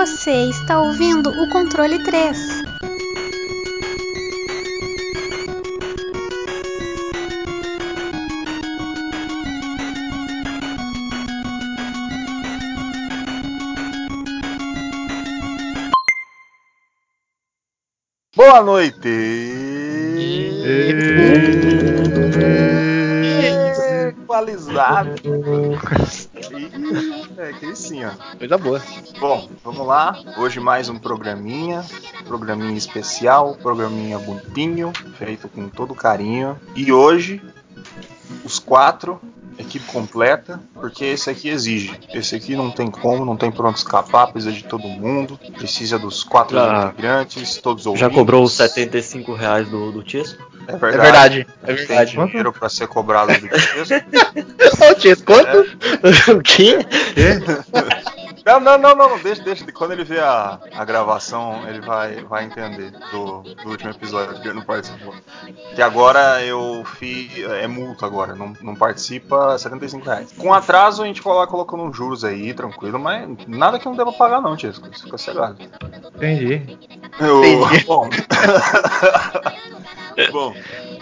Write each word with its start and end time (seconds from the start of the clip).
Você 0.00 0.48
está 0.48 0.80
ouvindo 0.80 1.28
o 1.28 1.48
controle 1.50 2.02
3. 2.02 2.62
Boa 18.34 18.62
noite! 18.62 19.06
Equalizado. 24.08 25.10
É, 27.36 27.52
que 27.52 27.76
sim, 27.76 28.02
ó. 28.04 28.12
Coisa 28.38 28.56
boa. 28.56 28.80
Vamos 29.72 29.86
lá. 29.86 30.18
Hoje 30.36 30.58
mais 30.58 30.88
um 30.88 30.98
programinha. 30.98 31.84
Programinha 32.26 32.76
especial, 32.76 33.54
programinha 33.62 34.18
bonitinho, 34.18 34.92
feito 35.16 35.48
com 35.48 35.68
todo 35.68 35.94
carinho. 35.94 36.58
E 36.74 36.92
hoje, 36.92 37.40
os 38.44 38.58
quatro, 38.58 39.20
equipe 39.56 39.84
completa, 39.86 40.60
porque 40.74 41.04
esse 41.04 41.30
aqui 41.30 41.48
exige. 41.48 41.96
Esse 42.12 42.34
aqui 42.34 42.56
não 42.56 42.72
tem 42.72 42.90
como, 42.90 43.24
não 43.24 43.36
tem 43.36 43.52
por 43.52 43.64
onde 43.64 43.78
escapar, 43.78 44.26
precisa 44.32 44.52
de 44.52 44.64
todo 44.64 44.82
mundo. 44.88 45.38
Precisa 45.56 46.00
dos 46.00 46.24
quatro 46.24 46.56
Já- 46.56 46.86
integrantes, 46.88 47.56
todos 47.58 47.86
ouvintes. 47.86 48.08
Já 48.08 48.12
cobrou 48.12 48.42
os 48.42 48.52
75 48.54 49.34
reais 49.34 49.68
do, 49.68 49.92
do 49.92 50.02
Tisco? 50.02 50.50
É 50.66 50.72
É 50.72 50.76
verdade. 50.76 51.00
verdade, 51.02 51.46
é 51.62 51.66
Tem 51.66 51.76
verdade. 51.86 52.16
dinheiro 52.26 52.52
pra 52.52 52.68
ser 52.68 52.86
cobrado 52.86 53.32
do 53.32 53.48
texto. 53.48 54.84
Ô, 54.90 54.94
Tias, 54.94 55.22
quanto? 55.22 55.58
o 56.36 56.42
quê? 56.42 56.78
Não, 57.72 57.82
não, 58.58 58.78
não, 58.78 58.94
não, 58.96 59.08
não, 59.10 59.18
deixa, 59.18 59.42
deixa. 59.42 59.64
Quando 59.72 59.92
ele 59.92 60.02
ver 60.04 60.20
a, 60.22 60.58
a 60.74 60.84
gravação, 60.84 61.68
ele 61.68 61.80
vai, 61.80 62.16
vai 62.24 62.44
entender 62.44 62.90
do, 63.12 63.42
do 63.42 63.68
último 63.70 63.90
episódio 63.90 64.40
que 64.40 64.48
ele 64.48 64.54
não 64.54 64.64
participou. 64.64 65.14
Que 65.74 65.82
agora 65.82 66.42
eu 66.42 66.82
fiz. 66.98 67.30
É 67.60 67.66
multa 67.66 68.06
agora, 68.06 68.34
não, 68.34 68.54
não 68.62 68.74
participa, 68.74 69.56
75 69.58 70.04
reais. 70.06 70.32
Com 70.36 70.52
atraso 70.52 71.02
a 71.02 71.06
gente 71.06 71.20
vai 71.22 71.34
lá 71.34 71.46
colocando 71.46 71.82
uns 71.84 71.96
juros 71.96 72.24
aí, 72.24 72.52
tranquilo, 72.54 72.98
mas 72.98 73.28
nada 73.46 73.78
que 73.78 73.84
não 73.86 73.94
deva 73.94 74.12
pagar, 74.12 74.40
não, 74.40 74.56
Tisco. 74.56 74.88
Fica 74.98 75.18
cegado. 75.18 75.58
Entendi. 76.16 76.78
Eu- 77.20 77.44
Entendi. 77.44 77.84
Bom. 77.86 78.08
Bom, 80.32 80.54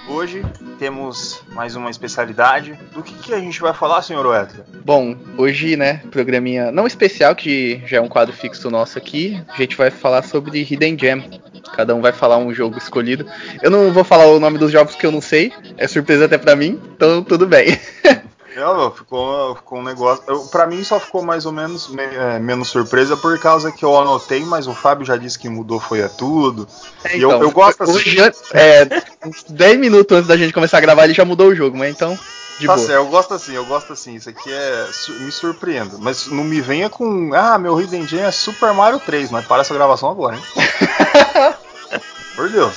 hoje 0.08 0.44
temos 0.78 1.42
mais 1.48 1.74
uma 1.74 1.90
especialidade. 1.90 2.78
Do 2.92 3.02
que, 3.02 3.14
que 3.14 3.34
a 3.34 3.40
gente 3.40 3.60
vai 3.60 3.72
falar, 3.74 4.02
senhor 4.02 4.24
Wetley? 4.24 4.62
Bom, 4.84 5.16
hoje, 5.36 5.76
né, 5.76 6.02
programinha 6.10 6.70
não 6.70 6.86
especial, 6.86 7.34
que 7.38 7.80
já 7.86 7.98
é 7.98 8.00
um 8.00 8.08
quadro 8.08 8.34
fixo 8.34 8.68
nosso 8.70 8.98
aqui, 8.98 9.40
a 9.48 9.56
gente 9.56 9.76
vai 9.76 9.90
falar 9.90 10.22
sobre 10.22 10.60
Hidden 10.60 10.98
Gem. 10.98 11.40
Cada 11.74 11.94
um 11.94 12.00
vai 12.00 12.12
falar 12.12 12.36
um 12.38 12.52
jogo 12.52 12.76
escolhido. 12.76 13.24
Eu 13.62 13.70
não 13.70 13.92
vou 13.92 14.02
falar 14.04 14.26
o 14.26 14.40
nome 14.40 14.58
dos 14.58 14.72
jogos 14.72 14.94
que 14.96 15.06
eu 15.06 15.12
não 15.12 15.20
sei, 15.20 15.52
é 15.76 15.86
surpresa 15.86 16.24
até 16.24 16.36
pra 16.36 16.56
mim, 16.56 16.80
então 16.94 17.22
tudo 17.22 17.46
bem. 17.46 17.78
Não, 18.56 18.90
ficou, 18.90 19.54
ficou 19.54 19.78
um 19.78 19.84
negócio. 19.84 20.24
Eu, 20.26 20.40
pra 20.46 20.66
mim 20.66 20.82
só 20.82 20.98
ficou 20.98 21.22
mais 21.22 21.46
ou 21.46 21.52
menos 21.52 21.86
me- 21.90 22.02
é, 22.02 22.40
menos 22.40 22.66
surpresa 22.66 23.16
por 23.16 23.38
causa 23.38 23.70
que 23.70 23.84
eu 23.84 23.96
anotei, 23.96 24.40
mas 24.44 24.66
o 24.66 24.74
Fábio 24.74 25.06
já 25.06 25.16
disse 25.16 25.38
que 25.38 25.48
mudou 25.48 25.78
foi 25.78 26.02
a 26.02 26.08
tudo. 26.08 26.66
E 27.14 27.20
eu- 27.20 27.30
eu 27.30 27.52
gosto 27.52 27.84
assim. 27.84 27.92
Hoje, 27.92 28.16
é, 28.52 28.88
uns 29.24 29.44
10 29.44 29.78
minutos 29.78 30.16
antes 30.16 30.26
da 30.26 30.36
gente 30.36 30.52
começar 30.52 30.78
a 30.78 30.80
gravar, 30.80 31.04
ele 31.04 31.14
já 31.14 31.24
mudou 31.24 31.48
o 31.50 31.54
jogo, 31.54 31.76
mas 31.78 31.94
então, 31.94 32.18
de 32.58 32.66
tá 32.66 32.74
boa. 32.74 32.86
certo, 32.86 32.98
eu 32.98 33.06
gosto 33.06 33.34
assim, 33.34 33.52
eu 33.54 33.64
gosto 33.64 33.92
assim. 33.92 34.14
Isso 34.14 34.28
aqui 34.28 34.50
é. 34.52 34.86
me 35.20 35.30
surpreenda. 35.32 35.96
Mas 35.98 36.26
não 36.26 36.44
me 36.44 36.60
venha 36.60 36.88
com. 36.90 37.32
Ah, 37.34 37.58
meu 37.58 37.80
Hidden 37.80 38.06
Gem 38.06 38.20
é 38.22 38.30
Super 38.30 38.72
Mario 38.72 39.00
3, 39.00 39.30
mas 39.30 39.46
para 39.46 39.62
essa 39.62 39.74
gravação 39.74 40.10
agora, 40.10 40.36
hein? 40.36 40.42
Por 42.34 42.48
Deus. 42.50 42.76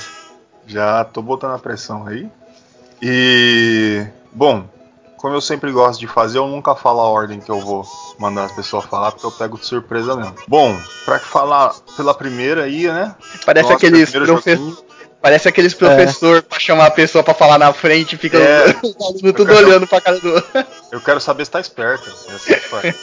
Já 0.66 1.04
tô 1.04 1.20
botando 1.22 1.54
a 1.54 1.58
pressão 1.58 2.06
aí. 2.06 2.28
E. 3.00 4.06
Bom, 4.32 4.64
como 5.16 5.34
eu 5.34 5.40
sempre 5.40 5.70
gosto 5.70 6.00
de 6.00 6.06
fazer, 6.06 6.38
eu 6.38 6.46
nunca 6.46 6.74
falo 6.74 7.00
a 7.00 7.08
ordem 7.08 7.40
que 7.40 7.50
eu 7.50 7.60
vou 7.60 7.84
mandar 8.18 8.44
as 8.44 8.52
pessoas 8.52 8.84
falar, 8.84 9.12
porque 9.12 9.26
eu 9.26 9.30
pego 9.32 9.58
de 9.58 9.66
surpresa 9.66 10.14
mesmo. 10.16 10.34
Bom, 10.48 10.76
pra 11.04 11.18
falar 11.18 11.74
pela 11.96 12.14
primeira 12.14 12.64
aí, 12.64 12.86
né? 12.86 13.14
Parece 13.44 13.64
Nossa, 13.64 13.76
aqueles 13.76 14.10
primeiro 14.10 14.32
profe- 14.34 14.56
joguinho. 14.56 14.76
Parece 15.22 15.48
aqueles 15.48 15.72
professor 15.72 16.42
pra 16.42 16.58
chamar 16.58 16.86
a 16.86 16.90
pessoa 16.90 17.22
pra 17.22 17.32
falar 17.32 17.56
na 17.56 17.72
frente 17.72 18.14
e 18.14 18.18
fica 18.18 18.38
É. 18.38 18.72
tudo 19.32 19.54
olhando 19.54 19.86
pra 19.86 20.00
cara 20.00 20.18
do 20.18 20.34
outro. 20.34 20.66
Eu 20.90 21.00
quero 21.00 21.20
saber 21.20 21.44
se 21.44 21.50
tá 21.52 21.60
esperta. 21.60 22.10
Essa 22.28 22.86
é. 22.88 22.94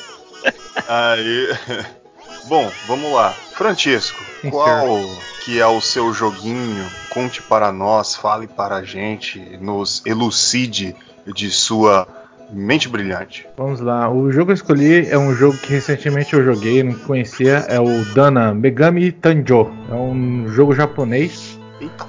Aí. 0.87 1.47
Bom, 2.47 2.69
vamos 2.87 3.13
lá. 3.13 3.33
Francisco, 3.53 4.23
qual 4.49 5.07
que 5.43 5.59
é 5.59 5.67
o 5.67 5.79
seu 5.79 6.11
joguinho? 6.13 6.89
Conte 7.09 7.41
para 7.41 7.71
nós, 7.71 8.15
fale 8.15 8.47
para 8.47 8.77
a 8.77 8.83
gente, 8.83 9.39
nos 9.61 10.01
elucide 10.05 10.95
de 11.27 11.51
sua 11.51 12.07
mente 12.51 12.89
brilhante. 12.89 13.47
Vamos 13.57 13.79
lá. 13.79 14.09
O 14.09 14.31
jogo 14.31 14.47
que 14.47 14.51
eu 14.51 14.55
escolhi 14.55 15.07
é 15.09 15.17
um 15.17 15.35
jogo 15.35 15.57
que 15.57 15.73
recentemente 15.73 16.33
eu 16.33 16.43
joguei, 16.43 16.81
não 16.81 16.93
conhecia. 16.93 17.65
É 17.67 17.79
o 17.79 18.03
Dana 18.13 18.53
Megami 18.53 19.11
Tanjo. 19.11 19.71
É 19.91 19.93
um 19.93 20.47
jogo 20.47 20.73
japonês. 20.73 21.58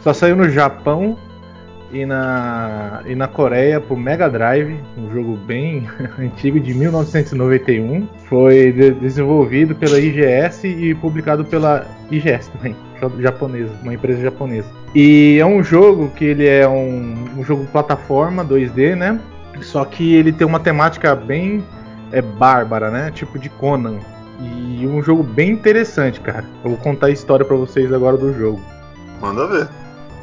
Só 0.02 0.12
saiu 0.12 0.36
no 0.36 0.48
Japão 0.48 1.16
e 1.92 2.06
na, 2.06 3.02
e 3.06 3.14
na 3.14 3.26
Coreia 3.28 3.80
pro 3.80 3.96
Mega 3.96 4.28
Drive. 4.28 4.80
Um 4.96 5.10
jogo 5.12 5.36
bem 5.36 5.88
antigo 6.18 6.58
de 6.60 6.72
1991. 6.74 8.06
Foi 8.28 8.72
de- 8.72 8.92
desenvolvido 8.92 9.74
pela 9.74 9.98
IGS 9.98 10.64
e 10.64 10.94
publicado 10.94 11.44
pela 11.44 11.86
IGS 12.10 12.48
também. 12.48 12.74
Japonesa, 13.20 13.72
uma 13.82 13.94
empresa 13.94 14.20
japonesa. 14.20 14.68
E 14.94 15.38
é 15.40 15.46
um 15.46 15.62
jogo 15.62 16.10
que 16.10 16.24
ele 16.26 16.46
é 16.46 16.68
um, 16.68 17.38
um 17.38 17.44
jogo 17.44 17.64
plataforma 17.72 18.44
2D, 18.44 18.94
né? 18.94 19.18
Só 19.62 19.84
que 19.84 20.14
ele 20.14 20.32
tem 20.32 20.46
uma 20.46 20.60
temática 20.60 21.14
bem 21.14 21.64
é, 22.12 22.20
bárbara, 22.20 22.90
né? 22.90 23.10
Tipo 23.10 23.38
de 23.38 23.48
Conan. 23.48 23.98
E 24.38 24.86
um 24.86 25.02
jogo 25.02 25.22
bem 25.22 25.50
interessante, 25.50 26.20
cara. 26.20 26.44
Eu 26.64 26.70
vou 26.70 26.78
contar 26.78 27.06
a 27.06 27.10
história 27.10 27.44
pra 27.44 27.56
vocês 27.56 27.92
agora 27.92 28.16
do 28.16 28.32
jogo. 28.32 28.60
Manda 29.20 29.46
ver. 29.46 29.68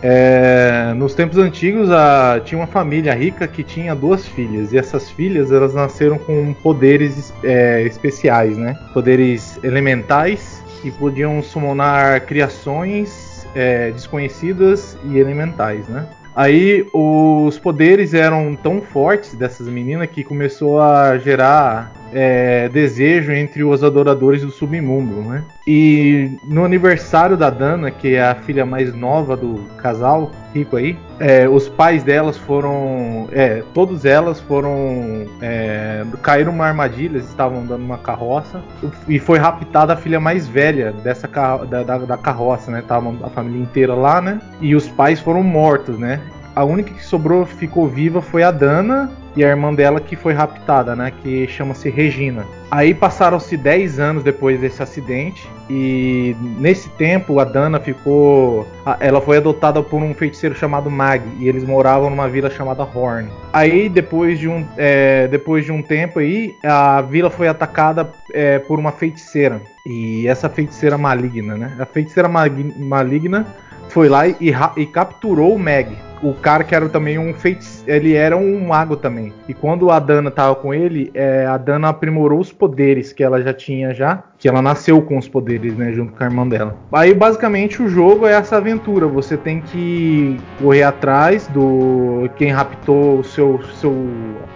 É, 0.01 0.93
nos 0.95 1.15
tempos 1.15 1.37
antigos, 1.37 1.89
a- 1.89 2.39
tinha 2.45 2.59
uma 2.59 2.67
família 2.67 3.13
rica 3.13 3.47
que 3.47 3.63
tinha 3.63 3.95
duas 3.95 4.27
filhas. 4.27 4.71
E 4.71 4.77
essas 4.77 5.09
filhas 5.09 5.51
elas 5.51 5.73
nasceram 5.73 6.17
com 6.17 6.53
poderes 6.53 7.33
é, 7.43 7.81
especiais, 7.83 8.57
né? 8.57 8.77
Poderes 8.93 9.59
elementais 9.63 10.63
e 10.83 10.91
podiam 10.91 11.41
summonar 11.41 12.21
criações 12.25 13.47
é, 13.55 13.89
desconhecidas 13.91 14.97
e 15.05 15.17
elementais, 15.17 15.87
né? 15.87 16.05
Aí 16.35 16.87
os 16.93 17.57
poderes 17.57 18.13
eram 18.13 18.55
tão 18.55 18.79
fortes 18.79 19.33
dessas 19.33 19.67
meninas 19.67 20.07
que 20.07 20.23
começou 20.23 20.79
a 20.79 21.17
gerar 21.17 21.91
é, 22.13 22.69
desejo 22.69 23.31
entre 23.31 23.63
os 23.63 23.83
adoradores 23.83 24.41
do 24.41 24.51
submundo, 24.51 25.21
né? 25.21 25.43
E 25.65 26.31
no 26.43 26.63
aniversário 26.63 27.35
da 27.35 27.49
Dana, 27.49 27.91
que 27.91 28.15
é 28.15 28.23
a 28.23 28.35
filha 28.35 28.65
mais 28.65 28.93
nova 28.95 29.35
do 29.35 29.55
casal 29.77 30.31
rico 30.53 30.77
aí, 30.77 30.97
é, 31.19 31.47
os 31.47 31.67
pais 31.67 32.03
delas 32.03 32.37
foram, 32.37 33.27
é, 33.31 33.61
todas 33.73 34.05
elas 34.05 34.39
foram 34.39 35.25
é, 35.41 36.03
caíram 36.21 36.51
numa 36.51 36.65
armadilha, 36.67 37.17
estavam 37.17 37.59
andando 37.61 37.81
numa 37.81 37.97
carroça 37.97 38.61
e 39.07 39.19
foi 39.19 39.37
raptada 39.37 39.93
a 39.93 39.97
filha 39.97 40.19
mais 40.19 40.47
velha 40.47 40.91
dessa 41.03 41.27
da, 41.27 41.83
da- 41.83 41.97
da 41.97 42.17
carroça, 42.17 42.71
né? 42.71 42.81
Tava 42.87 43.13
a 43.23 43.29
família 43.29 43.61
inteira 43.61 43.93
lá, 43.93 44.21
né? 44.21 44.39
E 44.61 44.75
os 44.75 44.87
pais 44.87 45.19
foram 45.19 45.43
mortos, 45.43 45.97
né? 45.99 46.21
A 46.57 46.63
única 46.63 46.91
que 46.91 47.05
sobrou, 47.05 47.45
ficou 47.45 47.87
viva 47.87 48.19
foi 48.19 48.41
a 48.41 48.49
Dana 48.49 49.11
e 49.35 49.45
a 49.45 49.47
irmã 49.47 49.71
dela 49.71 49.99
que 49.99 50.15
foi 50.15 50.33
raptada, 50.33 50.95
né? 50.95 51.13
Que 51.21 51.47
chama-se 51.47 51.87
Regina. 51.87 52.47
Aí 52.71 52.95
passaram-se 52.95 53.55
10 53.55 53.99
anos 53.99 54.23
depois 54.23 54.59
desse 54.59 54.81
acidente 54.81 55.47
e 55.69 56.35
nesse 56.57 56.89
tempo 56.89 57.39
a 57.39 57.43
Dana 57.43 57.79
ficou, 57.79 58.65
ela 58.99 59.21
foi 59.21 59.37
adotada 59.37 59.83
por 59.83 60.01
um 60.01 60.15
feiticeiro 60.15 60.55
chamado 60.55 60.89
Mag 60.89 61.21
e 61.39 61.47
eles 61.47 61.63
moravam 61.63 62.09
numa 62.09 62.27
vila 62.27 62.49
chamada 62.49 62.81
Horn. 62.81 63.29
Aí 63.53 63.87
depois 63.87 64.39
de 64.39 64.49
um, 64.49 64.65
é, 64.77 65.27
depois 65.27 65.63
de 65.63 65.71
um 65.71 65.83
tempo 65.83 66.17
aí 66.17 66.55
a 66.63 67.03
vila 67.03 67.29
foi 67.29 67.47
atacada 67.47 68.09
é, 68.33 68.57
por 68.57 68.79
uma 68.79 68.91
feiticeira 68.91 69.61
e 69.85 70.27
essa 70.27 70.49
feiticeira 70.49 70.97
maligna, 70.97 71.55
né? 71.55 71.75
A 71.77 71.85
feiticeira 71.85 72.27
maligna 72.27 73.45
foi 73.89 74.09
lá 74.09 74.27
e, 74.27 74.51
e 74.75 74.85
capturou 74.87 75.53
o 75.53 75.59
Meg. 75.59 76.06
O 76.21 76.33
cara 76.33 76.63
que 76.63 76.73
era 76.73 76.89
também 76.89 77.17
um 77.17 77.33
feiticeiro, 77.33 77.91
ele 77.91 78.13
era 78.13 78.35
um 78.35 78.65
mago 78.65 78.95
também. 78.95 79.33
E 79.47 79.53
quando 79.53 79.91
a 79.91 79.99
Dana 79.99 80.31
tava 80.31 80.55
com 80.55 80.73
ele, 80.73 81.11
é, 81.13 81.45
a 81.45 81.57
Dana 81.57 81.89
aprimorou 81.89 82.39
os 82.39 82.51
poderes 82.51 83.13
que 83.13 83.23
ela 83.23 83.41
já 83.41 83.53
tinha 83.53 83.93
já, 83.93 84.23
que 84.37 84.47
ela 84.47 84.61
nasceu 84.61 85.01
com 85.01 85.17
os 85.17 85.27
poderes, 85.27 85.75
né, 85.75 85.91
junto 85.93 86.13
com 86.13 86.23
a 86.23 86.27
irmã 86.27 86.47
dela. 86.47 86.75
Aí 86.91 87.13
basicamente 87.13 87.81
o 87.81 87.87
jogo 87.87 88.25
é 88.25 88.33
essa 88.33 88.57
aventura, 88.57 89.07
você 89.07 89.35
tem 89.35 89.61
que 89.61 90.39
correr 90.61 90.83
atrás 90.83 91.47
do 91.47 92.29
quem 92.35 92.51
raptou 92.51 93.19
o 93.19 93.23
seu 93.23 93.59
seu 93.79 93.95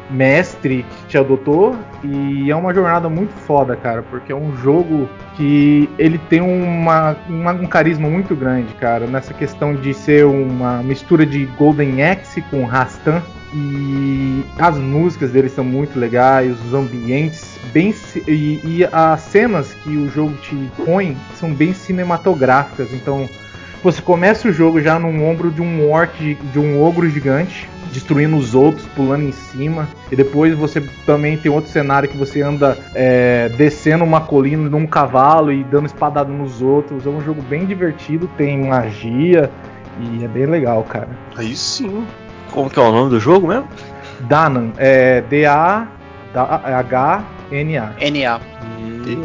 mestre 0.10 0.84
que 0.84 1.08
te 1.08 1.18
adotou 1.18 1.76
e 2.04 2.52
é 2.52 2.56
uma 2.56 2.74
jornada 2.74 3.08
muito 3.10 3.34
foda, 3.34 3.76
cara, 3.76 4.02
porque 4.04 4.32
é 4.32 4.36
um 4.36 4.56
jogo 4.58 5.08
que 5.36 5.90
ele 5.98 6.18
tem 6.30 6.42
uma, 6.42 7.16
uma, 7.30 7.52
um 7.52 7.66
carisma 7.66 8.10
muito 8.10 8.36
grande, 8.36 8.74
cara, 8.76 9.08
nessa 9.08 9.34
questão 9.34 9.74
de 9.74 9.94
ser 9.94 10.26
uma 10.26 10.84
mistura 10.84 11.26
de 11.26 11.46
Golden 11.58 12.04
Axe 12.04 12.42
com 12.42 12.66
Rastan. 12.66 13.22
E 13.54 14.46
as 14.58 14.78
músicas 14.78 15.32
dele 15.32 15.50
são 15.50 15.64
muito 15.64 16.00
legais, 16.00 16.58
os 16.66 16.74
ambientes 16.74 17.60
bem 17.74 17.94
e, 18.26 18.62
e 18.64 18.88
as 18.92 19.20
cenas 19.22 19.74
que 19.74 19.90
o 19.98 20.10
jogo 20.10 20.34
te 20.38 20.72
põe 20.86 21.18
são 21.36 21.54
bem 21.54 21.74
cinematográficas. 21.74 22.94
Então 22.94 23.28
você 23.84 24.02
começa 24.02 24.48
o 24.48 24.54
jogo 24.54 24.80
já 24.80 24.98
num 24.98 25.28
ombro 25.28 25.52
de 25.52 25.62
um 25.62 25.90
orc, 25.92 26.36
de 26.36 26.60
um 26.60 26.82
ogro 26.82 27.10
gigante, 27.10 27.68
destruindo 27.92 28.38
os 28.38 28.56
outros, 28.56 28.86
pulando 28.96 29.24
em 29.24 29.32
cima. 29.32 29.90
E 30.12 30.16
depois 30.16 30.54
você 30.54 30.82
também 31.06 31.36
tem 31.36 31.52
outro 31.52 31.70
cenário 31.70 32.08
que 32.08 32.16
você 32.16 32.42
anda 32.42 32.78
é, 32.94 33.50
descendo 33.58 34.04
uma 34.04 34.22
colina 34.22 34.70
num 34.70 34.88
cavalo 34.88 35.52
e 35.52 35.64
dando 35.64 35.88
espadada 35.88 36.32
nos 36.32 36.62
outros. 36.62 37.06
É 37.06 37.10
um 37.10 37.22
jogo 37.22 37.42
bem 37.42 37.66
divertido, 37.66 38.30
tem 38.38 38.66
magia 38.66 39.50
e 40.00 40.24
é 40.24 40.28
bem 40.28 40.46
legal, 40.46 40.84
cara. 40.84 41.10
Aí 41.38 41.56
sim. 41.56 42.06
Como 42.52 42.70
que 42.70 42.80
é 42.80 42.82
o 42.82 42.92
nome 42.92 43.10
do 43.10 43.20
jogo 43.20 43.48
mesmo? 43.48 43.68
Danan, 44.22 44.72
é 44.78 45.22
D-A-H-N-A. 45.22 47.94
NA. 48.00 48.40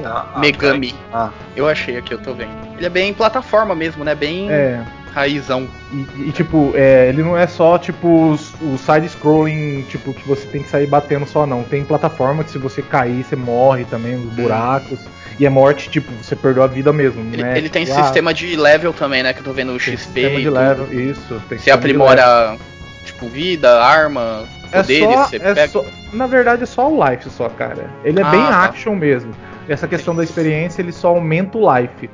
Ah, 0.04 0.38
Megami. 0.38 0.94
Ah, 1.12 1.30
Eu 1.54 1.68
achei 1.68 1.96
aqui, 1.96 2.12
eu 2.14 2.18
tô 2.18 2.34
vendo. 2.34 2.50
Ele 2.76 2.86
é 2.86 2.90
bem 2.90 3.14
plataforma 3.14 3.74
mesmo, 3.74 4.04
né? 4.04 4.14
Bem 4.14 4.50
É, 4.50 4.82
raizão. 5.14 5.68
E, 5.92 6.28
e, 6.28 6.32
tipo, 6.32 6.72
é, 6.74 7.08
ele 7.08 7.22
não 7.22 7.36
é 7.36 7.46
só 7.46 7.78
tipo 7.78 8.30
os- 8.30 8.52
o 8.60 8.76
side-scrolling, 8.76 9.82
tipo, 9.88 10.12
que 10.12 10.26
você 10.26 10.46
tem 10.48 10.62
que 10.62 10.68
sair 10.68 10.86
batendo 10.86 11.26
só, 11.26 11.46
não. 11.46 11.62
Tem 11.62 11.84
plataforma 11.84 12.44
que 12.44 12.50
se 12.50 12.58
você 12.58 12.82
cair, 12.82 13.24
você 13.24 13.36
morre 13.36 13.84
também 13.84 14.16
nos 14.16 14.32
buracos. 14.34 14.98
E 15.38 15.44
é 15.44 15.50
morte, 15.50 15.90
tipo, 15.90 16.10
você 16.22 16.34
perdeu 16.34 16.62
a 16.62 16.66
vida 16.66 16.92
mesmo. 16.92 17.20
Ele, 17.32 17.42
não 17.42 17.48
é, 17.50 17.58
ele 17.58 17.68
tem 17.68 17.84
tipo, 17.84 17.98
ah, 17.98 18.02
sistema 18.04 18.32
de 18.32 18.56
level 18.56 18.92
também, 18.92 19.22
né? 19.22 19.32
Que 19.34 19.40
eu 19.40 19.44
tô 19.44 19.52
vendo 19.52 19.72
o 19.72 19.78
XP 19.78 19.96
sistema 19.98 20.38
de 20.38 20.44
tudo. 20.44 20.54
level, 20.54 20.92
isso. 20.92 21.42
Tem 21.48 21.58
Você 21.58 21.70
aprimora, 21.70 22.56
tipo, 23.04 23.28
vida, 23.28 23.82
arma, 23.82 24.44
É 24.72 24.80
poderes, 24.80 25.14
só, 25.14 25.24
você 25.26 25.36
é 25.36 25.40
pega. 25.40 25.68
só- 25.68 25.84
na 26.12 26.26
verdade 26.26 26.62
é 26.62 26.66
só 26.66 26.90
o 26.90 27.04
life 27.10 27.28
só, 27.28 27.48
cara. 27.50 27.90
Ele 28.02 28.18
é 28.20 28.22
Ah, 28.22 28.30
bem 28.30 28.40
tá. 28.40 28.64
action 28.64 28.94
mesmo. 28.94 29.32
Essa 29.68 29.86
questão 29.86 30.14
da 30.14 30.24
experiência, 30.24 30.80
ele 30.80 30.92
só 30.92 31.08
aumenta 31.08 31.58
o 31.58 31.76
life. 31.76 32.08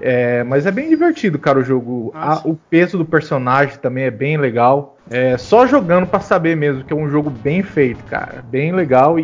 É, 0.00 0.44
mas 0.44 0.66
é 0.66 0.70
bem 0.70 0.88
divertido, 0.88 1.38
cara, 1.38 1.58
o 1.58 1.64
jogo. 1.64 2.10
A- 2.14 2.42
o 2.44 2.54
peso 2.54 2.98
do 2.98 3.04
personagem 3.04 3.76
também 3.78 4.04
é 4.04 4.10
bem 4.10 4.36
legal. 4.36 4.96
É 5.08 5.38
só 5.38 5.66
jogando 5.66 6.06
pra 6.06 6.20
saber 6.20 6.56
mesmo 6.56 6.84
que 6.84 6.92
é 6.92 6.96
um 6.96 7.08
jogo 7.08 7.30
bem 7.30 7.62
feito, 7.62 8.04
cara. 8.04 8.42
Bem 8.44 8.72
legal 8.72 9.18
e, 9.18 9.22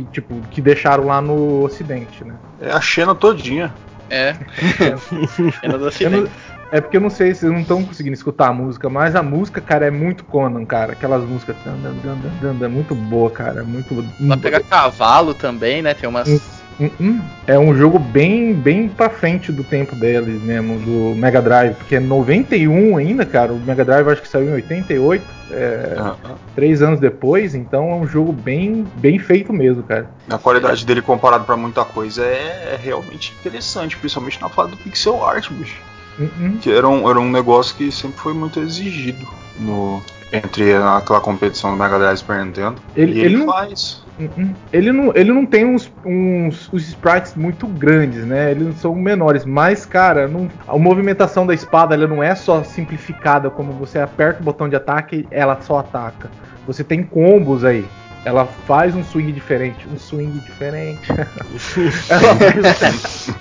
e, 0.00 0.04
tipo, 0.06 0.34
que 0.50 0.60
deixaram 0.60 1.04
lá 1.06 1.20
no 1.20 1.62
ocidente, 1.62 2.24
né? 2.24 2.34
é 2.60 2.70
a 2.70 2.80
Xena 2.80 3.14
todinha. 3.14 3.74
É. 4.10 4.34
Cena 5.60 5.78
do 5.78 5.90
não- 6.10 6.28
é 6.70 6.80
porque 6.80 6.96
eu 6.96 7.00
não 7.00 7.10
sei 7.10 7.32
se 7.34 7.40
vocês 7.40 7.52
não 7.52 7.60
estão 7.60 7.82
conseguindo 7.82 8.14
escutar 8.14 8.48
a 8.48 8.52
música, 8.52 8.90
mas 8.90 9.16
a 9.16 9.22
música, 9.22 9.60
cara, 9.60 9.86
é 9.86 9.90
muito 9.90 10.24
Conan, 10.24 10.64
cara. 10.66 10.92
Aquelas 10.92 11.24
músicas 11.24 11.56
dan, 11.64 11.72
dan, 11.76 11.94
dan, 12.02 12.16
dan, 12.16 12.30
dan, 12.40 12.54
dan, 12.56 12.68
muito 12.68 12.94
boa, 12.94 13.30
cara. 13.30 13.64
Muito. 13.64 14.04
Vai 14.20 14.36
pegar 14.36 14.60
cavalo 14.60 15.32
também, 15.32 15.80
né? 15.80 15.94
Tem 15.94 16.08
umas. 16.08 16.57
Hum, 16.80 16.90
hum. 17.00 17.20
É 17.46 17.58
um 17.58 17.74
jogo 17.74 17.98
bem, 17.98 18.54
bem 18.54 18.88
pra 18.88 19.10
frente 19.10 19.50
do 19.50 19.64
tempo 19.64 19.96
deles 19.96 20.40
mesmo, 20.42 20.78
do 20.78 21.14
Mega 21.16 21.42
Drive, 21.42 21.74
porque 21.74 21.96
é 21.96 22.00
91 22.00 22.96
ainda, 22.96 23.26
cara. 23.26 23.52
O 23.52 23.58
Mega 23.58 23.84
Drive 23.84 24.08
acho 24.08 24.22
que 24.22 24.28
saiu 24.28 24.48
em 24.50 24.52
88, 24.52 25.24
é, 25.50 25.94
Ah, 25.98 26.14
três 26.54 26.80
anos 26.80 27.00
depois, 27.00 27.54
então 27.54 27.90
é 27.90 27.94
um 27.94 28.06
jogo 28.06 28.32
bem, 28.32 28.86
bem 28.96 29.18
feito 29.18 29.52
mesmo, 29.52 29.82
cara. 29.82 30.08
A 30.30 30.38
qualidade 30.38 30.86
dele 30.86 31.02
comparado 31.02 31.44
pra 31.44 31.56
muita 31.56 31.84
coisa 31.84 32.24
é, 32.24 32.74
é 32.74 32.80
realmente 32.80 33.34
interessante, 33.40 33.96
principalmente 33.96 34.40
na 34.40 34.48
fase 34.48 34.70
do 34.70 34.76
pixel 34.76 35.24
art, 35.24 35.50
bicho. 35.50 35.80
Hum. 36.20 36.58
Que 36.60 36.70
era 36.70 36.88
um, 36.88 37.08
era 37.08 37.18
um 37.18 37.30
negócio 37.30 37.74
que 37.76 37.90
sempre 37.90 38.20
foi 38.20 38.34
muito 38.34 38.60
exigido 38.60 39.26
no, 39.58 40.02
entre 40.32 40.74
aquela 40.74 41.20
competição 41.20 41.70
do 41.70 41.76
Mega 41.76 41.98
Drive 41.98 42.14
e 42.14 42.18
Super 42.18 42.44
Nintendo. 42.44 42.76
Ele- 42.96 43.12
e 43.12 43.18
ele 43.20 43.34
ele, 43.36 43.44
faz. 43.46 44.02
Hum, 44.20 44.28
hum. 44.36 44.54
Ele 44.72 44.92
não, 44.92 45.12
ele 45.14 45.32
não 45.32 45.46
tem 45.46 45.64
uns, 45.64 45.90
uns 46.04 46.72
os 46.72 46.88
sprites 46.88 47.34
muito 47.34 47.66
grandes, 47.66 48.24
né? 48.26 48.50
Eles 48.50 48.76
são 48.76 48.94
menores, 48.94 49.44
mas, 49.44 49.86
cara, 49.86 50.26
não- 50.26 50.48
a 50.66 50.76
movimentação 50.76 51.46
da 51.46 51.54
espada 51.54 51.94
ela 51.94 52.06
não 52.06 52.22
é 52.22 52.34
só 52.34 52.62
simplificada, 52.64 53.48
como 53.48 53.72
você 53.72 53.98
aperta 53.98 54.40
o 54.40 54.44
botão 54.44 54.68
de 54.68 54.74
ataque 54.76 55.16
e 55.16 55.28
ela 55.30 55.60
só 55.60 55.78
ataca. 55.78 56.30
Você 56.66 56.82
tem 56.82 57.02
combos 57.02 57.64
aí. 57.64 57.86
Ela 58.24 58.44
faz 58.44 58.94
um 58.94 59.02
swing 59.02 59.32
diferente, 59.32 59.86
um 59.88 59.96
swing 59.96 60.38
diferente. 60.40 61.08
ela, 62.10 62.34
faz, 62.34 63.38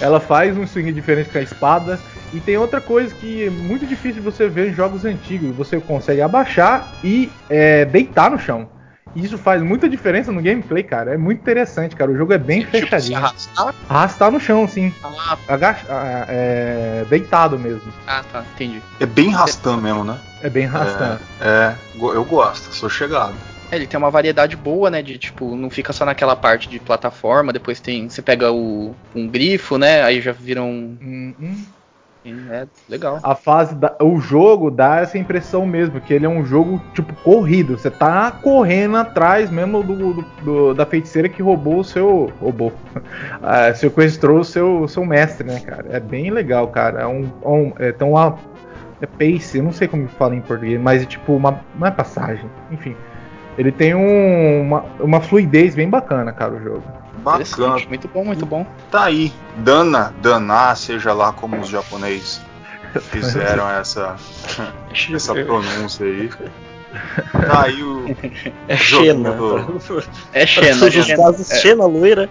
ela 0.00 0.20
faz 0.20 0.56
um 0.56 0.66
swing 0.66 0.92
diferente 0.92 1.28
com 1.28 1.38
a 1.38 1.42
espada. 1.42 1.98
E 2.32 2.40
tem 2.40 2.56
outra 2.56 2.80
coisa 2.80 3.14
que 3.14 3.44
é 3.44 3.50
muito 3.50 3.86
difícil 3.86 4.14
de 4.14 4.20
você 4.20 4.48
ver 4.48 4.70
em 4.70 4.74
jogos 4.74 5.04
antigos. 5.04 5.54
Você 5.56 5.78
consegue 5.80 6.22
abaixar 6.22 6.88
e 7.04 7.30
é, 7.48 7.84
deitar 7.84 8.30
no 8.30 8.38
chão. 8.38 8.68
Isso 9.14 9.36
faz 9.36 9.60
muita 9.62 9.88
diferença 9.88 10.30
no 10.30 10.40
gameplay, 10.42 10.82
cara. 10.82 11.14
É 11.14 11.16
muito 11.16 11.40
interessante, 11.40 11.96
cara. 11.96 12.10
O 12.10 12.16
jogo 12.16 12.32
é 12.32 12.38
bem 12.38 12.60
tipo, 12.60 12.72
se 12.76 12.80
fechadinho. 12.82 13.18
arrastar. 13.18 13.74
Arrastar 13.88 14.30
no 14.30 14.38
chão, 14.40 14.68
sim. 14.68 14.92
Ah, 15.02 15.36
Agacha, 15.48 15.86
ah, 15.88 16.26
é, 16.28 17.04
deitado 17.08 17.58
mesmo. 17.58 17.92
ah, 18.06 18.22
tá, 18.32 18.44
entendi. 18.54 18.80
É 19.00 19.06
bem 19.06 19.30
rastando 19.30 19.82
mesmo, 19.82 20.04
né? 20.04 20.18
É 20.42 20.48
bem 20.48 20.66
arrastando. 20.66 21.20
É, 21.40 21.74
go- 21.96 22.12
eu 22.12 22.24
gosto, 22.24 22.72
sou 22.74 22.88
chegado. 22.88 23.34
É, 23.70 23.76
ele 23.76 23.86
tem 23.86 23.98
uma 23.98 24.10
variedade 24.10 24.56
boa, 24.56 24.90
né? 24.90 25.00
De 25.02 25.16
tipo, 25.18 25.54
não 25.56 25.70
fica 25.70 25.92
só 25.92 26.04
naquela 26.04 26.34
parte 26.34 26.68
de 26.68 26.78
plataforma, 26.80 27.52
depois 27.52 27.80
tem. 27.80 28.08
Você 28.08 28.20
pega 28.22 28.50
o 28.50 28.94
um 29.14 29.28
grifo, 29.28 29.78
né? 29.78 30.02
Aí 30.02 30.20
já 30.20 30.32
vira 30.32 30.62
um. 30.62 30.96
Hum, 31.00 31.64
É 32.22 32.66
legal. 32.86 33.18
A 33.22 33.34
fase, 33.34 33.74
da, 33.74 33.96
o 34.02 34.20
jogo 34.20 34.70
dá 34.70 34.96
essa 35.00 35.16
impressão 35.16 35.64
mesmo, 35.64 36.00
que 36.02 36.12
ele 36.12 36.26
é 36.26 36.28
um 36.28 36.44
jogo 36.44 36.78
tipo 36.92 37.14
corrido. 37.22 37.78
Você 37.78 37.90
tá 37.90 38.30
correndo 38.30 38.96
atrás 38.98 39.50
mesmo 39.50 39.82
do, 39.82 39.96
do- 40.12 40.24
do- 40.42 40.74
da 40.74 40.84
feiticeira 40.84 41.28
que 41.30 41.42
roubou 41.42 41.78
o 41.78 41.84
seu. 41.84 42.30
roubou. 42.40 42.72
Ah, 43.42 43.72
sequestrou 43.72 44.40
o 44.40 44.44
seu, 44.44 44.86
seu 44.86 45.04
mestre, 45.04 45.46
né, 45.46 45.60
cara? 45.60 45.86
É 45.90 45.98
bem 45.98 46.30
legal, 46.30 46.68
cara. 46.68 47.00
É 47.00 47.06
um. 47.06 47.24
é 47.42 47.48
um 47.48 47.72
é, 47.78 48.04
uma. 48.04 48.36
É 49.00 49.06
pace, 49.06 49.56
eu 49.56 49.64
não 49.64 49.72
sei 49.72 49.88
como 49.88 50.06
fala 50.08 50.34
em 50.36 50.42
português, 50.42 50.78
mas 50.78 51.02
é 51.02 51.06
tipo 51.06 51.32
uma. 51.34 51.60
Não 51.74 51.86
é 51.86 51.90
passagem, 51.90 52.50
enfim. 52.70 52.94
Ele 53.56 53.72
tem 53.72 53.94
um, 53.94 54.60
uma, 54.62 54.84
uma 55.00 55.20
fluidez 55.20 55.74
bem 55.74 55.88
bacana, 55.88 56.32
cara, 56.32 56.52
o 56.52 56.62
jogo. 56.62 56.82
Bacana. 57.18 57.76
Muito 57.88 58.08
bom, 58.08 58.24
muito 58.24 58.46
bom. 58.46 58.66
Tá 58.90 59.04
aí. 59.04 59.32
Dana, 59.56 60.14
Daná, 60.22 60.74
seja 60.74 61.12
lá 61.12 61.32
como 61.32 61.58
os 61.60 61.68
japoneses 61.68 62.40
fizeram 63.10 63.68
essa, 63.70 64.16
essa 65.12 65.34
pronúncia 65.34 66.06
aí. 66.06 66.30
Tá 67.32 67.62
aí 67.64 67.82
o. 67.82 68.06
É 68.68 68.76
Xena. 68.76 69.32
do- 69.32 69.80
É 70.32 70.46
Xena, 70.46 70.78
todos 71.16 71.40
os 71.40 71.60
Xena. 71.60 71.86
loira. 71.86 72.28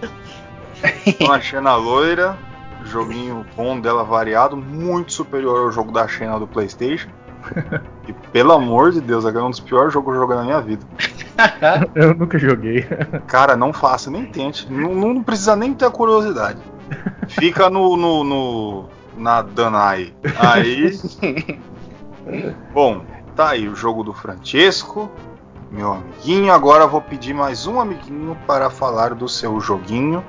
Uma 1.20 1.40
Xena 1.40 1.74
loira. 1.76 2.36
Joguinho 2.84 3.44
bom 3.54 3.78
dela 3.78 4.02
variado, 4.02 4.56
muito 4.56 5.12
superior 5.12 5.66
ao 5.66 5.70
jogo 5.70 5.92
da 5.92 6.08
Xena 6.08 6.38
do 6.38 6.46
PlayStation. 6.46 7.08
E 8.08 8.12
pelo 8.32 8.52
amor 8.52 8.90
de 8.90 9.00
Deus, 9.00 9.24
é 9.24 9.28
um 9.30 9.50
dos 9.50 9.60
piores 9.60 9.92
jogos 9.92 10.10
que 10.12 10.16
eu 10.16 10.20
joguei 10.22 10.36
na 10.36 10.42
minha 10.42 10.60
vida. 10.60 10.84
Eu 11.94 12.14
nunca 12.14 12.38
joguei. 12.38 12.82
Cara, 13.26 13.56
não 13.56 13.72
faça, 13.72 14.10
nem 14.10 14.26
tente. 14.26 14.70
Não, 14.70 14.94
não 14.94 15.22
precisa 15.22 15.56
nem 15.56 15.72
ter 15.74 15.86
a 15.86 15.90
curiosidade. 15.90 16.60
Fica 17.28 17.70
no, 17.70 17.96
no, 17.96 18.24
no- 18.24 18.84
na 19.16 19.42
Danai. 19.42 20.12
Aí. 20.38 20.98
Bom, 22.72 23.02
tá 23.34 23.50
aí 23.50 23.68
o 23.68 23.74
jogo 23.74 24.02
do 24.02 24.12
Francesco, 24.12 25.10
meu 25.70 25.92
amiguinho. 25.92 26.52
Agora 26.52 26.84
eu 26.84 26.88
vou 26.88 27.00
pedir 27.00 27.34
mais 27.34 27.66
um 27.66 27.80
amiguinho 27.80 28.36
para 28.46 28.70
falar 28.70 29.14
do 29.14 29.28
seu 29.28 29.58
joguinho. 29.60 30.24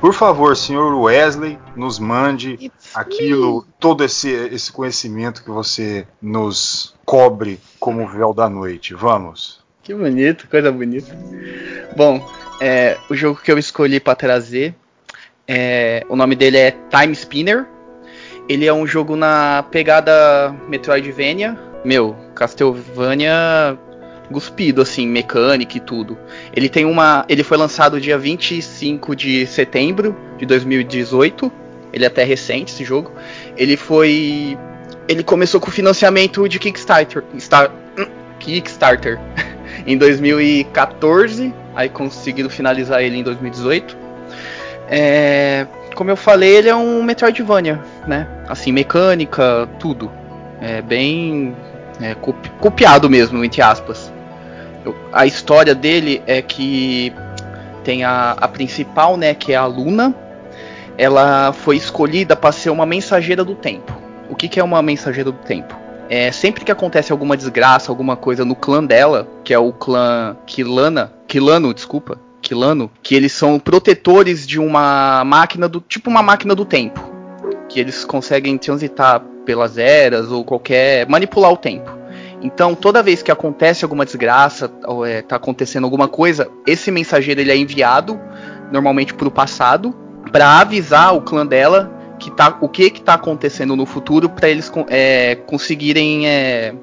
Por 0.00 0.12
favor, 0.12 0.54
senhor 0.56 0.94
Wesley, 0.94 1.58
nos 1.74 1.98
mande 1.98 2.70
aquilo, 2.94 3.64
todo 3.80 4.04
esse, 4.04 4.28
esse 4.30 4.70
conhecimento 4.70 5.42
que 5.42 5.50
você 5.50 6.06
nos 6.20 6.94
cobre 7.04 7.58
como 7.80 8.06
véu 8.06 8.34
da 8.34 8.48
noite. 8.48 8.92
Vamos. 8.94 9.64
Que 9.86 9.94
bonito, 9.94 10.48
coisa 10.48 10.72
bonita. 10.72 11.16
Bom, 11.96 12.20
é, 12.60 12.96
o 13.08 13.14
jogo 13.14 13.40
que 13.40 13.52
eu 13.52 13.56
escolhi 13.56 14.00
pra 14.00 14.16
trazer, 14.16 14.74
é, 15.46 16.04
o 16.08 16.16
nome 16.16 16.34
dele 16.34 16.56
é 16.56 16.74
Time 16.90 17.12
Spinner. 17.12 17.64
Ele 18.48 18.66
é 18.66 18.74
um 18.74 18.84
jogo 18.84 19.14
na 19.14 19.64
pegada 19.70 20.52
Metroidvania, 20.68 21.56
meu, 21.84 22.16
Castlevania 22.34 23.78
cuspido, 24.32 24.82
assim, 24.82 25.06
mecânica 25.06 25.76
e 25.76 25.80
tudo. 25.80 26.18
Ele 26.52 26.68
tem 26.68 26.84
uma. 26.84 27.24
Ele 27.28 27.44
foi 27.44 27.56
lançado 27.56 28.00
dia 28.00 28.18
25 28.18 29.14
de 29.14 29.46
setembro 29.46 30.16
de 30.36 30.44
2018. 30.46 31.52
Ele 31.92 32.02
é 32.02 32.08
até 32.08 32.24
recente 32.24 32.72
esse 32.72 32.82
jogo. 32.82 33.12
Ele 33.56 33.76
foi. 33.76 34.58
Ele 35.06 35.22
começou 35.22 35.60
com 35.60 35.70
financiamento 35.70 36.48
de 36.48 36.58
Kickstarter. 36.58 37.22
Star, 37.38 37.70
Kickstarter. 38.40 39.20
em 39.86 39.96
2014. 39.96 41.54
Aí 41.74 41.88
conseguiram 41.88 42.50
finalizar 42.50 43.02
ele 43.02 43.18
em 43.18 43.22
2018. 43.22 43.96
É, 44.88 45.66
como 45.94 46.10
eu 46.10 46.16
falei, 46.16 46.56
ele 46.56 46.68
é 46.68 46.74
um 46.74 47.02
Metroidvania, 47.02 47.80
né? 48.06 48.26
Assim, 48.48 48.72
mecânica, 48.72 49.68
tudo. 49.78 50.10
É 50.60 50.80
bem 50.82 51.54
é, 52.00 52.14
copiado 52.60 53.08
mesmo, 53.08 53.42
entre 53.44 53.62
aspas. 53.62 54.12
Eu, 54.84 54.94
a 55.12 55.26
história 55.26 55.74
dele 55.74 56.22
é 56.26 56.40
que 56.40 57.12
tem 57.84 58.04
a, 58.04 58.32
a 58.32 58.48
principal, 58.48 59.16
né, 59.16 59.34
que 59.34 59.52
é 59.52 59.56
a 59.56 59.66
Luna. 59.66 60.14
Ela 60.98 61.52
foi 61.52 61.76
escolhida 61.76 62.34
para 62.34 62.52
ser 62.52 62.70
uma 62.70 62.86
mensageira 62.86 63.44
do 63.44 63.54
tempo. 63.54 63.96
O 64.28 64.34
que, 64.34 64.48
que 64.48 64.58
é 64.58 64.64
uma 64.64 64.82
mensageira 64.82 65.30
do 65.30 65.38
tempo? 65.38 65.85
É, 66.08 66.30
sempre 66.30 66.64
que 66.64 66.70
acontece 66.70 67.10
alguma 67.10 67.36
desgraça, 67.36 67.90
alguma 67.90 68.16
coisa 68.16 68.44
no 68.44 68.54
clã 68.54 68.84
dela, 68.84 69.28
que 69.42 69.52
é 69.52 69.58
o 69.58 69.72
clã 69.72 70.36
Kilana, 70.46 71.12
Kilano, 71.26 71.74
desculpa, 71.74 72.20
Kilano, 72.40 72.90
que 73.02 73.14
eles 73.14 73.32
são 73.32 73.58
protetores 73.58 74.46
de 74.46 74.58
uma 74.60 75.24
máquina 75.24 75.68
do 75.68 75.80
tipo 75.80 76.08
uma 76.08 76.22
máquina 76.22 76.54
do 76.54 76.64
tempo, 76.64 77.00
que 77.68 77.80
eles 77.80 78.04
conseguem 78.04 78.56
transitar 78.56 79.20
pelas 79.44 79.78
eras 79.78 80.30
ou 80.30 80.44
qualquer 80.44 81.08
manipular 81.08 81.52
o 81.52 81.56
tempo. 81.56 81.90
Então, 82.40 82.74
toda 82.74 83.02
vez 83.02 83.22
que 83.22 83.32
acontece 83.32 83.84
alguma 83.84 84.04
desgraça 84.04 84.70
ou 84.84 85.04
é, 85.04 85.22
tá 85.22 85.36
acontecendo 85.36 85.84
alguma 85.84 86.06
coisa, 86.06 86.48
esse 86.66 86.90
mensageiro 86.90 87.40
ele 87.40 87.50
é 87.50 87.56
enviado 87.56 88.20
normalmente 88.70 89.14
para 89.14 89.26
o 89.26 89.30
passado 89.30 89.94
para 90.30 90.60
avisar 90.60 91.14
o 91.16 91.22
clã 91.22 91.46
dela 91.46 91.95
que 92.18 92.30
tá, 92.30 92.56
o 92.60 92.68
que 92.68 92.84
está 92.84 93.14
acontecendo 93.14 93.76
no 93.76 93.86
futuro 93.86 94.28
para 94.28 94.48
eles 94.48 94.70
é, 94.88 95.34
conseguirem 95.34 96.26
é, 96.26 96.74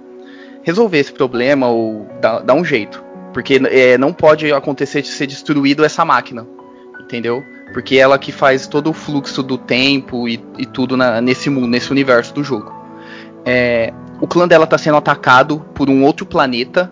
resolver 0.64 1.00
esse 1.00 1.12
problema 1.12 1.68
ou 1.68 2.08
dar, 2.22 2.40
dar 2.40 2.54
um 2.54 2.64
jeito. 2.64 3.04
Porque 3.34 3.60
é, 3.72 3.98
não 3.98 4.14
pode 4.14 4.52
acontecer 4.52 5.02
de 5.02 5.08
ser 5.08 5.28
destruído 5.28 5.84
essa 5.84 6.06
máquina, 6.06 6.48
entendeu? 7.00 7.44
Porque 7.74 7.98
ela 7.98 8.20
que 8.20 8.32
faz 8.32 8.68
todo 8.68 8.92
o 8.92 8.94
fluxo 8.94 9.42
do 9.42 9.58
tempo 9.58 10.28
e, 10.28 10.44
e 10.58 10.66
tudo 10.66 10.96
na, 10.96 11.20
nesse 11.20 11.50
nesse 11.50 11.92
universo 11.92 12.34
do 12.34 12.44
jogo. 12.44 12.72
É, 13.46 13.92
o 14.22 14.28
clã 14.28 14.48
dela 14.48 14.66
está 14.66 14.78
sendo 14.78 14.98
atacado 14.98 15.66
por 15.74 15.90
um 15.90 16.04
outro 16.04 16.26
planeta, 16.26 16.92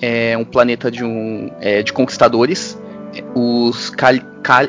é, 0.00 0.36
um 0.36 0.44
planeta 0.44 0.90
de, 0.90 1.02
um, 1.02 1.50
é, 1.60 1.82
de 1.82 1.92
conquistadores, 1.92 2.78
os 3.34 3.90
Kal, 3.90 4.14
Kal 4.42 4.68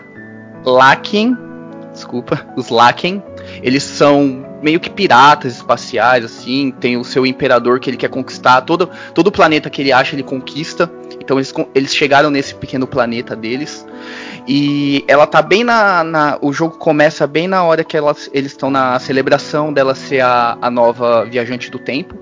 desculpa, 1.92 2.46
os 2.56 2.70
Laken, 2.70 3.22
eles 3.62 3.84
são 3.84 4.46
meio 4.62 4.80
que 4.80 4.90
piratas 4.90 5.56
espaciais, 5.56 6.24
assim, 6.24 6.72
tem 6.80 6.98
o 6.98 7.04
seu 7.04 7.26
imperador 7.26 7.80
que 7.80 7.90
ele 7.90 7.98
quer 7.98 8.10
conquistar, 8.10 8.62
todo, 8.62 8.90
todo 9.14 9.28
o 9.28 9.32
planeta 9.32 9.70
que 9.70 9.82
ele 9.82 9.92
acha 9.92 10.16
ele 10.16 10.24
conquista, 10.24 10.90
então 11.20 11.38
eles, 11.38 11.54
eles 11.74 11.96
chegaram 11.96 12.30
nesse 12.30 12.54
pequeno 12.56 12.88
planeta 12.88 13.36
deles, 13.36 13.86
e 14.48 15.04
ela 15.08 15.28
tá 15.28 15.42
bem 15.42 15.64
na, 15.64 16.04
na 16.04 16.38
o 16.42 16.52
jogo 16.54 16.78
começa 16.78 17.28
bem 17.28 17.48
na 17.48 17.64
hora 17.64 17.84
que 17.84 17.98
eles 17.98 18.52
estão 18.52 18.70
na 18.70 18.98
celebração 19.00 19.72
dela 19.72 19.96
ser 19.96 20.22
a, 20.22 20.58
a 20.62 20.70
nova 20.70 21.26
viajante 21.26 21.70
do 21.70 21.80
tempo, 21.80 22.16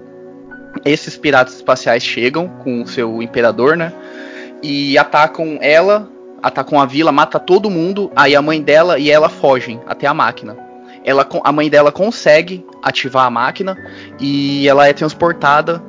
esses 0.86 1.18
piratas 1.18 1.56
espaciais 1.56 2.04
chegam 2.04 2.48
com 2.48 2.82
o 2.82 2.88
seu 2.88 3.22
imperador, 3.22 3.76
né, 3.76 3.94
e 4.64 4.98
atacam 4.98 5.58
ela, 5.62 6.10
atacam 6.42 6.80
a 6.80 6.86
vila, 6.86 7.12
mata 7.12 7.40
todo 7.40 7.70
mundo, 7.70 8.12
aí 8.16 8.36
a 8.36 8.42
mãe 8.42 8.62
dela 8.62 9.00
e 9.00 9.10
ela 9.10 9.30
fogem 9.30 9.80
até 9.88 10.08
a 10.08 10.14
máquina. 10.14 10.58
Ela, 11.04 11.28
a 11.44 11.52
mãe 11.52 11.70
dela 11.70 11.92
consegue 11.92 12.66
ativar 12.84 13.26
a 13.26 13.30
máquina 13.30 13.78
e 14.20 14.68
ela 14.68 14.88
é 14.88 14.94
transportada 14.94 15.82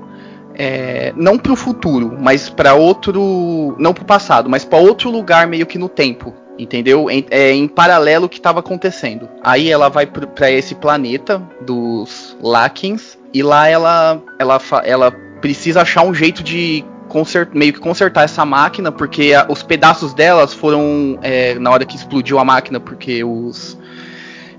é, 0.54 1.12
não 1.16 1.38
para 1.38 1.52
o 1.52 1.57
futuro, 1.57 2.16
mas 2.21 2.49
para 2.49 2.75
outro, 2.75 3.75
não 3.78 3.95
para 3.95 4.02
o 4.02 4.07
passado, 4.07 4.49
mas 4.49 4.64
para 4.64 4.78
outro 4.78 5.11
lugar 5.11 5.47
meio 5.47 5.66
que 5.66 5.78
no 5.78 5.88
tempo, 5.88 6.35
entendeu? 6.59 7.11
Em, 7.11 7.25
é, 7.30 7.52
em 7.52 7.66
paralelo 7.66 8.26
o 8.26 8.28
que 8.28 8.38
estava 8.38 8.61
acontecendo. 8.61 9.28
Aí 9.42 9.71
ela 9.71 9.88
vai 9.88 10.07
para 10.07 10.50
esse 10.50 10.75
planeta 10.75 11.42
dos 11.62 12.37
Lakins 12.42 13.19
e 13.33 13.42
lá 13.42 13.69
ela, 13.69 14.21
ela, 14.38 14.61
ela 14.85 15.11
precisa 15.40 15.83
achar 15.83 16.02
um 16.02 16.12
jeito 16.12 16.42
de 16.42 16.85
consert, 17.11 17.50
meio 17.52 17.73
que 17.73 17.81
consertar 17.81 18.23
essa 18.23 18.47
máquina, 18.47 18.90
porque 18.90 19.35
a, 19.35 19.47
os 19.49 19.62
pedaços 19.62 20.14
delas 20.14 20.55
foram 20.55 21.19
é, 21.21 21.59
na 21.59 21.71
hora 21.71 21.85
que 21.85 21.97
explodiu 21.97 22.38
a 22.38 22.45
máquina, 22.45 22.81
porque 22.81 23.23
os 23.23 23.76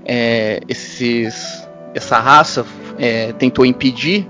é, 0.04 0.60
esses, 0.68 1.66
essa 1.94 2.18
raça 2.18 2.64
é, 2.98 3.32
tentou 3.32 3.64
impedir. 3.66 4.28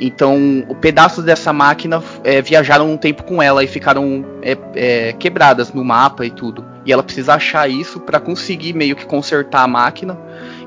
Então, 0.00 0.66
pedaços 0.80 1.24
dessa 1.24 1.52
máquina 1.52 2.02
é, 2.24 2.42
viajaram 2.42 2.90
um 2.90 2.96
tempo 2.96 3.22
com 3.22 3.42
ela 3.42 3.62
e 3.62 3.66
ficaram 3.66 4.24
é, 4.42 4.56
é, 4.74 5.12
quebradas 5.12 5.72
no 5.72 5.84
mapa 5.84 6.24
e 6.26 6.30
tudo. 6.30 6.64
E 6.84 6.92
ela 6.92 7.02
precisa 7.02 7.34
achar 7.34 7.68
isso 7.68 8.00
para 8.00 8.18
conseguir 8.18 8.72
meio 8.72 8.96
que 8.96 9.06
consertar 9.06 9.62
a 9.62 9.68
máquina 9.68 10.18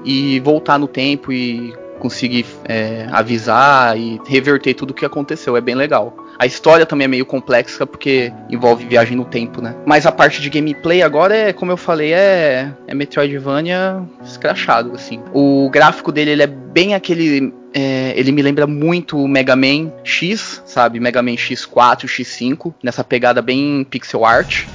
e 0.06 0.40
voltar 0.40 0.78
no 0.78 0.88
tempo 0.88 1.32
e 1.32 1.76
conseguir 2.00 2.46
é, 2.64 3.08
avisar 3.12 3.98
e 3.98 4.20
reverter 4.26 4.74
tudo 4.74 4.92
o 4.92 4.94
que 4.94 5.06
aconteceu. 5.06 5.58
É 5.58 5.62
bem 5.62 5.76
legal. 5.76 6.16
A 6.40 6.46
história 6.46 6.86
também 6.86 7.06
é 7.06 7.08
meio 7.08 7.26
complexa 7.26 7.86
porque 7.86 8.32
envolve 8.50 8.86
viagem 8.86 9.18
no 9.18 9.26
tempo, 9.26 9.62
né? 9.62 9.76
Mas 9.86 10.06
a 10.06 10.12
parte 10.12 10.42
de 10.42 10.50
gameplay 10.50 11.02
agora 11.02 11.36
é, 11.36 11.54
como 11.54 11.72
eu 11.72 11.78
falei, 11.78 12.14
é, 12.14 12.72
é 12.88 12.94
Metroidvania 12.94 14.02
escrachado, 14.24 14.92
assim. 14.94 15.20
O 15.34 15.70
gráfico 15.70 16.12
dele 16.12 16.32
ele 16.32 16.44
é 16.44 16.48
bem 16.48 16.94
aquele 16.94 17.54
é, 17.74 18.14
ele 18.16 18.32
me 18.32 18.42
lembra 18.42 18.66
muito 18.66 19.18
o 19.18 19.28
Mega 19.28 19.56
Man 19.56 19.92
X, 20.04 20.62
sabe? 20.66 21.00
Mega 21.00 21.22
Man 21.22 21.36
X4, 21.36 22.06
X5, 22.06 22.74
nessa 22.84 23.04
pegada 23.04 23.42
bem 23.42 23.86
pixel 23.90 24.26
art. 24.26 24.66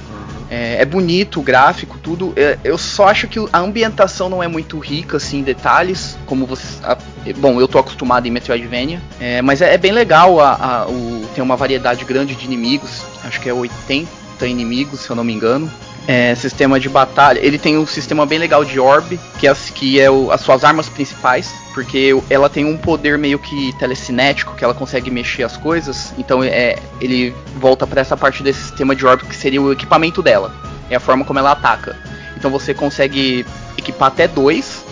É, 0.53 0.83
é, 0.83 0.85
bonito 0.85 1.39
o 1.39 1.43
gráfico, 1.43 1.97
tudo. 1.97 2.31
É, 2.35 2.59
eu 2.63 2.77
só 2.77 3.07
acho 3.07 3.27
que 3.27 3.39
a 3.51 3.57
ambientação 3.57 4.29
não 4.29 4.43
é 4.43 4.47
muito 4.47 4.77
rica, 4.77 5.17
assim, 5.17 5.39
em 5.39 5.41
detalhes. 5.41 6.15
Como 6.27 6.45
você. 6.45 6.63
A, 6.83 6.95
bom, 7.37 7.59
eu 7.59 7.67
tô 7.67 7.79
acostumado 7.79 8.27
em 8.27 8.31
Metroidvania. 8.31 9.01
É, 9.19 9.41
mas 9.41 9.63
é, 9.63 9.73
é, 9.73 9.77
bem 9.79 9.91
legal. 9.91 10.39
A, 10.39 10.53
a, 10.53 10.87
o, 10.87 11.27
tem 11.33 11.43
uma 11.43 11.55
variedade 11.55 12.05
grande 12.05 12.35
de 12.35 12.45
inimigos. 12.45 13.01
Acho 13.23 13.41
que 13.41 13.49
é 13.49 13.53
80 13.53 14.07
inimigos, 14.45 14.99
se 14.99 15.09
eu 15.09 15.15
não 15.15 15.23
me 15.23 15.33
engano 15.33 15.71
é, 16.07 16.35
sistema 16.35 16.79
de 16.79 16.89
batalha. 16.89 17.39
Ele 17.39 17.57
tem 17.57 17.77
um 17.77 17.87
sistema 17.87 18.25
bem 18.25 18.37
legal 18.37 18.65
de 18.65 18.79
orb, 18.79 19.19
que 19.39 19.47
é, 19.47 19.53
que 19.73 19.99
é 19.99 20.09
o, 20.09 20.31
as 20.31 20.41
suas 20.41 20.63
armas 20.63 20.89
principais, 20.89 21.53
porque 21.73 22.15
ela 22.29 22.49
tem 22.49 22.65
um 22.65 22.77
poder 22.77 23.17
meio 23.17 23.39
que 23.39 23.73
telecinético, 23.77 24.55
que 24.55 24.63
ela 24.63 24.73
consegue 24.73 25.09
mexer 25.09 25.43
as 25.43 25.57
coisas. 25.57 26.13
Então 26.17 26.43
é, 26.43 26.77
ele 26.99 27.33
volta 27.57 27.87
para 27.87 28.01
essa 28.01 28.17
parte 28.17 28.43
desse 28.43 28.61
sistema 28.61 28.95
de 28.95 29.05
orb 29.05 29.23
que 29.25 29.35
seria 29.35 29.61
o 29.61 29.71
equipamento 29.71 30.21
dela. 30.21 30.53
É 30.89 30.95
a 30.95 30.99
forma 30.99 31.23
como 31.23 31.39
ela 31.39 31.51
ataca. 31.51 31.95
Então 32.35 32.51
você 32.51 32.73
consegue 32.73 33.45
equipar 33.77 34.09
até 34.09 34.27
dois 34.27 34.83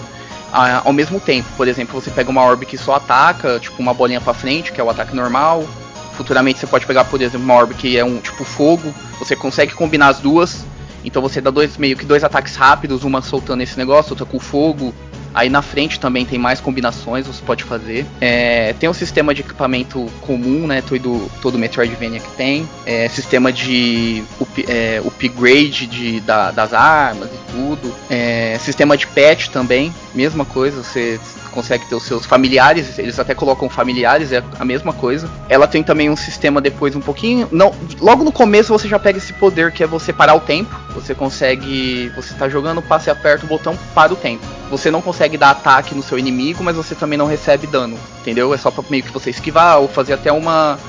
a, 0.54 0.88
ao 0.88 0.94
mesmo 0.94 1.20
tempo. 1.20 1.50
Por 1.58 1.68
exemplo, 1.68 2.00
você 2.00 2.10
pega 2.10 2.30
uma 2.30 2.44
orb 2.44 2.66
que 2.66 2.78
só 2.78 2.96
ataca, 2.96 3.60
tipo 3.60 3.82
uma 3.82 3.94
bolinha 3.94 4.22
para 4.22 4.34
frente, 4.34 4.72
que 4.72 4.80
é 4.80 4.84
o 4.84 4.90
ataque 4.90 5.16
normal. 5.16 5.66
Futuramente 6.14 6.60
você 6.60 6.68
pode 6.68 6.86
pegar, 6.86 7.06
por 7.06 7.22
exemplo, 7.22 7.44
uma 7.44 7.56
orb 7.56 7.74
que 7.74 7.98
é 7.98 8.06
um 8.06 8.20
tipo 8.20 8.46
fogo. 8.46 8.94
Você 9.20 9.36
consegue 9.36 9.74
combinar 9.74 10.08
as 10.08 10.20
duas 10.20 10.66
então 11.04 11.22
você 11.22 11.42
dá 11.42 11.50
dois 11.50 11.78
meio 11.78 11.98
que 11.98 12.06
dois 12.06 12.24
ataques 12.24 12.56
rápidos, 12.56 13.04
uma 13.04 13.22
soltando 13.22 13.62
esse 13.62 13.78
negócio, 13.78 14.12
outra 14.12 14.26
com 14.26 14.40
fogo. 14.40 14.94
Aí 15.34 15.50
na 15.50 15.62
frente 15.62 15.98
também 15.98 16.26
tem 16.26 16.38
mais 16.38 16.60
combinações, 16.60 17.26
você 17.26 17.42
pode 17.42 17.64
fazer. 17.64 18.06
É, 18.20 18.74
tem 18.74 18.90
um 18.90 18.94
sistema 18.94 19.34
de 19.34 19.42
equipamento 19.42 20.06
comum, 20.22 20.68
né? 20.68 20.82
Todo, 20.82 21.32
todo 21.42 21.58
Metroidvania 21.58 22.20
que 22.20 22.32
tem. 22.32 22.68
É, 22.86 23.08
sistema 23.08 23.52
de 23.52 24.24
up, 24.42 24.66
é, 24.68 25.02
upgrade 25.06 25.88
de, 25.88 26.20
da, 26.20 26.52
das 26.52 26.74
armas 26.74 27.30
e 27.30 27.52
tudo. 27.52 27.94
É, 28.10 28.58
sistema 28.60 28.98
de 28.98 29.08
patch 29.08 29.48
também, 29.48 29.94
mesma 30.14 30.44
coisa. 30.44 30.84
Você 30.84 31.18
consegue 31.52 31.86
ter 31.86 31.96
os 31.96 32.04
seus 32.04 32.26
familiares, 32.26 32.98
eles 32.98 33.20
até 33.20 33.36
colocam 33.36 33.70
familiares, 33.70 34.32
é 34.32 34.44
a 34.60 34.66
mesma 34.66 34.94
coisa. 34.94 35.30
Ela 35.48 35.68
tem 35.68 35.84
também 35.84 36.10
um 36.10 36.16
sistema 36.16 36.60
depois 36.60 36.96
um 36.96 37.02
pouquinho. 37.02 37.48
Não, 37.52 37.74
logo 38.00 38.24
no 38.24 38.32
começo 38.32 38.70
você 38.70 38.88
já 38.88 38.98
pega 38.98 39.18
esse 39.18 39.34
poder 39.34 39.72
que 39.72 39.84
é 39.84 39.88
você 39.88 40.12
parar 40.12 40.36
o 40.36 40.40
tempo. 40.40 40.76
Você 40.96 41.14
consegue. 41.14 42.10
Você 42.16 42.34
tá 42.34 42.50
jogando, 42.50 42.82
passe 42.82 43.10
aperta 43.10 43.46
o 43.46 43.50
botão 43.50 43.78
para 43.94 44.14
o 44.14 44.16
tempo. 44.16 44.44
Você 44.70 44.90
não 44.90 45.02
consegue 45.02 45.38
dar 45.38 45.52
ataque 45.52 45.94
no 45.94 46.02
seu 46.02 46.18
inimigo, 46.18 46.64
mas 46.64 46.76
você 46.76 46.96
também 46.96 47.18
não 47.18 47.28
recebe 47.28 47.68
dano. 47.68 47.98
Entendeu? 48.22 48.54
É 48.54 48.58
só 48.58 48.72
pra 48.72 48.84
meio 48.90 49.04
que 49.04 49.12
você 49.12 49.30
esquivar 49.30 49.80
ou 49.80 49.88
fazer 49.88 50.14
até 50.14 50.32
uma. 50.32 50.80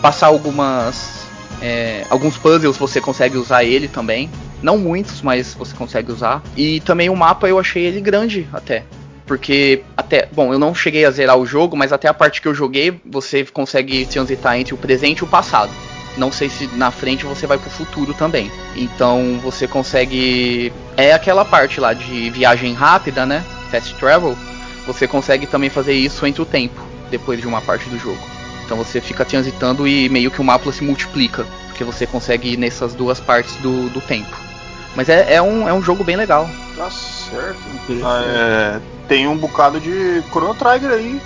Passar 0.00 0.28
algumas. 0.28 1.22
É, 1.60 2.04
alguns 2.10 2.36
puzzles 2.36 2.76
você 2.76 3.00
consegue 3.00 3.36
usar 3.36 3.64
ele 3.64 3.88
também. 3.88 4.30
Não 4.62 4.78
muitos, 4.78 5.22
mas 5.22 5.54
você 5.54 5.74
consegue 5.74 6.12
usar. 6.12 6.42
E 6.56 6.80
também 6.80 7.08
o 7.08 7.16
mapa 7.16 7.48
eu 7.48 7.58
achei 7.58 7.84
ele 7.84 8.00
grande 8.00 8.48
até 8.52 8.84
Porque 9.26 9.82
até. 9.96 10.28
Bom, 10.32 10.52
eu 10.52 10.58
não 10.58 10.74
cheguei 10.74 11.04
a 11.04 11.10
zerar 11.10 11.36
o 11.36 11.46
jogo, 11.46 11.76
mas 11.76 11.92
até 11.92 12.08
a 12.08 12.14
parte 12.14 12.40
que 12.40 12.48
eu 12.48 12.54
joguei, 12.54 13.00
você 13.04 13.44
consegue 13.44 14.04
transitar 14.06 14.58
entre 14.58 14.74
o 14.74 14.78
presente 14.78 15.20
e 15.20 15.24
o 15.24 15.28
passado. 15.28 15.70
Não 16.16 16.30
sei 16.30 16.48
se 16.48 16.66
na 16.74 16.90
frente 16.90 17.24
você 17.24 17.46
vai 17.46 17.56
pro 17.56 17.70
futuro 17.70 18.12
também. 18.12 18.50
Então 18.76 19.40
você 19.42 19.66
consegue. 19.66 20.72
É 20.96 21.12
aquela 21.12 21.44
parte 21.44 21.80
lá 21.80 21.94
de 21.94 22.30
viagem 22.30 22.74
rápida, 22.74 23.24
né? 23.24 23.44
Fast 23.70 23.94
travel. 23.94 24.36
Você 24.86 25.06
consegue 25.06 25.46
também 25.46 25.70
fazer 25.70 25.94
isso 25.94 26.26
entre 26.26 26.42
o 26.42 26.46
tempo, 26.46 26.80
depois 27.10 27.40
de 27.40 27.46
uma 27.46 27.60
parte 27.60 27.88
do 27.88 27.98
jogo. 27.98 28.18
Então 28.64 28.76
você 28.76 29.00
fica 29.00 29.24
transitando 29.24 29.86
e 29.86 30.08
meio 30.08 30.30
que 30.30 30.40
o 30.40 30.44
mapa 30.44 30.70
se 30.72 30.84
multiplica. 30.84 31.46
Porque 31.68 31.84
você 31.84 32.06
consegue 32.06 32.52
ir 32.52 32.56
nessas 32.58 32.94
duas 32.94 33.18
partes 33.18 33.54
do, 33.56 33.88
do 33.88 34.00
tempo. 34.00 34.36
Mas 34.94 35.08
é, 35.08 35.34
é, 35.34 35.42
um, 35.42 35.66
é 35.66 35.72
um 35.72 35.82
jogo 35.82 36.04
bem 36.04 36.16
legal. 36.16 36.48
Tá 36.76 36.90
certo. 36.90 37.58
Ah, 38.04 38.22
é, 38.26 38.80
tem 39.12 39.28
um 39.28 39.36
bocado 39.36 39.78
de 39.78 40.22
Chrono 40.30 40.54
Trigger 40.54 40.90
aí. 40.90 41.20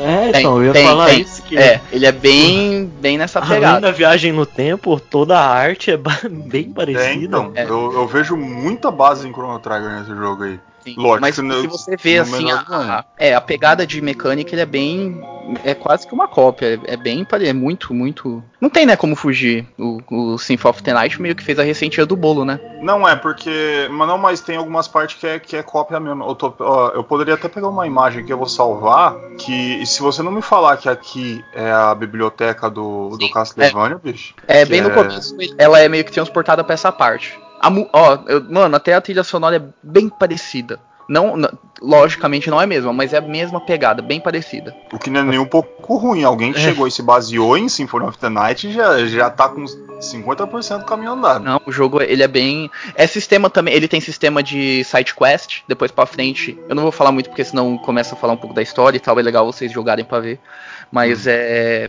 É, 0.00 0.32
Tem, 0.32 0.40
então, 0.42 0.58
eu 0.58 0.66
ia 0.66 0.72
tem, 0.72 0.86
falar 0.86 1.06
tem. 1.06 1.20
isso. 1.20 1.40
Que 1.42 1.56
É, 1.56 1.80
ele 1.92 2.04
é 2.04 2.10
bem, 2.12 2.86
bem 3.00 3.16
nessa 3.16 3.38
Além 3.38 3.50
pegada. 3.54 3.80
da 3.80 3.92
viagem 3.92 4.32
no 4.32 4.44
tempo, 4.44 4.98
toda 4.98 5.38
a 5.38 5.46
arte 5.48 5.90
é 5.92 5.96
bem 6.28 6.68
É, 6.70 6.74
parecida. 6.74 7.24
então. 7.24 7.52
É. 7.54 7.62
Eu, 7.64 7.92
eu 7.92 8.06
vejo 8.08 8.36
muita 8.36 8.90
base 8.90 9.26
em 9.28 9.32
Chrono 9.32 9.58
Trigger 9.60 10.00
nesse 10.00 10.10
jogo 10.14 10.42
aí. 10.44 10.58
Sim, 10.84 10.94
Lógico, 10.96 11.20
mas 11.20 11.38
no- 11.38 11.60
se 11.60 11.66
você 11.68 11.96
vê 11.96 12.18
assim, 12.18 12.50
a, 12.50 12.58
tamanho. 12.62 12.92
a- 12.92 13.04
é, 13.16 13.34
a 13.34 13.40
pegada 13.40 13.86
de 13.86 14.00
mecânica 14.00 14.52
ele 14.54 14.62
é 14.62 14.66
bem. 14.66 15.20
É 15.64 15.74
quase 15.74 16.06
que 16.06 16.14
uma 16.14 16.28
cópia. 16.28 16.80
É, 16.86 16.94
é 16.94 16.96
bem. 16.96 17.26
É 17.42 17.52
muito, 17.52 17.94
muito. 17.94 18.42
Não 18.60 18.68
tem, 18.68 18.84
né, 18.86 18.96
como 18.96 19.14
fugir. 19.16 19.66
O, 19.78 20.00
o 20.10 20.38
Symphony 20.38 20.70
of 20.70 20.82
the 20.82 20.92
Night 20.92 21.20
meio 21.20 21.34
que 21.34 21.42
fez 21.42 21.58
a 21.58 21.62
receitinha 21.62 22.04
do 22.06 22.16
bolo, 22.16 22.44
né? 22.44 22.60
Não 22.82 23.08
é, 23.08 23.16
porque. 23.16 23.88
Mas 23.90 24.08
não, 24.08 24.18
mas 24.18 24.40
tem 24.40 24.56
algumas 24.56 24.86
partes 24.88 25.16
que 25.18 25.26
é, 25.26 25.38
que 25.38 25.56
é 25.56 25.62
cópia 25.62 25.98
mesmo. 25.98 26.24
Eu, 26.24 26.34
tô- 26.34 26.54
ó, 26.60 26.88
eu 26.90 27.02
poderia 27.04 27.34
até 27.34 27.48
pegar 27.48 27.68
uma 27.68 27.86
imagem 27.86 28.24
que 28.24 28.32
eu 28.32 28.38
vou 28.38 28.48
salvar. 28.48 29.16
Que 29.38 29.84
se 29.86 30.00
você 30.00 30.22
não 30.22 30.32
me 30.32 30.42
falar 30.42 30.76
que 30.76 30.88
aqui 30.88 31.44
é 31.52 31.70
a 31.70 31.94
biblioteca 31.94 32.68
do, 32.70 33.10
do 33.16 33.30
Castlevania, 33.30 34.00
bicho. 34.02 34.34
É 34.46 34.64
bem 34.64 34.80
no 34.80 34.90
começo, 34.90 35.36
ela 35.56 35.78
é 35.80 35.88
meio 35.88 36.04
que 36.04 36.12
transportada 36.12 36.62
pra 36.64 36.74
essa 36.74 36.92
parte. 36.92 37.38
A 37.60 37.68
ó, 37.92 38.18
eu- 38.26 38.44
mano, 38.48 38.76
até 38.76 38.94
a 38.94 39.00
trilha 39.00 39.24
sonora 39.24 39.56
é 39.56 39.62
bem 39.82 40.08
parecida. 40.08 40.78
Não, 41.08 41.36
n- 41.38 41.48
logicamente 41.80 42.50
não 42.50 42.60
é 42.60 42.64
a 42.64 42.66
mesma, 42.66 42.92
mas 42.92 43.12
é 43.14 43.18
a 43.18 43.20
mesma 43.22 43.60
pegada, 43.60 44.02
bem 44.02 44.20
parecida. 44.20 44.76
O 44.92 44.98
que 44.98 45.08
não 45.08 45.20
é 45.20 45.24
nem 45.24 45.38
um 45.38 45.46
pouco 45.46 45.96
ruim. 45.96 46.22
Alguém 46.22 46.52
que 46.52 46.58
É. 46.58 46.62
chegou 46.62 46.86
e 46.86 46.90
se 46.90 47.02
baseou 47.02 47.56
em 47.56 47.68
Symphony 47.68 48.06
of 48.06 48.18
the 48.18 48.28
Night 48.28 48.70
já, 48.72 49.06
já 49.06 49.30
tá 49.30 49.48
com 49.48 49.62
uns 49.62 49.74
50% 50.00 50.80
do 50.80 50.84
caminho 50.84 51.12
andado. 51.12 51.44
Não, 51.44 51.60
o 51.64 51.72
jogo 51.72 52.02
ele 52.02 52.22
é 52.22 52.28
bem. 52.28 52.70
É 52.94 53.06
sistema 53.06 53.48
também. 53.48 53.72
Ele 53.74 53.88
tem 53.88 54.00
sistema 54.00 54.42
de 54.42 54.84
side 54.84 55.14
quest. 55.14 55.62
Depois 55.66 55.90
pra 55.90 56.04
frente. 56.04 56.58
Eu 56.68 56.74
não 56.74 56.82
vou 56.82 56.92
falar 56.92 57.10
muito 57.10 57.30
porque 57.30 57.44
senão 57.44 57.78
começa 57.78 58.14
a 58.14 58.18
falar 58.18 58.34
um 58.34 58.36
pouco 58.38 58.54
da 58.54 58.60
história 58.62 58.96
e 58.96 59.00
tal. 59.00 59.18
É 59.18 59.22
legal 59.22 59.46
vocês 59.46 59.72
jogarem 59.72 60.04
pra 60.04 60.20
ver. 60.20 60.38
Mas 60.92 61.26
é. 61.26 61.88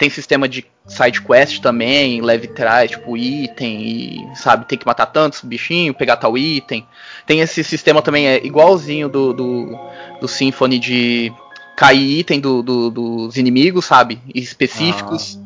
Tem 0.00 0.08
sistema 0.08 0.48
de 0.48 0.64
side 0.86 1.20
quest 1.20 1.60
também, 1.60 2.22
leve 2.22 2.48
trás, 2.48 2.90
tipo 2.90 3.18
item, 3.18 3.82
e 3.82 4.28
sabe, 4.34 4.64
tem 4.64 4.78
que 4.78 4.86
matar 4.86 5.04
tantos 5.04 5.42
bichinhos, 5.42 5.94
pegar 5.94 6.16
tal 6.16 6.38
item. 6.38 6.86
Tem 7.26 7.40
esse 7.40 7.62
sistema 7.62 8.00
também, 8.00 8.26
é 8.26 8.42
igualzinho 8.44 9.10
do, 9.10 9.34
do, 9.34 9.78
do 10.18 10.26
Symphony 10.26 10.78
de 10.78 11.30
cair 11.76 12.20
item 12.20 12.40
do- 12.40 12.62
do- 12.62 12.90
dos 12.90 13.36
inimigos, 13.36 13.84
sabe? 13.84 14.18
Específicos. 14.34 15.38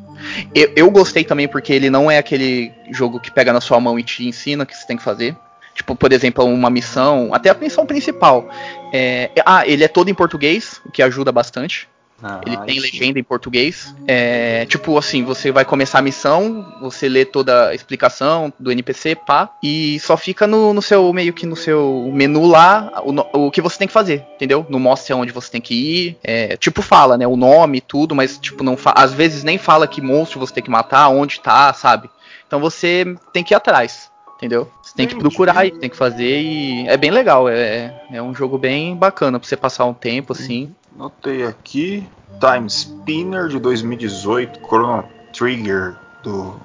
Eu, 0.55 0.73
eu 0.77 0.91
gostei 0.91 1.25
também 1.25 1.49
porque 1.49 1.73
ele 1.73 1.91
não 1.91 2.09
é 2.09 2.19
aquele 2.19 2.71
jogo 2.93 3.19
que 3.19 3.33
pega 3.33 3.53
na 3.53 3.61
sua 3.61 3.81
mão 3.81 3.99
e 3.99 4.05
te 4.05 4.25
ensina 4.27 4.63
o 4.63 4.67
que 4.67 4.77
você 4.77 4.87
tem 4.87 4.97
que 4.97 5.03
fazer. 5.03 5.37
Tipo, 5.75 5.97
por 5.97 6.13
exemplo, 6.13 6.45
uma 6.45 6.71
missão, 6.71 7.35
até 7.35 7.51
a 7.51 7.55
missão 7.55 7.85
principal. 7.85 8.49
É, 8.93 9.31
ah, 9.45 9.67
ele 9.67 9.83
é 9.83 9.89
todo 9.89 10.09
em 10.09 10.15
português, 10.15 10.81
o 10.87 10.93
que 10.93 11.03
ajuda 11.03 11.33
bastante. 11.33 11.89
Ah, 12.27 12.41
Ele 12.47 12.57
tem 12.57 12.77
sim. 12.77 12.81
legenda 12.81 13.19
em 13.19 13.23
português. 13.23 13.95
É, 14.09 14.65
tipo 14.65 14.97
assim, 14.97 15.23
você 15.23 15.53
vai 15.53 15.63
começar 15.63 15.99
a 15.99 16.03
missão, 16.03 16.67
você 16.81 17.07
lê 17.07 17.27
toda 17.27 17.69
a 17.69 17.75
explicação 17.75 18.51
do 18.59 18.73
NPC, 18.73 19.15
pá, 19.15 19.51
e 19.63 20.01
só 20.01 20.17
fica 20.17 20.47
no, 20.47 20.73
no 20.73 20.81
seu, 20.81 21.13
meio 21.13 21.35
que 21.35 21.45
no 21.45 21.55
seu 21.55 22.11
menu 22.15 22.47
lá, 22.47 23.03
o, 23.05 23.47
o 23.47 23.51
que 23.51 23.61
você 23.61 23.77
tem 23.77 23.87
que 23.87 23.93
fazer, 23.93 24.25
entendeu? 24.37 24.65
Não 24.71 24.81
mostra 24.81 25.15
onde 25.15 25.33
você 25.33 25.51
tem 25.51 25.61
que 25.61 25.75
ir. 25.75 26.19
É, 26.25 26.57
tipo, 26.57 26.81
fala, 26.81 27.19
né? 27.19 27.27
O 27.27 27.37
nome 27.37 27.77
e 27.77 27.83
tudo, 27.83 28.15
mas 28.15 28.39
tipo, 28.39 28.65
não 28.65 28.75
às 28.95 29.13
vezes 29.13 29.45
nem 29.45 29.59
fala 29.59 29.87
que 29.87 30.01
monstro 30.01 30.41
você 30.41 30.55
tem 30.55 30.65
que 30.65 30.71
matar, 30.71 31.11
onde 31.11 31.41
tá, 31.41 31.75
sabe? 31.75 32.09
Então 32.47 32.59
você 32.59 33.05
tem 33.35 33.45
que 33.45 33.53
ir 33.53 33.57
atrás. 33.57 34.11
Entendeu? 34.37 34.71
Você 34.83 34.95
tem 34.95 35.07
que 35.07 35.15
procurar 35.15 35.65
e 35.65 35.71
tem 35.71 35.89
que 35.89 35.97
fazer 35.97 36.41
e 36.41 36.89
é 36.89 36.97
bem 36.97 37.11
legal. 37.11 37.49
É, 37.49 38.03
é 38.11 38.21
um 38.21 38.35
jogo 38.35 38.59
bem 38.59 38.97
bacana 38.97 39.39
pra 39.39 39.49
você 39.49 39.57
passar 39.57 39.85
um 39.85 39.95
tempo 39.95 40.33
assim. 40.33 40.75
Notei 40.97 41.45
aqui. 41.45 42.07
Time 42.41 42.67
Spinner 42.69 43.49
de 43.49 43.59
2018. 43.59 44.61
Chrono 44.67 45.05
Trigger 45.33 45.97
do, 46.23 46.57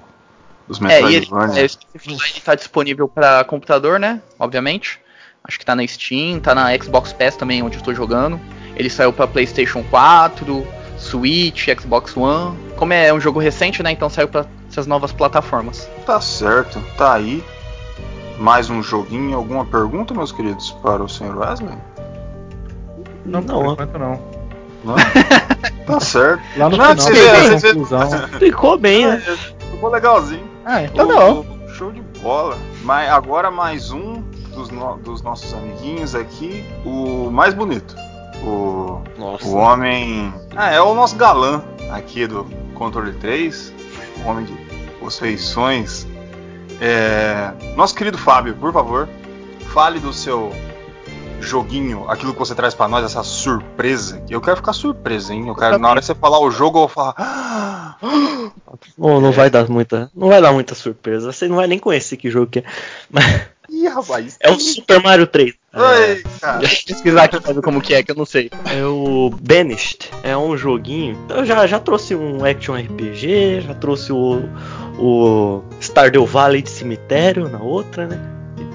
dos 0.67 0.81
É, 0.81 0.99
ele, 1.01 1.19
Metroidvania. 1.21 1.65
é, 1.65 1.67
falar, 1.99 2.27
ele 2.29 2.41
tá 2.43 2.55
disponível 2.55 3.07
pra 3.07 3.43
computador, 3.43 3.99
né? 3.99 4.21
Obviamente. 4.37 4.99
Acho 5.43 5.57
que 5.57 5.65
tá 5.65 5.75
na 5.75 5.87
Steam, 5.87 6.39
tá 6.39 6.53
na 6.53 6.77
Xbox 6.77 7.13
Pass 7.13 7.35
também, 7.35 7.63
onde 7.63 7.77
eu 7.77 7.81
tô 7.83 7.93
jogando. 7.93 8.39
Ele 8.75 8.89
saiu 8.89 9.11
pra 9.11 9.25
PlayStation 9.27 9.83
4, 9.89 10.67
Switch, 10.97 11.67
Xbox 11.79 12.15
One. 12.15 12.57
Como 12.75 12.93
é 12.93 13.11
um 13.13 13.19
jogo 13.19 13.39
recente, 13.39 13.81
né? 13.81 13.91
Então 13.91 14.09
saiu 14.09 14.27
pra 14.27 14.45
essas 14.69 14.85
novas 14.85 15.11
plataformas. 15.11 15.89
Tá 16.05 16.21
certo, 16.21 16.79
tá 16.97 17.13
aí. 17.13 17.43
Mais 18.37 18.69
um 18.69 18.83
joguinho. 18.83 19.35
Alguma 19.35 19.65
pergunta, 19.65 20.13
meus 20.13 20.31
queridos, 20.31 20.71
para 20.83 21.03
o 21.03 21.09
Sr. 21.09 21.35
Wesley? 21.37 21.75
Não, 23.29 23.41
Não, 23.41 23.63
por 23.63 23.73
enquanto 23.73 23.99
não. 23.99 24.19
Não? 24.83 24.95
tá 25.85 25.99
certo. 25.99 26.41
Lá 26.57 26.69
no 26.69 26.77
Não, 26.77 26.85
final, 26.95 27.11
vê, 27.13 27.29
a 27.29 27.35
você 27.43 27.57
vê- 27.57 27.73
conclusão. 27.73 28.09
Ficou 28.39 28.77
bem, 28.77 29.05
né? 29.07 29.17
Ficou 29.71 29.89
legalzinho. 29.89 30.43
Ah, 30.65 30.83
então 30.83 31.05
O- 31.07 31.09
não. 31.13 31.39
o- 31.41 31.59
Show 31.73 31.91
de 31.91 32.01
bola. 32.19 32.57
Mas 32.83 33.09
agora 33.09 33.49
mais 33.51 33.91
um 33.91 34.21
dos, 34.53 34.69
no- 34.69 34.97
dos 34.97 35.21
nossos 35.21 35.53
amiguinhos 35.53 36.13
aqui, 36.15 36.65
o 36.85 37.29
mais 37.31 37.53
bonito. 37.53 37.95
O, 38.43 39.01
Nossa. 39.17 39.45
o 39.47 39.55
homem. 39.55 40.33
Ah, 40.55 40.71
é 40.71 40.81
o 40.81 40.93
nosso 40.93 41.15
galã 41.15 41.61
aqui 41.91 42.25
do 42.27 42.45
Controle 42.73 43.13
3. 43.13 43.73
O 44.25 44.29
homem 44.29 44.45
de 44.45 44.53
boas 44.99 45.17
feições. 45.19 46.05
É, 46.81 47.51
nosso 47.75 47.93
querido 47.95 48.17
Fábio, 48.17 48.55
por 48.55 48.71
favor, 48.73 49.07
fale 49.73 49.99
do 49.99 50.11
seu 50.13 50.51
joguinho, 51.41 52.09
aquilo 52.09 52.33
que 52.33 52.39
você 52.39 52.53
traz 52.55 52.73
pra 52.73 52.87
nós, 52.87 53.03
essa 53.05 53.23
surpresa. 53.23 54.21
Eu 54.29 54.41
quero 54.41 54.57
ficar 54.57 54.73
surpreso, 54.73 55.31
hein? 55.33 55.47
Eu 55.47 55.55
quero, 55.55 55.77
na 55.79 55.89
hora 55.89 55.99
que 55.99 56.05
você 56.05 56.15
falar 56.15 56.39
o 56.39 56.51
jogo, 56.51 56.77
eu 56.77 56.81
vou 56.81 56.87
falar. 56.89 57.13
"Ah, 58.01 58.49
Não, 58.97 59.19
não 59.21 59.31
vai 59.31 59.49
dar 59.49 59.67
muita. 59.69 60.09
Não 60.15 60.27
vai 60.29 60.41
dar 60.41 60.51
muita 60.53 60.75
surpresa. 60.75 61.31
Você 61.31 61.47
não 61.47 61.55
vai 61.57 61.67
nem 61.67 61.79
conhecer 61.79 62.17
que 62.17 62.29
jogo 62.29 62.47
que 62.47 62.59
é. 62.59 62.63
Mas 63.09 63.25
Ih, 63.69 63.87
rapaz. 63.87 64.35
é 64.39 64.49
o 64.49 64.59
Super 64.59 65.01
Mario 65.01 65.27
3. 65.27 65.53
Oi, 65.73 66.23
cara. 66.41 66.57
Deixa 66.59 66.81
eu 66.81 66.85
pesquisar 66.95 67.23
aqui 67.25 67.39
pra 67.39 67.53
ver 67.53 67.61
como 67.61 67.79
que 67.81 67.93
é, 67.93 68.01
que 68.01 68.11
eu 68.11 68.15
não 68.15 68.25
sei. 68.25 68.49
É 68.65 68.83
o 68.83 69.29
Banished. 69.41 70.09
É 70.23 70.35
um 70.35 70.57
joguinho. 70.57 71.17
Eu 71.29 71.45
já, 71.45 71.67
já 71.67 71.79
trouxe 71.79 72.15
um 72.15 72.43
Action 72.43 72.75
RPG, 72.75 73.61
já 73.67 73.73
trouxe 73.75 74.11
o, 74.11 74.41
o 74.97 75.63
Stardew 75.79 76.25
Valley 76.25 76.63
de 76.63 76.69
cemitério 76.71 77.47
na 77.47 77.59
outra, 77.59 78.07
né? 78.07 78.19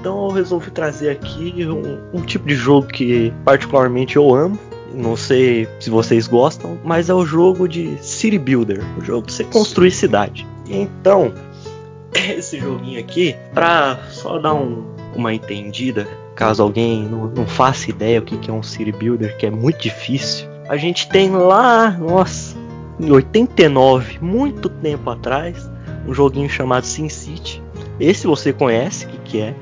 Então 0.04 0.26
eu 0.28 0.34
resolvi 0.34 0.70
trazer 0.70 1.08
aqui 1.08 1.66
um, 1.66 1.98
um 2.12 2.20
tipo 2.20 2.46
de 2.46 2.54
jogo 2.54 2.88
que 2.88 3.32
particularmente 3.42 4.16
eu 4.16 4.34
amo. 4.34 4.58
Não 4.92 5.16
sei 5.16 5.66
se 5.80 5.88
vocês 5.88 6.26
gostam, 6.26 6.76
mas 6.84 7.08
é 7.08 7.14
o 7.14 7.24
jogo 7.24 7.66
de 7.66 7.96
City 8.02 8.36
Builder, 8.38 8.84
o 8.98 9.02
jogo 9.02 9.26
de 9.26 9.32
você 9.32 9.44
construir 9.44 9.90
cidade. 9.92 10.46
Então, 10.68 11.32
esse 12.14 12.60
joguinho 12.60 13.00
aqui, 13.00 13.34
pra 13.54 13.98
só 14.10 14.38
dar 14.38 14.52
um- 14.52 14.84
uma 15.16 15.32
entendida, 15.32 16.06
caso 16.34 16.62
alguém 16.62 17.08
não, 17.08 17.28
não 17.28 17.46
faça 17.46 17.88
ideia 17.88 18.18
o 18.18 18.22
que, 18.22 18.36
que 18.36 18.50
é 18.50 18.52
um 18.52 18.62
City 18.62 18.92
Builder, 18.92 19.34
que 19.38 19.46
é 19.46 19.50
muito 19.50 19.78
difícil, 19.80 20.46
a 20.68 20.76
gente 20.76 21.08
tem 21.08 21.30
lá, 21.30 21.92
nossa, 21.92 22.54
em 23.00 23.10
89, 23.10 24.18
muito 24.20 24.68
tempo 24.68 25.08
atrás, 25.08 25.66
um 26.06 26.12
joguinho 26.12 26.50
chamado 26.50 26.84
SimCity. 26.84 27.62
Esse 27.98 28.26
você 28.26 28.52
conhece, 28.52 29.06
o 29.06 29.08
que, 29.08 29.18
que 29.24 29.40
é? 29.40 29.54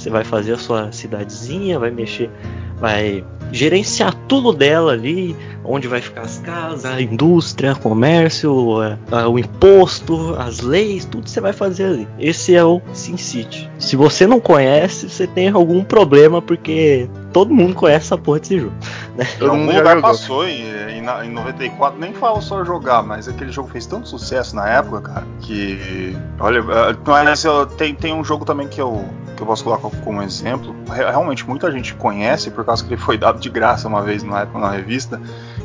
Você 0.00 0.08
vai 0.08 0.24
fazer 0.24 0.54
a 0.54 0.58
sua 0.58 0.90
cidadezinha, 0.92 1.78
vai 1.78 1.90
mexer, 1.90 2.30
vai 2.78 3.22
gerenciar 3.52 4.14
tudo 4.28 4.52
dela 4.52 4.92
ali, 4.92 5.36
onde 5.64 5.88
vai 5.88 6.00
ficar 6.00 6.22
as 6.22 6.38
casas, 6.38 6.84
a 6.86 7.02
indústria, 7.02 7.74
comércio, 7.74 8.82
é, 8.82 8.96
a- 9.10 9.28
o 9.28 9.38
imposto, 9.38 10.34
as 10.38 10.60
leis, 10.60 11.04
tudo 11.04 11.28
você 11.28 11.40
vai 11.40 11.52
fazer 11.52 11.84
ali. 11.84 12.08
Esse 12.18 12.54
é 12.54 12.64
o 12.64 12.80
SimCity. 12.94 13.68
Se 13.78 13.96
você 13.96 14.26
não 14.26 14.40
conhece, 14.40 15.10
você 15.10 15.26
tem 15.26 15.48
algum 15.50 15.84
problema, 15.84 16.40
porque 16.40 17.08
todo 17.32 17.52
mundo 17.52 17.74
conhece 17.74 18.06
essa 18.06 18.16
porra 18.16 18.40
desse 18.40 18.58
jogo. 18.58 18.72
Em 19.18 19.38
Todo 19.38 19.54
mundo 19.54 19.72
já 19.72 19.84
jogou. 19.84 20.00
passou 20.00 20.48
em, 20.48 20.62
em, 20.96 21.02
na- 21.02 21.26
em 21.26 21.30
94, 21.30 21.98
nem 22.00 22.14
falo 22.14 22.40
só 22.40 22.64
jogar, 22.64 23.02
mas 23.02 23.28
aquele 23.28 23.52
jogo 23.52 23.68
fez 23.68 23.84
tanto 23.84 24.08
sucesso 24.08 24.56
na 24.56 24.66
época, 24.68 25.00
cara, 25.02 25.26
que. 25.40 26.16
Olha, 26.38 26.60
eh, 26.60 26.96
mas 27.06 27.44
eu- 27.44 27.66
tem, 27.66 27.94
tem 27.94 28.14
um 28.14 28.24
jogo 28.24 28.44
também 28.44 28.66
que 28.68 28.80
eu, 28.80 29.04
que 29.40 29.42
eu 29.42 29.46
posso 29.46 29.64
colocar 29.64 29.88
como 30.04 30.22
exemplo, 30.22 30.74
realmente 30.86 31.48
muita 31.48 31.72
gente 31.72 31.94
conhece 31.94 32.50
por 32.50 32.64
causa 32.64 32.84
que 32.84 32.92
ele 32.92 33.00
foi 33.00 33.16
dado 33.16 33.40
de 33.40 33.48
graça 33.48 33.88
uma 33.88 34.02
vez 34.02 34.22
na 34.22 34.42
época 34.42 34.58
na 34.58 34.70
revista. 34.70 35.20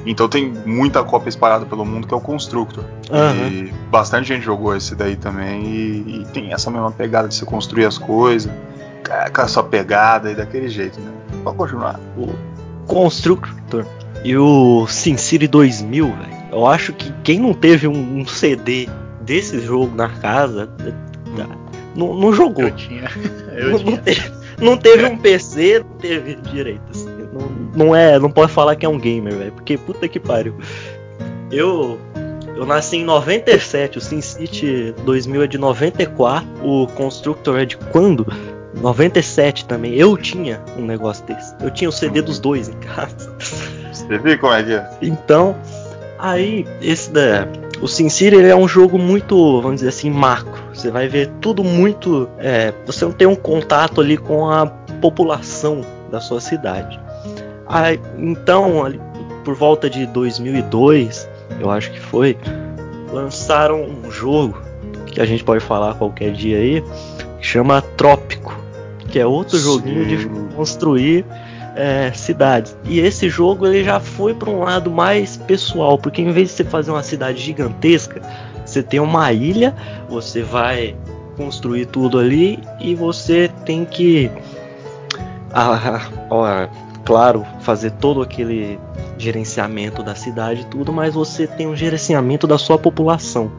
Então 0.06 0.30
tem 0.30 0.54
muita 0.66 1.04
cópia 1.04 1.30
espalhada 1.30 1.66
pelo 1.66 1.84
mundo 1.84 2.08
que 2.08 2.14
é 2.14 2.18
o 2.18 2.22
Constructor. 2.22 2.84
Uhum. 3.12 3.48
E 3.48 3.74
bastante 3.90 4.28
gente 4.30 4.44
jogou 4.44 4.76
esse 4.76 4.96
daí 4.96 5.16
também. 5.16 5.64
E, 5.64 6.22
e, 6.22 6.26
tem 6.32 6.54
essa 6.54 6.72
mesma 6.72 6.92
pegada 6.92 7.28
de 7.28 7.36
se 7.36 7.46
construir 7.46 7.86
as 7.86 7.98
coisas. 7.98 8.52
Com 9.34 9.42
a 9.42 9.48
sua 9.48 9.64
pegada 9.64 10.32
e 10.32 10.36
daquele 10.36 10.68
jeito, 10.68 11.00
né? 11.00 11.12
Pode 11.44 11.58
continuar. 11.58 12.00
O 12.18 12.34
Constructor 12.88 13.86
e 14.24 14.36
o 14.38 14.88
SimCity 14.88 15.48
2000, 15.48 16.08
velho. 16.08 16.36
Eu 16.52 16.66
acho 16.66 16.94
que 16.94 17.12
quem 17.24 17.40
não 17.40 17.54
teve 17.54 17.88
um, 17.88 18.20
um 18.20 18.26
CD 18.26 18.88
desse 19.22 19.60
jogo 19.60 19.96
na 19.96 20.08
casa 20.08 20.70
não, 21.96 22.14
não 22.14 22.34
jogou. 22.34 22.66
Eu 22.66 22.72
tinha. 22.72 23.10
Eu 23.56 23.72
não, 23.72 23.80
tinha. 23.80 23.92
Não, 23.92 23.98
teve, 23.98 24.32
não 24.60 24.78
teve 24.78 25.06
um 25.06 25.18
PC, 25.18 25.80
não 25.80 25.98
teve 25.98 26.36
direito. 26.36 26.84
Assim. 26.92 27.10
Não, 27.34 27.88
não 27.88 27.96
é, 27.96 28.20
não 28.20 28.30
pode 28.30 28.52
falar 28.52 28.76
que 28.76 28.86
é 28.86 28.90
um 28.90 29.00
gamer, 29.00 29.36
velho, 29.36 29.52
porque 29.52 29.78
puta 29.78 30.08
que 30.08 30.20
pariu. 30.20 30.56
Eu 31.52 32.00
eu 32.56 32.66
nasci 32.66 32.98
em 32.98 33.04
97, 33.04 33.98
o 33.98 34.02
SimCity 34.02 34.96
2000 35.04 35.44
é 35.44 35.48
de 35.48 35.58
94, 35.58 36.48
o 36.64 36.88
Constructor 36.88 37.60
é 37.60 37.66
de 37.66 37.76
quando? 37.76 38.26
97 38.82 39.66
também. 39.66 39.94
Eu 39.94 40.16
tinha 40.16 40.62
um 40.78 40.86
negócio 40.86 41.26
desse. 41.26 41.54
Eu 41.62 41.70
tinha 41.70 41.90
o 41.90 41.92
CD 41.92 42.22
dos 42.22 42.40
dois 42.40 42.70
em 42.70 42.78
casa. 42.80 43.36
Você 43.92 44.18
viu 44.18 44.40
como 44.40 44.54
é 44.54 44.64
que 44.64 44.74
é? 44.74 44.90
Então, 45.02 45.56
aí 46.18 46.66
esse 46.82 47.12
da 47.12 47.46
o 47.82 47.88
SimCity 47.88 48.36
ele 48.36 48.48
é 48.48 48.56
um 48.56 48.68
jogo 48.68 48.98
muito, 48.98 49.62
vamos 49.62 49.78
dizer 49.78 49.90
assim, 49.90 50.10
macro. 50.10 50.64
Você 50.74 50.90
vai 50.90 51.08
ver 51.08 51.30
tudo 51.42 51.64
muito. 51.64 52.30
É, 52.38 52.74
você 52.86 53.06
não 53.06 53.12
tem 53.12 53.28
um 53.28 53.36
contato 53.36 54.02
ali 54.02 54.18
com 54.18 54.50
a 54.50 54.68
população 55.02 55.82
da 56.12 56.20
sua 56.20 56.40
cidade. 56.40 57.00
Aí, 57.68 58.00
então, 58.18 58.86
ali, 58.86 59.00
por 59.44 59.56
volta 59.56 59.90
de 59.90 60.06
2002, 60.06 61.28
eu 61.60 61.70
acho 61.70 61.92
que 61.92 62.00
foi, 62.00 62.38
lançaram 63.12 63.84
um 63.84 64.12
jogo 64.12 64.58
que 65.06 65.22
a 65.22 65.26
gente 65.26 65.44
pode 65.44 65.64
falar 65.64 65.96
qualquer 65.96 66.32
dia 66.32 66.58
aí, 66.58 66.84
que 67.40 67.46
chama 67.46 67.82
Trópico, 67.82 68.58
que 69.10 69.20
é 69.20 69.26
outro 69.26 69.58
Sim. 69.58 69.64
joguinho 69.64 70.06
de 70.06 70.30
construir 70.56 71.26
é, 71.76 72.12
cidades. 72.14 72.76
E 72.86 73.00
esse 73.00 73.30
jogo 73.30 73.68
ele 73.68 73.84
já 73.84 74.00
foi 74.00 74.34
para 74.34 74.50
um 74.50 74.60
lado 74.60 74.90
mais 74.90 75.38
pessoal, 75.38 75.98
porque 75.98 76.22
em 76.22 76.32
vez 76.32 76.50
de 76.50 76.56
você 76.56 76.64
fazer 76.64 76.92
uma 76.92 77.04
cidade 77.04 77.42
gigantesca, 77.42 78.22
você 78.66 78.82
tem 78.82 79.00
uma 79.00 79.32
ilha, 79.32 79.76
você 80.10 80.42
vai 80.42 80.96
construir 81.38 81.86
tudo 81.88 82.18
ali 82.18 82.60
e 82.80 82.96
você 82.96 83.50
tem 83.66 83.86
que, 83.86 84.32
ah, 85.52 86.02
ó, 86.30 86.68
claro, 87.04 87.46
fazer 87.60 87.92
todo 87.92 88.22
aquele 88.22 88.80
gerenciamento 89.18 90.04
da 90.04 90.16
cidade 90.16 90.66
tudo, 90.68 90.92
mas 90.92 91.14
você 91.14 91.46
tem 91.48 91.68
um 91.68 91.76
gerenciamento 91.76 92.48
da 92.48 92.58
sua 92.58 92.78
população. 92.78 93.52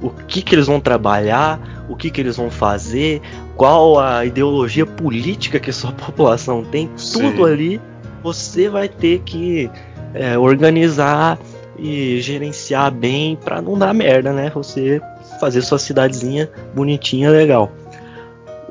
O 0.00 0.10
que, 0.10 0.42
que 0.42 0.54
eles 0.54 0.66
vão 0.66 0.80
trabalhar, 0.80 1.86
o 1.88 1.96
que, 1.96 2.10
que 2.10 2.20
eles 2.20 2.36
vão 2.36 2.50
fazer, 2.50 3.20
qual 3.56 3.98
a 3.98 4.24
ideologia 4.24 4.86
política 4.86 5.58
que 5.58 5.70
a 5.70 5.72
sua 5.74 5.92
população 5.92 6.64
tem, 6.64 6.90
Sim. 6.96 7.32
tudo 7.32 7.44
ali 7.44 7.80
você 8.22 8.68
vai 8.68 8.88
ter 8.88 9.20
que 9.20 9.70
é, 10.14 10.36
organizar 10.36 11.38
e 11.78 12.20
gerenciar 12.20 12.90
bem 12.90 13.36
para 13.36 13.62
não 13.62 13.78
dar 13.78 13.94
merda, 13.94 14.32
né? 14.32 14.50
Você 14.50 15.00
fazer 15.38 15.62
sua 15.62 15.78
cidadezinha 15.78 16.50
bonitinha, 16.74 17.30
legal. 17.30 17.70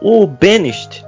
O 0.02 0.28
Banished, 0.28 1.06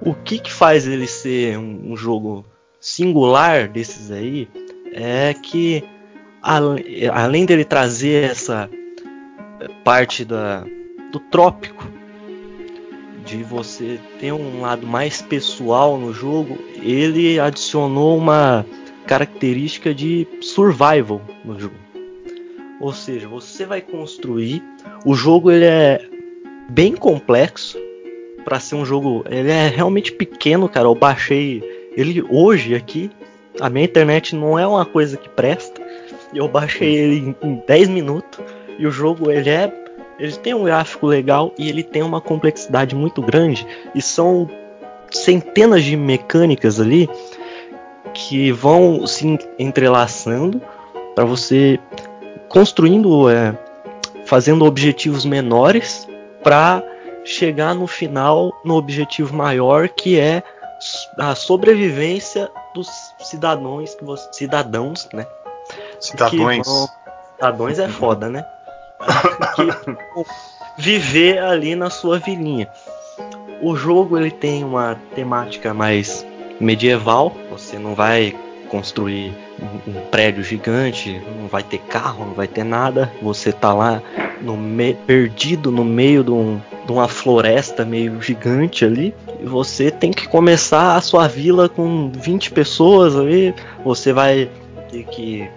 o 0.00 0.12
que 0.12 0.38
que 0.38 0.52
faz 0.52 0.86
ele 0.86 1.06
ser 1.06 1.56
um, 1.58 1.92
um 1.92 1.96
jogo 1.96 2.44
singular 2.80 3.68
desses 3.68 4.10
aí 4.10 4.48
é 4.92 5.34
que 5.34 5.84
além 7.12 7.44
dele 7.44 7.64
trazer 7.64 8.30
essa 8.30 8.68
parte 9.84 10.24
da, 10.24 10.64
do 11.12 11.18
trópico 11.18 11.86
de 13.24 13.42
você 13.42 13.98
ter 14.20 14.32
um 14.32 14.60
lado 14.60 14.86
mais 14.86 15.20
pessoal 15.20 15.98
no 15.98 16.12
jogo, 16.12 16.58
ele 16.80 17.40
adicionou 17.40 18.16
uma 18.16 18.64
característica 19.06 19.92
de 19.92 20.26
survival 20.40 21.20
no 21.44 21.58
jogo. 21.58 21.74
Ou 22.80 22.92
seja, 22.92 23.26
você 23.26 23.64
vai 23.64 23.80
construir. 23.80 24.62
O 25.04 25.14
jogo 25.14 25.50
ele 25.50 25.64
é 25.64 26.00
bem 26.68 26.94
complexo 26.94 27.78
para 28.44 28.60
ser 28.60 28.76
um 28.76 28.84
jogo. 28.84 29.24
Ele 29.28 29.50
é 29.50 29.68
realmente 29.68 30.12
pequeno, 30.12 30.68
cara. 30.68 30.86
Eu 30.86 30.94
baixei 30.94 31.62
ele 31.96 32.22
hoje 32.28 32.74
aqui. 32.74 33.10
A 33.60 33.70
minha 33.70 33.86
internet 33.86 34.36
não 34.36 34.58
é 34.58 34.66
uma 34.66 34.84
coisa 34.84 35.16
que 35.16 35.28
presta. 35.28 35.80
Eu 36.34 36.46
baixei 36.46 36.94
ele 36.94 37.36
em 37.42 37.62
10 37.66 37.88
minutos 37.88 38.38
e 38.78 38.86
o 38.86 38.90
jogo 38.90 39.30
ele 39.30 39.50
é 39.50 39.72
ele 40.18 40.32
tem 40.32 40.54
um 40.54 40.64
gráfico 40.64 41.06
legal 41.06 41.52
e 41.58 41.68
ele 41.68 41.82
tem 41.82 42.02
uma 42.02 42.20
complexidade 42.20 42.94
muito 42.94 43.20
grande 43.20 43.66
e 43.94 44.00
são 44.00 44.48
centenas 45.10 45.84
de 45.84 45.96
mecânicas 45.96 46.80
ali 46.80 47.08
que 48.14 48.50
vão 48.50 49.06
se 49.06 49.38
entrelaçando 49.58 50.60
para 51.14 51.24
você 51.24 51.78
construindo, 52.48 53.28
é, 53.28 53.56
fazendo 54.24 54.64
objetivos 54.64 55.24
menores 55.24 56.08
para 56.42 56.82
chegar 57.24 57.74
no 57.74 57.86
final 57.86 58.52
no 58.64 58.74
objetivo 58.74 59.34
maior 59.34 59.88
que 59.88 60.18
é 60.18 60.42
a 61.18 61.34
sobrevivência 61.34 62.50
dos 62.74 62.88
cidadãos 63.18 63.94
que 63.94 64.04
você, 64.04 64.28
cidadãos, 64.32 65.08
né? 65.12 65.26
Cidadãos. 65.98 66.90
cidadãos 67.36 67.78
é 67.78 67.88
foda, 67.88 68.28
né? 68.28 68.46
Viver 70.78 71.38
ali 71.38 71.74
na 71.74 71.90
sua 71.90 72.18
vilinha. 72.18 72.68
O 73.62 73.74
jogo 73.74 74.18
ele 74.18 74.30
tem 74.30 74.62
uma 74.62 74.96
temática 75.14 75.72
mais 75.72 76.26
medieval. 76.60 77.34
Você 77.50 77.78
não 77.78 77.94
vai 77.94 78.34
construir 78.68 79.32
um, 79.60 79.90
um 79.90 80.00
prédio 80.10 80.42
gigante, 80.42 81.22
não 81.38 81.48
vai 81.48 81.62
ter 81.62 81.78
carro, 81.78 82.26
não 82.26 82.34
vai 82.34 82.46
ter 82.46 82.64
nada. 82.64 83.10
Você 83.22 83.52
tá 83.52 83.72
lá 83.72 84.02
no 84.42 84.56
me 84.56 84.92
perdido 84.92 85.70
no 85.70 85.84
meio 85.84 86.22
de, 86.22 86.30
um, 86.30 86.60
de, 86.84 86.92
uma 86.92 87.08
floresta 87.08 87.84
meio 87.84 88.20
gigante 88.20 88.84
ali. 88.84 89.14
E 89.40 89.46
você 89.46 89.90
tem 89.90 90.12
que 90.12 90.28
começar 90.28 90.96
a 90.96 91.00
sua 91.00 91.26
vila 91.26 91.68
com 91.68 92.10
20 92.14 92.50
pessoas 92.50 93.16
ali. 93.16 93.54
Você 93.84 94.12
vai 94.12 94.50
ter 94.90 95.04
que 95.04 95.48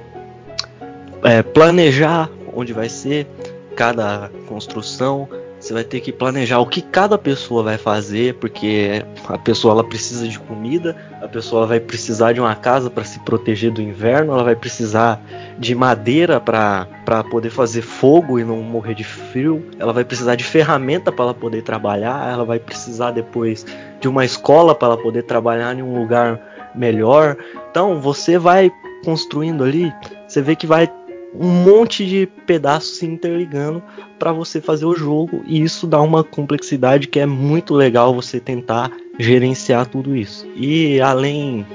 é, 1.23 1.43
planejar 1.43 2.29
onde 2.53 2.73
vai 2.73 2.89
ser 2.89 3.27
cada 3.75 4.29
construção. 4.47 5.27
Você 5.59 5.73
vai 5.73 5.83
ter 5.83 5.99
que 5.99 6.13
planejar 6.13 6.59
o 6.59 6.65
que 6.65 6.81
cada 6.81 7.17
pessoa 7.17 7.61
vai 7.61 7.77
fazer, 7.77 8.35
porque 8.35 9.03
a 9.27 9.37
pessoa 9.37 9.73
ela 9.73 9.83
precisa 9.83 10.25
de 10.25 10.39
comida, 10.39 10.95
a 11.21 11.27
pessoa 11.27 11.67
vai 11.67 11.81
precisar 11.81 12.31
de 12.31 12.39
uma 12.39 12.55
casa 12.55 12.89
para 12.89 13.03
se 13.03 13.19
proteger 13.19 13.69
do 13.69 13.81
inverno, 13.81 14.31
ela 14.31 14.43
vai 14.43 14.55
precisar 14.55 15.21
de 15.57 15.75
madeira 15.75 16.39
para 16.39 16.87
poder 17.29 17.49
fazer 17.49 17.81
fogo 17.81 18.39
e 18.39 18.43
não 18.45 18.61
morrer 18.61 18.95
de 18.95 19.03
frio, 19.03 19.65
ela 19.77 19.91
vai 19.91 20.05
precisar 20.05 20.35
de 20.35 20.45
ferramenta 20.45 21.11
para 21.11 21.25
ela 21.25 21.33
poder 21.33 21.61
trabalhar, 21.61 22.31
ela 22.31 22.45
vai 22.45 22.57
precisar 22.59 23.11
depois 23.11 23.65
de 23.99 24.07
uma 24.07 24.23
escola 24.23 24.73
para 24.73 24.87
ela 24.87 24.97
poder 24.97 25.23
trabalhar 25.23 25.77
em 25.77 25.81
um 25.81 25.99
lugar 25.99 26.39
melhor. 26.73 27.35
Então 27.69 27.99
você 27.99 28.37
vai 28.37 28.71
construindo 29.03 29.65
ali, 29.65 29.93
você 30.25 30.41
vê 30.41 30.55
que 30.55 30.65
vai 30.65 30.89
um 31.33 31.47
monte 31.47 32.05
de 32.05 32.27
pedaços 32.45 32.97
se 32.97 33.05
interligando 33.05 33.83
para 34.17 34.31
você 34.31 34.59
fazer 34.59 34.85
o 34.85 34.95
jogo 34.95 35.43
e 35.45 35.61
isso 35.61 35.85
dá 35.85 36.01
uma 36.01 36.23
complexidade 36.23 37.07
que 37.07 37.19
é 37.19 37.25
muito 37.25 37.73
legal 37.73 38.13
você 38.13 38.39
tentar 38.39 38.91
gerenciar 39.17 39.85
tudo 39.87 40.15
isso. 40.15 40.47
E 40.55 40.99
além 40.99 41.65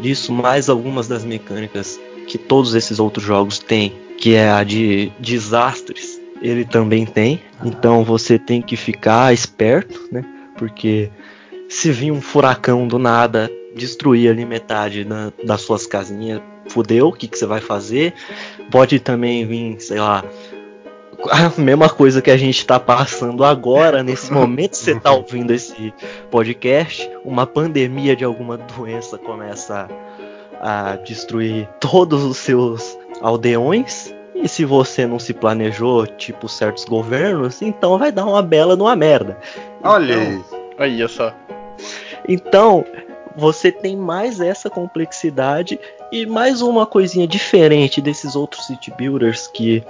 disso, 0.00 0.32
mais 0.32 0.68
algumas 0.68 1.08
das 1.08 1.24
mecânicas 1.24 1.98
que 2.26 2.38
todos 2.38 2.74
esses 2.74 2.98
outros 2.98 3.24
jogos 3.24 3.58
têm, 3.58 3.92
que 4.18 4.34
é 4.34 4.50
a 4.50 4.62
de 4.64 5.12
desastres, 5.18 6.20
ele 6.42 6.64
também 6.64 7.06
tem. 7.06 7.40
Então 7.64 8.04
você 8.04 8.38
tem 8.38 8.60
que 8.60 8.76
ficar 8.76 9.32
esperto, 9.32 10.08
né? 10.10 10.24
Porque 10.56 11.10
se 11.68 11.90
vir 11.90 12.10
um 12.10 12.20
furacão 12.20 12.86
do 12.86 12.98
nada 12.98 13.50
destruir 13.74 14.30
ali 14.30 14.44
metade 14.44 15.04
da, 15.04 15.32
das 15.44 15.62
suas 15.62 15.86
casinhas, 15.86 16.40
fudeu, 16.68 17.08
o 17.08 17.12
que, 17.12 17.28
que 17.28 17.38
você 17.38 17.46
vai 17.46 17.60
fazer? 17.60 18.14
Pode 18.70 18.98
também 19.00 19.46
vir, 19.46 19.80
sei 19.80 20.00
lá, 20.00 20.24
a 21.30 21.60
mesma 21.60 21.88
coisa 21.88 22.20
que 22.20 22.30
a 22.30 22.36
gente 22.36 22.58
está 22.58 22.78
passando 22.78 23.44
agora, 23.44 24.02
nesse 24.02 24.32
momento 24.32 24.76
você 24.76 24.92
está 24.92 25.12
ouvindo 25.12 25.52
esse 25.52 25.92
podcast, 26.30 27.10
uma 27.24 27.46
pandemia 27.46 28.16
de 28.16 28.24
alguma 28.24 28.56
doença 28.56 29.18
começa 29.18 29.88
a 30.60 30.96
destruir 30.96 31.68
todos 31.80 32.22
os 32.24 32.36
seus 32.38 32.98
aldeões. 33.20 34.14
E 34.34 34.48
se 34.48 34.64
você 34.64 35.06
não 35.06 35.18
se 35.18 35.32
planejou, 35.32 36.06
tipo 36.06 36.48
certos 36.48 36.84
governos, 36.84 37.62
então 37.62 37.96
vai 37.96 38.10
dar 38.10 38.26
uma 38.26 38.42
bela 38.42 38.76
numa 38.76 38.96
merda. 38.96 39.38
Olha 39.82 40.14
então, 40.14 40.44
Olha 40.78 41.08
só. 41.08 41.32
Então, 42.28 42.84
você 43.36 43.70
tem 43.70 43.96
mais 43.96 44.40
essa 44.40 44.68
complexidade 44.68 45.78
e 46.14 46.24
mais 46.26 46.62
uma 46.62 46.86
coisinha 46.86 47.26
diferente 47.26 48.00
desses 48.00 48.36
outros 48.36 48.68
city 48.68 48.92
builders 48.96 49.48
que 49.48 49.82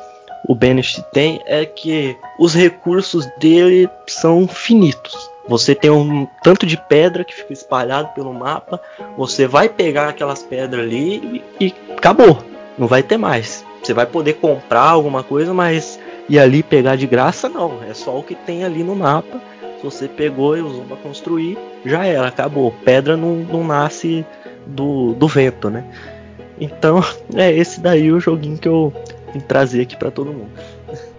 o 0.49 0.55
Banished 0.55 1.05
tem 1.13 1.43
é 1.45 1.67
que 1.67 2.17
os 2.39 2.55
recursos 2.55 3.27
dele 3.39 3.91
são 4.07 4.49
finitos. 4.49 5.31
Você 5.47 5.75
tem 5.75 5.91
um 5.91 6.27
tanto 6.43 6.65
de 6.65 6.79
pedra 6.79 7.25
que 7.25 7.35
fica 7.35 7.53
espalhado 7.53 8.09
pelo 8.15 8.33
mapa, 8.33 8.81
você 9.19 9.47
vai 9.47 9.69
pegar 9.69 10.09
aquelas 10.09 10.43
pedras 10.43 10.87
ali 10.87 11.43
e, 11.61 11.67
e 11.67 11.75
acabou. 11.93 12.43
Não 12.79 12.87
vai 12.87 13.03
ter 13.03 13.19
mais. 13.19 13.63
Você 13.83 13.93
vai 13.93 14.07
poder 14.07 14.35
comprar 14.35 14.89
alguma 14.89 15.23
coisa, 15.23 15.53
mas 15.53 16.01
e 16.27 16.39
ali 16.39 16.63
pegar 16.63 16.97
de 16.97 17.07
graça 17.07 17.51
não. 17.51 17.83
É 17.83 17.93
só 17.93 18.19
o 18.19 18.23
que 18.23 18.35
tem 18.35 18.65
ali 18.65 18.83
no 18.83 18.97
mapa. 18.97 19.43
Se 19.77 19.85
você 19.85 20.09
pegou 20.09 20.57
e 20.57 20.63
usou 20.63 20.85
para 20.85 20.97
construir, 20.97 21.59
já 21.85 22.07
era, 22.07 22.29
acabou. 22.29 22.75
Pedra 22.83 23.15
não, 23.15 23.37
não 23.37 23.63
nasce 23.63 24.25
do, 24.67 25.13
do 25.13 25.29
vento, 25.29 25.69
né? 25.69 25.85
Então 26.61 27.03
é 27.35 27.53
esse 27.53 27.81
daí 27.81 28.11
o 28.13 28.21
joguinho 28.21 28.59
que 28.59 28.69
eu 28.69 28.93
vim 29.33 29.41
trazer 29.41 29.83
aqui 29.83 29.97
para 29.97 30.11
todo 30.11 30.33
mundo. 30.33 30.51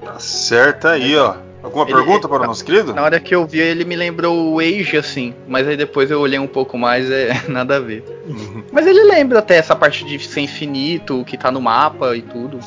Tá 0.04 0.19
certo 0.19 0.88
aí, 0.88 1.15
ó. 1.17 1.36
Alguma 1.63 1.84
Ele- 1.86 1.93
pergunta 1.95 2.28
para 2.30 2.43
o 2.43 2.45
nosso 2.45 2.63
querido? 2.63 2.93
Na 2.93 3.02
hora 3.02 3.19
que 3.19 3.34
eu 3.34 3.45
vi, 3.48 3.60
ele 3.60 3.84
me 3.86 3.95
lembrou 3.95 4.54
o 4.54 4.60
Age, 4.60 4.98
assim. 4.98 5.34
Mas 5.48 5.67
aí 5.67 5.76
depois 5.76 6.12
eu 6.12 6.19
olhei 6.21 6.38
um 6.38 6.45
pouco 6.48 6.78
mais, 6.78 7.10
é 7.10 7.41
nada 7.50 7.78
a 7.78 7.80
ver. 7.80 8.04
Uhum. 8.28 8.63
Mas 8.71 8.86
ele 8.86 9.04
lembra 9.04 9.39
até 9.39 9.58
essa 9.58 9.76
parte 9.76 10.06
de 10.06 10.19
ser 10.19 10.41
infinito, 10.41 11.24
que 11.26 11.36
tá 11.38 11.50
no 11.52 11.60
mapa 11.60 12.15
e 12.15 12.21
tudo. 12.21 12.60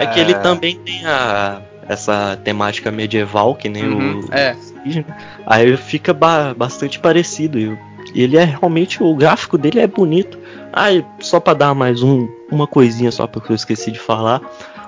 É 0.00 0.06
que 0.06 0.18
ele 0.18 0.34
também 0.34 0.76
tem 0.78 1.04
a, 1.06 1.60
essa 1.88 2.36
temática 2.42 2.90
medieval, 2.90 3.54
que 3.54 3.68
nem 3.68 3.84
Uhum, 3.86 4.20
o. 4.20 4.34
é. 4.34 4.56
Aí 5.46 5.76
fica 5.76 6.12
ba- 6.12 6.54
bastante 6.54 6.98
parecido. 6.98 7.58
E 8.14 8.22
ele 8.22 8.36
é 8.36 8.44
realmente. 8.44 9.02
O 9.02 9.14
gráfico 9.14 9.56
dele 9.56 9.78
é 9.80 9.86
bonito. 9.86 10.38
Ah, 10.76 10.92
e 10.92 11.06
só 11.20 11.38
pra 11.38 11.54
dar 11.54 11.72
mais 11.72 12.02
um, 12.02 12.26
uma 12.50 12.66
coisinha 12.66 13.12
só 13.12 13.28
porque 13.28 13.52
eu 13.52 13.54
esqueci 13.54 13.92
de 13.92 13.98
falar. 14.00 14.42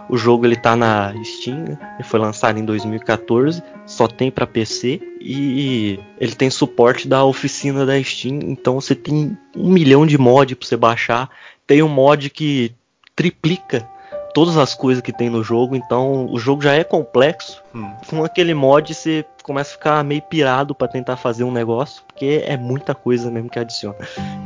O 0.09 0.16
jogo 0.16 0.44
ele 0.44 0.57
tá 0.57 0.75
na 0.75 1.14
Steam, 1.22 1.59
né? 1.59 1.79
ele 1.94 2.09
foi 2.09 2.18
lançado 2.18 2.59
em 2.59 2.64
2014, 2.64 3.62
só 3.87 4.09
tem 4.09 4.29
pra 4.29 4.49
PC 4.49 5.01
e 5.20 6.01
ele 6.18 6.35
tem 6.35 6.51
suporte 6.51 7.07
da 7.07 7.25
oficina 7.25 7.87
da 7.87 8.03
Steam, 8.03 8.40
então 8.42 8.81
você 8.81 8.96
tem 8.96 9.38
um 9.57 9.70
milhão 9.70 10.05
de 10.05 10.18
mods 10.18 10.57
pra 10.59 10.66
você 10.66 10.77
baixar. 10.77 11.31
Tem 11.64 11.83
um 11.85 11.88
mod 11.88 12.31
que 12.31 12.75
triplica 13.14 13.88
todas 14.37 14.59
as 14.59 14.75
coisas 14.75 15.01
que 15.03 15.14
tem 15.14 15.31
no 15.31 15.42
jogo, 15.42 15.75
então 15.75 16.27
o 16.31 16.38
jogo 16.38 16.61
já 16.61 16.75
é 16.75 16.85
complexo. 16.85 17.62
Hum. 17.75 17.90
Com 18.07 18.22
aquele 18.22 18.53
mod 18.53 18.92
você 18.94 19.25
começa 19.42 19.70
a 19.70 19.72
ficar 19.72 20.05
meio 20.05 20.20
pirado 20.20 20.75
pra 20.75 20.87
tentar 20.87 21.16
fazer 21.16 21.42
um 21.42 21.51
negócio, 21.51 22.03
porque 22.07 22.44
é 22.46 22.55
muita 22.55 22.94
coisa 22.94 23.31
mesmo 23.31 23.49
que 23.49 23.59
adiciona. 23.59 23.96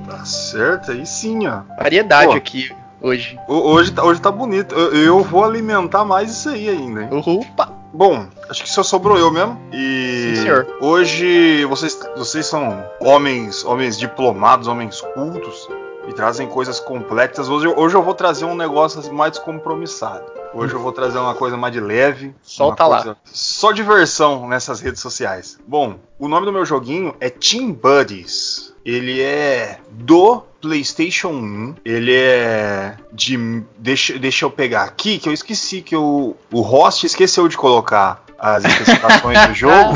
Tá 0.08 0.24
certo, 0.24 0.92
aí 0.92 1.04
sim, 1.04 1.48
ó. 1.48 1.62
Variedade 1.76 2.28
Pô. 2.30 2.36
aqui 2.36 2.70
hoje. 3.00 3.36
Ho- 3.48 3.72
Hoje 3.72 3.90
tá, 3.90 4.04
hoje 4.04 4.20
tá 4.20 4.30
bonito. 4.30 4.76
Eu, 4.76 4.94
eu 4.94 5.24
vou 5.24 5.44
alimentar 5.44 6.04
mais 6.04 6.30
isso 6.30 6.50
aí 6.50 6.68
ainda, 6.68 7.02
hein? 7.02 7.08
Opa! 7.10 7.72
Bom, 7.92 8.28
acho 8.48 8.62
que 8.62 8.70
só 8.70 8.84
sobrou 8.84 9.18
eu 9.18 9.32
mesmo. 9.32 9.60
E 9.72 10.34
Sim, 10.36 10.42
senhor. 10.42 10.68
hoje 10.80 11.64
vocês, 11.64 11.98
vocês 12.16 12.46
são 12.46 12.84
homens, 13.00 13.64
homens 13.64 13.98
diplomados, 13.98 14.68
homens 14.68 15.00
cultos 15.00 15.68
e 16.08 16.12
trazem 16.12 16.46
coisas 16.48 16.80
complexas. 16.80 17.48
Hoje, 17.48 17.66
eu- 17.66 17.78
hoje 17.78 17.94
eu 17.94 18.02
vou 18.02 18.14
trazer 18.14 18.44
um 18.44 18.54
negócio 18.54 19.12
mais 19.12 19.32
descompromissado. 19.32 20.24
Hoje 20.52 20.74
eu 20.74 20.80
vou 20.80 20.90
trazer 20.90 21.18
uma 21.18 21.34
coisa 21.34 21.56
mais 21.56 21.72
de 21.72 21.80
leve. 21.80 22.34
Solta 22.42 22.84
lá. 22.86 23.16
Só 23.24 23.70
diversão 23.70 24.48
nessas 24.48 24.80
redes 24.80 25.00
sociais. 25.00 25.58
Bom, 25.66 25.96
o 26.18 26.26
nome 26.26 26.44
do 26.46 26.52
meu 26.52 26.64
joguinho 26.64 27.14
é 27.20 27.30
Team 27.30 27.72
Buddies. 27.72 28.72
Ele 28.84 29.20
é 29.22 29.78
do 29.90 30.42
PlayStation 30.60 31.28
1. 31.28 31.74
Ele 31.84 32.14
é 32.16 32.96
de. 33.12 33.62
Deixa, 33.78 34.18
deixa 34.18 34.44
eu 34.44 34.50
pegar 34.50 34.82
aqui, 34.84 35.18
que 35.18 35.28
eu 35.28 35.32
esqueci 35.32 35.82
que 35.82 35.94
o, 35.94 36.34
o 36.50 36.60
host 36.62 37.06
esqueceu 37.06 37.46
de 37.46 37.56
colocar 37.56 38.24
as 38.38 38.64
especificações 38.64 39.48
do 39.48 39.54
jogo. 39.54 39.94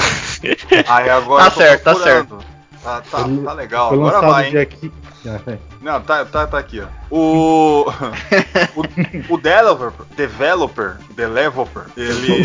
Aí 0.87 1.09
agora 1.11 1.45
Tá 1.45 1.51
certo, 1.51 1.83
tá 1.83 1.91
procurando. 1.95 2.39
Tá, 2.85 3.01
tá, 3.01 3.25
tá 3.45 3.53
legal. 3.55 3.89
Foi 3.89 3.99
Agora 3.99 4.21
vai, 4.21 4.49
hein? 4.51 4.59
aqui. 4.59 4.93
Ah, 5.27 5.41
é. 5.47 5.59
Não, 5.81 6.03
tá, 6.03 6.23
tá, 6.27 6.47
tá 6.47 6.59
aqui, 6.59 6.81
ó. 6.83 6.87
O. 7.11 7.87
o, 8.77 9.35
o 9.35 9.39
developer, 9.39 9.91
developer, 10.15 10.97
developer, 11.17 11.85
ele. 11.97 12.45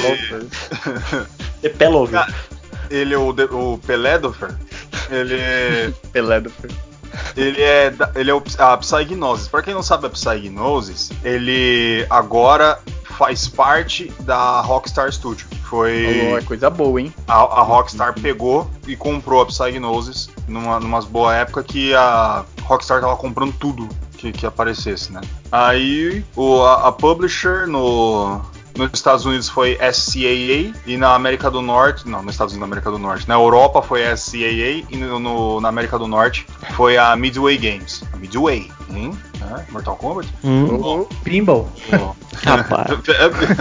The 1.61 1.69
Pelover. 1.69 2.21
Cara, 2.21 2.33
ele, 2.89 3.15
o, 3.17 3.33
de- 3.33 3.43
o 3.51 3.77
Peledofer, 3.85 4.55
ele. 5.09 5.93
Pelé 6.13 6.39
do 6.39 6.51
Ele 7.35 7.61
é, 7.61 7.89
da- 7.89 8.11
ele 8.15 8.31
é 8.31 8.33
o, 8.33 8.41
a 8.59 8.77
Psygnosis. 8.77 9.49
Pra 9.49 9.61
quem 9.61 9.73
não 9.73 9.83
sabe 9.83 10.07
a 10.07 10.09
Psygnosis, 10.09 11.11
ele 11.21 12.07
agora 12.09 12.79
faz 13.17 13.45
parte 13.45 14.09
da 14.21 14.61
Rockstar 14.61 15.11
Studio. 15.11 15.45
Foi. 15.69 16.31
Oh, 16.33 16.37
é 16.37 16.41
coisa 16.41 16.67
boa, 16.67 16.99
hein? 16.99 17.13
a, 17.27 17.35
a 17.35 17.61
Rockstar 17.61 18.19
pegou 18.19 18.67
e 18.87 18.95
comprou 18.95 19.41
a 19.41 19.45
Psygnosis 19.45 20.27
numa, 20.47 20.79
numas 20.79 21.05
boa 21.05 21.35
época 21.35 21.63
que 21.63 21.93
a 21.93 22.43
Rockstar 22.63 23.01
tava 23.01 23.15
comprando 23.15 23.53
tudo 23.53 23.87
que, 24.17 24.31
que 24.31 24.47
aparecesse, 24.47 25.13
né? 25.13 25.21
Aí 25.51 26.25
o, 26.35 26.63
a, 26.63 26.87
a 26.87 26.91
publisher 26.91 27.67
no, 27.67 28.41
nos 28.79 28.91
Estados 28.93 29.25
Unidos 29.25 29.47
foi 29.49 29.77
SCAA 29.91 30.73
e 30.87 30.97
na 30.97 31.13
América 31.13 31.51
do 31.51 31.61
Norte, 31.61 32.07
não, 32.07 32.23
nos 32.23 32.33
Estados 32.33 32.53
Unidos 32.53 32.67
na 32.67 32.73
América 32.73 32.89
do 32.91 32.97
Norte, 32.97 33.27
na 33.27 33.35
Europa 33.35 33.81
foi 33.81 34.01
SCAA 34.15 34.85
e 34.89 34.95
no, 34.97 35.19
no- 35.19 35.61
na 35.61 35.69
América 35.69 35.99
do 35.99 36.07
Norte 36.07 36.45
foi 36.75 36.97
a 36.97 37.15
Midway 37.15 37.57
Games. 37.57 38.03
A 38.13 38.17
Midway, 38.17 38.71
hein? 38.89 39.11
É, 39.41 39.71
Mortal 39.71 39.95
Kombat? 39.97 40.27
Hum, 40.43 41.05
Pinball. 41.23 41.69
Ó. 41.93 42.13
rapaz. 42.43 42.87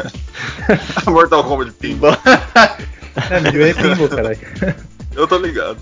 Mortal 1.06 1.44
Kombat 1.44 1.72
Pinball. 1.72 2.16
É, 3.30 3.40
meu 3.40 3.66
é 3.66 3.74
pinball, 3.74 4.08
caralho. 4.08 4.38
Eu 5.18 5.26
tô 5.26 5.36
ligado. 5.36 5.78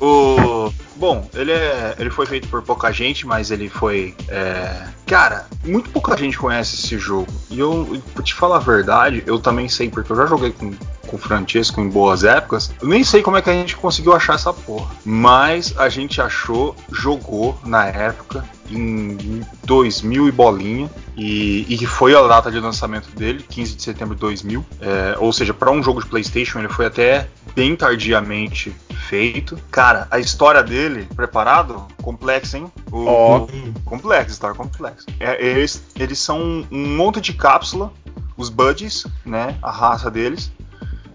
O. 0.00 0.72
Bom, 0.96 1.28
ele 1.34 1.52
é. 1.52 1.94
Ele 1.98 2.08
foi 2.08 2.24
feito 2.24 2.48
por 2.48 2.62
pouca 2.62 2.90
gente, 2.90 3.26
mas 3.26 3.50
ele 3.50 3.68
foi. 3.68 4.14
é, 4.28 4.88
Cara, 5.06 5.46
muito 5.64 5.90
pouca 5.90 6.16
gente 6.16 6.38
conhece 6.38 6.76
esse 6.76 6.98
jogo. 6.98 7.30
E 7.50 7.60
eu, 7.60 8.00
pra 8.14 8.22
te 8.22 8.32
falar 8.34 8.56
a 8.56 8.60
verdade, 8.60 9.22
eu 9.26 9.38
também 9.38 9.68
sei, 9.68 9.90
porque 9.90 10.10
eu 10.10 10.16
já 10.16 10.24
joguei 10.24 10.50
com, 10.50 10.72
com 11.06 11.16
o 11.16 11.18
Francesco 11.18 11.78
em 11.80 11.88
boas 11.90 12.24
épocas. 12.24 12.72
Eu 12.80 12.88
nem 12.88 13.04
sei 13.04 13.22
como 13.22 13.36
é 13.36 13.42
que 13.42 13.50
a 13.50 13.52
gente 13.52 13.76
conseguiu 13.76 14.14
achar 14.14 14.34
essa 14.34 14.52
porra. 14.52 14.90
Mas 15.04 15.74
a 15.76 15.90
gente 15.90 16.22
achou, 16.22 16.74
jogou 16.90 17.58
na 17.66 17.84
época, 17.86 18.44
em 18.70 19.40
2000 19.64 20.28
e 20.28 20.32
bolinha. 20.32 20.90
E, 21.16 21.64
e 21.68 21.78
que 21.78 21.86
foi 21.86 22.14
a 22.14 22.26
data 22.26 22.50
de 22.50 22.58
lançamento 22.58 23.08
dele, 23.14 23.44
15 23.48 23.76
de 23.76 23.82
setembro 23.82 24.14
de 24.14 24.20
2000. 24.20 24.64
É, 24.80 25.16
ou 25.18 25.32
seja, 25.32 25.54
para 25.54 25.70
um 25.70 25.82
jogo 25.82 26.02
de 26.02 26.08
PlayStation, 26.08 26.58
ele 26.58 26.68
foi 26.68 26.86
até 26.86 27.28
bem 27.54 27.76
tardiamente 27.76 28.74
feito. 29.08 29.56
Cara, 29.70 30.08
a 30.10 30.18
história 30.18 30.62
dele, 30.62 31.06
preparado? 31.14 31.86
Complexo, 32.02 32.56
hein? 32.56 32.72
O, 32.90 33.04
Ó. 33.06 33.46
Complexo, 33.84 34.32
história 34.32 34.56
complexa. 34.56 35.06
É, 35.20 35.44
eles, 35.44 35.82
eles 35.98 36.18
são 36.18 36.66
um 36.70 36.96
monte 36.96 37.20
de 37.20 37.32
cápsula, 37.32 37.92
os 38.36 38.48
Buddies, 38.48 39.06
né? 39.24 39.56
A 39.62 39.70
raça 39.70 40.10
deles. 40.10 40.52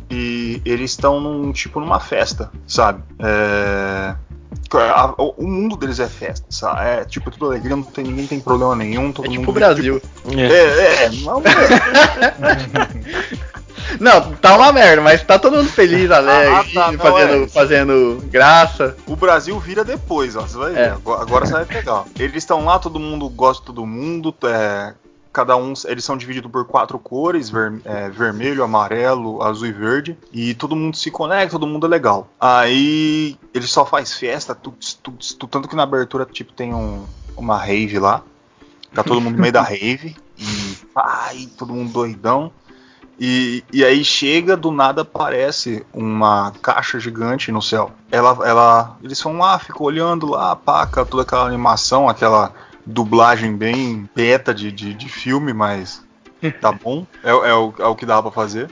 E 0.09 0.61
eles 0.65 0.91
estão 0.91 1.19
num 1.19 1.51
tipo 1.51 1.79
numa 1.79 1.99
festa, 1.99 2.51
sabe? 2.65 3.03
É, 3.19 4.15
a- 4.77 5.13
o 5.17 5.33
o 5.37 5.47
mundo 5.47 5.75
deles 5.75 5.99
é 5.99 6.07
festa, 6.07 6.45
sabe? 6.49 6.81
É 6.87 7.05
tipo 7.05 7.31
tudo 7.31 7.45
alegria, 7.47 7.75
não 7.75 7.83
tem, 7.83 8.03
ninguém 8.03 8.27
tem 8.27 8.39
problema 8.39 8.75
nenhum. 8.75 9.11
Todo 9.11 9.25
É 9.25 9.29
tipo 9.29 9.41
mundo, 9.41 9.49
o 9.49 9.53
Brasil. 9.53 10.01
É, 10.37 10.41
É. 10.41 11.05
é, 11.05 11.09
não, 11.23 11.41
Não, 13.99 14.33
tá 14.35 14.55
uma 14.55 14.71
merda, 14.71 15.01
mas 15.01 15.23
tá 15.23 15.39
todo 15.39 15.55
mundo 15.57 15.69
feliz, 15.69 16.11
alegre, 16.11 16.53
Ah, 16.53 16.91
tá, 16.91 16.97
fazendo, 16.97 17.43
é. 17.43 17.47
fazendo 17.47 18.23
graça. 18.29 18.95
O 19.07 19.15
Brasil 19.15 19.59
vira 19.59 19.83
depois, 19.83 20.35
ó. 20.35 20.41
Você 20.41 20.57
vai 20.57 20.71
ver. 20.73 20.79
É. 20.79 20.89
Agora, 20.89 21.21
agora 21.21 21.45
você 21.45 21.53
vai 21.53 21.65
pegar. 21.65 21.93
ó. 21.93 22.03
Eles 22.19 22.35
estão 22.43 22.63
lá, 22.65 22.77
todo 22.77 22.99
mundo 22.99 23.27
gosta 23.29 23.61
de 23.61 23.65
todo 23.67 23.85
mundo. 23.85 24.33
é, 24.43 24.93
cada 25.31 25.55
um. 25.55 25.73
Eles 25.85 26.03
são 26.03 26.17
divididos 26.17 26.51
por 26.51 26.65
quatro 26.65 26.97
cores: 26.99 27.49
ver- 27.49 27.81
é, 27.85 28.09
vermelho, 28.09 28.63
amarelo, 28.63 29.41
azul 29.43 29.67
e 29.67 29.71
verde. 29.71 30.17
E 30.31 30.53
todo 30.53 30.75
mundo 30.75 30.95
se 30.97 31.09
conecta, 31.11 31.51
todo 31.51 31.67
mundo 31.67 31.85
é 31.85 31.89
legal. 31.89 32.27
Aí 32.39 33.37
ele 33.53 33.67
só 33.67 33.85
faz 33.85 34.13
festa, 34.13 34.53
tuts, 34.55 34.93
tuts, 34.93 35.33
tuts, 35.33 35.51
tanto 35.51 35.67
que 35.69 35.75
na 35.75 35.83
abertura 35.83 36.25
tipo, 36.25 36.51
tem 36.53 36.73
um- 36.73 37.05
uma 37.37 37.57
rave 37.57 37.99
lá. 37.99 38.21
Tá 38.93 39.03
todo 39.03 39.21
mundo 39.21 39.35
no 39.35 39.41
meio 39.41 39.53
da 39.53 39.61
rave. 39.63 40.15
E 40.37 40.77
ai, 40.95 41.47
todo 41.57 41.73
mundo 41.73 41.91
doidão. 41.91 42.51
E, 43.21 43.65
e 43.73 43.83
aí 43.83 44.03
chega, 44.05 44.55
do 44.55 44.71
nada 44.71 45.01
aparece 45.01 45.85
uma 45.93 46.53
caixa 46.61 46.97
gigante 47.01 47.51
no 47.51 47.61
céu. 47.61 47.91
Ela, 48.09 48.47
ela, 48.47 48.97
eles 49.03 49.21
vão 49.21 49.37
lá, 49.37 49.59
ficam 49.59 49.85
olhando 49.85 50.27
lá, 50.27 50.55
paca, 50.55 51.05
toda 51.05 51.23
aquela 51.23 51.45
animação, 51.45 52.07
aquela 52.07 52.53
dublagem 52.89 53.55
bem 53.55 54.09
beta 54.15 54.53
de, 54.53 54.71
de, 54.71 54.93
de 54.93 55.09
filme, 55.09 55.53
mas 55.53 56.03
tá 56.61 56.71
bom. 56.71 57.05
É, 57.23 57.29
é 57.29 57.53
o, 57.53 57.73
é 57.79 57.85
o 57.85 57.95
que 57.95 58.05
dá 58.05 58.21
pra 58.21 58.31
fazer. 58.31 58.69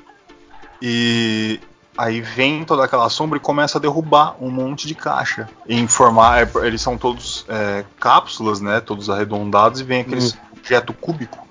E 0.81 1.59
Aí 1.97 2.21
vem 2.21 2.63
toda 2.63 2.85
aquela 2.85 3.09
sombra 3.09 3.37
e 3.37 3.41
começa 3.41 3.79
a 3.79 3.81
derrubar 3.81 4.35
um 4.39 4.51
monte 4.51 4.87
de 4.87 4.93
caixa. 4.93 5.49
Em 5.67 5.87
formar, 5.87 6.43
é, 6.43 6.49
eles 6.63 6.79
são 6.79 6.95
todos 6.95 7.43
é, 7.49 7.83
cápsulas, 7.99 8.61
né? 8.61 8.79
Todos 8.79 9.09
arredondados 9.09 9.81
e 9.81 9.83
vem 9.83 10.01
aquele 10.01 10.21
Hum. 10.23 10.31
objeto 10.55 10.93
cúbico. 10.93 11.47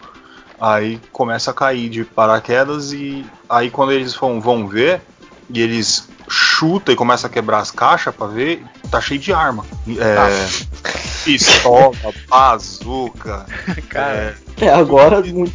Aí 0.61 1.00
começa 1.11 1.50
a 1.50 1.55
cair 1.55 1.88
de 1.88 2.05
paraquedas 2.05 2.92
e 2.92 3.26
aí 3.48 3.70
quando 3.70 3.90
eles 3.90 4.14
vão, 4.14 4.40
vão 4.40 4.68
ver 4.68 5.02
e 5.50 5.61
eles 5.61 6.09
chutam 6.29 6.94
e 6.94 6.96
começam 6.96 7.29
a 7.29 7.33
quebrar 7.33 7.59
as 7.59 7.72
caixas 7.72 8.14
pra 8.14 8.29
ver, 8.29 8.64
tá 8.88 9.00
cheio 9.00 9.20
de 9.20 9.33
arma. 9.33 9.66
É, 9.88 10.46
pistola, 11.27 11.93
bazuca, 12.29 13.45
Cara, 13.91 14.37
É, 14.61 14.69
agora 14.71 15.21
muito. 15.23 15.53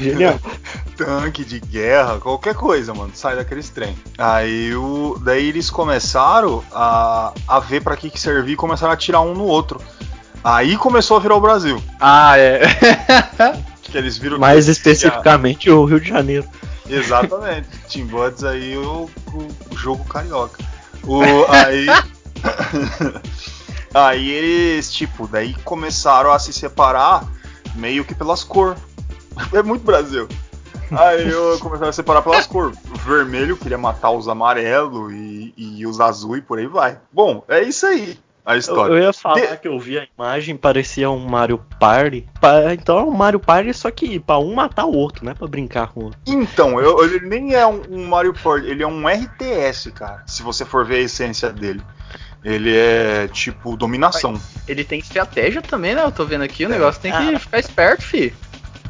Genial. 0.00 0.38
tanque 0.96 1.44
de 1.44 1.60
guerra, 1.60 2.18
qualquer 2.18 2.54
coisa, 2.54 2.92
mano, 2.94 3.10
sai 3.14 3.36
daqueles 3.36 3.68
trem. 3.70 3.96
Aí 4.18 4.74
o, 4.74 5.18
daí 5.22 5.48
eles 5.48 5.70
começaram 5.70 6.62
a, 6.72 7.32
a 7.48 7.58
ver 7.60 7.82
pra 7.82 7.96
que 7.96 8.10
que 8.10 8.20
servia 8.20 8.54
e 8.54 8.56
começaram 8.56 8.90
a 8.90 8.94
atirar 8.94 9.22
um 9.22 9.34
no 9.34 9.44
outro. 9.44 9.80
Aí 10.42 10.76
começou 10.76 11.16
a 11.16 11.20
virar 11.20 11.36
o 11.36 11.40
Brasil. 11.40 11.82
ah, 12.00 12.38
é. 12.38 12.60
Que 13.82 13.98
eles 13.98 14.18
viram 14.18 14.38
Mais 14.38 14.64
que- 14.64 14.72
especificamente 14.72 15.70
o 15.70 15.84
Rio 15.84 16.00
de 16.00 16.08
Janeiro. 16.08 16.44
Exatamente. 16.88 17.68
Team 17.90 18.06
Buds 18.08 18.42
aí 18.42 18.76
o, 18.76 19.08
o 19.32 19.76
jogo 19.76 20.04
carioca. 20.04 20.58
O, 21.04 21.22
aí. 21.48 21.86
Aí 23.94 24.30
eles, 24.30 24.92
tipo, 24.92 25.26
daí 25.28 25.54
começaram 25.64 26.32
a 26.32 26.38
se 26.38 26.52
separar 26.52 27.24
meio 27.74 28.04
que 28.04 28.14
pelas 28.14 28.42
cores. 28.44 28.78
É 29.52 29.62
muito 29.62 29.84
Brasil. 29.84 30.28
Aí 30.90 31.28
eu 31.28 31.58
começaram 31.62 31.88
a 31.90 31.92
separar 31.92 32.22
pelas 32.22 32.46
cores. 32.46 32.76
Vermelho 33.06 33.56
queria 33.56 33.78
matar 33.78 34.10
os 34.10 34.28
amarelos 34.28 35.12
e, 35.12 35.52
e 35.56 35.86
os 35.86 36.00
azul 36.00 36.36
e 36.36 36.42
por 36.42 36.58
aí 36.58 36.66
vai. 36.66 36.98
Bom, 37.12 37.42
é 37.48 37.62
isso 37.62 37.86
aí 37.86 38.18
a 38.46 38.54
Eu, 38.54 38.58
história. 38.58 38.92
eu 38.92 38.98
ia 39.02 39.12
falar 39.12 39.40
De- 39.40 39.56
que 39.56 39.66
eu 39.68 39.78
vi 39.78 39.98
a 39.98 40.06
imagem, 40.18 40.54
parecia 40.56 41.10
um 41.10 41.18
Mario 41.26 41.58
Party. 41.80 42.28
Pa- 42.40 42.74
Então 42.74 42.98
é 42.98 43.02
um 43.02 43.10
Mario 43.10 43.40
Party, 43.40 43.72
só 43.72 43.90
que 43.90 44.20
pra 44.20 44.38
um 44.38 44.54
matar 44.54 44.84
o 44.84 44.94
outro, 44.94 45.24
não 45.24 45.32
é 45.32 45.34
pra 45.34 45.48
brincar 45.48 45.88
com 45.88 46.00
o 46.00 46.04
outro. 46.04 46.18
Então, 46.26 46.78
eu- 46.78 47.02
ele 47.04 47.26
nem 47.26 47.54
é 47.54 47.66
um, 47.66 47.80
um 47.90 48.06
Mario 48.06 48.34
Party, 48.34 48.66
ele 48.66 48.82
é 48.82 48.86
um 48.86 49.08
RTS, 49.08 49.90
cara. 49.92 50.22
Se 50.26 50.42
você 50.42 50.64
for 50.64 50.84
ver 50.84 50.96
a 50.96 51.00
essência 51.00 51.50
dele. 51.50 51.82
Ele 52.44 52.76
é 52.76 53.26
tipo 53.28 53.74
dominação. 53.76 54.38
Ele 54.68 54.84
tem 54.84 54.98
estratégia 54.98 55.62
também, 55.62 55.94
né? 55.94 56.02
Eu 56.04 56.12
tô 56.12 56.24
vendo 56.26 56.42
aqui, 56.44 56.64
o 56.64 56.68
É. 56.68 56.72
negócio 56.72 57.00
tem 57.00 57.10
que 57.10 57.34
Ah. 57.34 57.38
ficar 57.40 57.58
esperto, 57.58 58.02
fi. 58.02 58.34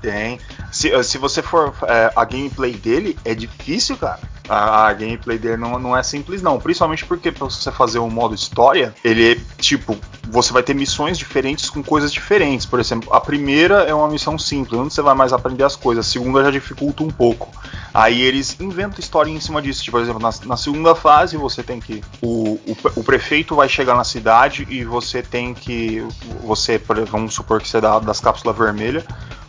Tem. 0.02 0.38
Se, 0.72 1.02
se 1.04 1.16
você 1.18 1.40
for. 1.40 1.72
é, 1.86 2.12
a 2.16 2.24
gameplay 2.24 2.72
dele 2.72 3.16
é 3.24 3.34
difícil, 3.34 3.96
cara. 3.96 4.18
A, 4.48 4.88
a 4.88 4.92
gameplay 4.92 5.38
dele 5.38 5.56
não, 5.56 5.78
não 5.78 5.96
é 5.96 6.02
simples, 6.02 6.42
não. 6.42 6.60
Principalmente 6.60 7.04
porque 7.04 7.32
pra 7.32 7.44
você 7.46 7.72
fazer 7.72 7.98
um 7.98 8.10
modo 8.10 8.34
história, 8.34 8.94
ele 9.02 9.32
é 9.32 9.36
tipo. 9.60 9.96
Você 10.28 10.52
vai 10.52 10.62
ter 10.62 10.74
missões 10.74 11.16
diferentes 11.16 11.70
com 11.70 11.82
coisas 11.82 12.12
diferentes. 12.12 12.66
Por 12.66 12.80
exemplo, 12.80 13.12
a 13.12 13.20
primeira 13.20 13.82
é 13.82 13.94
uma 13.94 14.08
missão 14.08 14.38
simples, 14.38 14.80
onde 14.80 14.92
você 14.92 15.02
vai 15.02 15.14
mais 15.14 15.32
aprender 15.32 15.64
as 15.64 15.76
coisas. 15.76 16.06
A 16.06 16.10
segunda 16.10 16.42
já 16.42 16.50
dificulta 16.50 17.02
um 17.02 17.08
pouco. 17.08 17.50
Aí 17.92 18.22
eles 18.22 18.58
inventam 18.60 18.98
história 18.98 19.30
em 19.30 19.40
cima 19.40 19.62
disso. 19.62 19.82
Tipo, 19.82 19.98
por 19.98 20.02
exemplo, 20.02 20.20
na, 20.20 20.30
na 20.46 20.56
segunda 20.56 20.94
fase 20.94 21.36
você 21.36 21.62
tem 21.62 21.80
que. 21.80 22.02
O, 22.20 22.54
o, 22.66 22.76
o 22.96 23.04
prefeito 23.04 23.54
vai 23.54 23.68
chegar 23.68 23.94
na 23.94 24.04
cidade 24.04 24.66
e 24.68 24.84
você 24.84 25.22
tem 25.22 25.54
que. 25.54 26.06
Você, 26.42 26.80
vamos 27.10 27.34
supor 27.34 27.60
que 27.60 27.68
você 27.68 27.78
é 27.78 27.80
da, 27.80 27.98
das 27.98 28.20
cápsulas 28.20 28.56
vermelhas. 28.56 29.04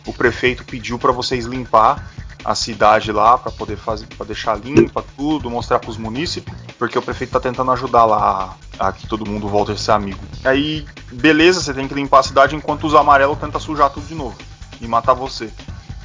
O 0.06 0.12
prefeito 0.12 0.64
pediu 0.64 0.98
para 0.98 1.10
vocês 1.10 1.46
limpar 1.46 2.10
a 2.48 2.54
cidade 2.54 3.10
lá 3.10 3.36
para 3.36 3.50
poder 3.50 3.76
fazer, 3.76 4.06
para 4.16 4.24
deixar 4.26 4.56
limpa 4.56 5.04
tudo, 5.16 5.50
mostrar 5.50 5.80
para 5.80 5.90
os 5.90 5.96
munícipes, 5.96 6.54
porque 6.78 6.96
o 6.96 7.02
prefeito 7.02 7.30
tá 7.32 7.40
tentando 7.40 7.72
ajudar 7.72 8.04
lá 8.04 8.56
a 8.78 8.92
que 8.92 9.06
todo 9.08 9.28
mundo 9.28 9.48
volte 9.48 9.72
a 9.72 9.76
ser 9.76 9.90
amigo. 9.90 10.20
Aí, 10.44 10.86
beleza, 11.10 11.60
você 11.60 11.74
tem 11.74 11.88
que 11.88 11.94
limpar 11.94 12.20
a 12.20 12.22
cidade 12.22 12.54
enquanto 12.54 12.86
os 12.86 12.94
amarelos 12.94 13.36
tentam 13.38 13.60
sujar 13.60 13.90
tudo 13.90 14.06
de 14.06 14.14
novo 14.14 14.36
e 14.80 14.86
matar 14.86 15.12
você, 15.14 15.50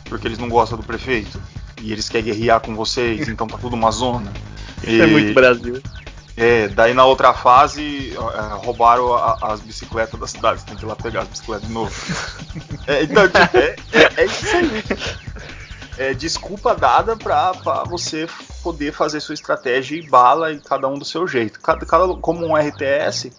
porque 0.06 0.27
eles 0.27 0.39
não 0.39 0.49
gostam 0.49 0.77
do 0.80 0.84
prefeito 0.84 1.39
e 1.80 1.91
eles 1.91 2.10
querem 2.10 2.25
guerrear 2.34 2.60
com 2.60 2.75
vocês, 2.75 3.27
então 3.27 3.45
tá 3.45 3.58
tudo 3.60 3.75
uma 3.75 3.91
zona. 3.91 4.32
Isso 4.84 4.97
é 5.04 5.06
muito 5.06 5.34
Brasil. 5.36 5.80
É, 6.38 6.69
daí 6.69 6.93
na 6.93 7.06
outra 7.06 7.34
fase 7.34 8.13
é, 8.15 8.65
roubaram 8.65 9.13
a- 9.13 9.38
as 9.41 9.60
bicicletas 9.60 10.17
da 10.19 10.25
cidade. 10.25 10.62
Você 10.62 10.65
tem 10.65 10.75
que 10.77 10.84
ir 10.86 10.88
lá 10.88 10.95
pegar 10.95 11.21
as 11.21 11.27
bicicletas 11.27 11.67
de 11.67 11.73
novo. 11.73 11.91
É, 12.88 13.04
então, 13.04 13.27
tipo, 13.27 13.58
é, 13.58 13.75
é- 13.93 14.12
é 14.17 14.25
isso 14.25 14.47
aí. 14.56 14.84
É 15.97 16.13
desculpa 16.13 16.75
dada 16.75 17.15
pra 17.15 17.51
você 17.86 18.27
poder 18.63 18.93
fazer 18.93 19.19
sua 19.19 19.36
estratégia 19.36 19.97
e 19.97 20.08
bala 20.08 20.51
e 20.51 20.60
cada 20.60 20.88
um 20.88 20.97
do 20.97 21.06
seu 21.06 21.27
jeito. 21.27 21.60
Cada, 21.60 21.86
cada, 21.86 22.13
como 22.15 22.45
um 22.45 22.56
RTS, 22.56 23.32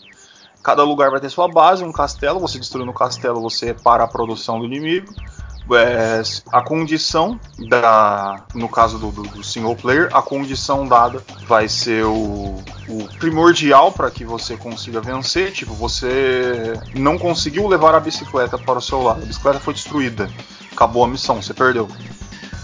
cada 0.63 0.83
lugar 0.85 1.11
vai 1.11 1.21
ter 1.21 1.31
sua 1.31 1.49
base, 1.49 1.83
um 1.83 1.93
castelo. 1.93 2.41
Você 2.41 2.59
destruindo 2.59 2.91
o 2.91 2.95
castelo, 2.95 3.41
você 3.41 3.75
para 3.75 4.05
a 4.05 4.09
produção 4.09 4.59
do 4.59 4.67
inimigo. 4.67 5.13
É, 5.75 6.23
a 6.53 6.61
condição 6.61 7.39
da. 7.69 8.45
No 8.53 8.69
caso 8.69 8.99
do, 8.99 9.13
do, 9.13 9.23
do 9.23 9.45
single 9.45 9.77
player, 9.77 10.09
a 10.13 10.21
condição 10.21 10.87
dada 10.87 11.23
vai 11.47 11.69
ser 11.69 12.05
o, 12.05 12.63
o 12.89 13.09
primordial 13.19 13.93
para 13.93 14.11
que 14.11 14.25
você 14.25 14.57
consiga 14.57 15.01
vencer. 15.01 15.53
Tipo, 15.53 15.73
você 15.73 16.75
não 16.95 17.17
conseguiu 17.17 17.67
levar 17.69 17.95
a 17.95 18.01
bicicleta 18.01 18.59
para 18.59 18.79
o 18.79 18.83
seu 18.83 19.03
lado, 19.03 19.23
a 19.23 19.27
bicicleta 19.27 19.61
foi 19.61 19.73
destruída, 19.73 20.29
acabou 20.73 21.05
a 21.05 21.09
missão, 21.09 21.41
você 21.41 21.55
perdeu. 21.55 21.89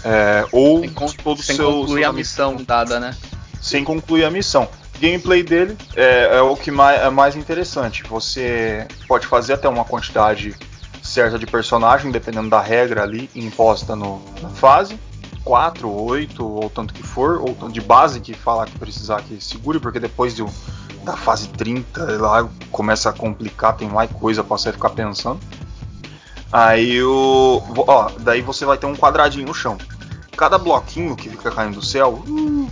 É, 0.03 0.45
ou 0.51 0.79
Sem, 0.81 0.89
con 0.89 1.07
todos 1.23 1.45
sem 1.45 1.55
seus, 1.55 1.75
concluir 1.75 2.01
seus 2.01 2.09
a 2.09 2.13
missão 2.13 2.55
dada, 2.55 2.99
né? 2.99 3.15
sem 3.61 3.83
concluir 3.83 4.23
a 4.23 4.31
missão. 4.31 4.67
Gameplay 4.99 5.43
dele 5.43 5.77
é, 5.95 6.37
é 6.37 6.41
o 6.41 6.55
que 6.55 6.71
mais, 6.71 7.01
é 7.01 7.09
mais 7.09 7.35
interessante. 7.35 8.03
Você 8.03 8.87
pode 9.07 9.27
fazer 9.27 9.53
até 9.53 9.67
uma 9.67 9.85
quantidade 9.85 10.55
certa 11.01 11.39
de 11.39 11.45
personagem, 11.45 12.11
dependendo 12.11 12.49
da 12.49 12.61
regra 12.61 13.03
ali 13.03 13.29
imposta 13.35 13.95
no, 13.95 14.21
na 14.41 14.49
fase. 14.49 14.99
4, 15.43 15.89
8, 15.89 16.45
ou 16.45 16.69
tanto 16.69 16.93
que 16.93 17.01
for, 17.01 17.41
ou 17.41 17.69
de 17.69 17.81
base 17.81 18.19
que 18.19 18.33
falar 18.33 18.65
que 18.65 18.77
precisar 18.77 19.21
que 19.21 19.41
segure, 19.41 19.79
porque 19.79 19.99
depois 19.99 20.35
do, 20.35 20.47
da 21.03 21.15
fase 21.15 21.47
30 21.49 22.17
lá 22.17 22.47
começa 22.71 23.09
a 23.09 23.13
complicar, 23.13 23.75
tem 23.75 23.87
mais 23.87 24.11
coisa 24.11 24.43
pra 24.43 24.57
você 24.57 24.71
ficar 24.71 24.89
pensando. 24.89 25.39
Aí 26.51 27.01
o. 27.03 27.61
Ó, 27.87 28.11
daí 28.19 28.41
você 28.41 28.65
vai 28.65 28.77
ter 28.77 28.85
um 28.85 28.95
quadradinho 28.95 29.47
no 29.47 29.53
chão. 29.53 29.77
Cada 30.35 30.57
bloquinho 30.57 31.15
que 31.15 31.29
fica 31.29 31.51
caindo 31.51 31.75
do 31.75 31.85
céu, 31.85 32.23
hum, 32.27 32.69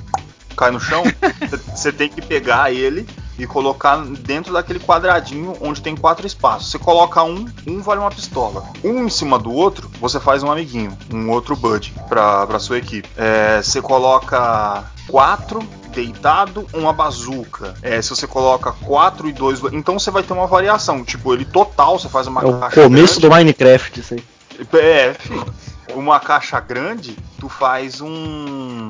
cai 0.55 0.71
no 0.71 0.79
chão, 0.79 1.03
você 1.75 1.91
tem 1.91 2.09
que 2.09 2.21
pegar 2.21 2.71
ele 2.71 3.07
e 3.37 3.45
colocar 3.45 3.97
dentro 4.03 4.51
daquele 4.53 4.79
quadradinho 4.79 5.55
onde 5.61 5.81
tem 5.81 5.95
quatro 5.95 6.25
espaços. 6.25 6.71
Você 6.71 6.79
coloca 6.79 7.23
um, 7.23 7.45
um 7.67 7.81
vale 7.81 8.01
uma 8.01 8.09
pistola. 8.09 8.63
Um 8.83 9.05
em 9.05 9.09
cima 9.09 9.37
do 9.37 9.51
outro, 9.51 9.89
você 9.99 10.19
faz 10.19 10.41
um 10.41 10.51
amiguinho, 10.51 10.97
um 11.13 11.29
outro 11.29 11.55
bud 11.55 11.93
pra, 12.09 12.47
pra 12.47 12.59
sua 12.59 12.79
equipe. 12.79 13.07
É, 13.15 13.61
você 13.61 13.81
coloca 13.81 14.85
quatro 15.07 15.59
deitado, 15.97 16.67
uma 16.73 16.93
bazuca. 16.93 17.73
É, 17.81 17.99
se 18.01 18.11
você 18.11 18.27
coloca 18.27 18.71
quatro 18.71 19.27
e 19.27 19.33
dois, 19.33 19.59
então 19.73 19.97
você 19.97 20.11
vai 20.11 20.21
ter 20.21 20.33
uma 20.33 20.45
variação. 20.45 21.03
Tipo, 21.03 21.33
ele 21.33 21.43
total, 21.43 21.97
você 21.97 22.07
faz 22.07 22.27
uma 22.27 22.41
É 22.41 22.45
o 22.45 22.59
caixa 22.59 22.83
começo 22.83 23.19
grande. 23.19 23.21
do 23.21 23.29
Minecraft, 23.31 23.99
isso 23.99 24.13
aí. 24.13 24.23
É, 24.79 25.13
filho. 25.15 25.45
Uma 25.95 26.19
caixa 26.19 26.59
grande, 26.59 27.17
tu 27.39 27.49
faz 27.49 27.99
um. 28.01 28.87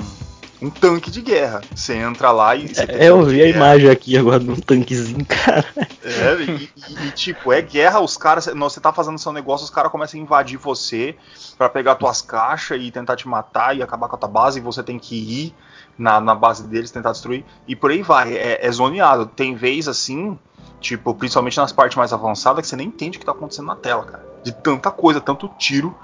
Um 0.60 0.70
tanque 0.70 1.08
de 1.08 1.20
guerra. 1.20 1.60
Você 1.72 1.94
entra 1.94 2.32
lá 2.32 2.56
e. 2.56 2.70
É, 2.88 3.08
eu 3.08 3.22
vi 3.22 3.40
a 3.40 3.44
guerra. 3.44 3.56
imagem 3.56 3.90
aqui 3.90 4.18
agora 4.18 4.40
de 4.40 4.50
um 4.50 4.56
tanquezinho, 4.56 5.24
cara. 5.24 5.64
É, 6.02 6.34
e, 6.42 6.68
e- 6.76 7.06
e, 7.06 7.10
tipo, 7.12 7.52
é 7.52 7.62
guerra, 7.62 8.00
os 8.00 8.16
caras. 8.16 8.46
Você 8.46 8.80
tá 8.80 8.92
fazendo 8.92 9.18
seu 9.20 9.32
negócio, 9.32 9.62
os 9.64 9.70
caras 9.70 9.92
começam 9.92 10.18
a 10.18 10.22
invadir 10.22 10.58
você 10.58 11.14
pra 11.56 11.68
pegar 11.68 11.94
tuas 11.94 12.20
caixas 12.20 12.80
e 12.82 12.90
tentar 12.90 13.14
te 13.14 13.28
matar 13.28 13.76
e 13.76 13.82
acabar 13.84 14.08
com 14.08 14.16
a 14.16 14.18
tua 14.18 14.28
base, 14.28 14.58
e 14.58 14.62
você 14.62 14.82
tem 14.82 14.98
que 14.98 15.14
ir 15.14 15.54
na, 15.98 16.20
na 16.20 16.34
base 16.34 16.62
deles, 16.62 16.90
tentar 16.90 17.12
destruir, 17.12 17.44
e 17.66 17.74
por 17.74 17.90
aí 17.90 18.02
vai. 18.02 18.34
É, 18.34 18.66
é 18.66 18.70
zoneado. 18.70 19.26
Tem 19.26 19.54
vez 19.54 19.88
assim, 19.88 20.38
tipo, 20.80 21.12
principalmente 21.14 21.58
nas 21.58 21.72
partes 21.72 21.96
mais 21.96 22.12
avançadas, 22.12 22.62
que 22.62 22.68
você 22.68 22.76
nem 22.76 22.86
entende 22.86 23.16
o 23.16 23.20
que 23.20 23.26
tá 23.26 23.32
acontecendo 23.32 23.66
na 23.66 23.76
tela, 23.76 24.04
cara. 24.04 24.24
De 24.44 24.52
tanta 24.52 24.90
coisa, 24.90 25.20
tanto 25.20 25.48
tiro 25.58 25.94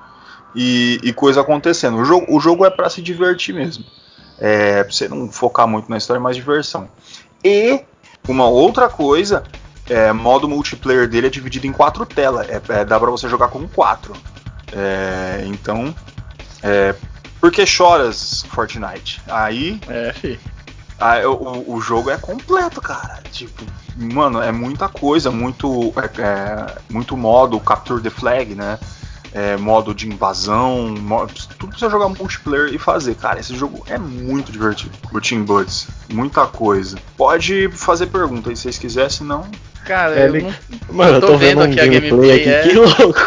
e, 0.54 0.98
e 1.02 1.12
coisa 1.12 1.40
acontecendo. 1.40 1.98
O 1.98 2.04
jogo, 2.04 2.26
o 2.28 2.40
jogo 2.40 2.64
é 2.64 2.70
pra 2.70 2.90
se 2.90 3.00
divertir 3.00 3.54
mesmo. 3.54 3.84
É, 4.38 4.82
pra 4.82 4.92
você 4.92 5.08
não 5.08 5.30
focar 5.30 5.68
muito 5.68 5.88
na 5.88 5.96
história, 5.96 6.20
mas 6.20 6.36
diversão. 6.36 6.88
E 7.42 7.84
uma 8.28 8.46
outra 8.46 8.88
coisa, 8.88 9.44
é, 9.88 10.12
modo 10.12 10.48
multiplayer 10.48 11.08
dele 11.08 11.28
é 11.28 11.30
dividido 11.30 11.66
em 11.66 11.72
quatro 11.72 12.04
telas. 12.04 12.48
É, 12.48 12.60
é, 12.68 12.84
dá 12.84 12.98
pra 12.98 13.10
você 13.10 13.28
jogar 13.28 13.48
com 13.48 13.66
quatro. 13.68 14.12
É, 14.72 15.44
então, 15.46 15.94
é, 16.62 16.94
por 17.44 17.52
que 17.52 17.66
choras, 17.66 18.42
Fortnite? 18.48 19.20
Aí 19.28 19.78
É, 19.86 20.14
fi. 20.14 20.40
ah, 20.98 21.18
eu- 21.18 21.34
o, 21.34 21.74
o 21.74 21.80
jogo 21.82 22.08
é 22.08 22.16
completo, 22.16 22.80
cara. 22.80 23.22
Tipo, 23.30 23.64
mano, 23.98 24.40
é 24.40 24.50
muita 24.50 24.88
coisa, 24.88 25.30
muito, 25.30 25.92
é, 25.96 26.22
é, 26.22 26.66
muito 26.88 27.14
modo, 27.18 27.60
capture 27.60 28.00
the 28.00 28.08
flag, 28.08 28.54
né? 28.54 28.78
É, 29.34 29.58
modo 29.58 29.94
de 29.94 30.08
invasão, 30.08 30.94
mo- 30.98 31.26
tudo 31.58 31.78
você 31.78 31.90
jogar 31.90 32.08
multiplayer 32.08 32.72
e 32.72 32.78
fazer. 32.78 33.14
Cara, 33.16 33.38
esse 33.40 33.54
jogo 33.54 33.84
é 33.90 33.98
muito 33.98 34.50
divertido. 34.50 34.92
O 35.12 35.20
Team 35.20 35.44
Buds, 35.44 35.88
muita 36.10 36.46
coisa. 36.46 36.96
Pode 37.14 37.68
fazer 37.72 38.06
pergunta 38.06 38.48
aí 38.48 38.56
se 38.56 38.62
vocês 38.62 38.78
quiserem, 38.78 39.10
senão. 39.10 39.44
Cara, 39.84 40.14
É, 40.18 40.28
eu 40.28 40.34
ele- 40.36 40.42
não... 40.44 40.54
Mano, 40.96 41.16
eu 41.16 41.20
tô 41.20 41.26
tô 41.26 41.36
vendo 41.36 41.58
vendo 41.58 41.60
um 41.60 41.64
aqui 41.72 41.80
a 41.80 41.84
gameplay 41.86 42.10
gameplay, 42.10 42.40
aqui, 42.40 42.48
é. 42.48 42.62
que 42.62 42.74
louco. 43.02 43.20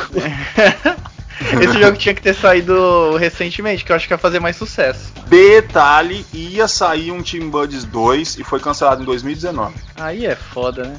Esse 1.61 1.79
jogo 1.79 1.97
tinha 1.97 2.13
que 2.13 2.21
ter 2.21 2.33
saído 2.33 3.15
recentemente, 3.17 3.85
que 3.85 3.91
eu 3.91 3.95
acho 3.95 4.07
que 4.07 4.13
ia 4.13 4.17
fazer 4.17 4.39
mais 4.39 4.55
sucesso. 4.55 5.13
Detalhe, 5.27 6.25
ia 6.33 6.67
sair 6.67 7.11
um 7.11 7.21
Team 7.21 7.49
Buds 7.49 7.83
2 7.85 8.39
e 8.39 8.43
foi 8.43 8.59
cancelado 8.59 9.01
em 9.01 9.05
2019. 9.05 9.75
Aí 9.95 10.25
é 10.25 10.35
foda, 10.35 10.83
né? 10.83 10.97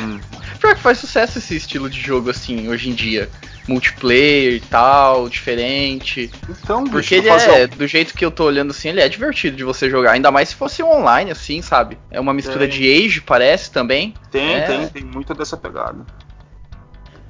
Hum. 0.00 0.20
Pior 0.58 0.74
que 0.74 0.80
faz 0.80 0.98
sucesso 0.98 1.38
esse 1.38 1.56
estilo 1.56 1.88
de 1.88 2.00
jogo, 2.00 2.30
assim, 2.30 2.68
hoje 2.68 2.90
em 2.90 2.94
dia. 2.94 3.28
Multiplayer 3.68 4.54
e 4.54 4.60
tal, 4.60 5.28
diferente. 5.28 6.30
Então, 6.48 6.82
bicho, 6.82 6.92
Porque 6.94 7.14
ele 7.16 7.28
fazer 7.28 7.50
é, 7.50 7.66
do 7.66 7.86
jeito 7.86 8.14
que 8.14 8.24
eu 8.24 8.30
tô 8.30 8.44
olhando 8.44 8.70
assim, 8.70 8.88
ele 8.88 9.00
é 9.00 9.08
divertido 9.08 9.56
de 9.56 9.62
você 9.62 9.90
jogar. 9.90 10.12
Ainda 10.12 10.32
mais 10.32 10.48
se 10.48 10.54
fosse 10.54 10.82
online, 10.82 11.30
assim, 11.30 11.60
sabe? 11.62 11.98
É 12.10 12.18
uma 12.18 12.32
mistura 12.32 12.66
Tem. 12.66 12.70
de 12.70 13.06
Age, 13.06 13.20
parece 13.20 13.70
também. 13.70 14.14
Tem, 14.30 14.54
É. 14.54 14.60
tem, 14.62 14.88
tem 14.88 15.04
muita 15.04 15.34
dessa 15.34 15.56
pegada. 15.56 16.04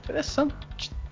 Interessante. 0.05 0.55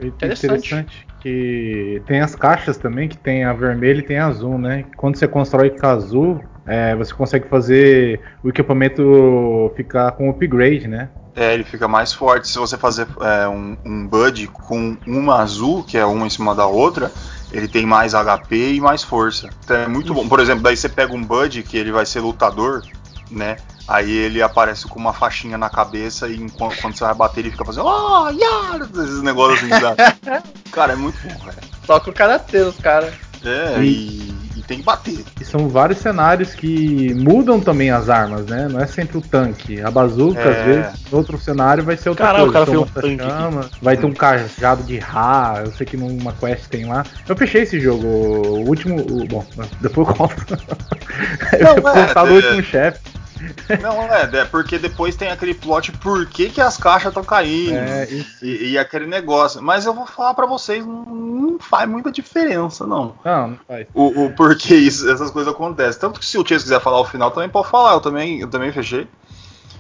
Interessante. 0.01 0.47
interessante 0.47 1.07
que 1.27 2.01
tem 2.07 2.21
as 2.21 2.37
caixas 2.37 2.77
também, 2.77 3.09
que 3.09 3.17
tem 3.17 3.43
a 3.43 3.53
vermelha 3.53 3.99
e 3.99 4.03
tem 4.03 4.17
a 4.17 4.29
azul, 4.29 4.57
né? 4.57 4.85
Quando 4.97 5.17
você 5.17 5.27
constrói 5.27 5.71
com 5.71 5.85
a 5.85 5.91
azul, 5.91 6.41
é, 6.65 6.95
você 6.95 7.13
consegue 7.13 7.49
fazer 7.49 8.21
o 8.45 8.49
equipamento 8.49 9.73
ficar 9.75 10.13
com 10.13 10.31
upgrade, 10.31 10.87
né? 10.87 11.09
É, 11.35 11.53
ele 11.53 11.65
fica 11.65 11.89
mais 11.89 12.13
forte. 12.13 12.47
Se 12.47 12.57
você 12.57 12.79
fazer 12.79 13.09
é, 13.21 13.49
um, 13.49 13.77
um 13.85 14.07
Bud 14.07 14.47
com 14.47 14.97
uma 15.05 15.43
azul, 15.43 15.83
que 15.83 15.99
é 15.99 16.07
uma 16.07 16.29
em 16.29 16.31
cima 16.31 16.55
da 16.55 16.67
outra, 16.67 17.11
ele 17.51 17.67
tem 17.67 17.85
mais 17.85 18.13
HP 18.13 18.75
e 18.75 18.81
mais 18.81 19.03
força. 19.03 19.51
Então 19.65 19.77
é 19.77 19.89
muito 19.89 20.15
bom. 20.15 20.29
Por 20.29 20.39
exemplo, 20.39 20.63
daí 20.63 20.77
você 20.77 20.89
pega 20.89 21.13
um 21.13 21.25
Bud, 21.25 21.61
que 21.65 21.77
ele 21.77 21.91
vai 21.91 22.07
ser 22.07 22.21
lutador, 22.21 22.83
né? 23.31 23.57
Aí 23.89 24.11
ele 24.11 24.43
aparece 24.43 24.87
com 24.89 24.99
uma 24.99 25.13
faixinha 25.13 25.57
na 25.57 25.71
cabeça 25.71 26.29
e 26.29 26.37
enquanto, 26.37 26.81
quando 26.81 26.97
você 26.97 27.05
vai 27.05 27.15
bater, 27.15 27.41
ele 27.41 27.53
fica 27.53 27.65
fazendo. 27.65 27.87
Oh, 27.87 28.29
yeah! 28.31 28.85
Esses 28.85 29.23
negócios 29.23 29.71
assim? 29.71 30.53
Cara, 30.73 30.95
é 30.95 30.97
muito 30.97 31.17
bom, 31.23 31.39
velho. 31.45 31.59
Só 31.85 32.01
com 32.01 32.11
o 32.11 32.13
karatê, 32.13 32.59
os 32.63 32.77
caras. 32.79 33.15
É, 33.47 33.79
e, 33.81 34.35
e 34.57 34.63
tem 34.67 34.79
que 34.79 34.83
bater. 34.85 35.25
E 35.41 35.45
são 35.45 35.69
vários 35.69 35.99
cenários 35.99 36.55
que 36.55 37.15
mudam 37.15 37.61
também 37.61 37.91
as 37.91 38.09
armas, 38.09 38.47
né? 38.47 38.67
Não 38.71 38.81
é 38.81 38.87
sempre 38.87 39.17
o 39.19 39.21
tanque. 39.21 39.81
A 39.81 39.91
bazuca, 39.91 40.41
É. 40.41 40.59
às 40.61 40.65
vezes, 40.67 41.11
no 41.11 41.19
outro 41.19 41.39
cenário 41.39 41.85
vai 41.85 41.97
ser 41.97 42.09
outra 42.09 42.27
Caralho, 42.27 42.49
o 42.49 42.53
coisa. 42.53 42.67
cara 42.67 42.67
Tem 42.67 42.75
fez 42.87 43.15
um 43.15 43.17
tanque 43.19 43.31
chama, 43.31 43.71
vai 43.81 43.97
ter 43.97 44.07
um 44.07 44.13
cajado 44.13 44.83
de 44.83 44.99
Ra, 44.99 45.63
eu 45.65 45.71
sei 45.73 45.87
que 45.87 45.97
numa 45.97 46.33
quest 46.33 46.67
tem 46.69 46.85
lá. 46.87 47.05
Eu 47.29 47.37
fechei 47.37 47.63
esse 47.63 47.79
jogo, 47.79 48.07
o 48.07 48.67
último. 48.69 48.97
o- 49.01 49.27
bom, 49.27 49.45
depois 49.81 50.09
eu 50.09 50.15
conto. 50.15 50.35
eu 51.59 51.65
Não, 51.77 51.83
vou 51.83 51.91
é, 51.91 52.07
contar 52.07 52.25
do 52.25 52.31
é. 52.31 52.33
último 52.35 52.63
chefe. 52.63 52.99
Não, 53.83 54.03
é, 54.03 54.23
é 54.41 54.45
porque 54.45 54.79
depois 54.79 55.17
tem 55.17 55.29
aquele 55.29 55.55
plot 55.55 55.93
por 55.93 56.27
que, 56.27 56.49
que 56.51 56.61
as 56.61 56.77
caixas 56.77 57.09
estão 57.09 57.23
caindo. 57.25 57.75
É. 57.77 58.09
E, 58.43 58.71
e 58.73 58.79
aquele 58.79 59.07
negócio. 59.07 59.63
Mas 59.63 59.85
eu 59.87 59.93
vou 59.95 60.07
falar 60.07 60.35
pra 60.35 60.47
vocês, 60.47 60.85
não, 60.87 61.05
não 61.05 61.59
faz 61.59 61.89
muita 61.89 62.11
diferença, 62.11 62.87
não. 62.87 63.15
Não, 63.25 63.49
não 63.49 63.59
faz. 63.69 63.87
O, 63.95 64.25
o 64.25 64.31
porquê 64.35 64.75
isso- 64.75 65.11
essas 65.11 65.31
coisas 65.31 65.53
acontecem. 65.53 66.01
Tanto 66.01 66.21
que 66.21 66.27
se 66.27 66.39
o 66.39 66.47
Chase 66.47 66.65
quiser 66.65 66.81
falar 66.81 67.01
o 67.01 67.05
final, 67.05 67.31
também 67.31 67.49
pode 67.49 67.69
falar. 67.69 67.93
Eu 67.95 68.01
também, 68.01 68.41
eu 68.41 68.49
também 68.49 68.73
fechei. 68.73 69.07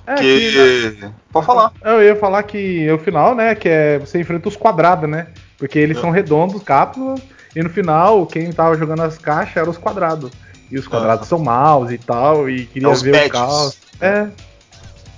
É, 0.06 0.14
que... 0.14 1.04
Pode 1.32 1.46
falar. 1.46 1.72
Eu 1.82 2.00
ia 2.02 2.14
falar 2.14 2.42
que 2.44 2.86
é 2.86 2.92
o 2.92 2.98
final, 2.98 3.34
né? 3.34 3.54
Que 3.54 3.68
é 3.68 3.98
você 3.98 4.20
enfrenta 4.20 4.48
os 4.48 4.56
quadrados, 4.56 5.08
né? 5.10 5.28
Porque 5.58 5.78
eles 5.78 5.96
É. 5.96 6.00
são 6.00 6.10
redondos, 6.10 6.62
cápsulas, 6.62 7.20
e 7.56 7.62
no 7.62 7.70
final, 7.70 8.24
quem 8.26 8.52
tava 8.52 8.76
jogando 8.76 9.00
as 9.02 9.18
caixas 9.18 9.56
eram 9.56 9.70
os 9.70 9.78
quadrados. 9.78 10.30
E 10.70 10.78
os 10.78 10.86
quadrados 10.88 11.28
são 11.28 11.38
maus 11.38 11.90
e 11.92 11.98
tal, 11.98 12.48
e 12.50 12.66
queria 12.66 12.88
É 12.88 12.90
os 12.92 13.02
ver 13.02 13.12
badges. 13.12 13.28
o 13.28 13.32
caos. 13.32 13.78
É. 14.00 14.26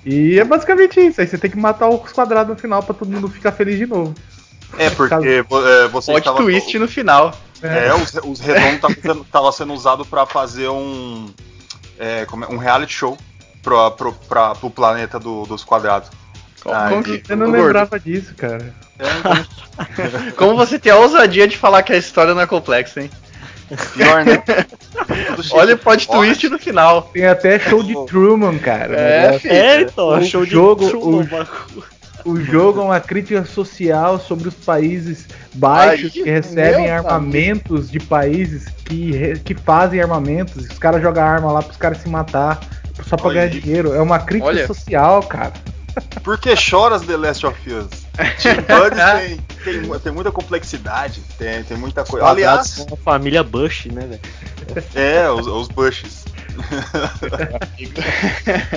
E 0.04 0.38
é 0.38 0.44
basicamente 0.44 1.00
isso. 1.00 1.20
Aí 1.20 1.26
você 1.26 1.38
tem 1.38 1.50
que 1.50 1.56
matar 1.56 1.88
os 1.88 2.12
quadrados 2.12 2.54
no 2.54 2.60
final 2.60 2.82
pra 2.82 2.94
todo 2.94 3.10
mundo 3.10 3.28
ficar 3.28 3.52
feliz 3.52 3.78
de 3.78 3.86
novo. 3.86 4.14
É, 4.78 4.90
porque 4.90 5.14
é, 5.14 5.42
você 5.88 6.12
Plot 6.12 6.18
estava. 6.18 6.36
twist 6.38 6.78
no 6.78 6.86
final. 6.88 7.34
É, 7.62 7.92
os, 7.94 8.14
os 8.24 8.40
redondos 8.40 8.74
estavam 8.74 8.96
sendo, 9.02 9.24
tava 9.24 9.52
sendo 9.52 9.72
usado 9.74 10.04
pra 10.04 10.26
fazer 10.26 10.68
um. 10.68 11.28
é, 11.98 12.24
como 12.26 12.44
é, 12.44 12.48
um 12.48 12.56
reality 12.58 12.92
show 12.92 13.18
pro, 13.62 13.90
pro, 13.92 14.12
pra, 14.12 14.54
pro 14.54 14.70
planeta 14.70 15.18
do- 15.18 15.44
dos 15.46 15.64
quadrados. 15.64 16.10
Como, 16.62 16.74
Ah, 16.74 16.88
como 16.90 17.02
que- 17.02 17.22
Eu 17.28 17.36
não 17.36 17.46
Gordo, 17.50 17.62
lembrava 17.64 17.98
disso, 17.98 18.34
cara. 18.36 18.72
É, 18.98 19.04
então, 19.18 20.32
como 20.36 20.56
você 20.56 20.78
tem 20.78 20.92
a 20.92 20.96
ousadia 20.96 21.48
de 21.48 21.56
falar 21.56 21.82
que 21.82 21.92
a 21.92 21.96
história 21.96 22.34
não 22.34 22.42
é 22.42 22.46
complexa, 22.46 23.00
hein? 23.00 23.10
pior, 23.94 24.24
né? 24.24 24.42
Olha 25.52 25.74
o 25.74 25.78
plot 25.78 26.06
pode. 26.06 26.18
twist 26.18 26.48
no 26.48 26.58
final. 26.58 27.02
Tem 27.12 27.26
até 27.26 27.58
show 27.58 27.82
de 27.82 27.94
Truman, 28.06 28.58
cara. 28.58 28.94
É, 28.98 29.38
filho. 29.38 29.54
É, 29.54 29.80
então, 29.82 30.08
O 30.08 30.24
show 30.24 30.44
de 30.44 30.50
jogo- 30.50 30.88
Truman, 30.88 31.20
o- 31.20 31.24
bagulho. 31.24 31.98
O 32.24 32.36
jogo 32.40 32.80
é 32.80 32.84
uma 32.84 33.00
crítica 33.00 33.44
social 33.44 34.18
sobre 34.18 34.48
os 34.48 34.54
países 34.54 35.26
baixos 35.54 36.06
Ai, 36.06 36.10
que 36.10 36.22
recebem 36.24 36.90
armamentos 36.90 37.90
de 37.90 37.98
países 38.00 38.66
que, 38.84 39.38
que 39.44 39.54
fazem 39.54 40.00
armamentos. 40.00 40.66
Os 40.66 40.78
caras 40.78 41.00
jogam 41.00 41.22
arma 41.22 41.52
lá 41.52 41.62
pros 41.62 41.76
caras 41.78 41.98
se 41.98 42.08
matar 42.08 42.60
só 43.06 43.16
pra 43.16 43.28
Olha 43.28 43.46
ganhar 43.46 43.60
dinheiro. 43.60 43.94
É 43.94 44.00
uma 44.02 44.18
crítica 44.18 44.48
Olha. 44.48 44.66
social, 44.66 45.22
cara. 45.22 45.52
Por 46.22 46.38
que 46.38 46.54
choras 46.54 47.02
The 47.02 47.16
Last 47.16 47.46
of 47.46 47.72
Us? 47.72 48.07
Team 48.42 48.56
Buddy 48.62 48.96
tem, 49.64 49.80
tem, 49.82 49.98
tem 50.00 50.12
muita 50.12 50.30
complexidade, 50.32 51.20
tem, 51.38 51.62
tem 51.64 51.76
muita 51.76 52.04
coisa. 52.04 52.26
Aliás, 52.26 52.84
Com 52.88 52.94
a 52.94 52.98
família 52.98 53.42
Bush, 53.42 53.86
né, 53.86 54.06
velho? 54.06 54.20
é, 54.94 55.30
os, 55.30 55.46
os 55.46 55.68
Bushes. 55.68 56.24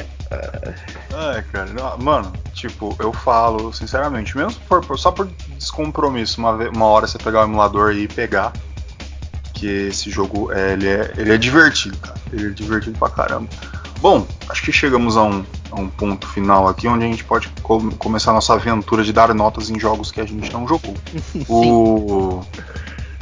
Ai, 1.14 1.44
cara, 1.52 1.70
não, 1.74 1.98
mano, 1.98 2.32
tipo, 2.54 2.96
eu 3.00 3.12
falo 3.12 3.74
sinceramente, 3.74 4.36
mesmo 4.38 4.60
por- 4.68 4.86
por- 4.86 4.98
só 4.98 5.12
por 5.12 5.28
descompromisso, 5.58 6.39
uma, 6.39 6.52
uma 6.70 6.86
hora 6.86 7.08
você 7.08 7.18
pegar 7.18 7.42
o 7.42 7.44
emulador 7.44 7.94
e 7.94 8.08
pegar, 8.08 8.54
que 9.54 9.68
esse 9.88 10.10
jogo 10.10 10.52
é, 10.54 10.74
ele, 10.74 10.88
é, 10.88 11.14
ele 11.18 11.34
é 11.34 11.38
divertido, 11.38 11.98
cara, 11.98 12.16
ele 12.32 12.48
é 12.48 12.50
divertido 12.52 12.98
pra 12.98 13.10
caramba. 13.10 13.50
Bom, 14.02 14.26
acho 14.49 14.64
que 14.64 14.72
chegamos 14.72 15.16
a 15.16 15.24
um, 15.24 15.45
a 15.72 15.80
um 15.80 15.88
ponto 15.88 16.28
final 16.28 16.68
aqui 16.68 16.88
onde 16.88 17.06
a 17.06 17.08
gente 17.08 17.24
pode 17.24 17.49
co- 17.62 17.91
começar 17.99 18.32
a 18.32 18.34
nossa 18.34 18.54
aventura 18.54 19.04
de 19.04 19.14
dar 19.14 19.34
notas 19.34 19.70
em 19.70 19.80
jogos 19.80 20.12
que 20.12 20.20
a 20.20 20.26
gente 20.26 20.52
não 20.52 20.68
jogou. 20.68 20.95
O... 21.47 22.41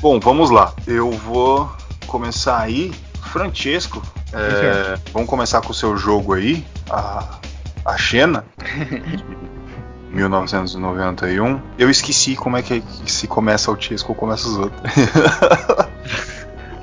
Bom, 0.02 0.20
vamos 0.20 0.50
lá. 0.50 0.74
Eu 0.88 1.12
vou 1.12 1.70
começar 2.08 2.60
aí. 2.60 2.94
Francesco, 3.22 4.02
é, 4.34 4.98
vamos 5.14 5.30
começar 5.30 5.62
com 5.62 5.72
o 5.72 5.74
seu 5.74 5.96
jogo 5.98 6.34
aí, 6.34 6.66
a, 6.90 7.26
a 7.86 7.98
Xena. 7.98 8.46
de 10.10 10.16
1991. 10.16 11.62
Eu 11.78 11.90
esqueci 11.90 12.36
como 12.36 12.58
é 12.58 12.62
que, 12.64 12.82
se 13.06 13.28
começa 13.28 13.70
o 13.72 13.80
Chesco 13.80 14.14
ou 14.14 14.16
começa 14.16 14.48
os 14.48 14.58
outros. 14.58 14.82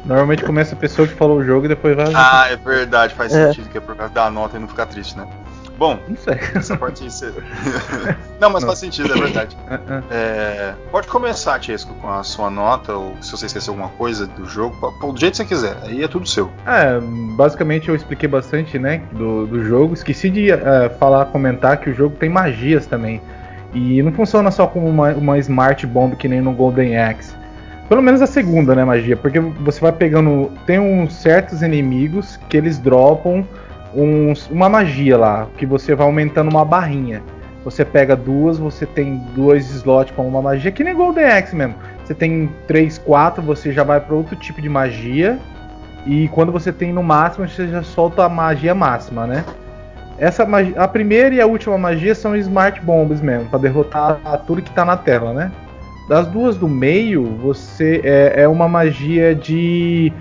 Normalmente 0.06 0.44
começa 0.44 0.74
a 0.74 0.78
pessoa 0.78 1.06
que 1.08 1.14
falou 1.14 1.38
o 1.38 1.44
jogo 1.44 1.66
e 1.66 1.68
depois 1.68 1.96
vai. 1.96 2.12
ah, 2.14 2.46
é 2.50 2.56
verdade, 2.56 3.14
faz 3.14 3.34
É. 3.34 3.48
sentido 3.48 3.68
que 3.68 3.78
é 3.78 3.80
por 3.80 3.96
causa 3.96 4.12
da 4.12 4.30
nota 4.30 4.56
e 4.56 4.60
não 4.60 4.68
ficar 4.68 4.86
triste, 4.86 5.16
né? 5.18 5.26
Bom, 5.78 5.98
Não 6.08 6.16
sei. 6.16 6.38
essa 6.54 6.74
parte 6.74 7.02
aí 7.04 7.10
você... 7.10 7.30
Não, 8.40 8.48
mas 8.48 8.64
faz 8.64 8.78
sentido, 8.78 9.12
é 9.12 9.20
verdade. 9.20 9.54
Ah, 9.68 9.78
ah. 9.90 10.02
É, 10.10 10.72
pode 10.90 11.06
começar, 11.06 11.60
Chesco, 11.62 11.92
com 12.00 12.10
a 12.10 12.22
sua 12.22 12.48
nota, 12.48 12.94
ou 12.94 13.14
se 13.20 13.30
você 13.32 13.44
esqueceu 13.44 13.74
alguma 13.74 13.90
coisa 13.90 14.26
do 14.26 14.46
jogo, 14.48 14.74
pô, 14.98 15.12
do 15.12 15.20
jeito 15.20 15.32
que 15.32 15.36
você 15.38 15.44
quiser, 15.44 15.76
aí 15.82 16.02
é 16.02 16.08
tudo 16.08 16.26
seu. 16.26 16.50
É, 16.66 16.98
basicamente 17.36 17.88
eu 17.90 17.94
expliquei 17.94 18.26
bastante, 18.28 18.78
né, 18.78 19.02
do, 19.12 19.46
do 19.46 19.62
jogo. 19.64 19.92
Esqueci 19.92 20.30
de 20.30 20.50
eh, 20.50 20.88
falar, 20.98 21.26
comentar 21.26 21.76
que 21.76 21.90
o 21.90 21.94
jogo 21.94 22.16
tem 22.16 22.30
magias 22.30 22.86
também. 22.86 23.20
E 23.74 24.02
não 24.02 24.12
funciona 24.12 24.50
só 24.50 24.66
como 24.66 24.88
uma, 24.88 25.10
uma 25.10 25.36
Smart 25.38 25.86
Bomb 25.86 26.16
que 26.16 26.26
nem 26.28 26.40
no 26.40 26.52
Golden 26.52 26.96
Axe. 26.96 27.34
Pelo 27.88 28.02
menos 28.02 28.20
a 28.20 28.26
segunda, 28.26 28.74
né, 28.74 28.84
magia, 28.84 29.16
porque 29.16 29.38
você 29.38 29.80
vai 29.80 29.92
pegando. 29.92 30.50
Tem 30.66 30.78
uns 30.78 31.14
certos 31.14 31.62
inimigos 31.62 32.36
que 32.48 32.56
eles 32.56 32.78
dropam 32.78 33.46
uns- 33.94 34.50
uma 34.50 34.68
magia 34.68 35.16
lá, 35.16 35.46
que 35.56 35.64
você 35.64 35.94
vai 35.94 36.06
aumentando 36.06 36.50
uma 36.50 36.64
barrinha. 36.64 37.22
Você 37.64 37.84
pega 37.84 38.14
duas, 38.14 38.58
você 38.58 38.86
tem 38.86 39.20
dois 39.34 39.70
slots 39.70 40.12
para 40.14 40.24
uma 40.24 40.42
magia, 40.42 40.70
que 40.70 40.84
nem 40.84 40.94
Golden 40.94 41.24
Axe 41.24 41.54
mesmo. 41.54 41.74
Você 42.04 42.14
tem 42.14 42.48
três, 42.66 42.98
quatro, 42.98 43.42
você 43.42 43.72
já 43.72 43.82
vai 43.82 44.00
para 44.00 44.14
outro 44.14 44.36
tipo 44.36 44.60
de 44.60 44.68
magia. 44.68 45.38
E 46.04 46.28
quando 46.28 46.52
você 46.52 46.72
tem 46.72 46.92
no 46.92 47.02
máximo, 47.02 47.48
você 47.48 47.66
já 47.66 47.82
solta 47.82 48.24
a 48.24 48.28
magia 48.28 48.74
máxima, 48.74 49.26
né? 49.26 49.44
Essa 50.18 50.46
magia, 50.46 50.80
a 50.80 50.86
primeira 50.86 51.34
e 51.34 51.40
a 51.40 51.46
última 51.46 51.76
magia 51.76 52.14
são 52.14 52.36
smart 52.36 52.80
bombs 52.80 53.20
mesmo, 53.20 53.48
para 53.48 53.58
derrotar 53.58 54.20
tudo 54.46 54.62
que 54.62 54.70
tá 54.70 54.84
na 54.84 54.96
tela, 54.96 55.32
né? 55.32 55.50
Das 56.08 56.26
duas 56.26 56.56
do 56.56 56.68
meio, 56.68 57.24
você 57.24 58.00
é, 58.04 58.42
é 58.42 58.48
uma 58.48 58.68
magia 58.68 59.34
de 59.34 60.12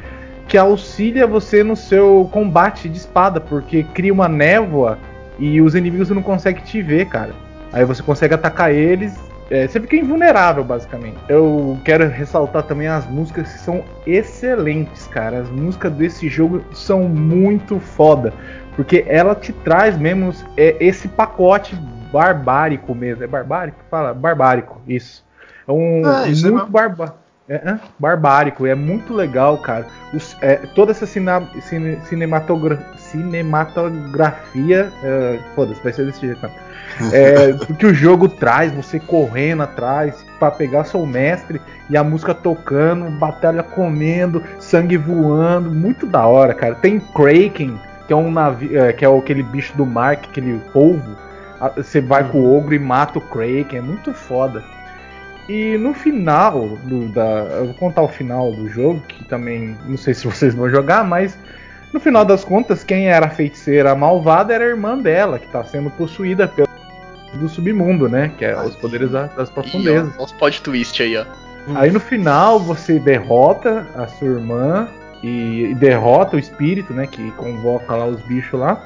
que 0.47 0.57
auxilia 0.57 1.25
você 1.25 1.63
no 1.63 1.75
seu 1.75 2.29
combate 2.31 2.87
de 2.89 2.97
espada, 2.97 3.39
porque 3.39 3.83
cria 3.83 4.13
uma 4.13 4.27
névoa 4.27 4.97
e 5.37 5.61
os 5.61 5.75
inimigos 5.75 6.09
não 6.09 6.21
conseguem 6.21 6.63
te 6.63 6.81
ver, 6.81 7.07
cara. 7.07 7.33
Aí 7.73 7.83
você 7.83 8.01
consegue 8.01 8.33
atacar 8.33 8.71
eles 8.71 9.13
é, 9.49 9.67
você 9.67 9.79
fica 9.79 9.95
invulnerável, 9.95 10.63
basicamente. 10.63 11.17
Eu 11.29 11.77
quero 11.85 12.07
ressaltar 12.09 12.63
também 12.63 12.87
as 12.87 13.05
músicas 13.07 13.51
que 13.51 13.59
são 13.59 13.83
excelentes, 14.05 15.05
cara. 15.07 15.39
As 15.39 15.49
músicas 15.49 15.93
desse 15.93 16.27
jogo 16.27 16.63
são 16.73 17.03
muito 17.03 17.79
foda. 17.79 18.33
Porque 18.75 19.05
ela 19.07 19.35
te 19.35 19.53
traz 19.53 19.97
mesmo 19.97 20.33
é, 20.57 20.75
esse 20.79 21.07
pacote 21.07 21.75
barbárico 22.11 22.95
mesmo. 22.95 23.23
É 23.23 23.27
barbárico? 23.27 23.77
Fala, 23.89 24.13
barbárico, 24.13 24.81
isso. 24.87 25.23
É 25.67 25.71
um 25.71 26.01
É, 26.05 26.25
muito 26.25 26.43
mesmo. 26.43 26.65
barba 26.67 27.15
é, 27.47 27.55
é, 27.57 27.79
barbárico, 27.99 28.65
é 28.65 28.73
muito 28.73 29.13
legal, 29.13 29.59
cara. 29.59 29.85
Os- 30.11 30.35
é, 30.41 30.55
toda 30.73 30.89
essa 30.91 31.05
cina, 31.05 31.43
cine- 31.61 31.99
cinematogra- 32.05 32.79
cinematografia. 32.97 34.91
é, 35.03 35.39
Foda-se, 35.55 35.81
vai 35.83 35.93
ser 35.93 36.05
desse 36.05 36.21
jeito. 36.21 36.39
Cara. 36.41 36.53
É, 37.11 37.53
que 37.77 37.85
o 37.85 37.93
jogo 37.93 38.27
traz, 38.27 38.71
você 38.71 38.99
correndo 38.99 39.63
atrás 39.63 40.25
pra 40.39 40.49
pegar 40.51 40.83
seu 40.85 41.05
mestre 41.05 41.61
e 41.89 41.95
a 41.95 42.03
música 42.03 42.33
tocando, 42.33 43.09
batalha 43.11 43.61
comendo, 43.63 44.41
sangue 44.59 44.97
voando, 44.97 45.69
muito 45.71 46.05
da 46.05 46.25
hora, 46.25 46.53
cara. 46.53 46.75
Tem 46.75 46.99
Kraken, 46.99 47.79
que 48.07 48.13
é 48.13 48.15
um 48.15 48.31
navio, 48.31 48.79
é, 48.81 48.91
que 48.93 49.05
é 49.05 49.07
aquele 49.17 49.43
bicho 49.43 49.75
do 49.77 49.85
mar, 49.85 50.15
que 50.15 50.27
é 50.27 50.31
aquele 50.31 50.59
polvo. 50.73 51.15
Você 51.77 52.01
vai 52.01 52.23
com 52.23 52.39
o 52.39 52.57
ogro 52.57 52.73
e 52.75 52.79
mata 52.79 53.17
o 53.17 53.21
Kraken, 53.21 53.79
é 53.79 53.81
muito 53.81 54.13
foda. 54.13 54.63
E 55.47 55.77
no 55.77 55.93
final 55.93 56.69
do, 56.83 57.07
da. 57.09 57.21
Eu 57.57 57.65
vou 57.65 57.73
contar 57.75 58.01
o 58.01 58.07
final 58.07 58.51
do 58.51 58.67
jogo, 58.67 59.01
que 59.07 59.23
também 59.25 59.77
não 59.85 59.97
sei 59.97 60.13
se 60.13 60.25
vocês 60.25 60.55
vão 60.55 60.69
jogar, 60.69 61.03
mas 61.03 61.37
no 61.93 61.99
final 61.99 62.25
das 62.25 62.43
contas, 62.43 62.83
quem 62.83 63.07
era 63.09 63.27
a 63.27 63.29
feiticeira 63.29 63.93
malvada 63.95 64.53
era 64.53 64.63
a 64.63 64.67
irmã 64.67 64.97
dela, 64.97 65.37
que 65.39 65.47
tá 65.47 65.63
sendo 65.63 65.89
possuída 65.91 66.47
pelo 66.47 66.67
do 67.35 67.49
submundo, 67.49 68.07
né? 68.07 68.31
Que 68.37 68.45
é 68.45 68.57
os 68.57 68.75
poderes 68.77 69.11
da- 69.11 69.27
das 69.27 69.49
Ih, 69.49 69.53
profundezas. 69.53 70.13
ó, 70.17 70.23
Os 70.23 70.31
plot 70.31 70.61
twist 70.61 71.03
aí, 71.03 71.17
ó. 71.17 71.25
Aí 71.75 71.91
no 71.91 71.99
final 71.99 72.59
você 72.59 72.97
derrota 72.99 73.85
a 73.95 74.07
sua 74.07 74.27
irmã 74.27 74.87
e, 75.21 75.65
e 75.71 75.75
derrota 75.75 76.37
o 76.37 76.39
espírito, 76.39 76.93
né? 76.93 77.05
Que 77.07 77.31
convoca 77.31 77.93
lá 77.95 78.05
os 78.05 78.21
bichos 78.21 78.57
lá. 78.59 78.81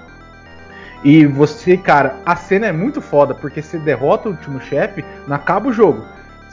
E 1.03 1.26
você, 1.26 1.78
cara, 1.78 2.16
a 2.26 2.36
cena 2.36 2.68
é 2.68 2.72
muito 2.72 3.01
foda, 3.01 3.34
porque 3.34 3.62
você 3.62 3.78
derrota 3.78 4.28
o 4.28 4.32
último 4.32 4.60
chefe, 4.62 5.05
não 5.28 5.36
acaba 5.36 5.70
o 5.70 5.74
jogo. 5.74 6.03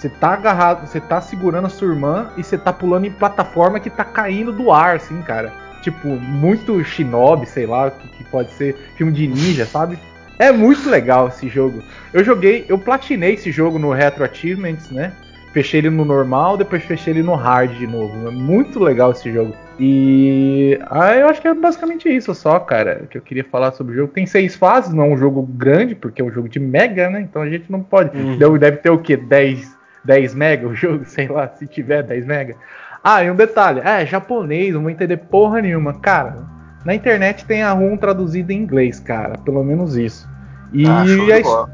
Você 0.07 0.11
tá 0.21 0.35
agarrado, 0.35 0.87
você 0.87 1.01
tá 1.01 1.21
segurando 1.21 1.67
a 1.67 1.69
sua 1.69 1.89
irmã 1.89 2.29
e 2.37 2.45
você 2.45 2.57
tá 2.57 2.73
pulando 2.73 3.07
em 3.07 3.11
plataforma 3.11 3.81
que 3.81 3.91
tá 3.91 4.05
caindo 4.05 4.53
do 4.53 4.71
ar, 4.71 4.95
assim, 4.95 5.21
cara. 5.23 5.53
Tipo, 5.83 6.09
muito 6.09 6.83
shinobi, 6.85 7.45
sei 7.47 7.67
lá, 7.67 7.91
que, 7.91 8.07
que 8.17 8.25
pode 8.31 8.53
ser 8.53 8.77
filme 8.97 9.13
de 9.13 9.27
ninja, 9.27 9.67
sabe? 9.67 9.99
É 10.39 10.53
muito 10.53 10.89
legal 10.89 11.27
esse 11.27 11.49
jogo. 11.49 11.83
Eu 12.13 12.23
joguei, 12.23 12.65
eu 12.69 12.79
platinei 12.79 13.35
esse 13.35 13.51
jogo 13.51 13.81
no 13.81 13.91
Retro 13.91 14.23
Achievements, 14.23 14.91
né? 14.93 15.13
Fechei 15.53 15.81
ele 15.81 15.91
no 15.91 16.05
normal, 16.05 16.57
depois 16.57 16.85
fechei 16.85 17.13
ele 17.13 17.23
no 17.23 17.35
hard 17.35 17.73
de 17.77 17.87
novo. 17.87 18.29
É 18.29 18.31
muito 18.31 18.79
legal 18.79 19.11
esse 19.11 19.33
jogo. 19.33 19.57
E 19.81 20.79
ah, 20.89 21.17
eu 21.17 21.29
acho 21.29 21.41
que 21.41 21.49
é 21.49 21.55
basicamente 21.55 22.09
isso 22.09 22.33
só, 22.35 22.61
cara, 22.61 23.07
que 23.11 23.19
eu 23.19 23.23
queria 23.23 23.45
falar 23.45 23.73
sobre 23.73 23.95
o 23.95 23.97
jogo. 23.97 24.13
Tem 24.13 24.27
seis 24.27 24.55
fases, 24.55 24.93
não 24.93 25.05
é 25.05 25.09
um 25.09 25.17
jogo 25.19 25.43
grande, 25.43 25.95
porque 25.95 26.23
é 26.23 26.25
um 26.25 26.31
jogo 26.31 26.49
de 26.49 26.61
mega, 26.61 27.11
né? 27.11 27.21
Então 27.23 27.43
a 27.43 27.49
gente 27.49 27.73
não 27.73 27.81
pode. 27.83 28.17
Uhum. 28.17 28.37
Deve- 28.59 28.77
ter 28.77 28.91
o 28.91 28.99
quê? 28.99 29.17
10, 29.17 29.76
10 30.07 30.35
mega 30.35 30.67
o 30.67 30.75
jogo, 30.75 31.05
sei 31.07 31.29
lá, 31.29 31.49
se 31.49 31.67
tiver 31.67 32.03
10 32.03 32.27
mega. 32.27 32.55
Ah, 33.03 33.23
e 33.23 33.31
um 33.31 33.37
detalhe, 33.37 33.81
é 33.85 34.05
japonês, 34.07 34.75
não 34.75 34.83
vou 34.83 34.91
entender 34.91 35.17
porra 35.17 35.61
nenhuma. 35.61 35.95
Cara, 36.01 36.37
na 36.85 36.95
internet 36.95 37.45
tem 37.45 37.63
a 37.63 37.73
ROM 37.73 37.97
traduzida 37.97 38.53
em 38.53 38.57
inglês, 38.59 38.99
cara, 38.99 39.39
pelo 39.39 39.63
menos 39.63 39.97
isso. 39.97 40.29
E, 40.73 40.87
Ah, 40.87 41.05
show 41.07 41.27
de 41.27 41.33
a, 41.33 41.41
bola. 41.41 41.71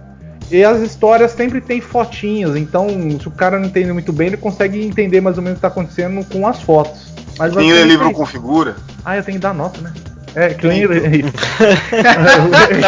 e 0.51 0.65
as 0.65 0.81
histórias 0.81 1.31
sempre 1.33 1.61
tem 1.61 1.81
fotinhas, 1.81 2.57
então 2.57 2.89
se 3.19 3.29
o 3.29 3.31
cara 3.31 3.59
não 3.59 3.67
entende 3.67 3.93
muito 3.93 4.13
bem, 4.13 4.29
ele 4.29 4.37
consegue 4.37 4.85
entender 4.85 5.21
mais 5.21 5.39
ou 5.39 5.43
menos 5.43 5.57
o 5.57 5.61
que 5.61 5.63
tá 5.63 5.69
acontecendo 5.69 6.25
com 6.31 6.47
as 6.47 6.61
fotos. 6.61 7.13
Mas 7.39 7.55
Quem 7.55 7.73
lê 7.73 7.85
livro 7.85 8.09
é 8.09 8.13
com 8.13 8.27
figura, 8.27 8.77
Ah, 9.05 9.17
eu 9.17 9.23
tenho 9.23 9.39
que 9.39 9.43
dar 9.43 9.55
nota, 9.55 9.81
né? 9.81 9.93
É, 10.35 10.47
é 10.47 10.55
eu 10.55 10.59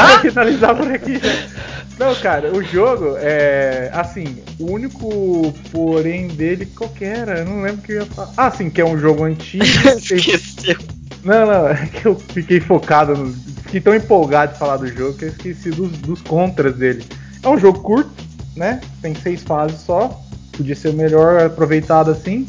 vou 0.08 0.18
finalizar 0.20 0.74
por 0.74 0.90
aqui 0.90 1.18
já. 1.18 1.83
Não, 1.98 2.14
cara, 2.16 2.52
o 2.52 2.62
jogo 2.62 3.14
é. 3.18 3.88
Assim, 3.92 4.42
o 4.58 4.72
único 4.72 5.52
porém 5.70 6.26
dele, 6.26 6.66
qual 6.66 6.90
que 6.90 7.04
era? 7.04 7.38
Eu 7.38 7.44
não 7.44 7.62
lembro 7.62 7.78
o 7.80 7.82
que 7.82 7.92
eu 7.92 8.00
ia 8.00 8.06
falar. 8.06 8.32
Ah, 8.36 8.50
sim, 8.50 8.68
que 8.68 8.80
é 8.80 8.84
um 8.84 8.98
jogo 8.98 9.24
antigo. 9.24 9.64
tem- 10.08 10.18
Esqueceu. 10.18 10.76
Não, 11.22 11.46
não, 11.46 11.68
é 11.68 11.86
que 11.86 12.06
eu 12.06 12.16
fiquei 12.16 12.60
focado 12.60 13.16
no. 13.16 13.32
Fiquei 13.62 13.80
tão 13.80 13.94
empolgado 13.94 14.52
de 14.52 14.58
falar 14.58 14.76
do 14.76 14.86
jogo 14.88 15.16
que 15.16 15.24
eu 15.24 15.28
esqueci 15.28 15.70
dos, 15.70 15.90
dos 15.98 16.20
contras 16.20 16.74
dele. 16.76 17.04
É 17.42 17.48
um 17.48 17.58
jogo 17.58 17.80
curto, 17.80 18.10
né? 18.56 18.80
Tem 19.00 19.14
seis 19.14 19.42
fases 19.42 19.80
só. 19.80 20.20
Podia 20.56 20.74
ser 20.74 20.92
melhor 20.92 21.40
aproveitado 21.42 22.10
assim. 22.10 22.46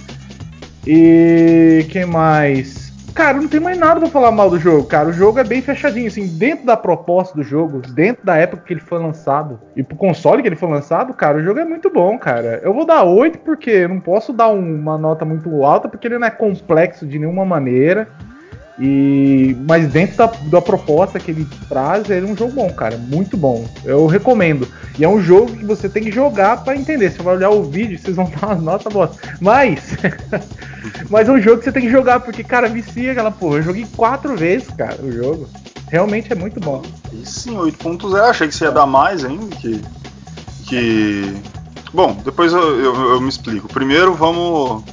E. 0.85 1.85
que 1.89 2.05
mais? 2.05 2.84
Cara, 3.15 3.37
não 3.37 3.47
tem 3.47 3.61
mais 3.61 3.77
nada 3.79 3.97
pra 3.97 4.09
falar 4.09 4.29
mal 4.29 4.49
do 4.49 4.59
jogo, 4.59 4.83
cara. 4.83 5.07
O 5.07 5.13
jogo 5.13 5.39
é 5.39 5.43
bem 5.43 5.61
fechadinho, 5.61 6.05
assim, 6.07 6.27
dentro 6.27 6.65
da 6.65 6.75
proposta 6.75 7.33
do 7.33 7.41
jogo, 7.43 7.81
dentro 7.93 8.25
da 8.25 8.35
época 8.35 8.63
que 8.65 8.73
ele 8.73 8.81
foi 8.81 8.99
lançado 8.99 9.57
e 9.73 9.81
pro 9.81 9.95
console 9.95 10.41
que 10.41 10.49
ele 10.49 10.55
foi 10.57 10.69
lançado, 10.69 11.13
cara, 11.13 11.37
o 11.37 11.41
jogo 11.43 11.57
é 11.61 11.63
muito 11.63 11.89
bom, 11.89 12.17
cara. 12.17 12.59
Eu 12.61 12.73
vou 12.73 12.85
dar 12.85 13.03
8 13.03 13.39
porque 13.39 13.69
eu 13.71 13.87
não 13.89 14.01
posso 14.01 14.33
dar 14.33 14.49
um- 14.49 14.75
uma 14.75 14.97
nota 14.97 15.23
muito 15.23 15.63
alta 15.63 15.87
porque 15.87 16.07
ele 16.07 16.19
não 16.19 16.27
é 16.27 16.31
complexo 16.31 17.07
de 17.07 17.17
nenhuma 17.17 17.45
maneira. 17.45 18.09
E 18.77 19.55
mas 19.67 19.87
dentro 19.87 20.17
da, 20.17 20.25
da 20.27 20.61
proposta 20.61 21.17
que 21.19 21.31
ele 21.31 21.47
traz, 21.69 22.09
ele 22.09 22.27
é 22.27 22.29
um 22.29 22.35
jogo 22.35 22.51
bom, 22.53 22.69
cara, 22.71 22.97
muito 22.97 23.37
bom. 23.37 23.65
Eu 23.85 24.05
recomendo. 24.05 24.67
E 24.99 25.03
é 25.05 25.07
um 25.09 25.21
jogo 25.21 25.55
que 25.55 25.63
você 25.63 25.87
tem 25.87 26.03
que 26.03 26.11
jogar 26.11 26.63
pra 26.63 26.75
entender. 26.75 27.09
Você 27.11 27.23
vai 27.23 27.35
olhar 27.37 27.49
o 27.51 27.63
vídeo, 27.63 27.97
vocês 27.97 28.15
vão 28.15 28.29
dar 28.41 28.47
uma 28.47 28.55
nota 28.55 28.89
bosta. 28.89 29.15
Mas 29.39 29.79
mas 31.09 31.29
é 31.29 31.31
um 31.31 31.41
jogo 31.41 31.59
que 31.59 31.63
você 31.65 31.71
tem 31.71 31.83
que 31.83 31.89
jogar 31.89 32.19
porque 32.19 32.43
cara, 32.43 32.67
vicia 32.67 33.11
aquela 33.13 33.31
porra. 33.31 33.57
Eu 33.57 33.63
joguei 33.63 33.85
quatro 33.95 34.35
vezes, 34.35 34.67
cara, 34.77 35.01
o 35.01 35.11
jogo. 35.11 35.47
Realmente 35.89 36.31
é 36.33 36.35
muito 36.35 36.59
bom. 36.59 36.81
e 37.13 37.25
sim, 37.25 37.55
8.0, 37.55 38.15
achei 38.29 38.47
que 38.47 38.55
você 38.55 38.65
ia 38.65 38.71
dar 38.71 38.85
mais 38.87 39.23
ainda, 39.23 39.55
que. 39.55 39.81
que... 40.67 41.33
Bom, 41.93 42.17
depois 42.25 42.51
eu, 42.51 42.79
eu- 42.81 43.09
eu 43.11 43.21
me 43.21 43.29
explico. 43.29 43.67
Primeiro 43.69 44.13
vamos. 44.13 44.83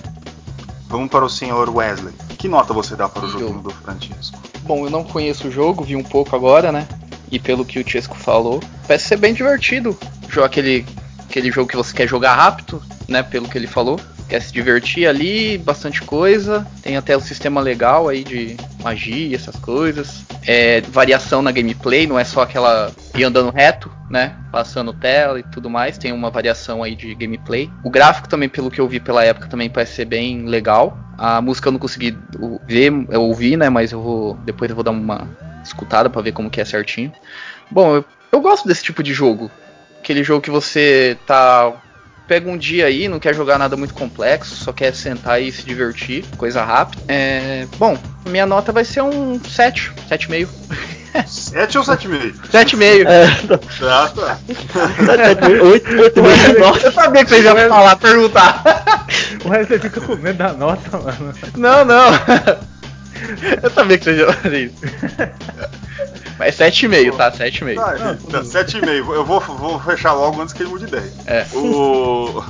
Vamos 0.88 1.10
para 1.10 1.24
o 1.24 1.28
senhor 1.30 1.68
Wesley. 1.74 2.12
Que 2.42 2.48
nota 2.48 2.74
você 2.74 2.96
dá 2.96 3.08
para 3.08 3.24
o 3.24 3.28
joguinho 3.28 3.60
do 3.60 3.70
Francisco? 3.70 4.36
Bom, 4.62 4.84
eu 4.84 4.90
não 4.90 5.04
conheço 5.04 5.46
o 5.46 5.50
jogo, 5.50 5.84
vi 5.84 5.94
um 5.94 6.02
pouco 6.02 6.34
agora, 6.34 6.72
né? 6.72 6.88
E 7.30 7.38
pelo 7.38 7.64
que 7.64 7.78
o 7.78 7.88
Chesco 7.88 8.16
falou, 8.16 8.60
parece 8.84 9.06
ser 9.06 9.16
bem 9.16 9.32
divertido. 9.32 9.96
Jogar 10.28 10.46
aquele, 10.46 10.84
aquele 11.20 11.52
jogo 11.52 11.70
que 11.70 11.76
você 11.76 11.94
quer 11.94 12.08
jogar 12.08 12.34
rápido, 12.34 12.82
né? 13.06 13.22
Pelo 13.22 13.48
que 13.48 13.56
ele 13.56 13.68
falou. 13.68 14.00
Quer 14.32 14.40
se 14.40 14.50
divertir 14.50 15.06
ali, 15.06 15.58
bastante 15.58 16.00
coisa. 16.00 16.66
Tem 16.80 16.96
até 16.96 17.14
o 17.14 17.20
sistema 17.20 17.60
legal 17.60 18.08
aí 18.08 18.24
de 18.24 18.56
magia, 18.82 19.36
essas 19.36 19.56
coisas. 19.56 20.24
É, 20.46 20.80
variação 20.80 21.42
na 21.42 21.52
gameplay, 21.52 22.06
não 22.06 22.18
é 22.18 22.24
só 22.24 22.40
aquela 22.40 22.90
ir 23.14 23.24
andando 23.24 23.50
reto, 23.50 23.92
né? 24.08 24.34
Passando 24.50 24.94
tela 24.94 25.38
e 25.38 25.42
tudo 25.42 25.68
mais. 25.68 25.98
Tem 25.98 26.12
uma 26.12 26.30
variação 26.30 26.82
aí 26.82 26.96
de 26.96 27.14
gameplay. 27.14 27.70
O 27.84 27.90
gráfico 27.90 28.26
também, 28.26 28.48
pelo 28.48 28.70
que 28.70 28.80
eu 28.80 28.88
vi 28.88 28.98
pela 28.98 29.22
época, 29.22 29.48
também 29.48 29.68
parece 29.68 29.96
ser 29.96 30.06
bem 30.06 30.46
legal. 30.46 30.96
A 31.18 31.42
música 31.42 31.68
eu 31.68 31.72
não 31.72 31.78
consegui 31.78 32.16
ver, 32.66 32.90
eu 33.10 33.20
ouvi, 33.20 33.54
né? 33.54 33.68
Mas 33.68 33.92
eu 33.92 34.00
vou. 34.00 34.34
Depois 34.46 34.70
eu 34.70 34.74
vou 34.74 34.82
dar 34.82 34.92
uma 34.92 35.28
escutada 35.62 36.08
pra 36.08 36.22
ver 36.22 36.32
como 36.32 36.48
que 36.48 36.58
é 36.58 36.64
certinho. 36.64 37.12
Bom, 37.70 37.96
eu, 37.96 38.04
eu 38.32 38.40
gosto 38.40 38.66
desse 38.66 38.82
tipo 38.82 39.02
de 39.02 39.12
jogo. 39.12 39.50
Aquele 39.98 40.24
jogo 40.24 40.40
que 40.40 40.50
você 40.50 41.18
tá. 41.26 41.70
Pega 42.26 42.48
um 42.48 42.56
dia 42.56 42.86
aí, 42.86 43.08
não 43.08 43.18
quer 43.18 43.34
jogar 43.34 43.58
nada 43.58 43.76
muito 43.76 43.94
complexo, 43.94 44.54
só 44.56 44.72
quer 44.72 44.94
sentar 44.94 45.42
e 45.42 45.50
se 45.50 45.64
divertir, 45.64 46.24
coisa 46.36 46.64
rápida. 46.64 47.02
É, 47.08 47.66
bom, 47.78 47.98
minha 48.26 48.46
nota 48.46 48.72
vai 48.72 48.84
ser 48.84 49.02
um 49.02 49.40
7, 49.42 49.92
7,5. 50.08 50.48
7 51.26 51.78
ou 51.78 51.84
7,5? 51.84 52.34
7,5. 52.50 53.04
É, 53.06 53.26
Ah, 53.86 54.08
tá. 54.08 54.38
8, 55.62 56.00
8 56.00 56.22
meses, 56.22 56.58
9. 56.58 56.86
Eu 56.86 56.92
sabia 56.92 57.24
que 57.24 57.30
vocês 57.30 57.44
iam 57.44 57.56
falar, 57.68 57.96
perguntar. 57.96 58.62
O 59.44 59.48
resto 59.48 59.68
você 59.68 59.78
fica 59.78 60.00
com 60.00 60.16
medo 60.16 60.38
da 60.38 60.52
nota, 60.54 60.98
mano. 60.98 61.34
Não, 61.56 61.84
não. 61.84 62.10
Eu 63.62 63.70
sabia 63.70 63.98
que 63.98 64.04
vocês 64.04 64.18
iam 64.18 64.32
fazer 64.32 64.64
isso. 64.64 64.76
Mas 66.38 66.56
7,5, 66.56 67.16
tá? 67.16 67.30
7,5. 67.30 67.78
Ah, 67.78 68.16
tá, 68.30 68.42
7,5. 68.42 69.12
Eu 69.14 69.24
vou, 69.24 69.40
vou 69.40 69.78
fechar 69.80 70.12
logo 70.12 70.40
antes 70.40 70.52
que 70.54 70.62
ele 70.62 70.70
mude 70.70 70.84
ideia. 70.84 71.12
É. 71.26 71.46
O. 71.54 72.42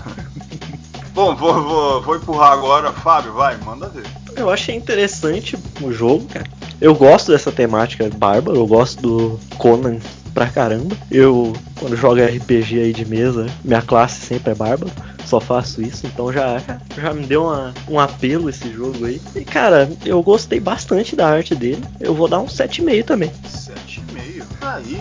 Bom, 1.14 1.36
vou, 1.36 1.62
vou, 1.62 2.02
vou 2.02 2.16
empurrar 2.16 2.52
agora. 2.52 2.90
Fábio, 2.92 3.32
vai, 3.34 3.56
manda 3.58 3.88
ver. 3.88 4.04
Eu 4.36 4.48
achei 4.50 4.74
interessante 4.74 5.58
o 5.82 5.92
jogo, 5.92 6.26
cara. 6.26 6.46
Eu 6.80 6.94
gosto 6.94 7.30
dessa 7.32 7.52
temática 7.52 8.08
bárbara, 8.16 8.56
eu 8.56 8.66
gosto 8.66 9.00
do 9.02 9.40
Conan 9.58 9.98
pra 10.32 10.46
caramba. 10.46 10.96
Eu, 11.10 11.52
quando 11.78 11.96
jogo 11.96 12.20
RPG 12.22 12.80
aí 12.80 12.92
de 12.94 13.04
mesa, 13.04 13.46
minha 13.62 13.82
classe 13.82 14.24
sempre 14.26 14.52
é 14.52 14.54
bárbaro. 14.54 14.90
Só 15.26 15.38
faço 15.38 15.80
isso, 15.80 16.06
então 16.06 16.32
já, 16.32 16.60
já 17.00 17.12
me 17.14 17.24
deu 17.24 17.44
uma- 17.44 17.72
um 17.88 17.98
apelo 18.00 18.50
esse 18.50 18.70
jogo 18.72 19.04
aí. 19.06 19.20
E 19.36 19.44
cara, 19.44 19.88
eu 20.04 20.20
gostei 20.22 20.58
bastante 20.58 21.14
da 21.14 21.28
arte 21.28 21.54
dele. 21.54 21.82
Eu 22.00 22.14
vou 22.14 22.26
dar 22.26 22.40
um 22.40 22.46
7,5 22.48 23.04
também. 23.04 23.30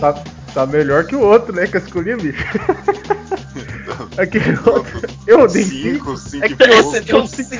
Tá, 0.00 0.12
tá 0.54 0.66
melhor 0.66 1.04
que 1.04 1.16
o 1.16 1.20
outro, 1.20 1.54
né? 1.54 1.66
Que 1.66 1.76
eu 1.76 1.80
escolhi, 1.80 2.16
bicho. 2.16 2.44
É 4.16 4.22
Aquele 4.22 4.58
outro. 4.66 5.00
Eu 5.26 5.46
dei 5.46 5.64
5, 5.64 6.16
5 6.16 6.46
e. 6.46 6.54
Você 6.82 7.00
deu 7.00 7.26
5. 7.26 7.50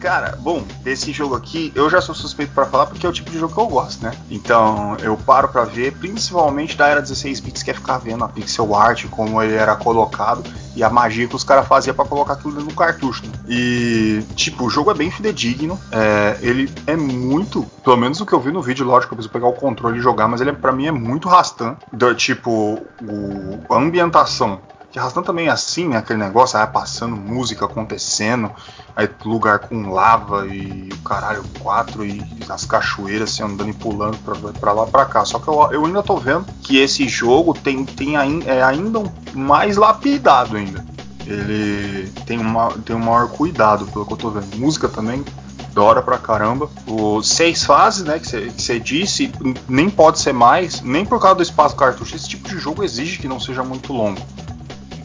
Cara, 0.00 0.34
bom, 0.40 0.64
desse 0.82 1.12
jogo 1.12 1.34
aqui, 1.34 1.70
eu 1.74 1.90
já 1.90 2.00
sou 2.00 2.14
suspeito 2.14 2.54
pra 2.54 2.64
falar 2.64 2.86
porque 2.86 3.04
é 3.04 3.08
o 3.08 3.12
tipo 3.12 3.30
de 3.30 3.38
jogo 3.38 3.52
que 3.52 3.60
eu 3.60 3.66
gosto, 3.66 4.02
né? 4.02 4.12
Então, 4.30 4.96
eu 5.02 5.14
paro 5.14 5.48
pra 5.48 5.64
ver, 5.64 5.92
principalmente 5.92 6.74
da 6.74 6.88
era 6.88 7.02
16 7.02 7.38
bits, 7.40 7.62
que 7.62 7.70
é 7.70 7.74
ficar 7.74 7.98
vendo 7.98 8.24
a 8.24 8.28
pixel 8.28 8.74
art, 8.74 9.04
como 9.10 9.42
ele 9.42 9.54
era 9.54 9.76
colocado 9.76 10.42
e 10.74 10.82
a 10.82 10.88
magia 10.88 11.28
que 11.28 11.36
os 11.36 11.44
caras 11.44 11.68
faziam 11.68 11.94
pra 11.94 12.06
colocar 12.06 12.32
aquilo 12.32 12.54
do 12.62 12.74
cartucho. 12.74 13.26
Né? 13.26 13.32
E, 13.46 14.22
tipo, 14.34 14.64
o 14.64 14.70
jogo 14.70 14.90
é 14.90 14.94
bem 14.94 15.10
fidedigno, 15.10 15.78
é, 15.92 16.38
ele 16.40 16.72
é 16.86 16.96
muito, 16.96 17.66
pelo 17.84 17.98
menos 17.98 18.22
o 18.22 18.26
que 18.26 18.32
eu 18.32 18.40
vi 18.40 18.50
no 18.50 18.62
vídeo, 18.62 18.86
lógico, 18.86 19.12
eu 19.12 19.16
preciso 19.16 19.32
pegar 19.32 19.48
o 19.48 19.52
controle 19.52 19.98
e 19.98 20.02
jogar, 20.02 20.26
mas 20.28 20.40
ele 20.40 20.48
é, 20.48 20.54
pra 20.54 20.72
mim 20.72 20.86
é 20.86 20.92
muito 20.92 21.28
rastan. 21.28 21.76
Tipo, 22.16 22.78
o, 23.02 23.58
a 23.68 23.76
ambientação 23.76 24.60
que 24.90 24.98
Rastan 24.98 25.22
também 25.22 25.46
é 25.46 25.50
assim, 25.50 25.88
né? 25.88 25.98
Aquele 25.98 26.18
negócio, 26.18 26.58
aí 26.58 26.66
passando 26.66 27.14
música 27.16 27.64
acontecendo, 27.64 28.50
aí 28.96 29.08
lugar 29.24 29.60
com 29.60 29.90
lava 29.90 30.46
e 30.46 30.88
o 30.92 30.98
caralho, 31.02 31.44
quatro 31.60 32.04
e 32.04 32.20
as 32.48 32.64
cachoeiras 32.64 33.30
assim, 33.30 33.42
andando 33.44 33.70
e 33.70 33.74
pulando 33.74 34.16
pra, 34.18 34.34
pra 34.52 34.72
lá 34.72 34.86
pra 34.86 35.04
cá. 35.06 35.24
Só 35.24 35.38
que 35.38 35.48
eu, 35.48 35.68
eu 35.72 35.86
ainda 35.86 36.02
tô 36.02 36.16
vendo 36.16 36.44
que 36.62 36.78
esse 36.78 37.08
jogo 37.08 37.54
tem, 37.54 37.84
tem 37.84 38.16
ain- 38.16 38.42
é 38.46 38.62
ainda 38.62 39.00
mais 39.32 39.76
lapidado 39.76 40.56
ainda. 40.56 40.84
Ele 41.26 42.10
tem, 42.26 42.38
uma, 42.38 42.70
tem 42.84 42.96
um 42.96 43.00
maior 43.00 43.28
cuidado, 43.28 43.86
pelo 43.86 44.04
que 44.04 44.12
eu 44.12 44.16
tô 44.16 44.30
vendo. 44.30 44.56
Música 44.56 44.88
também, 44.88 45.24
da 45.72 45.82
hora 45.82 46.02
pra 46.02 46.18
caramba. 46.18 46.68
Os 46.88 47.28
seis 47.28 47.62
fases, 47.62 48.02
né, 48.04 48.18
que 48.18 48.26
você 48.26 48.80
disse, 48.80 49.30
nem 49.68 49.88
pode 49.88 50.18
ser 50.18 50.32
mais, 50.32 50.80
nem 50.80 51.04
por 51.04 51.20
causa 51.20 51.36
do 51.36 51.42
espaço 51.42 51.76
cartucho. 51.76 52.16
Esse 52.16 52.28
tipo 52.28 52.48
de 52.48 52.58
jogo 52.58 52.82
exige 52.82 53.18
que 53.18 53.28
não 53.28 53.38
seja 53.38 53.62
muito 53.62 53.92
longo. 53.92 54.20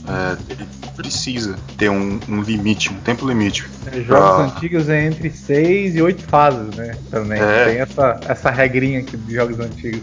É, 0.08 0.38
ele 0.54 0.68
precisa 0.96 1.56
ter 1.78 1.90
um, 1.90 2.20
um 2.30 2.42
limite, 2.42 2.92
um 2.92 2.96
tempo 2.98 3.28
limite. 3.28 3.66
Jogos 4.08 4.14
Ah. 4.40 4.56
antigos 4.56 4.88
é 4.90 5.06
entre 5.06 5.30
6 5.30 5.96
e 5.96 6.02
8 6.02 6.24
fases, 6.24 6.76
né? 6.76 6.96
Também. 7.10 7.42
É. 7.42 7.66
Tem 7.66 7.78
essa, 7.80 8.20
essa 8.28 8.50
regrinha 8.52 9.00
aqui 9.00 9.18
de 9.18 9.34
jogos 9.34 9.60
antigos. 9.60 10.02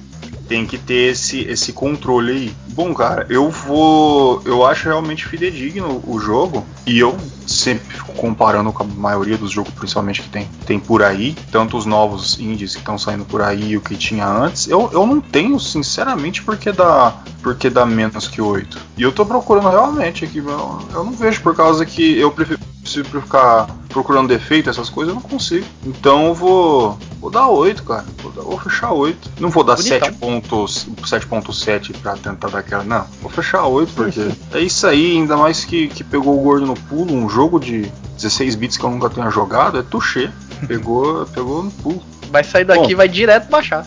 Tem 0.53 0.67
que 0.67 0.77
ter 0.77 1.13
esse, 1.13 1.41
esse 1.49 1.73
controle 1.73 2.31
aí. 2.31 2.55
Bom, 2.75 2.93
cara, 2.93 3.25
eu 3.31 3.49
vou. 3.49 4.43
Eu 4.45 4.67
acho 4.67 4.85
realmente 4.85 5.25
fidedigno 5.25 6.05
o 6.07 6.21
jogo. 6.21 6.63
E 6.87 6.99
eu 6.99 7.17
sempre 7.47 7.99
comparando 8.19 8.71
com 8.71 8.83
a 8.83 8.87
maioria 8.87 9.39
dos 9.39 9.51
jogos, 9.51 9.73
principalmente 9.73 10.21
que 10.21 10.29
tem, 10.29 10.47
tem 10.67 10.79
por 10.79 11.03
aí. 11.03 11.35
Tanto 11.51 11.79
os 11.79 11.87
novos 11.87 12.39
indies 12.39 12.75
que 12.75 12.81
estão 12.81 12.99
saindo 12.99 13.25
por 13.25 13.41
aí 13.41 13.71
e 13.71 13.77
o 13.79 13.81
que 13.81 13.97
tinha 13.97 14.27
antes. 14.27 14.69
Eu, 14.69 14.91
eu 14.93 15.07
não 15.07 15.23
tenho, 15.23 15.59
sinceramente, 15.59 16.43
porque 16.43 16.71
dá, 16.71 17.17
porque 17.43 17.71
dá 17.71 17.87
menos 17.87 18.29
que 18.29 18.43
8. 18.43 18.79
E 18.99 19.03
eu 19.03 19.11
tô 19.11 19.25
procurando 19.25 19.71
realmente 19.71 20.27
aqui. 20.27 20.37
Eu, 20.37 20.79
eu 20.93 21.03
não 21.03 21.13
vejo 21.13 21.41
por 21.41 21.57
causa 21.57 21.87
que 21.87 22.19
eu 22.19 22.31
prefiro. 22.31 22.61
Eu 22.97 23.05
ficar 23.23 23.69
procurando 23.89 24.29
defeito, 24.29 24.69
essas 24.69 24.91
coisas, 24.91 25.15
eu 25.15 25.21
não 25.21 25.29
consigo. 25.29 25.65
Então 25.87 26.27
eu 26.27 26.35
vou. 26.35 26.99
Vou 27.21 27.31
dar 27.31 27.49
8, 27.49 27.83
cara. 27.85 28.05
Vou, 28.21 28.33
dar- 28.33 28.43
vou 28.43 28.59
fechar 28.59 28.93
8. 28.93 29.31
Não 29.39 29.49
vou 29.51 29.63
dar 29.63 29.77
Bonitão. 29.77 29.99
7 30.01 30.13
pontos- 30.19 30.87
7.7 31.05 31.93
pra 31.99 32.17
tentar 32.17 32.49
dar 32.49 32.59
aquela. 32.59 32.83
Não, 32.83 33.05
vou 33.21 33.31
fechar 33.31 33.65
8 33.65 33.93
porque 33.95 34.29
é 34.53 34.61
isso 34.61 34.87
aí, 34.87 35.13
ainda 35.17 35.37
mais 35.37 35.65
que, 35.65 35.87
que 35.89 36.03
pegou 36.03 36.37
o 36.39 36.43
gordo 36.43 36.67
no 36.67 36.75
pulo, 36.75 37.15
um 37.15 37.29
jogo 37.29 37.61
de 37.61 37.83
16 38.17 38.57
bits 38.57 38.77
que 38.77 38.85
eu 38.85 38.91
nunca 38.91 39.09
tenha 39.09 39.31
jogado, 39.31 39.79
é 39.79 39.83
touché. 39.83 40.31
Pegou, 40.67 41.27
pegou 41.27 41.63
no 41.65 41.71
pulo. 41.73 42.03
Vai 42.31 42.45
sair 42.45 42.65
daqui 42.65 42.93
e 42.93 42.95
vai 42.95 43.09
direto 43.09 43.49
baixar. 43.51 43.85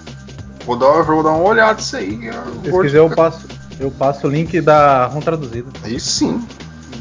Vou 0.65 0.75
dar, 0.77 1.03
vou 1.03 1.23
dar 1.23 1.29
uma 1.31 1.43
olhada 1.47 1.75
nisso 1.75 1.95
aí. 1.95 2.19
Se 2.63 2.71
quiserem, 2.81 2.95
eu 2.95 3.09
passo, 3.15 3.47
eu 3.79 3.91
passo 3.91 4.27
o 4.27 4.29
link 4.29 4.59
da 4.59 5.05
ROM 5.05 5.21
traduzida. 5.21 5.69
Aí 5.83 5.97
sim. 5.99 6.45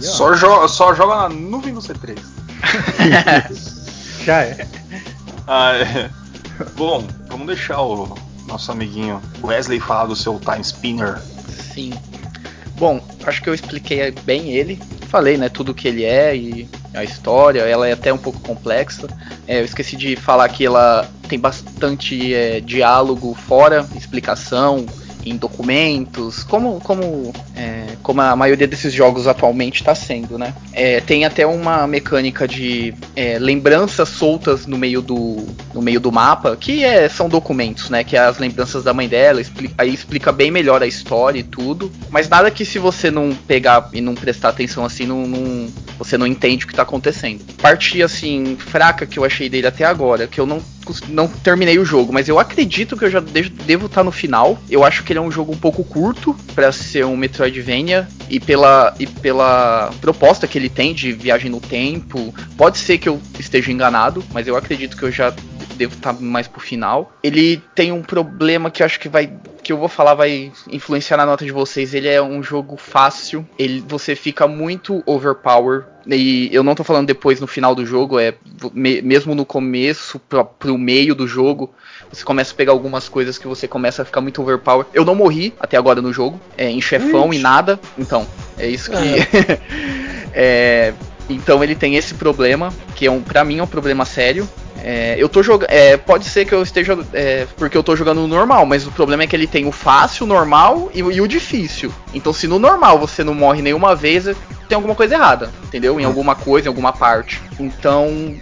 Só, 0.01 0.34
jo 0.34 0.68
só 0.68 0.95
joga 0.95 1.16
na 1.16 1.28
nuvem 1.28 1.74
do 1.74 1.80
C3. 1.80 2.18
Já 4.24 4.42
é. 4.42 4.66
Ah, 5.47 5.72
é. 5.74 6.11
Bom, 6.76 7.07
vamos 7.28 7.47
deixar 7.47 7.80
o 7.80 8.16
nosso 8.47 8.70
amiguinho 8.72 9.20
Wesley 9.42 9.80
falar 9.80 10.07
do 10.07 10.16
seu 10.16 10.38
Time 10.38 10.62
Spinner. 10.62 11.20
Sim. 11.72 11.92
Bom, 12.76 13.01
acho 13.24 13.42
que 13.42 13.49
eu 13.49 13.55
expliquei 13.55 14.11
bem 14.11 14.53
ele. 14.53 14.80
Falei, 15.09 15.36
né, 15.36 15.49
tudo 15.49 15.74
que 15.74 15.86
ele 15.86 16.05
é 16.05 16.36
e 16.36 16.68
a 16.92 17.05
história. 17.05 17.61
Ela 17.61 17.88
é 17.88 17.92
até 17.92 18.12
um 18.12 18.18
pouco 18.18 18.40
complexa. 18.40 19.07
É, 19.47 19.61
eu 19.61 19.64
esqueci 19.64 19.97
de 19.97 20.16
falar 20.16 20.49
que 20.49 20.64
ela 20.64 21.09
tem 21.28 21.38
bastante 21.38 22.34
é, 22.34 22.61
diálogo 22.61 23.34
fora, 23.34 23.86
explicação 23.95 24.86
em 25.24 25.36
documentos, 25.36 26.45
como, 26.45 26.80
como, 26.80 27.32
é, 27.57 27.84
como 28.05 28.20
a 28.20 28.36
maioria 28.36 28.68
desses 28.68 28.92
jogos 28.92 29.26
atualmente 29.26 29.76
está 29.80 29.94
sendo, 29.94 30.38
né? 30.38 30.55
É, 30.74 31.00
tem 31.00 31.24
até 31.24 31.46
uma 31.46 31.86
mecânica 31.86 32.46
de 32.46 32.94
é, 33.16 33.38
lembranças 33.38 34.11
soltas 34.11 34.66
no 34.66 34.76
meio 34.76 35.00
do, 35.00 35.44
no 35.72 35.80
meio 35.80 35.98
do 35.98 36.12
mapa, 36.12 36.55
que 36.55 36.84
é, 36.84 37.09
são 37.09 37.28
documentos, 37.30 37.88
né? 37.88 38.05
Que 38.05 38.14
é 38.16 38.20
as 38.20 38.38
lembranças 38.38 38.84
da 38.84 38.92
mãe 38.92 39.09
dela, 39.09 39.40
expli- 39.40 39.72
aí 39.78 39.92
explica 39.92 40.30
bem 40.30 40.50
melhor 40.50 40.82
a 40.82 40.86
história 40.86 41.38
e 41.38 41.42
tudo. 41.42 41.90
Mas 42.11 42.28
nada 42.28 42.50
que 42.50 42.64
se 42.64 42.78
você 42.78 43.11
não 43.11 43.34
pegar 43.34 43.88
e 43.92 44.02
não 44.02 44.14
prestar 44.14 44.50
atenção 44.50 44.84
assim, 44.84 45.07
não, 45.07 45.26
não- 45.26 45.68
você 45.98 46.18
não 46.18 46.26
entende 46.26 46.64
o 46.64 46.68
que 46.68 46.74
tá 46.74 46.82
acontecendo. 46.82 47.42
Parte 47.62 48.02
assim, 48.02 48.57
fraca 48.59 49.07
que 49.07 49.18
eu 49.18 49.24
achei 49.24 49.48
dele 49.48 49.66
até 49.66 49.84
agora, 49.84 50.26
que 50.26 50.38
eu 50.40 50.44
não, 50.46 50.61
não 51.09 51.28
terminei 51.28 51.78
o 51.78 51.85
jogo, 51.85 52.12
mas 52.12 52.28
eu 52.28 52.39
acredito 52.39 52.97
que 52.97 53.05
eu 53.05 53.11
já 53.11 53.20
de- 53.20 53.49
devo 53.49 53.87
estar 53.87 54.03
no 54.05 54.12
final. 54.12 54.59
Eu 54.68 54.85
acho 54.85 55.03
que 55.03 55.12
ele 55.12 55.18
é 55.18 55.22
um 55.22 55.30
jogo 55.30 55.53
um 55.53 55.57
pouco 55.59 55.85
curto 55.85 56.37
para 56.55 56.70
ser 56.72 57.05
um 57.05 57.16
Metroidvania 57.16 58.09
e 58.28 58.39
pela, 58.41 58.95
e 58.99 59.07
pela 59.07 59.91
proposta 60.01 60.47
que 60.47 60.59
ele 60.59 60.68
tem 60.68 60.93
de 60.95 61.12
viagem 61.12 61.51
no 61.51 61.61
tempo. 61.61 62.35
Pode 62.57 62.78
ser 62.78 62.99
que 62.99 63.09
eu 63.09 63.20
esteja 63.39 63.70
enganado, 63.72 64.24
mas 64.32 64.47
eu 64.47 64.57
acredito 64.57 64.97
que 64.97 65.03
eu 65.05 65.11
já 65.12 65.32
devo 65.76 65.95
estar 65.95 66.12
mais 66.12 66.47
pro 66.47 66.61
final. 66.61 67.12
Ele 67.22 67.62
tem 67.74 67.93
um 67.93 68.03
problema 68.03 68.70
que 68.70 68.82
acho 68.82 68.99
que 69.01 69.09
vai 69.09 69.30
que 69.65 69.73
eu 69.73 69.79
vou 69.79 69.89
falar 69.89 70.15
vai 70.15 70.53
influenciar 70.71 71.17
na 71.17 71.27
nota 71.27 71.45
de 71.45 71.51
vocês. 71.51 71.95
Ele 71.95 72.07
é 72.09 72.23
um 72.23 72.43
jogo 72.43 72.77
fácil, 72.77 73.45
ele 73.59 73.83
você 73.89 74.15
fica 74.15 74.47
muito 74.47 75.03
overpower 75.07 75.85
e 76.07 76.51
eu 76.53 76.62
não 76.62 76.75
tô 76.75 76.85
falando 76.85 77.07
depois 77.07 77.41
no 77.41 77.47
final 77.47 77.75
do 77.75 77.85
jogo, 77.87 78.21
é 78.21 78.35
me- 78.75 79.01
mesmo 79.01 79.35
no 79.35 79.45
começo 79.47 80.19
pra, 80.29 80.45
pro 80.45 80.77
meio 80.77 81.15
do 81.15 81.27
jogo, 81.27 81.73
você 82.12 82.23
começa 82.23 82.53
a 82.53 82.55
pegar 82.57 82.73
algumas 82.73 83.09
coisas 83.09 83.39
que 83.39 83.47
você 83.49 83.67
começa 83.67 84.03
a 84.03 84.05
ficar 84.05 84.21
muito 84.21 84.43
overpower. 84.43 84.85
Eu 84.93 85.05
não 85.05 85.15
morri 85.15 85.55
até 85.59 85.77
agora 85.79 86.03
no 86.03 86.12
jogo, 86.12 86.39
é, 86.59 86.69
em 86.71 86.81
chefão 86.81 87.33
e 87.33 87.39
nada, 87.39 87.81
então 87.99 88.27
é 88.59 88.69
isso 88.69 88.91
que 88.91 88.97
é, 90.33 90.93
então 91.29 91.65
ele 91.65 91.75
tem 91.75 91.97
esse 91.97 92.15
problema, 92.15 92.73
que 92.95 93.07
é 93.07 93.11
um, 93.11 93.23
para 93.23 93.43
mim 93.45 93.59
é 93.59 93.62
um 93.62 93.67
problema 93.67 94.05
sério. 94.05 94.49
É, 94.87 95.16
eu 95.18 95.30
tô 95.30 95.43
jogando. 95.43 95.70
É, 95.70 95.97
pode 95.97 96.26
ser 96.26 96.45
que 96.45 96.55
eu 96.55 96.62
esteja. 96.62 96.99
é, 97.14 97.47
porque 97.57 97.76
eu 97.76 97.82
tô 97.82 97.97
jogando 97.97 98.20
no 98.20 98.28
normal, 98.28 98.66
mas 98.66 98.87
o 98.87 98.93
problema 98.93 99.22
é 99.22 99.26
que 99.26 99.35
ele 99.35 99.47
tem 99.47 99.66
o 99.66 99.72
fácil, 99.72 100.24
o 100.24 100.28
normal 100.28 100.91
e, 100.93 100.99
e 100.99 101.20
o 101.22 101.26
difícil. 101.26 101.91
Então, 102.12 102.35
se 102.35 102.47
no 102.47 102.59
normal 102.59 102.99
você 102.99 103.24
não 103.24 103.32
morre 103.32 103.62
nenhuma 103.62 103.95
vez, 103.95 104.24
tem 104.68 104.76
alguma 104.76 104.95
coisa 104.95 105.14
errada, 105.14 105.51
entendeu? 105.64 105.99
Em 105.99 106.05
alguma 106.05 106.37
coisa, 106.37 106.68
em 106.68 106.70
alguma 106.70 106.93
parte. 106.93 107.41
Então. 107.59 108.37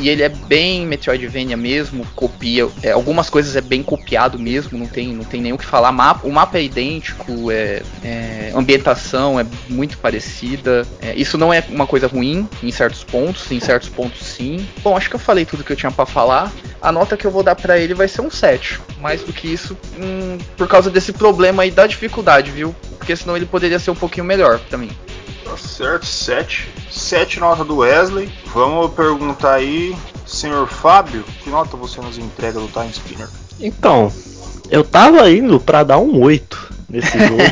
E 0.00 0.08
ele 0.08 0.22
é 0.22 0.28
bem 0.28 0.86
Metroidvania 0.86 1.56
mesmo, 1.56 2.06
copia. 2.14 2.68
é, 2.82 2.92
algumas 2.92 3.28
coisas 3.28 3.56
é 3.56 3.60
bem 3.60 3.82
copiado 3.82 4.38
mesmo, 4.38 4.78
não 4.78 4.86
tem, 4.86 5.12
não 5.12 5.24
tem 5.24 5.40
nem 5.40 5.52
o 5.52 5.58
que 5.58 5.64
falar. 5.64 5.90
Mapa, 5.90 6.26
o 6.26 6.32
mapa 6.32 6.58
é 6.58 6.62
idêntico, 6.62 7.50
é, 7.50 7.82
é, 8.04 8.52
ambientação 8.54 9.40
é 9.40 9.46
muito 9.68 9.98
parecida. 9.98 10.86
É, 11.00 11.14
isso 11.16 11.36
não 11.36 11.52
é 11.52 11.64
uma 11.68 11.86
coisa 11.86 12.06
ruim 12.06 12.48
em 12.62 12.70
certos 12.70 13.02
pontos, 13.02 13.50
em 13.50 13.58
certos 13.58 13.88
pontos 13.88 14.24
sim. 14.24 14.66
Bom, 14.82 14.96
acho 14.96 15.10
que 15.10 15.16
eu 15.16 15.20
falei 15.20 15.44
tudo 15.44 15.64
que 15.64 15.72
eu 15.72 15.76
tinha 15.76 15.90
pra 15.90 16.06
falar. 16.06 16.52
A 16.80 16.92
nota 16.92 17.16
que 17.16 17.26
eu 17.26 17.30
vou 17.30 17.42
dar 17.42 17.56
pra 17.56 17.76
ele 17.76 17.92
vai 17.92 18.06
ser 18.06 18.20
um 18.20 18.30
7. 18.30 18.80
Mais 19.00 19.22
do 19.22 19.32
que 19.32 19.52
isso, 19.52 19.76
hum, 19.98 20.38
por 20.56 20.68
causa 20.68 20.90
desse 20.90 21.12
problema 21.12 21.64
aí 21.64 21.72
da 21.72 21.86
dificuldade, 21.88 22.52
viu? 22.52 22.74
Porque 22.98 23.16
senão 23.16 23.36
ele 23.36 23.46
poderia 23.46 23.78
ser 23.80 23.90
um 23.90 23.96
pouquinho 23.96 24.24
melhor 24.24 24.60
pra 24.60 24.78
mim. 24.78 24.90
Tá 25.48 25.56
certo, 25.56 26.04
7. 26.04 26.68
7 26.90 27.40
nota 27.40 27.64
do 27.64 27.78
Wesley. 27.78 28.30
Vamos 28.52 28.92
perguntar 28.92 29.54
aí, 29.54 29.96
senhor 30.26 30.68
Fábio, 30.68 31.24
que 31.42 31.48
nota 31.48 31.74
você 31.74 31.98
nos 32.02 32.18
entrega 32.18 32.60
do 32.60 32.68
Time 32.68 32.90
Spinner? 32.90 33.28
Então, 33.58 34.12
eu 34.70 34.84
tava 34.84 35.30
indo 35.30 35.58
pra 35.58 35.82
dar 35.82 35.96
um 35.96 36.20
8 36.20 36.74
nesse 36.90 37.16
jogo. 37.18 37.42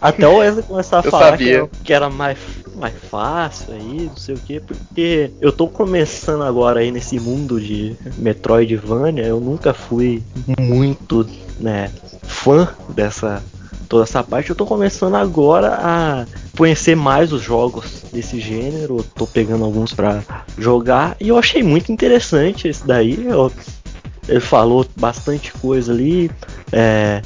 Até 0.00 0.28
o 0.28 0.36
Wesley 0.36 0.62
começar 0.62 1.00
a 1.00 1.04
Eu 1.04 1.10
falar 1.10 1.36
que 1.36 1.52
era, 1.52 1.68
que 1.82 1.92
era 1.92 2.08
mais, 2.08 2.38
mais 2.76 2.94
fácil 3.10 3.74
aí, 3.74 4.06
não 4.06 4.16
sei 4.16 4.36
o 4.36 4.38
que, 4.38 4.60
porque 4.60 5.32
eu 5.40 5.50
tô 5.50 5.66
começando 5.66 6.44
agora 6.44 6.78
aí 6.78 6.92
nesse 6.92 7.18
mundo 7.18 7.60
de 7.60 7.96
Metroidvania, 8.16 9.26
eu 9.26 9.40
nunca 9.40 9.74
fui 9.74 10.22
muito, 10.56 11.28
né, 11.58 11.90
fã 12.22 12.68
dessa 12.90 13.42
toda 13.88 14.04
essa 14.04 14.22
parte, 14.22 14.50
eu 14.50 14.56
tô 14.56 14.64
começando 14.64 15.16
agora 15.16 15.74
a 15.82 16.24
conhecer 16.60 16.94
mais 16.94 17.32
os 17.32 17.40
jogos 17.40 18.02
desse 18.12 18.38
gênero, 18.38 19.02
tô 19.14 19.26
pegando 19.26 19.64
alguns 19.64 19.94
pra 19.94 20.22
jogar 20.58 21.16
e 21.18 21.28
eu 21.28 21.38
achei 21.38 21.62
muito 21.62 21.90
interessante 21.90 22.68
esse 22.68 22.86
daí, 22.86 23.26
eu 23.26 23.50
ele 24.28 24.40
falou 24.40 24.84
bastante 24.94 25.54
coisa 25.54 25.90
ali, 25.90 26.30
é, 26.70 27.22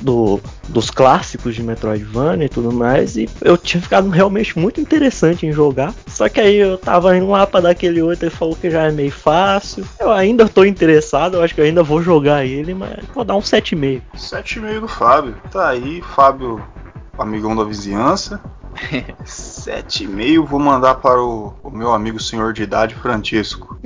do, 0.00 0.40
dos 0.70 0.90
clássicos 0.90 1.54
de 1.54 1.62
Metroidvania 1.62 2.46
e 2.46 2.48
tudo 2.48 2.72
mais, 2.72 3.18
e 3.18 3.28
eu 3.42 3.58
tinha 3.58 3.82
ficado 3.82 4.08
realmente 4.08 4.58
muito 4.58 4.80
interessante 4.80 5.44
em 5.44 5.52
jogar. 5.52 5.94
Só 6.06 6.26
que 6.26 6.40
aí 6.40 6.56
eu 6.56 6.78
tava 6.78 7.14
indo 7.14 7.28
lá 7.28 7.46
pra 7.46 7.60
dar 7.60 7.70
aquele 7.70 8.00
8 8.00 8.24
e 8.24 8.30
falou 8.30 8.56
que 8.56 8.70
já 8.70 8.84
é 8.84 8.90
meio 8.90 9.12
fácil. 9.12 9.86
Eu 10.00 10.10
ainda 10.10 10.48
tô 10.48 10.64
interessado, 10.64 11.36
eu 11.36 11.42
acho 11.42 11.54
que 11.54 11.60
eu 11.60 11.64
ainda 11.66 11.82
vou 11.82 12.02
jogar 12.02 12.46
ele, 12.46 12.72
mas 12.72 13.04
vou 13.14 13.22
dar 13.22 13.36
um 13.36 13.40
7,5. 13.40 14.00
7,5 14.16 14.80
do 14.80 14.88
Fábio. 14.88 15.36
Tá 15.50 15.68
aí, 15.68 16.00
Fábio, 16.16 16.64
amigão 17.18 17.54
da 17.54 17.62
vizinhança. 17.62 18.40
7,5 19.24 20.46
vou 20.46 20.60
mandar 20.60 20.96
para 20.96 21.20
o, 21.22 21.54
o, 21.62 21.70
meu 21.70 21.92
amigo 21.92 22.20
senhor 22.20 22.52
de 22.52 22.62
idade, 22.62 22.94
Francisco. 22.94 23.78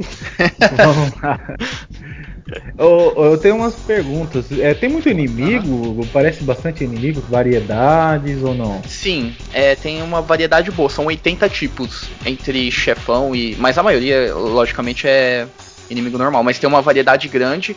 Vamos 0.77 1.21
lá. 1.23 1.41
eu, 2.79 3.15
eu 3.17 3.39
tenho 3.39 3.57
umas 3.57 3.75
perguntas. 3.75 4.47
É, 4.53 4.75
tem 4.75 4.89
muito 4.89 5.09
inimigo? 5.09 5.69
Uhum. 5.69 6.07
Parece 6.13 6.45
bastante 6.45 6.85
inimigo? 6.85 7.23
Variedades 7.29 8.43
ou 8.43 8.55
não? 8.55 8.83
Sim, 8.85 9.35
é, 9.53 9.75
tem 9.75 10.03
uma 10.03 10.21
variedade 10.21 10.71
boa. 10.71 10.91
São 10.91 11.07
80 11.07 11.49
tipos 11.49 12.09
entre 12.25 12.71
chefão 12.71 13.35
e. 13.35 13.57
Mas 13.57 13.79
a 13.79 13.83
maioria, 13.83 14.35
logicamente, 14.35 15.07
é 15.07 15.47
inimigo 15.91 16.19
normal. 16.19 16.43
Mas 16.43 16.59
tem 16.59 16.69
uma 16.69 16.83
variedade 16.83 17.29
grande. 17.29 17.77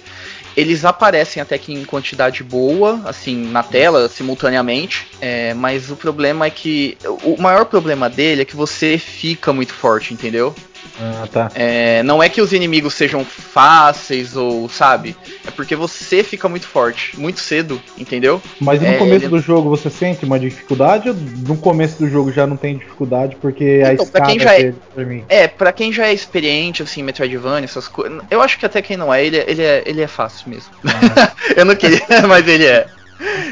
Eles 0.56 0.86
aparecem 0.86 1.42
até 1.42 1.58
que 1.58 1.74
em 1.74 1.84
quantidade 1.84 2.44
boa, 2.44 3.02
assim, 3.06 3.36
na 3.48 3.62
tela, 3.62 4.08
simultaneamente. 4.08 5.08
É, 5.20 5.54
mas 5.54 5.90
o 5.92 5.96
problema 5.96 6.46
é 6.46 6.50
que. 6.50 6.98
O 7.24 7.42
maior 7.42 7.66
problema 7.66 8.10
dele 8.10 8.44
é 8.44 8.46
que 8.46 8.56
você 8.56 8.98
fica 8.98 9.52
muito 9.52 9.74
forte, 9.74 10.14
entendeu? 10.14 10.56
Ah, 11.00 11.28
tá. 11.32 11.52
É, 11.56 12.04
não 12.04 12.22
é 12.22 12.30
que 12.30 12.42
os 12.42 12.54
inimigos 12.54 12.94
sejam 12.94 13.24
fáceis 13.26 14.36
ou, 14.36 14.70
sabe? 14.70 15.16
É 15.46 15.52
porque 15.52 15.76
você 15.76 16.24
fica 16.24 16.48
muito 16.48 16.68
forte, 16.68 17.20
muito 17.20 17.40
cedo, 17.40 17.82
entendeu? 17.98 18.42
Mas 18.60 18.82
no 18.82 18.88
é, 18.88 18.98
começo 18.98 19.26
ele... 19.26 19.30
do 19.30 19.40
jogo 19.40 19.70
você 19.70 19.90
sente 19.90 20.26
uma 20.26 20.40
dificuldade 20.40 21.10
ou 21.10 21.16
no 21.16 21.58
começo 21.58 22.00
do 22.00 22.10
jogo 22.10 22.32
já 22.32 22.48
não 22.48 22.58
tem 22.58 22.78
dificuldade 22.78 23.36
porque 23.42 23.80
então, 23.80 23.90
a 23.90 23.94
escada 23.94 24.12
pra 24.12 24.26
quem 24.26 24.40
já 24.40 24.60
é, 24.60 24.74
pra 24.94 25.06
mim? 25.06 25.26
É, 25.28 25.48
pra 25.48 25.74
quem 25.74 25.92
já 25.92 26.08
é 26.08 26.14
experiente, 26.14 26.84
assim, 26.84 27.04
Metroidvania, 27.04 27.66
essas 27.66 27.88
coisas. 27.88 28.22
Eu 28.30 28.42
acho 28.42 28.58
que 28.58 28.66
até 28.66 28.82
quem 28.82 28.98
não 28.98 29.14
é, 29.14 29.26
ele, 29.26 29.38
ele 29.48 29.62
é, 29.62 29.84
ele 29.86 30.02
é 30.02 30.08
fácil 30.08 30.50
mesmo. 30.50 30.72
Ah. 30.86 31.32
eu 31.56 31.66
não 31.66 31.76
queria, 31.76 32.02
mas 32.28 32.48
ele 32.48 32.66
é. 32.66 32.88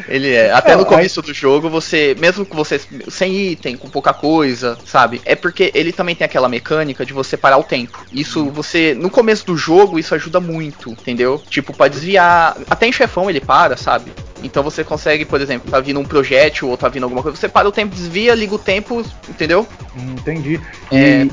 Ele 0.08 0.34
é. 0.34 0.52
Até 0.52 0.74
é, 0.74 0.76
no 0.76 0.86
começo 0.86 1.20
aí... 1.20 1.26
do 1.26 1.34
jogo, 1.34 1.70
você. 1.70 2.16
Mesmo 2.20 2.46
que 2.46 2.56
você. 2.56 2.82
Sem 3.10 3.52
item, 3.52 3.78
com 3.78 3.90
pouca 3.90 4.14
coisa, 4.14 4.78
sabe? 4.86 5.22
É 5.26 5.36
porque 5.36 5.72
ele 5.74 5.92
também 5.92 6.16
tem 6.16 6.26
aquela 6.26 6.50
mecânica 6.50 7.06
de 7.06 7.14
você 7.14 7.38
parar 7.38 7.58
o 7.58 7.64
tempo. 7.64 8.06
Isso 8.12 8.50
você. 8.50 8.94
No 8.94 9.10
começo 9.10 9.46
do 9.46 9.58
jogo, 9.58 9.98
isso 9.98 10.14
ajuda 10.14 10.40
muito, 10.40 10.92
entendeu? 10.92 11.42
Tipo, 11.50 11.76
pra 11.76 11.88
desviar. 11.88 12.58
Até 12.70 12.88
em 12.88 12.92
chefão 12.92 13.30
ele 13.30 13.42
para, 13.42 13.78
sabe? 13.78 14.12
Então 14.44 14.62
você 14.62 14.84
consegue, 14.84 15.24
por 15.24 15.40
exemplo, 15.40 15.72
tá 15.72 15.80
vindo 15.80 16.00
um 16.00 16.04
projétil 16.04 16.70
ou 16.70 16.78
tá 16.78 16.90
vindo 16.90 17.04
alguma 17.04 17.24
coisa, 17.24 17.38
você 17.38 17.48
para 17.48 17.68
o 17.68 17.72
tempo, 17.72 17.96
desvia, 17.96 18.36
liga 18.36 18.54
o 18.54 18.60
tempo, 18.60 19.04
entendeu? 19.30 19.66
Entendi. 19.96 20.60
É... 20.92 21.28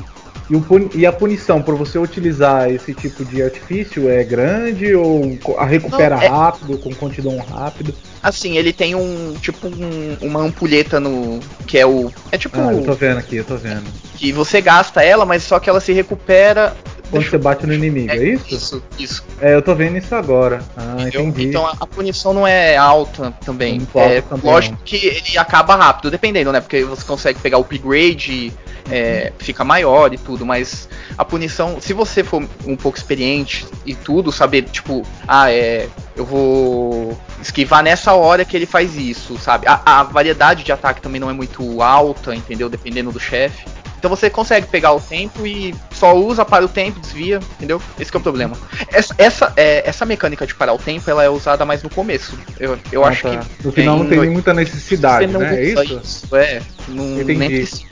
E 0.49 0.55
o, 0.55 0.89
e, 0.93 1.05
a 1.05 1.13
punição 1.13 1.61
por 1.61 1.75
você 1.75 1.97
utilizar 1.97 2.69
esse 2.69 2.93
tipo 2.93 3.23
de 3.23 3.41
artifício 3.41 4.09
é 4.09 4.23
grande 4.23 4.93
ou 4.93 5.37
a 5.57 5.65
recupera 5.65 6.17
Não, 6.17 6.23
é... 6.23 6.27
rápido, 6.27 6.77
com 6.77 6.93
quantidade 6.93 7.37
rápido? 7.37 7.93
Assim, 8.21 8.57
ele 8.57 8.73
tem 8.73 8.93
um 8.93 9.33
tipo 9.41 9.67
um, 9.67 10.17
uma 10.21 10.41
ampulheta 10.41 10.99
no. 10.99 11.39
que 11.65 11.77
é 11.77 11.85
o. 11.85 12.11
É 12.31 12.37
tipo. 12.37 12.59
Ah, 12.59 12.73
eu 12.73 12.83
tô 12.83 12.93
vendo 12.93 13.17
aqui, 13.17 13.37
eu 13.37 13.45
tô 13.45 13.55
vendo. 13.55 13.83
Que 14.15 14.31
você 14.31 14.61
gasta 14.61 15.01
ela, 15.03 15.25
mas 15.25 15.43
só 15.43 15.59
que 15.59 15.69
ela 15.69 15.79
se 15.79 15.93
recupera. 15.93 16.75
Quando 17.11 17.29
você 17.29 17.37
bate 17.37 17.67
no 17.67 17.73
inimigo, 17.73 18.11
é, 18.11 18.17
é, 18.17 18.29
isso? 18.29 18.55
Isso, 18.55 18.83
isso. 18.97 19.25
É, 19.39 19.53
eu 19.53 19.61
tô 19.61 19.75
vendo 19.75 19.97
isso 19.97 20.15
agora. 20.15 20.63
Ah, 20.75 20.95
entendi. 20.99 21.47
Então 21.47 21.67
a, 21.67 21.75
a 21.79 21.85
punição 21.85 22.33
não 22.33 22.47
é 22.47 22.77
alta 22.77 23.33
também. 23.45 23.85
É, 23.93 24.21
também 24.21 24.49
lógico 24.49 24.75
não. 24.75 24.83
que 24.83 25.07
ele 25.07 25.37
acaba 25.37 25.75
rápido, 25.75 26.09
dependendo, 26.09 26.51
né? 26.51 26.61
Porque 26.61 26.83
você 26.83 27.03
consegue 27.03 27.39
pegar 27.39 27.57
o 27.57 27.61
upgrade 27.61 28.53
é, 28.89 29.31
fica 29.39 29.63
maior 29.63 30.13
e 30.13 30.17
tudo, 30.17 30.45
mas 30.45 30.87
a 31.17 31.23
punição, 31.23 31.79
se 31.79 31.93
você 31.93 32.23
for 32.23 32.43
um 32.65 32.75
pouco 32.75 32.97
experiente 32.97 33.65
e 33.85 33.93
tudo, 33.93 34.31
saber, 34.31 34.63
tipo, 34.63 35.03
ah, 35.27 35.51
é. 35.51 35.87
Eu 36.13 36.25
vou 36.25 37.17
esquivar 37.41 37.81
nessa 37.81 38.13
hora 38.13 38.43
que 38.43 38.55
ele 38.55 38.65
faz 38.65 38.97
isso, 38.97 39.37
sabe? 39.37 39.65
A, 39.65 39.81
a 39.85 40.03
variedade 40.03 40.63
de 40.63 40.71
ataque 40.71 41.01
também 41.01 41.21
não 41.21 41.29
é 41.29 41.33
muito 41.33 41.81
alta, 41.81 42.35
entendeu? 42.35 42.69
Dependendo 42.69 43.13
do 43.13 43.19
chefe. 43.19 43.65
Então 44.01 44.09
você 44.09 44.31
consegue 44.31 44.65
pegar 44.65 44.93
o 44.93 44.99
tempo 44.99 45.45
e 45.45 45.75
só 45.91 46.15
usa 46.15 46.43
para 46.43 46.65
o 46.65 46.67
tempo, 46.67 46.99
desvia, 46.99 47.39
entendeu? 47.57 47.79
Esse 47.99 48.11
é 48.11 48.17
o 48.17 48.19
problema. 48.19 48.57
Essa, 48.91 49.13
essa, 49.15 49.53
é, 49.55 49.87
essa 49.87 50.07
mecânica 50.07 50.47
de 50.47 50.55
parar 50.55 50.73
o 50.73 50.79
tempo, 50.79 51.07
ela 51.07 51.23
é 51.23 51.29
usada 51.29 51.63
mais 51.65 51.83
no 51.83 51.89
começo. 51.89 52.35
Eu, 52.59 52.79
eu 52.91 53.05
ah, 53.05 53.09
acho 53.09 53.21
tá. 53.21 53.37
que. 53.37 53.63
No 53.63 53.71
final 53.71 53.99
não 53.99 54.07
tem 54.07 54.17
no... 54.17 54.31
muita 54.31 54.55
necessidade, 54.55 55.27
né? 55.27 55.55
É 55.55 55.63
isso? 55.65 55.99
isso? 56.01 56.35
É, 56.35 56.63
não, 56.87 57.23
precisa. 57.23 57.83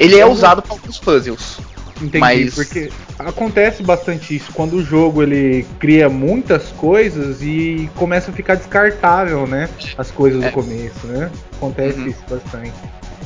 Ele 0.00 0.18
é 0.18 0.26
usado 0.26 0.62
para 0.62 0.72
alguns 0.72 0.98
puzzles. 0.98 1.58
Entendi, 1.98 2.18
mas... 2.18 2.54
porque 2.56 2.90
acontece 3.16 3.84
bastante 3.84 4.34
isso 4.34 4.50
quando 4.52 4.72
o 4.74 4.84
jogo 4.84 5.22
ele 5.22 5.64
cria 5.78 6.08
muitas 6.08 6.72
coisas 6.72 7.40
e 7.40 7.88
começa 7.94 8.32
a 8.32 8.34
ficar 8.34 8.56
descartável, 8.56 9.46
né? 9.46 9.68
As 9.96 10.10
coisas 10.10 10.42
é. 10.42 10.48
do 10.48 10.52
começo, 10.52 11.06
né? 11.06 11.30
Acontece 11.52 12.00
uhum. 12.00 12.08
isso 12.08 12.24
bastante 12.28 12.72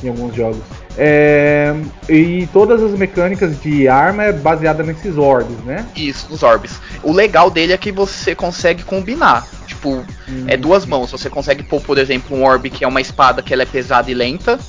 em 0.03 0.09
alguns 0.09 0.35
jogos. 0.35 0.61
É, 0.97 1.75
e 2.09 2.47
todas 2.51 2.81
as 2.81 2.91
mecânicas 2.91 3.59
de 3.61 3.87
arma 3.87 4.23
é 4.23 4.31
baseada 4.33 4.83
nesses 4.83 5.17
orbes, 5.17 5.57
né? 5.59 5.85
Isso, 5.95 6.27
nos 6.29 6.41
orbes. 6.41 6.79
O 7.03 7.11
legal 7.11 7.51
dele 7.51 7.73
é 7.73 7.77
que 7.77 7.91
você 7.91 8.33
consegue 8.33 8.83
combinar. 8.83 9.47
Tipo, 9.67 10.03
hum, 10.27 10.45
é 10.47 10.57
duas 10.57 10.85
mãos. 10.85 11.11
Você 11.11 11.29
consegue 11.29 11.63
pôr, 11.63 11.81
por 11.81 11.97
exemplo, 11.97 12.35
um 12.35 12.43
orbe 12.43 12.69
que 12.69 12.83
é 12.83 12.87
uma 12.87 13.01
espada 13.01 13.43
que 13.43 13.53
ela 13.53 13.63
é 13.63 13.65
pesada 13.65 14.09
e 14.09 14.13
lenta 14.13 14.59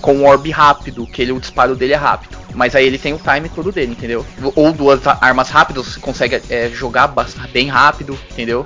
com 0.00 0.14
um 0.14 0.26
orb 0.26 0.48
rápido, 0.50 1.06
que 1.06 1.22
ele, 1.22 1.32
o 1.32 1.40
disparo 1.40 1.74
dele 1.74 1.92
é 1.92 1.96
rápido. 1.96 2.36
Mas 2.54 2.74
aí 2.74 2.86
ele 2.86 2.98
tem 2.98 3.12
o 3.12 3.18
time 3.18 3.48
todo 3.48 3.72
dele, 3.72 3.92
entendeu? 3.92 4.24
Ou 4.54 4.72
duas 4.72 5.06
armas 5.06 5.48
rápidas, 5.48 5.86
você 5.86 6.00
consegue 6.00 6.40
é, 6.48 6.68
jogar 6.68 7.12
bem 7.52 7.68
rápido, 7.68 8.18
entendeu? 8.30 8.64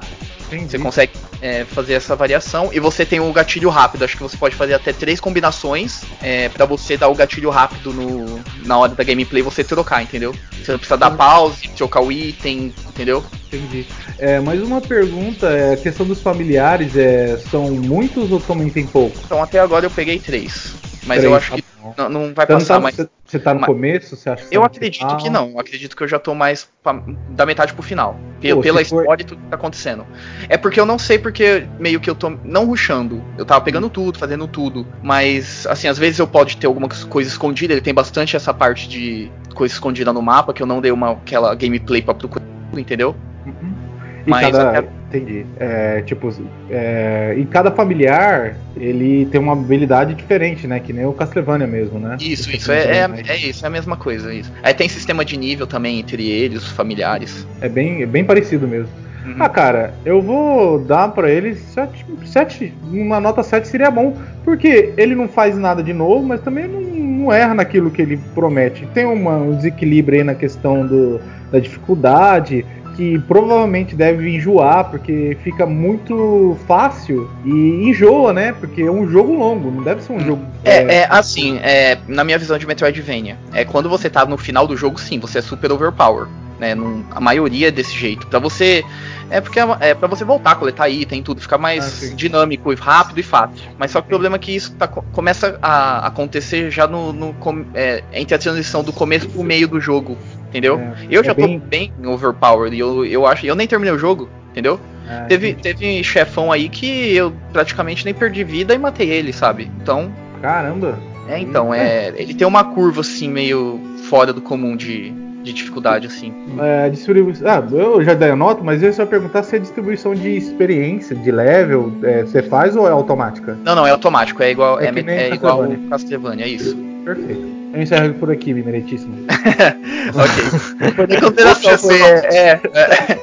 Entendi. 0.52 0.70
Você 0.70 0.78
consegue 0.78 1.12
é, 1.40 1.64
fazer 1.64 1.94
essa 1.94 2.14
variação. 2.14 2.70
E 2.72 2.78
você 2.78 3.04
tem 3.04 3.20
o 3.20 3.32
gatilho 3.32 3.68
rápido. 3.68 4.04
Acho 4.04 4.16
que 4.16 4.22
você 4.22 4.36
pode 4.36 4.54
fazer 4.54 4.74
até 4.74 4.92
três 4.92 5.20
combinações 5.20 6.02
é, 6.22 6.48
para 6.48 6.66
você 6.66 6.96
dar 6.96 7.08
o 7.08 7.14
gatilho 7.14 7.50
rápido 7.50 7.92
no, 7.92 8.40
na 8.64 8.78
hora 8.78 8.94
da 8.94 9.04
gameplay 9.04 9.42
você 9.42 9.64
trocar, 9.64 10.02
entendeu? 10.02 10.34
Você 10.52 10.72
não 10.72 10.78
precisa 10.78 10.96
dar 10.96 11.10
pause, 11.10 11.68
trocar 11.70 12.00
o 12.00 12.12
item, 12.12 12.72
entendeu? 12.88 13.24
Entendi. 13.46 13.86
É, 14.18 14.40
mais 14.40 14.62
uma 14.62 14.80
pergunta, 14.80 15.48
é, 15.48 15.74
a 15.74 15.76
questão 15.76 16.06
dos 16.06 16.20
familiares, 16.20 16.96
é, 16.96 17.36
são 17.50 17.70
muitos 17.70 18.30
ou 18.30 18.40
também 18.40 18.70
tem 18.70 18.86
pouco? 18.86 19.18
Então 19.24 19.42
até 19.42 19.58
agora 19.58 19.86
eu 19.86 19.90
peguei 19.90 20.18
três. 20.18 20.74
Mas 21.04 21.18
Três, 21.18 21.24
eu 21.24 21.34
acho 21.34 21.52
que 21.52 21.64
não, 21.96 22.08
não 22.08 22.34
vai 22.34 22.46
passar 22.46 22.74
tá, 22.74 22.80
mais. 22.80 22.96
Você 23.24 23.38
tá 23.38 23.52
no 23.52 23.60
mas, 23.60 23.66
começo? 23.66 24.16
Você 24.16 24.30
acha 24.30 24.46
que 24.46 24.56
Eu 24.56 24.62
acredito 24.62 25.00
final? 25.00 25.16
que 25.16 25.30
não. 25.30 25.50
Eu 25.50 25.58
acredito 25.58 25.96
que 25.96 26.02
eu 26.02 26.08
já 26.08 26.18
tô 26.18 26.34
mais 26.34 26.68
pra, 26.82 27.02
da 27.30 27.44
metade 27.44 27.72
pro 27.72 27.82
final. 27.82 28.16
Pô, 28.40 28.60
pela 28.60 28.80
história 28.80 29.06
for... 29.06 29.20
e 29.20 29.24
tudo 29.24 29.42
que 29.42 29.48
tá 29.48 29.56
acontecendo. 29.56 30.06
É 30.48 30.56
porque 30.56 30.78
eu 30.78 30.86
não 30.86 30.98
sei 30.98 31.18
porque 31.18 31.66
meio 31.78 32.00
que 32.00 32.08
eu 32.08 32.14
tô 32.14 32.30
não 32.44 32.66
ruxando. 32.66 33.22
Eu 33.36 33.44
tava 33.44 33.60
pegando 33.60 33.90
tudo, 33.90 34.18
fazendo 34.18 34.46
tudo. 34.46 34.86
Mas, 35.02 35.66
assim, 35.66 35.88
às 35.88 35.98
vezes 35.98 36.18
eu 36.18 36.26
pode 36.26 36.56
ter 36.56 36.66
alguma 36.66 36.88
coisa 37.08 37.28
escondida. 37.28 37.74
Ele 37.74 37.80
tem 37.80 37.94
bastante 37.94 38.36
essa 38.36 38.54
parte 38.54 38.88
de 38.88 39.30
coisa 39.54 39.74
escondida 39.74 40.12
no 40.12 40.22
mapa 40.22 40.52
que 40.52 40.62
eu 40.62 40.66
não 40.66 40.80
dei 40.80 40.92
uma 40.92 41.12
aquela 41.12 41.54
gameplay 41.54 42.00
pra 42.00 42.14
procurar, 42.14 42.44
entendeu? 42.76 43.16
Uhum. 43.44 43.81
E 44.26 44.30
Mas 44.30 44.50
cada... 44.50 44.78
até... 44.78 44.88
Entendi. 45.12 45.44
É, 45.60 46.00
tipo, 46.06 46.32
é, 46.70 47.34
e 47.36 47.44
cada 47.44 47.70
familiar, 47.70 48.56
ele 48.74 49.26
tem 49.26 49.38
uma 49.38 49.52
habilidade 49.52 50.14
diferente, 50.14 50.66
né? 50.66 50.80
Que 50.80 50.90
nem 50.90 51.04
o 51.04 51.12
Castlevania 51.12 51.66
mesmo, 51.66 51.98
né? 51.98 52.16
Isso, 52.18 52.50
isso. 52.50 52.72
É, 52.72 52.96
é, 52.96 53.10
é, 53.28 53.36
isso, 53.36 53.62
é 53.62 53.68
a 53.68 53.70
mesma 53.70 53.94
coisa. 53.94 54.32
Isso. 54.32 54.50
Aí 54.62 54.72
tem 54.72 54.88
sistema 54.88 55.22
de 55.22 55.36
nível 55.36 55.66
também 55.66 56.00
entre 56.00 56.26
eles, 56.26 56.62
os 56.62 56.72
familiares. 56.72 57.46
É 57.60 57.68
bem, 57.68 58.02
é 58.02 58.06
bem 58.06 58.24
parecido 58.24 58.66
mesmo. 58.66 58.88
Uhum. 59.26 59.36
Ah, 59.38 59.48
cara, 59.50 59.94
eu 60.04 60.22
vou 60.22 60.78
dar 60.78 61.08
para 61.08 61.30
ele 61.30 61.54
7, 61.54 62.06
7. 62.24 62.72
Uma 62.90 63.20
nota 63.20 63.42
7 63.42 63.68
seria 63.68 63.90
bom. 63.90 64.16
Porque 64.44 64.94
ele 64.96 65.14
não 65.14 65.28
faz 65.28 65.58
nada 65.58 65.82
de 65.82 65.92
novo, 65.92 66.26
mas 66.26 66.40
também 66.40 66.66
não, 66.66 66.80
não 66.80 67.32
erra 67.32 67.54
naquilo 67.54 67.90
que 67.90 68.00
ele 68.00 68.18
promete. 68.34 68.86
Tem 68.94 69.04
uma, 69.04 69.36
um 69.36 69.54
desequilíbrio 69.54 70.20
aí 70.20 70.24
na 70.24 70.34
questão 70.34 70.86
do, 70.86 71.20
da 71.52 71.58
dificuldade 71.58 72.64
que 73.02 73.18
provavelmente 73.26 73.96
deve 73.96 74.36
enjoar, 74.36 74.88
porque 74.88 75.36
fica 75.42 75.66
muito 75.66 76.56
fácil 76.68 77.28
e 77.44 77.88
enjoa, 77.88 78.32
né? 78.32 78.52
Porque 78.52 78.82
é 78.82 78.90
um 78.90 79.08
jogo 79.10 79.34
longo, 79.34 79.72
não 79.72 79.82
deve 79.82 80.02
ser 80.02 80.12
um 80.12 80.20
jogo. 80.20 80.46
É, 80.64 80.76
é, 80.76 80.94
é 80.98 81.06
assim, 81.10 81.58
é, 81.64 81.98
na 82.06 82.22
minha 82.22 82.38
visão 82.38 82.56
de 82.56 82.64
Metroidvania, 82.64 83.36
é 83.52 83.64
quando 83.64 83.88
você 83.88 84.08
tá 84.08 84.24
no 84.24 84.38
final 84.38 84.68
do 84.68 84.76
jogo, 84.76 85.00
sim, 85.00 85.18
você 85.18 85.38
é 85.38 85.42
super 85.42 85.72
overpower. 85.72 86.28
Né, 86.60 86.76
num, 86.76 87.02
a 87.10 87.20
maioria 87.20 87.68
é 87.68 87.70
desse 87.72 87.92
jeito. 87.92 88.24
Pra 88.28 88.38
você. 88.38 88.84
É 89.28 89.40
porque 89.40 89.58
é, 89.58 89.66
é 89.80 89.94
para 89.94 90.06
você 90.06 90.24
voltar, 90.24 90.54
coletar 90.54 90.88
item, 90.88 91.20
tudo, 91.20 91.40
ficar 91.40 91.58
mais 91.58 92.12
ah, 92.12 92.14
dinâmico 92.14 92.72
e 92.72 92.76
rápido 92.76 93.18
e 93.18 93.22
fácil. 93.24 93.56
Mas 93.76 93.90
só 93.90 94.00
que 94.00 94.06
o 94.06 94.08
problema 94.08 94.36
é 94.36 94.38
que 94.38 94.54
isso 94.54 94.72
tá, 94.76 94.86
começa 94.86 95.58
a 95.60 96.06
acontecer 96.06 96.70
já 96.70 96.86
no, 96.86 97.12
no 97.12 97.34
é, 97.74 98.04
entre 98.12 98.36
a 98.36 98.38
transição 98.38 98.84
do 98.84 98.92
começo 98.92 99.28
pro 99.28 99.42
meio 99.42 99.66
do 99.66 99.80
jogo 99.80 100.16
entendeu? 100.52 100.78
É, 100.78 100.94
eu 101.10 101.22
é 101.22 101.24
já 101.24 101.34
bem... 101.34 101.58
tô 101.58 101.66
bem 101.66 101.92
overpowered 102.04 102.78
eu, 102.78 103.04
eu 103.06 103.26
acho. 103.26 103.46
Eu 103.46 103.54
nem 103.54 103.66
terminei 103.66 103.94
o 103.94 103.98
jogo, 103.98 104.28
entendeu? 104.50 104.78
Ah, 105.08 105.24
Teve, 105.28 105.50
entendi. 105.50 105.62
teve 105.62 106.04
chefão 106.04 106.52
aí 106.52 106.68
que 106.68 107.14
eu 107.14 107.32
praticamente 107.52 108.04
nem 108.04 108.14
perdi 108.14 108.44
vida 108.44 108.74
e 108.74 108.78
matei 108.78 109.10
ele, 109.10 109.32
sabe? 109.32 109.70
Então, 109.80 110.12
Caramba. 110.40 110.98
é, 111.28 111.38
então, 111.40 111.74
é. 111.74 112.12
Ele 112.16 112.34
tem 112.34 112.46
uma 112.46 112.64
curva 112.64 113.00
assim, 113.00 113.28
meio 113.28 113.80
fora 114.08 114.32
do 114.32 114.40
comum 114.40 114.76
de, 114.76 115.10
de 115.42 115.52
dificuldade, 115.52 116.06
assim. 116.06 116.32
É, 116.60 116.88
distribuição. 116.88 117.48
Ah, 117.48 117.64
eu 117.72 118.04
já 118.04 118.14
dei 118.14 118.30
a 118.30 118.36
nota, 118.36 118.62
mas 118.62 118.82
eu 118.82 118.92
só 118.92 119.04
perguntar 119.04 119.42
se 119.42 119.56
a 119.56 119.58
distribuição 119.58 120.14
de 120.14 120.36
experiência, 120.36 121.16
de 121.16 121.32
level, 121.32 121.92
é, 122.04 122.22
você 122.22 122.42
faz 122.42 122.76
ou 122.76 122.86
é 122.86 122.90
automática? 122.90 123.58
Não, 123.64 123.74
não, 123.74 123.86
é 123.86 123.90
automático, 123.90 124.42
é 124.42 124.50
igual. 124.50 124.78
É 124.78 124.86
É, 124.86 125.30
é 125.30 125.34
igual. 125.34 125.66
Castlevania, 125.90 126.44
é 126.44 126.48
isso. 126.48 126.76
Perfeito. 127.04 127.51
Eu 127.72 127.82
encerro 127.82 128.14
por 128.14 128.30
aqui, 128.30 128.52
Mimeritíssimo. 128.52 129.26
ok. 130.14 131.06
Nem 131.08 131.20
consideração, 131.20 131.78
foi. 131.78 132.00
É, 132.02 132.60
é, 132.74 133.18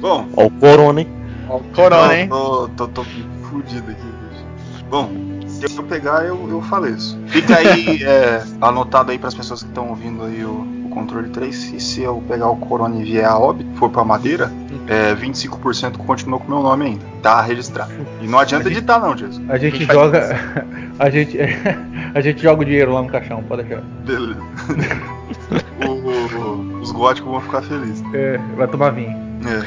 Bom, 0.00 0.26
Ó, 0.36 0.46
o 0.46 0.50
Corona, 0.50 1.00
hein? 1.00 1.08
Ó, 1.48 1.58
o 1.58 1.64
Corona, 1.74 2.18
hein? 2.18 2.28
Tô, 2.28 2.68
tô, 2.68 2.88
tô, 2.88 3.04
fudido 3.44 3.90
aqui, 3.90 4.02
bicho. 4.02 4.84
Bom, 4.90 5.08
se 5.46 5.64
eu 5.64 5.84
pegar, 5.84 6.24
eu, 6.24 6.48
eu 6.50 6.60
faleço. 6.62 7.16
Fica 7.28 7.56
aí 7.56 8.02
é, 8.02 8.42
anotado 8.60 9.12
aí 9.12 9.18
pras 9.18 9.34
pessoas 9.34 9.62
que 9.62 9.68
estão 9.68 9.90
ouvindo 9.90 10.24
aí 10.24 10.44
o, 10.44 10.86
o 10.86 10.90
controle 10.90 11.28
3. 11.30 11.74
E 11.74 11.80
se 11.80 12.02
eu 12.02 12.20
pegar 12.26 12.48
o 12.48 12.56
Corona 12.56 12.96
e 12.96 13.04
vier 13.04 13.26
a 13.26 13.38
óbito, 13.38 13.70
for 13.76 13.90
pra 13.90 14.04
madeira, 14.04 14.50
é, 14.88 15.14
25% 15.14 15.96
continua 15.98 16.38
com 16.38 16.46
o 16.46 16.50
meu 16.50 16.62
nome 16.62 16.84
ainda. 16.86 17.04
Tá 17.22 17.40
registrado. 17.42 17.92
E 18.20 18.26
não 18.26 18.38
adianta 18.38 18.68
editar, 18.68 18.98
não, 18.98 19.16
Jesus. 19.16 19.40
A 19.48 19.56
gente 19.58 19.78
gente 19.78 19.92
joga. 19.92 20.64
A 20.98 21.08
gente, 21.10 21.38
a 22.14 22.20
gente 22.20 22.42
joga 22.42 22.62
o 22.62 22.64
dinheiro 22.64 22.92
lá 22.92 23.02
no 23.02 23.08
caixão, 23.08 23.42
pode 23.44 23.62
deixar. 23.64 23.82
Beleza. 24.04 24.40
O- 25.84 25.90
o- 25.90 26.80
os 26.80 26.92
góticos 26.92 27.30
vão 27.30 27.40
ficar 27.40 27.62
felizes. 27.62 28.02
É, 28.14 28.38
vai 28.56 28.68
tomar 28.68 28.90
vinho. 28.90 29.16
É. 29.44 29.62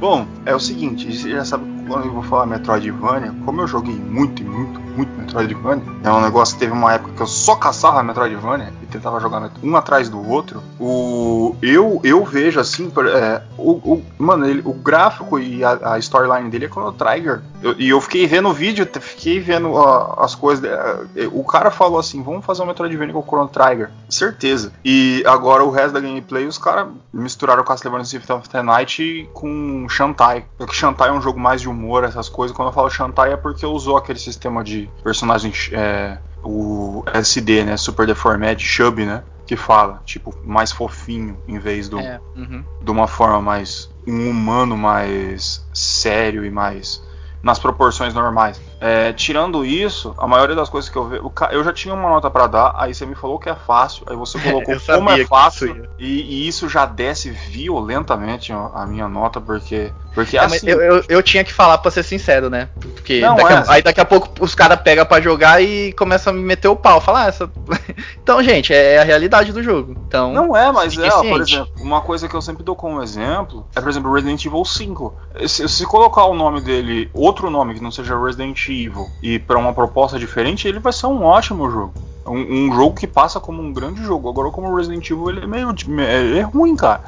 Bom, 0.00 0.26
é 0.46 0.54
o 0.54 0.60
seguinte, 0.60 1.12
você 1.16 1.30
já 1.30 1.44
sabe 1.44 1.64
que 1.64 1.84
quando 1.86 2.06
eu 2.06 2.12
vou 2.12 2.22
falar 2.22 2.46
Metroidvania, 2.46 3.32
como 3.44 3.60
eu 3.62 3.66
joguei 3.66 3.94
muito, 3.94 4.42
e 4.42 4.46
muito, 4.46 4.80
muito 4.92 5.10
Metroidvania, 5.18 5.84
é 6.04 6.10
um 6.10 6.20
negócio 6.20 6.54
que 6.54 6.60
teve 6.60 6.72
uma 6.72 6.92
época 6.92 7.12
que 7.14 7.22
eu 7.22 7.26
só 7.26 7.56
caçava 7.56 8.02
Metroidvania 8.02 8.72
e 8.82 8.86
tentava 8.86 9.18
jogar 9.20 9.50
um 9.62 9.76
atrás 9.76 10.08
do 10.08 10.28
outro. 10.28 10.62
O 10.78 11.56
eu 11.62 12.00
eu 12.04 12.24
vejo 12.24 12.60
assim, 12.60 12.90
é, 13.14 13.42
o, 13.56 13.72
o- 13.72 14.04
mano, 14.18 14.46
ele, 14.46 14.62
o 14.64 14.72
gráfico 14.72 15.38
e 15.38 15.64
a, 15.64 15.94
a 15.94 15.98
storyline 15.98 16.50
dele 16.50 16.66
é 16.66 16.68
Chrono 16.68 16.92
Trigger. 16.92 17.40
Eu- 17.62 17.74
e 17.78 17.88
eu 17.88 18.00
fiquei 18.00 18.26
vendo 18.26 18.48
o 18.48 18.52
vídeo, 18.52 18.86
fiquei 19.00 19.40
vendo 19.40 19.72
ó, 19.72 20.14
as 20.18 20.34
coisas. 20.34 20.64
é, 20.64 21.28
o 21.32 21.44
cara 21.44 21.70
falou 21.70 21.98
assim: 21.98 22.22
vamos 22.22 22.44
fazer 22.44 22.62
um 22.62 22.66
Metroidvania 22.66 23.12
com 23.12 23.20
o 23.20 23.24
Chrono 23.24 23.48
Trigger. 23.48 23.90
Certeza. 24.08 24.72
E 24.84 25.22
agora 25.26 25.64
o 25.64 25.70
resto 25.70 25.94
da 25.94 26.00
gameplay, 26.00 26.46
os 26.46 26.58
caras 26.58 26.88
misturaram 27.12 27.64
Castlevania 27.64 28.04
Symphony 28.04 28.38
of 28.40 28.48
the 28.48 28.62
Night 28.62 29.28
com 29.32 29.86
Shantae. 29.88 30.44
Porque 30.58 30.74
Shantae 30.74 31.08
é 31.08 31.12
um 31.12 31.20
jogo 31.22 31.38
mais 31.40 31.60
de 31.60 31.68
humor, 31.68 32.04
essas 32.04 32.28
coisas. 32.28 32.56
Quando 32.56 32.68
eu 32.68 32.72
falo 32.72 32.90
Shantae 32.90 33.32
é 33.32 33.36
porque 33.36 33.64
usou 33.64 33.96
aquele 33.96 34.18
sistema 34.18 34.62
de 34.62 34.81
personagem. 35.02 35.52
é, 35.72 36.18
o 36.44 37.04
SD, 37.12 37.64
né? 37.64 37.76
Super 37.76 38.06
Deformed, 38.06 38.62
Chub, 38.62 39.04
né? 39.04 39.22
Que 39.46 39.56
fala, 39.56 40.02
tipo, 40.04 40.34
mais 40.44 40.72
fofinho 40.72 41.36
em 41.46 41.58
vez 41.58 41.88
do 41.88 41.98
É, 41.98 42.20
uhum. 42.36 42.64
de 42.80 42.90
uma 42.90 43.06
forma 43.06 43.40
mais 43.40 43.90
um 44.06 44.28
humano 44.28 44.76
mais 44.76 45.64
sério 45.72 46.44
e 46.44 46.50
mais 46.50 47.02
nas 47.42 47.58
proporções 47.58 48.14
normais. 48.14 48.60
É, 48.80 49.12
tirando 49.12 49.64
isso, 49.64 50.14
a 50.16 50.26
maioria 50.28 50.54
das 50.54 50.68
coisas 50.68 50.88
que 50.88 50.96
eu 50.96 51.08
vejo, 51.08 51.32
eu 51.50 51.64
já 51.64 51.72
tinha 51.72 51.92
uma 51.92 52.08
nota 52.08 52.30
pra 52.30 52.46
dar, 52.46 52.72
aí 52.76 52.94
você 52.94 53.04
me 53.04 53.16
falou 53.16 53.38
que 53.38 53.48
é 53.48 53.54
fácil, 53.54 54.04
aí 54.08 54.14
você 54.14 54.38
colocou 54.38 54.78
como 54.80 55.10
é 55.10 55.24
fácil 55.26 55.76
isso 55.76 55.88
e, 55.98 56.06
e 56.06 56.48
isso 56.48 56.68
já 56.68 56.86
desce 56.86 57.30
violentamente 57.30 58.52
a 58.52 58.86
minha 58.86 59.08
nota 59.08 59.40
porque 59.40 59.92
porque 60.14 60.36
É, 60.36 60.40
assim, 60.40 60.68
eu, 60.68 60.80
eu, 60.80 61.04
eu 61.08 61.22
tinha 61.22 61.42
que 61.42 61.52
falar 61.52 61.78
pra 61.78 61.90
ser 61.90 62.02
sincero, 62.02 62.50
né? 62.50 62.68
Porque 62.80 63.20
Não, 63.20 63.34
daqui 63.36 63.52
a- 63.52 63.56
é. 63.56 63.64
aí 63.68 63.82
daqui 63.82 64.00
a 64.00 64.04
pouco 64.04 64.28
os 64.40 64.54
caras 64.54 64.80
pegam 64.80 65.04
pra 65.06 65.20
jogar 65.20 65.62
e 65.62 65.92
começam 65.94 66.32
a 66.32 66.36
me 66.36 66.42
meter 66.42 66.68
o 66.68 66.76
pau. 66.76 67.00
Falar, 67.00 67.24
ah, 67.24 67.28
essa. 67.28 67.50
então, 68.22 68.42
gente, 68.42 68.72
é 68.72 68.98
a 68.98 69.04
realidade 69.04 69.52
do 69.52 69.62
jogo. 69.62 69.96
Então. 70.06 70.32
Não 70.32 70.56
é, 70.56 70.70
mas 70.70 70.96
é, 70.98 71.08
ó, 71.08 71.22
por 71.22 71.40
exemplo, 71.40 71.68
uma 71.80 72.00
coisa 72.00 72.28
que 72.28 72.34
eu 72.34 72.42
sempre 72.42 72.62
dou 72.62 72.76
como 72.76 73.02
exemplo 73.02 73.66
é, 73.74 73.80
por 73.80 73.88
exemplo, 73.88 74.12
Resident 74.12 74.44
Evil 74.44 74.64
5. 74.64 75.14
Se, 75.46 75.68
se 75.68 75.86
colocar 75.86 76.24
o 76.26 76.34
nome 76.34 76.60
dele, 76.60 77.10
outro 77.14 77.50
nome 77.50 77.74
que 77.74 77.82
não 77.82 77.90
seja 77.90 78.18
Resident 78.18 78.58
Evil, 78.68 79.08
e 79.22 79.38
para 79.38 79.58
uma 79.58 79.72
proposta 79.72 80.18
diferente, 80.18 80.68
ele 80.68 80.78
vai 80.78 80.92
ser 80.92 81.06
um 81.06 81.24
ótimo 81.24 81.70
jogo. 81.70 81.94
Um, 82.24 82.66
um 82.68 82.74
jogo 82.74 82.94
que 82.94 83.06
passa 83.06 83.40
como 83.40 83.60
um 83.60 83.72
grande 83.72 84.02
jogo. 84.04 84.28
Agora, 84.28 84.50
como 84.50 84.74
Resident 84.76 85.10
Evil, 85.10 85.30
ele 85.30 85.40
é 85.40 85.46
meio. 85.46 85.74
é, 85.98 86.38
é 86.38 86.42
ruim, 86.42 86.76
cara. 86.76 87.00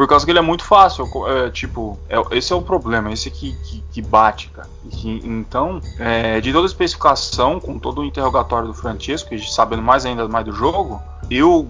Por 0.00 0.08
causa 0.08 0.24
que 0.24 0.32
ele 0.32 0.38
é 0.38 0.42
muito 0.42 0.64
fácil. 0.64 1.06
é, 1.26 1.50
tipo, 1.50 1.98
é- 2.08 2.38
esse 2.38 2.50
é 2.54 2.56
o 2.56 2.62
problema, 2.62 3.12
esse 3.12 3.30
que, 3.30 3.52
que, 3.62 3.84
que 3.92 4.00
bate, 4.00 4.48
cara. 4.48 4.66
Que- 4.90 5.20
então, 5.22 5.78
é, 5.98 6.40
de 6.40 6.50
toda 6.54 6.64
a 6.64 6.70
especificação, 6.72 7.60
com 7.60 7.78
todo 7.78 8.00
o 8.00 8.04
interrogatório 8.06 8.68
do 8.68 8.72
Francesco, 8.72 9.34
e 9.34 9.38
sabendo 9.46 9.82
mais 9.82 10.06
ainda 10.06 10.26
mais 10.26 10.46
do 10.46 10.52
jogo, 10.52 11.02
eu, 11.30 11.68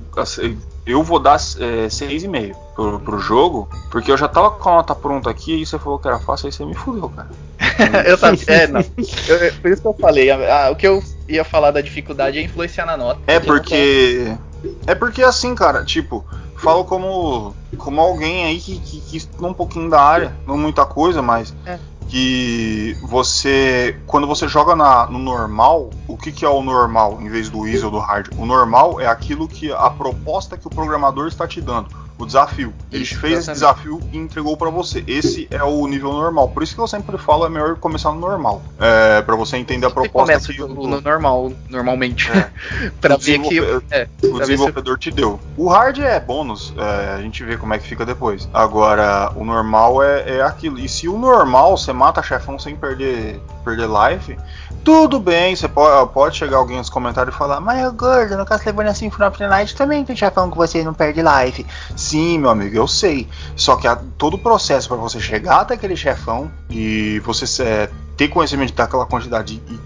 eu 0.87 1.03
vou 1.03 1.19
dar 1.19 1.35
é, 1.59 1.89
6,5 1.89 2.55
pro, 2.77 3.01
pro 3.01 3.19
jogo, 3.19 3.69
porque 3.91 4.13
eu 4.13 4.17
já 4.17 4.29
tava 4.29 4.53
com 4.53 4.69
a 4.69 4.75
nota 4.77 4.95
pronta 4.95 5.29
aqui 5.29 5.61
e 5.63 5.67
você 5.67 5.77
falou 5.77 5.99
que 5.99 6.07
era 6.07 6.21
fácil, 6.21 6.47
aí 6.47 6.53
você 6.53 6.65
me 6.65 6.75
fudeu, 6.77 7.09
cara. 7.09 7.31
eu 8.07 8.17
sabia. 8.17 8.45
É, 8.47 8.67
não. 8.69 8.81
Eu- 8.81 9.55
por 9.61 9.71
isso 9.73 9.83
que 9.83 9.89
eu 9.89 9.97
falei. 10.01 10.31
ah, 10.31 10.69
o 10.71 10.77
que 10.77 10.87
eu 10.87 11.03
ia 11.29 11.43
falar 11.43 11.73
da 11.73 11.81
dificuldade 11.81 12.39
é 12.39 12.43
influenciar 12.43 12.87
na 12.87 12.97
nota. 12.97 13.21
É 13.27 13.41
não 13.41 13.47
porque. 13.47 14.37
É 14.87 14.95
porque 14.95 15.23
assim, 15.23 15.55
cara, 15.55 15.85
tipo, 15.85 16.25
falo 16.57 16.85
como. 16.85 17.55
como 17.79 18.01
alguém 18.01 18.45
aí 18.45 18.61
que, 18.61 18.79
que, 18.79 19.01
que 19.01 19.17
estuda 19.17 19.47
um 19.47 19.55
pouquinho 19.55 19.89
da 19.89 20.03
área, 20.03 20.37
não 20.47 20.57
muita 20.57 20.85
coisa, 20.85 21.23
mas. 21.23 21.55
É. 21.67 21.79
Que 22.09 22.97
você. 23.03 23.97
Quando 24.07 24.27
você 24.27 24.49
joga 24.49 24.75
na, 24.75 25.07
no 25.07 25.19
normal, 25.19 25.91
o 26.09 26.17
que, 26.17 26.33
que 26.33 26.45
é 26.45 26.49
o 26.49 26.61
normal 26.61 27.19
em 27.21 27.29
vez 27.29 27.49
do 27.49 27.69
easy 27.69 27.85
ou 27.85 27.91
do 27.91 27.99
hard? 27.99 28.29
O 28.37 28.45
normal 28.45 29.01
é 29.01 29.07
aquilo 29.07 29.47
que. 29.47 29.73
a 29.73 29.89
proposta 29.91 30.57
que 30.57 30.67
o 30.67 30.71
programador 30.71 31.29
está 31.29 31.47
te 31.47 31.61
dando. 31.61 31.89
O 32.21 32.27
desafio. 32.27 32.73
Ele 32.93 33.03
Isso, 33.03 33.19
fez 33.19 33.39
esse 33.39 33.53
desafio 33.53 33.99
e 34.13 34.19
entregou 34.19 34.55
pra 34.57 34.69
você. 34.69 35.03
Esse 35.07 35.49
é 35.51 35.63
o 35.65 35.87
nível 35.87 36.13
normal. 36.13 36.49
Por 36.49 36.63
isso 36.63 36.75
que 36.75 36.81
eu 36.81 36.87
sempre 36.87 37.17
falo, 37.17 37.47
é 37.47 37.49
melhor 37.49 37.77
começar 37.77 38.13
no 38.13 38.21
normal. 38.21 38.61
É, 38.79 39.23
para 39.23 39.35
você 39.35 39.57
entender 39.57 39.87
a 39.87 39.89
Você 39.89 39.95
proposta 39.95 40.33
começa 40.33 40.53
o 40.53 40.55
que 40.55 40.75
no 40.75 41.01
normal, 41.01 41.53
normalmente. 41.69 42.31
É. 42.31 42.51
pra 43.01 43.15
o 43.15 43.19
ver 43.19 43.41
que. 43.41 43.59
É, 43.91 44.07
o 44.23 44.35
ver 44.37 44.45
se- 44.45 44.51
desenvolvedor 44.51 44.99
te 44.99 45.11
deu. 45.11 45.41
O 45.57 45.69
hard 45.69 45.99
é 45.99 46.21
bônus, 46.21 46.75
é, 46.77 47.15
a 47.15 47.23
gente 47.23 47.43
vê 47.43 47.57
como 47.57 47.73
é 47.73 47.79
que 47.79 47.87
fica 47.87 48.05
depois. 48.05 48.49
Agora, 48.53 49.33
o 49.35 49.45
normal 49.45 50.03
é, 50.03 50.37
é 50.39 50.43
aquilo. 50.43 50.79
E 50.79 50.89
se 50.89 51.09
o 51.09 51.19
normal 51.19 51.77
você 51.77 51.93
mata 51.93 52.23
chefão 52.23 52.59
sem 52.59 52.77
perder, 52.77 53.41
perder 53.65 53.89
life, 53.89 54.37
tudo 54.85 55.19
bem, 55.21 55.55
você 55.57 55.69
pode, 55.69 56.13
pode 56.13 56.37
chegar 56.37 56.59
alguém 56.59 56.79
nos 56.79 56.91
comentários 56.91 57.35
e 57.35 57.39
falar, 57.39 57.61
mas 57.61 57.91
gordo, 57.93 58.37
no 58.37 58.45
Castlevania 58.45 58.95
Symphony 58.95 59.29
of 59.29 59.39
the 59.39 59.49
Night 59.49 59.75
também 59.75 60.05
tem 60.05 60.17
chefão 60.17 60.51
que 60.51 60.57
você 60.57 60.83
não 60.83 60.95
perde 60.95 61.21
life. 61.23 61.67
Sim, 62.11 62.39
meu 62.39 62.51
amigo, 62.51 62.75
eu 62.77 62.89
sei. 62.89 63.29
Só 63.55 63.77
que 63.77 63.87
todo 64.19 64.35
o 64.35 64.39
processo 64.39 64.89
para 64.89 64.97
você 64.97 65.21
chegar 65.21 65.61
até 65.61 65.75
aquele 65.75 65.95
chefão 65.97 66.51
e 66.69 67.21
você 67.21 67.63
é, 67.63 67.91
ter 68.17 68.29
conhecimento 68.29 68.73
daquela 68.75 69.07
quantidade 69.07 69.57
de- 69.59 69.81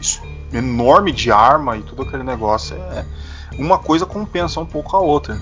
isso- 0.00 0.20
enorme 0.52 1.12
de 1.12 1.32
arma 1.32 1.76
e 1.78 1.82
tudo 1.82 2.02
aquele 2.02 2.22
negócio 2.22 2.76
é 2.76 3.04
uma 3.58 3.78
coisa 3.78 4.04
compensa 4.04 4.60
um 4.60 4.66
pouco 4.66 4.94
a 4.96 5.00
outra. 5.00 5.40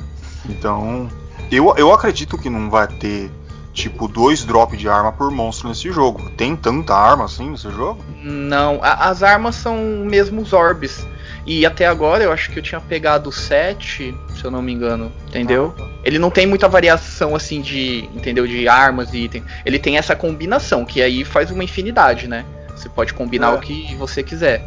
Então, 0.49 1.09
eu, 1.51 1.74
eu 1.76 1.93
acredito 1.93 2.39
que 2.39 2.49
não 2.49 2.70
vai 2.70 2.87
ter 2.87 3.31
tipo 3.72 4.07
dois 4.07 4.45
drops 4.45 4.78
de 4.78 4.89
arma 4.89 5.11
por 5.12 5.31
monstro 5.33 5.68
nesse 5.68 5.91
jogo. 5.91 6.31
Tem 6.37 6.55
tanta 6.55 6.95
arma 6.95 7.24
assim 7.24 7.51
nesse 7.51 7.70
jogo? 7.70 8.01
Não, 8.22 8.78
a- 8.83 9.09
as 9.09 9.22
armas 9.24 9.57
são 9.57 9.76
mesmo 10.05 10.43
os 10.43 10.53
orbes. 10.53 11.05
E 11.47 11.64
até 11.64 11.86
agora 11.86 12.22
eu 12.22 12.32
acho 12.32 12.51
que 12.51 12.59
eu 12.59 12.62
tinha 12.62 12.80
pegado 12.80 13.32
7, 13.32 14.14
se 14.34 14.45
eu 14.45 14.51
não 14.51 14.61
me 14.62 14.72
engano, 14.72 15.11
entendeu? 15.28 15.74
Ele 16.05 16.18
não 16.18 16.30
tem 16.30 16.47
muita 16.47 16.68
variação 16.68 17.34
assim 17.34 17.61
de, 17.61 18.09
entendeu, 18.14 18.47
de 18.47 18.68
armas 18.68 19.12
e 19.14 19.18
itens. 19.24 19.45
Ele 19.64 19.78
tem 19.78 19.97
essa 19.97 20.14
combinação, 20.14 20.84
que 20.84 21.01
aí 21.03 21.24
faz 21.24 21.51
uma 21.51 21.64
infinidade, 21.64 22.28
né? 22.28 22.45
Você 22.76 22.88
pode 22.88 23.12
combinar 23.14 23.53
É. 23.53 23.57
o 23.57 23.59
que 23.61 23.95
você 23.97 24.22
quiser. 24.22 24.62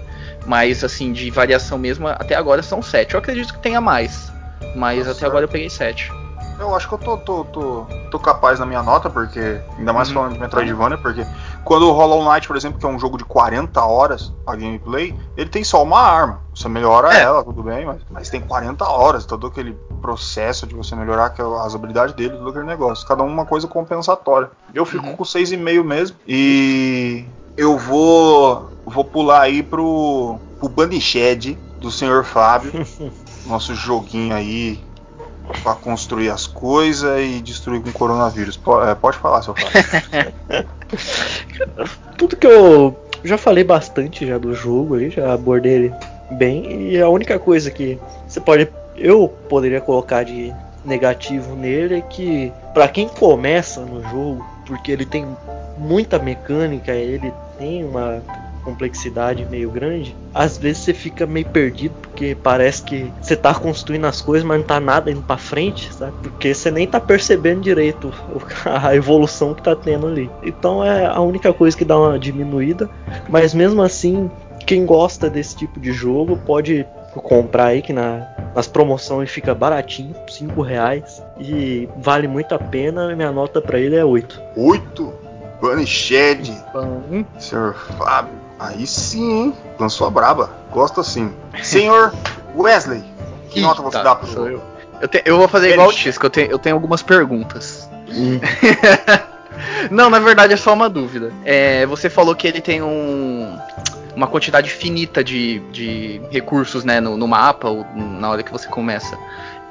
Mas 0.46 0.84
assim, 0.84 1.14
de 1.14 1.30
variação 1.32 1.78
mesmo, 1.78 2.08
até 2.08 2.36
agora 2.36 2.62
são 2.62 2.82
7. 2.82 3.14
Eu 3.14 3.20
acredito 3.20 3.54
que 3.54 3.60
tenha 3.60 3.80
mais. 3.80 4.32
Mas 4.76 5.06
Tá 5.06 5.12
até 5.12 5.20
certo. 5.20 5.26
agora 5.32 5.46
eu 5.46 5.50
peguei 5.50 5.70
7. 5.70 6.12
Eu 6.60 6.74
acho 6.76 6.88
que 6.88 6.94
eu 6.94 6.98
tô, 6.98 7.18
tô, 7.18 7.44
tô, 7.46 7.86
tô 8.12 8.20
capaz 8.20 8.60
na 8.60 8.66
minha 8.66 8.82
nota, 8.84 9.10
porque. 9.10 9.60
Ainda 9.78 9.92
mais 9.92 10.08
Uhum. 10.10 10.14
falando 10.14 10.34
de 10.34 10.40
Metroidvania, 10.40 10.98
porque 10.98 11.26
quando 11.64 11.88
o 11.88 11.92
Hollow 11.92 12.24
Knight, 12.32 12.48
por 12.48 12.56
exemplo, 12.56 12.80
que 12.80 12.86
é 12.86 12.90
um 12.90 13.00
jogo 13.00 13.18
de 13.18 13.26
40 13.26 13.84
horas 13.84 14.32
a 14.46 14.56
gameplay, 14.56 15.16
ele 15.36 15.50
tem 15.50 15.64
só 15.64 15.82
uma 15.84 16.00
arma. 16.00 16.40
Você 16.54 16.70
melhora 16.70 17.14
É. 17.14 17.22
ela, 17.22 17.44
tudo 17.44 17.64
bem, 17.64 17.86
mas, 17.86 18.02
mas 18.10 18.30
tem 18.30 18.40
40 18.42 18.86
horas, 18.88 19.26
todo 19.26 19.48
aquele 19.48 19.76
processo 20.02 20.68
de 20.68 20.76
você 20.76 20.96
melhorar 20.96 21.34
as 21.66 21.74
habilidades 21.76 22.14
dele, 22.16 22.38
todo 22.38 22.50
aquele 22.50 22.66
negócio. 22.66 23.08
Cada 23.08 23.24
uma 23.24 23.46
coisa 23.46 23.68
compensatória. 23.68 24.52
Eu 24.74 24.86
fico 24.86 25.08
Uhum. 25.08 25.16
com 25.18 25.24
6,5 25.24 25.84
mesmo. 25.84 26.18
E 26.28 27.26
eu 27.58 27.78
vou. 27.78 28.70
Vou 28.86 29.04
pular 29.06 29.42
aí 29.42 29.64
pro. 29.64 30.38
pro 30.60 30.70
Banished 30.70 31.58
do 31.80 31.90
Sr. 31.90 32.24
Fábio. 32.24 32.72
nosso 33.46 33.74
joguinho 33.76 34.34
aí 34.36 34.80
pra 35.62 35.76
construir 35.76 36.30
as 36.30 36.48
coisas 36.48 37.20
e 37.22 37.42
destruir 37.42 37.82
com 37.82 37.92
coronavírus. 37.92 38.60
É, 38.88 38.96
pode 38.96 39.18
falar, 39.18 39.42
seu 39.42 39.54
pai. 39.54 40.34
Tudo 42.18 42.36
que 42.36 42.48
eu 42.48 42.98
já 43.24 43.38
falei 43.38 43.64
bastante 43.64 44.28
já 44.28 44.38
do 44.38 44.54
jogo 44.54 44.96
aí, 44.96 45.10
já 45.10 45.34
abordei 45.34 45.74
ele 45.74 45.94
bem. 46.32 46.90
E 46.90 47.02
a 47.02 47.10
única 47.10 47.38
coisa 47.40 47.72
que 47.72 48.00
você 48.28 48.40
pode. 48.40 48.68
Eu 48.96 49.28
poderia 49.50 49.82
colocar 49.82 50.24
de 50.24 50.54
negativo 50.86 51.56
nele 51.56 51.96
é 51.96 52.02
que 52.02 52.52
pra 52.74 52.88
quem 52.88 53.08
começa 53.08 53.82
no 53.82 54.04
jogo, 54.04 54.46
porque 54.68 54.92
ele 54.92 55.06
tem 55.06 55.26
muita 55.78 56.20
mecânica, 56.20 56.92
ele 56.92 57.34
tem 57.58 57.84
uma 57.84 58.22
complexidade 58.64 59.46
meio 59.50 59.70
grande, 59.70 60.16
às 60.34 60.58
vezes 60.58 60.84
você 60.84 60.94
fica 60.94 61.26
meio 61.26 61.46
perdido 61.46 61.94
porque 62.02 62.36
parece 62.42 62.84
que 62.84 63.12
você 63.22 63.36
tá 63.36 63.54
construindo 63.54 64.06
as 64.06 64.22
coisas, 64.22 64.48
mas 64.48 64.60
não 64.60 64.66
tá 64.66 64.80
nada 64.80 65.12
indo 65.12 65.22
pra 65.22 65.38
frente, 65.38 65.94
sabe? 65.94 66.14
Porque 66.22 66.54
você 66.54 66.72
nem 66.72 66.88
tá 66.88 67.00
percebendo 67.00 67.62
direito 67.62 68.12
a 68.66 68.96
evolução 68.96 69.54
que 69.54 69.62
tá 69.62 69.76
tendo 69.76 70.08
ali. 70.08 70.30
Então 70.44 70.84
é 70.84 71.06
a 71.06 71.20
única 71.20 71.52
coisa 71.54 71.78
que 71.78 71.86
dá 71.86 71.98
uma 71.98 72.18
diminuída, 72.18 72.90
mas 73.30 73.54
mesmo 73.54 73.82
assim, 73.82 74.30
quem 74.66 74.86
gosta 74.86 75.30
desse 75.30 75.56
tipo 75.56 75.80
de 75.80 75.92
jogo 75.92 76.38
pode 76.38 76.86
comprar 77.22 77.66
aí 77.66 77.82
que 77.82 77.94
na, 77.94 78.28
nas 78.56 78.68
promoções 78.68 79.30
fica 79.30 79.54
baratinho, 79.54 80.16
5 80.28 80.62
reais 80.62 81.22
e 81.40 81.88
vale 81.98 82.28
muito 82.28 82.56
a 82.56 82.60
pena. 82.60 83.16
Minha 83.16 83.32
nota 83.32 83.62
pra 83.62 83.80
ele 83.80 83.96
é 83.96 84.06
8. 84.06 84.42
Oito. 84.56 85.14
Bunny 85.62 85.88
Shed. 85.88 86.52
Bom, 86.74 87.24
Senhor 87.40 87.74
Fábio. 87.98 88.43
Aí 88.64 88.88
sim, 88.88 89.32
hein? 89.32 89.54
Lançou 89.78 90.08
a 90.08 90.10
braba. 90.10 90.50
Gosto 90.72 91.02
assim. 91.02 91.34
Senhor 91.62 92.14
Wesley. 92.56 93.04
Que 93.50 93.60
nota 93.62 93.82
você 93.82 93.98
Eita, 93.98 94.10
dá 94.10 94.16
pro 94.16 94.28
jogo? 94.32 94.48
eu. 94.48 94.62
Eu, 95.02 95.08
te- 95.08 95.22
eu 95.26 95.38
vou 95.38 95.48
fazer 95.50 95.72
igual 95.74 95.90
o 95.90 95.94
que 95.94 96.08
eu 96.10 96.30
tenho, 96.30 96.50
eu 96.52 96.58
tenho 96.58 96.76
algumas 96.76 97.04
perguntas. 97.04 97.90
Não, 99.92 100.10
na 100.10 100.20
verdade 100.20 100.54
é 100.54 100.58
só 100.58 100.74
uma 100.74 100.90
dúvida. 100.90 101.32
É, 101.44 101.86
você 101.86 102.10
falou 102.10 102.34
que 102.36 102.48
ele 102.48 102.62
tem 102.62 102.82
um, 102.82 103.58
uma 104.16 104.28
quantidade 104.28 104.70
finita 104.70 105.24
de, 105.24 105.60
de 105.72 106.22
recursos 106.32 106.84
né, 106.84 107.00
no, 107.00 107.18
no 107.18 107.28
mapa, 107.28 107.68
ou 107.70 107.86
na 107.96 108.30
hora 108.30 108.44
que 108.44 108.52
você 108.52 108.68
começa. 108.68 109.18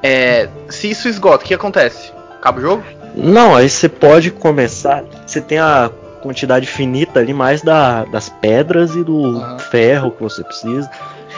É, 0.02 0.48
se 0.68 0.90
isso 0.90 1.08
esgota, 1.08 1.44
o 1.44 1.48
que 1.48 1.54
acontece? 1.54 2.12
Acaba 2.38 2.58
o 2.58 2.62
jogo? 2.62 2.84
Não, 3.14 3.54
aí 3.56 3.68
você 3.70 3.88
pode 3.88 4.30
começar. 4.30 5.02
Você 5.26 5.40
tem 5.40 5.58
a 5.58 5.90
quantidade 6.22 6.66
finita 6.66 7.20
ali, 7.20 7.34
mais 7.34 7.60
da, 7.62 8.04
das 8.04 8.28
pedras 8.28 8.94
e 8.94 9.02
do 9.02 9.58
ferro 9.58 10.12
que 10.12 10.22
você 10.22 10.42
precisa. 10.42 10.88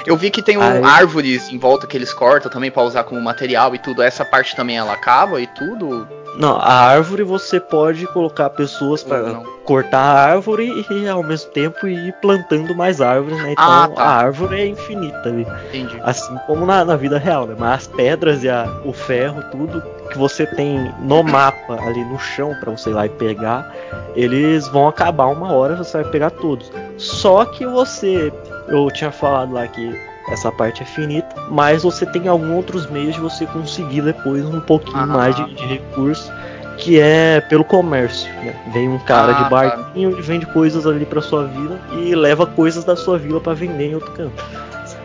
Eu 0.07 0.16
vi 0.16 0.30
que 0.30 0.42
tem 0.42 0.59
um, 0.59 0.62
Aí- 0.62 0.82
árvores 0.82 1.48
em 1.50 1.59
volta 1.59 1.86
que 1.86 1.96
eles 1.96 2.12
cortam 2.12 2.50
também 2.50 2.70
pra 2.70 2.82
usar 2.82 3.05
como 3.05 3.20
material 3.20 3.74
e 3.74 3.78
tudo. 3.78 4.02
Essa 4.02 4.24
parte 4.24 4.55
também 4.55 4.76
ela 4.76 4.92
acaba 4.92 5.40
e 5.40 5.46
tudo? 5.46 6.07
Não, 6.36 6.57
a 6.57 6.72
árvore 6.88 7.22
você 7.22 7.61
pode 7.61 8.07
colocar 8.09 8.50
pessoas 8.50 9.05
para 9.05 9.34
cortar 9.64 10.00
a 10.00 10.24
árvore 10.32 10.84
e 10.90 11.09
ao 11.09 11.22
mesmo 11.22 11.48
tempo 11.52 11.86
ir 11.86 12.12
plantando 12.20 12.74
mais 12.74 13.00
árvores, 13.00 13.40
né? 13.40 13.52
Então 13.52 13.64
Ah, 13.64 13.88
tá. 13.88 14.02
a 14.02 14.16
árvore 14.16 14.61
é 14.61 14.66
infinita 14.66 15.28
ali. 15.28 15.46
Entendi. 15.68 15.96
Assim 16.02 16.36
como 16.46 16.66
na, 16.66 16.84
na 16.84 16.96
vida 16.96 17.18
real, 17.18 17.46
né? 17.46 17.55
Mas 17.57 17.82
as 17.82 17.86
pedras 17.86 18.42
e 18.42 18.48
a- 18.50 18.66
o 18.84 18.92
ferro, 18.92 19.42
tudo 19.52 19.80
que 20.11 20.18
você 20.18 20.44
tem 20.44 20.92
no 21.00 21.22
mapa 21.22 21.80
ali 21.80 22.05
no 22.05 22.18
chão 22.18 22.52
pra 22.61 22.72
você 22.72 22.90
ir 22.90 22.94
lá 22.94 23.07
e 23.07 23.11
pegar, 23.11 23.72
eles 24.16 24.66
vão 24.68 24.88
acabar 24.88 25.26
uma 25.26 25.52
hora, 25.52 25.76
você 25.76 26.02
vai 26.02 26.11
pegar 26.11 26.30
todos. 26.30 26.70
Só 26.98 27.44
que 27.44 27.64
você, 27.64 28.32
eu 28.68 28.90
tinha 28.90 29.10
falado 29.10 29.52
lá 29.52 29.66
que 29.66 29.98
essa 30.30 30.50
parte 30.50 30.82
é 30.82 30.86
finita, 30.86 31.34
mas 31.50 31.82
você 31.82 32.06
tem 32.06 32.28
alguns 32.28 32.50
outros 32.56 32.88
meios 32.90 33.14
de 33.14 33.20
você 33.20 33.44
conseguir 33.46 34.00
depois 34.02 34.44
um 34.44 34.60
pouquinho 34.60 34.98
Ah. 34.98 35.06
mais 35.06 35.36
de, 35.36 35.54
de 35.54 35.66
recurso. 35.66 36.32
Que 36.76 36.98
é 36.98 37.40
pelo 37.40 37.62
comércio, 37.64 38.28
né? 38.42 38.52
Vem 38.72 38.88
um 38.88 38.98
cara 38.98 39.30
Ah, 39.30 39.34
de 39.34 39.42
tá. 39.44 39.48
barquinho, 39.48 40.10
ele 40.10 40.20
vende 40.22 40.44
coisas 40.46 40.84
ali 40.88 41.06
pra 41.06 41.22
sua 41.22 41.44
vila 41.46 41.78
e 41.92 42.16
leva 42.16 42.46
coisas 42.48 42.82
da 42.84 42.96
sua 42.96 43.16
vila 43.16 43.40
pra 43.40 43.54
vender 43.54 43.90
em 43.92 43.94
outro 43.94 44.10
canto. 44.10 44.44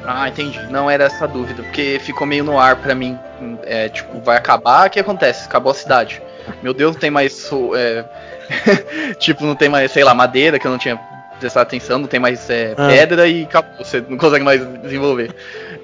Ah, 0.03 0.27
entendi. 0.27 0.59
Não 0.71 0.89
era 0.89 1.03
essa 1.03 1.27
dúvida, 1.27 1.61
porque 1.61 1.99
ficou 2.01 2.25
meio 2.25 2.43
no 2.43 2.57
ar 2.57 2.77
pra 2.77 2.95
mim. 2.95 3.15
É, 3.61 3.87
tipo, 3.87 4.19
vai 4.21 4.35
acabar, 4.37 4.87
o 4.87 4.89
que 4.89 4.99
acontece? 4.99 5.45
Acabou 5.45 5.71
a 5.71 5.75
cidade. 5.75 6.19
Meu 6.63 6.73
Deus, 6.73 6.93
não 6.95 6.99
tem 6.99 7.11
mais. 7.11 7.47
é, 7.75 8.03
tipo, 9.19 9.45
não 9.45 9.53
tem 9.55 9.69
mais, 9.69 9.91
sei 9.91 10.03
lá, 10.03 10.15
madeira 10.15 10.57
que 10.57 10.65
eu 10.65 10.71
não 10.71 10.79
tinha 10.79 10.99
prestado 11.39 11.63
atenção, 11.63 11.99
não 11.99 12.07
tem 12.07 12.19
mais 12.19 12.49
é, 12.49 12.73
Ah. 12.77 12.87
pedra 12.87 13.27
e 13.27 13.43
acabou. 13.43 13.83
Você 13.83 14.03
não 14.07 14.17
consegue 14.17 14.43
mais 14.45 14.65
desenvolver. 14.81 15.33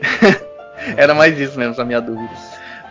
era 0.98 1.14
mais 1.14 1.38
isso 1.40 1.58
mesmo, 1.58 1.80
a 1.82 1.86
minha 1.86 2.02
dúvida. 2.02 2.30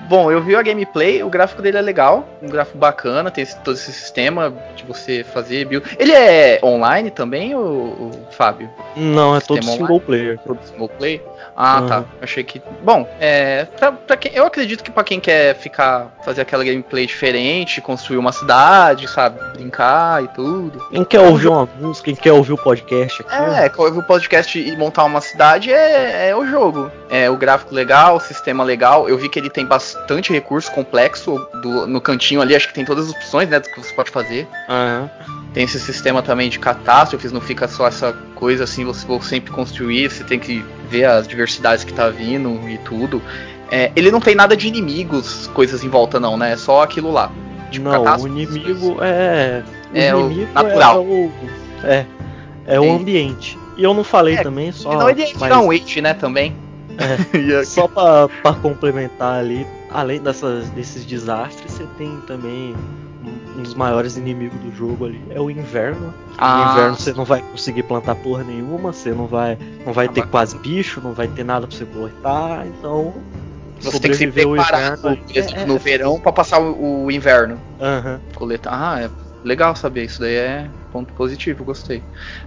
Bom, 0.09 0.31
eu 0.31 0.43
vi 0.43 0.55
a 0.55 0.61
gameplay, 0.61 1.23
o 1.23 1.31
gráfico 1.31 1.63
dele 1.63 1.79
é 1.79 1.81
legal, 1.81 2.29
um 2.43 2.49
gráfico 2.49 2.77
bacana, 2.77 3.31
tem 3.31 3.43
esse- 3.43 3.57
todo 3.61 3.75
esse 3.75 3.91
sistema 3.91 4.53
de 4.77 4.85
você 4.85 5.25
fazer 5.25 5.65
build. 5.65 5.87
Ele 5.99 6.13
é 6.13 6.59
online 6.63 7.11
também, 7.11 7.55
o, 7.55 7.59
o 7.61 8.11
Fábio? 8.31 8.69
Não, 8.97 9.35
é 9.35 9.41
todo 9.41 9.65
single 9.65 10.01
player. 10.01 10.39
Todo 10.47 10.59
single 10.65 10.89
play? 10.91 11.23
Ah, 11.57 11.81
Uhum. 11.81 11.87
tá. 11.89 12.05
Achei 12.23 12.43
que. 12.45 12.61
Bom, 12.83 13.09
é. 13.21 13.65
Pra, 13.79 13.93
pra 13.93 14.17
quem, 14.17 14.33
eu 14.35 14.45
acredito 14.47 14.83
que 14.83 14.91
pra 14.91 15.05
quem 15.05 15.21
quer 15.21 15.55
ficar. 15.57 16.13
fazer 16.25 16.41
aquela 16.43 16.65
gameplay 16.65 17.07
diferente, 17.07 17.81
construir 17.81 18.17
uma 18.17 18.33
cidade, 18.33 19.07
sabe? 19.09 19.39
Brincar 19.53 20.25
e 20.25 20.29
tudo. 20.29 20.79
Quem 20.91 21.05
quer 21.05 21.21
ouvir 21.21 21.49
uma 21.49 21.69
música, 21.79 22.07
quem 22.07 22.15
quer 22.17 22.33
ouvir 22.33 22.53
o 22.55 22.59
podcast 22.59 23.23
aqui, 23.23 23.35
É, 23.35 23.71
ouvir 23.77 23.99
o 23.99 24.03
podcast 24.03 24.59
e 24.59 24.77
montar 24.77 25.05
uma 25.05 25.21
cidade 25.21 25.73
é, 25.73 26.31
é 26.31 26.37
o 26.37 26.47
jogo. 26.47 26.91
É 27.11 27.29
o 27.29 27.37
gráfico 27.37 27.75
legal, 27.75 28.17
o 28.17 28.21
sistema 28.21 28.65
legal. 28.65 29.09
Eu 29.09 29.19
vi 29.19 29.29
que 29.29 29.39
ele 29.39 29.51
tem 29.51 29.67
bastante 29.67 30.33
recurso 30.33 30.73
complexo 30.73 31.37
do- 31.63 31.87
no 31.87 32.01
cantinho 32.01 32.41
ali, 32.41 32.57
acho 32.57 32.69
que 32.69 32.75
tem 32.75 32.85
todas 32.85 33.09
as 33.09 33.15
opções, 33.15 33.49
né, 33.49 33.61
do 33.61 33.69
que 33.69 33.79
você 33.81 33.93
pode 33.95 34.11
fazer. 34.11 34.49
Aham. 34.69 35.11
Tem 35.55 35.65
esse 35.65 35.79
sistema 35.79 36.21
também 36.21 36.51
de 36.51 36.59
catástrofes, 36.59 37.31
não 37.33 37.41
fica 37.41 37.67
só 37.69 37.87
essa 37.87 38.13
coisa 38.35 38.65
assim, 38.65 38.85
você 38.85 39.07
for 39.07 39.25
sempre 39.25 39.53
construir, 39.53 40.11
você 40.11 40.25
tem 40.25 40.39
que 40.39 40.65
ver 40.91 41.05
as 41.05 41.27
diversidades 41.29 41.85
que 41.85 41.93
tá 41.93 42.11
vindo 42.11 42.69
e 42.69 42.77
tudo. 42.79 43.23
É, 43.71 43.91
ele 43.97 44.11
não 44.11 44.21
tem 44.21 44.35
nada 44.35 44.57
de 44.57 44.67
inimigos, 44.69 45.47
coisas 45.55 45.83
em 45.85 45.89
volta 45.89 46.19
não, 46.21 46.37
né? 46.37 46.53
É 46.53 46.57
só 46.57 46.83
aquilo 46.83 47.11
lá. 47.11 47.31
Tipo, 47.71 47.85
Não, 47.89 48.05
o 48.21 48.27
inimigo 48.27 48.97
é. 49.01 49.63
O 49.93 49.97
É 49.97 50.15
o 50.15 50.27
inimigo 50.27 50.53
natural. 50.53 50.97
É 50.97 50.99
o, 51.01 51.31
é, 51.85 52.07
é 52.67 52.81
o 52.81 52.93
ambiente. 52.93 53.57
E 53.77 53.83
eu 53.85 53.95
não 53.95 54.05
falei 54.05 54.35
É, 54.37 54.43
também, 54.43 54.71
só. 54.73 54.91
Senão 54.93 55.09
ele 55.09 55.23
mas- 55.23 55.43
virar 55.43 55.61
um 55.61 55.69
Witch, 55.69 55.97
né, 55.99 56.15
também. 56.15 56.55
Ia- 57.35 57.65
Só 57.65 57.89
pra, 57.89 58.29
pra 58.43 58.53
complementar 58.55 59.39
ali, 59.41 59.67
além 59.91 60.21
dessas, 60.21 60.69
desses 60.71 61.05
desastres, 61.05 61.73
você 61.73 61.85
tem 61.99 62.21
também 62.27 62.75
um, 63.57 63.63
dos 63.63 63.75
maiores 63.75 64.17
inimigos 64.17 64.59
do 64.61 64.73
jogo 64.75 65.07
ali, 65.07 65.23
é 65.31 65.41
o 65.41 65.51
inverno. 65.51 66.13
Ah, 66.39 66.57
No 66.65 66.71
inverno 66.73 66.97
você 66.97 67.13
não 67.13 67.25
vai 67.25 67.43
conseguir 67.43 67.83
plantar 67.85 68.15
porra 68.17 68.43
nenhuma, 68.45 68.93
você 68.93 69.11
não 69.11 69.27
vai, 69.27 69.57
não 69.85 69.93
vai 69.93 70.07
Ah, 70.07 70.09
ter 70.09 70.21
bacana. 70.21 70.31
quase 70.31 70.59
bicho, 70.59 71.01
não 71.01 71.13
vai 71.13 71.29
ter 71.29 71.45
nada 71.45 71.67
pra 71.67 71.77
você 71.77 71.85
coletar, 71.85 72.67
então. 72.67 73.15
você 73.81 74.01
tem 74.01 74.11
que 74.11 74.17
se 74.17 74.27
preparar 74.27 74.81
inverno 74.81 74.99
no, 75.03 75.09
ali 75.11 75.25
é- 75.37 75.67
no 75.67 75.79
verão 75.79 76.19
pra 76.21 76.33
passar 76.33 76.59
o, 76.61 77.05
o 77.05 77.11
inverno. 77.11 77.61
Aham. 77.81 78.21
Coletar. 78.35 78.73
Ah, 78.73 79.03
é 79.03 79.11
legal 79.45 79.75
saber. 79.77 80.05
Isso 80.05 80.21
daí 80.21 80.35
é 80.35 80.71
ponto 80.91 81.13
positivo, 81.13 81.65
gostei. 81.65 82.03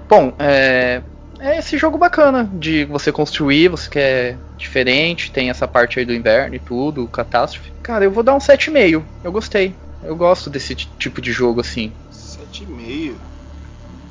Bom, 0.09 0.33
é. 0.39 1.01
É 1.39 1.59
esse 1.59 1.77
jogo 1.77 1.99
bacana 1.99 2.49
de 2.51 2.83
você 2.85 3.11
construir, 3.11 3.67
você 3.67 3.87
quer 3.87 4.39
diferente, 4.57 5.31
tem 5.31 5.51
essa 5.51 5.67
parte 5.67 5.99
aí 5.99 6.05
do 6.05 6.11
inverno 6.11 6.55
e 6.55 6.59
tudo, 6.59 7.07
catástrofe. 7.07 7.69
Cara, 7.83 8.03
eu 8.05 8.09
vou 8.09 8.23
dar 8.23 8.33
um 8.33 8.39
7,5. 8.39 9.05
Eu 9.23 9.31
gostei. 9.31 9.75
Eu 10.07 10.15
gosto 10.15 10.49
desse 10.49 10.73
ti- 10.73 10.89
tipo 10.97 11.19
de 11.21 11.33
jogo 11.33 11.59
assim. 11.59 11.93
7,5. 12.09 13.19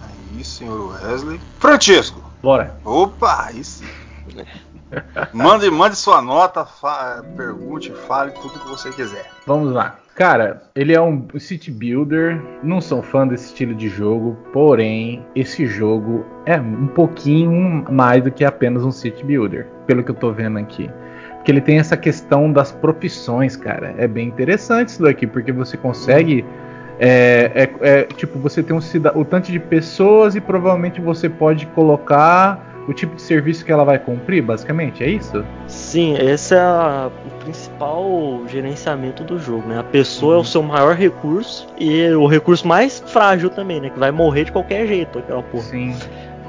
Aí, 0.03 0.45
senhor 0.45 0.91
Wesley. 0.93 1.41
Francisco. 1.59 2.23
Bora. 2.43 2.79
Opa, 2.85 3.47
aí 3.47 3.65
sim. 3.65 3.87
Mande, 5.33 5.71
mande 5.71 5.97
sua 5.97 6.21
nota, 6.21 6.67
fa- 6.67 7.25
pergunte, 7.37 7.91
fale 7.93 8.33
tudo 8.33 8.61
que 8.61 8.69
você 8.69 8.91
quiser. 8.91 9.31
Vamos 9.47 9.73
lá. 9.73 9.99
Cara, 10.15 10.63
ele 10.75 10.95
é 10.95 11.01
um 11.01 11.27
city 11.39 11.71
builder. 11.71 12.43
Não 12.63 12.81
sou 12.81 13.03
fã 13.03 13.27
desse 13.27 13.47
estilo 13.47 13.75
de 13.75 13.89
jogo, 13.89 14.37
porém, 14.53 15.25
esse 15.35 15.67
jogo 15.67 16.25
é 16.45 16.59
um 16.61 16.89
pouquinho 16.89 17.85
mais 17.91 18.23
do 18.23 18.31
que 18.31 18.45
apenas 18.45 18.85
um 18.85 18.91
city 18.91 19.25
builder, 19.25 19.67
pelo 19.87 20.03
que 20.05 20.11
eu 20.11 20.15
tô 20.15 20.33
vendo 20.33 20.59
aqui. 20.59 20.91
Porque 21.47 21.53
ele 21.53 21.61
tem 21.61 21.79
essa 21.79 21.97
questão 21.97 22.51
das 22.51 22.73
profissões, 22.73 23.55
cara. 23.55 23.95
É 23.99 24.09
bem 24.09 24.27
interessante 24.27 24.89
isso 24.89 25.01
daqui, 25.01 25.29
porque 25.29 25.53
você 25.53 25.77
consegue. 25.77 26.45
É, 26.99 27.53
é- 27.55 27.89
é, 27.89 28.03
tipo, 28.03 28.37
você 28.41 28.65
tem 28.65 28.75
um 28.75 28.81
o 29.15 29.25
tanto 29.25 29.53
de 29.53 29.61
pessoas 29.61 30.35
e 30.35 30.41
provavelmente 30.41 31.01
você 31.01 31.29
pode 31.29 31.65
colocar 31.67 32.83
o 32.89 32.93
tipo 32.93 33.15
de 33.15 33.23
serviço 33.23 33.65
que 33.65 33.71
ela 33.71 33.85
vai 33.85 33.97
cumprir, 33.97 34.43
basicamente, 34.43 35.05
é 35.05 35.09
isso? 35.09 35.45
Sim, 35.69 36.17
esse 36.19 36.53
é 36.53 36.59
a- 36.59 37.11
o 37.25 37.45
principal 37.45 38.43
gerenciamento 38.49 39.23
do 39.23 39.39
jogo, 39.39 39.69
né? 39.69 39.79
A 39.79 39.85
pessoa 39.85 40.35
é 40.35 40.39
o 40.39 40.45
seu 40.45 40.65
maior 40.65 40.97
recurso 40.97 41.69
e 41.79 42.11
o 42.11 42.27
recurso 42.27 42.67
mais 42.67 42.99
frágil 43.07 43.51
também, 43.51 43.81
né? 43.81 43.89
Que 43.91 44.01
vai 44.01 44.11
morrer 44.11 44.47
de 44.47 44.51
qualquer 44.51 44.85
jeito, 44.89 45.21
aquela 45.21 45.45
porra. 45.45 45.63
Sim. 45.63 45.95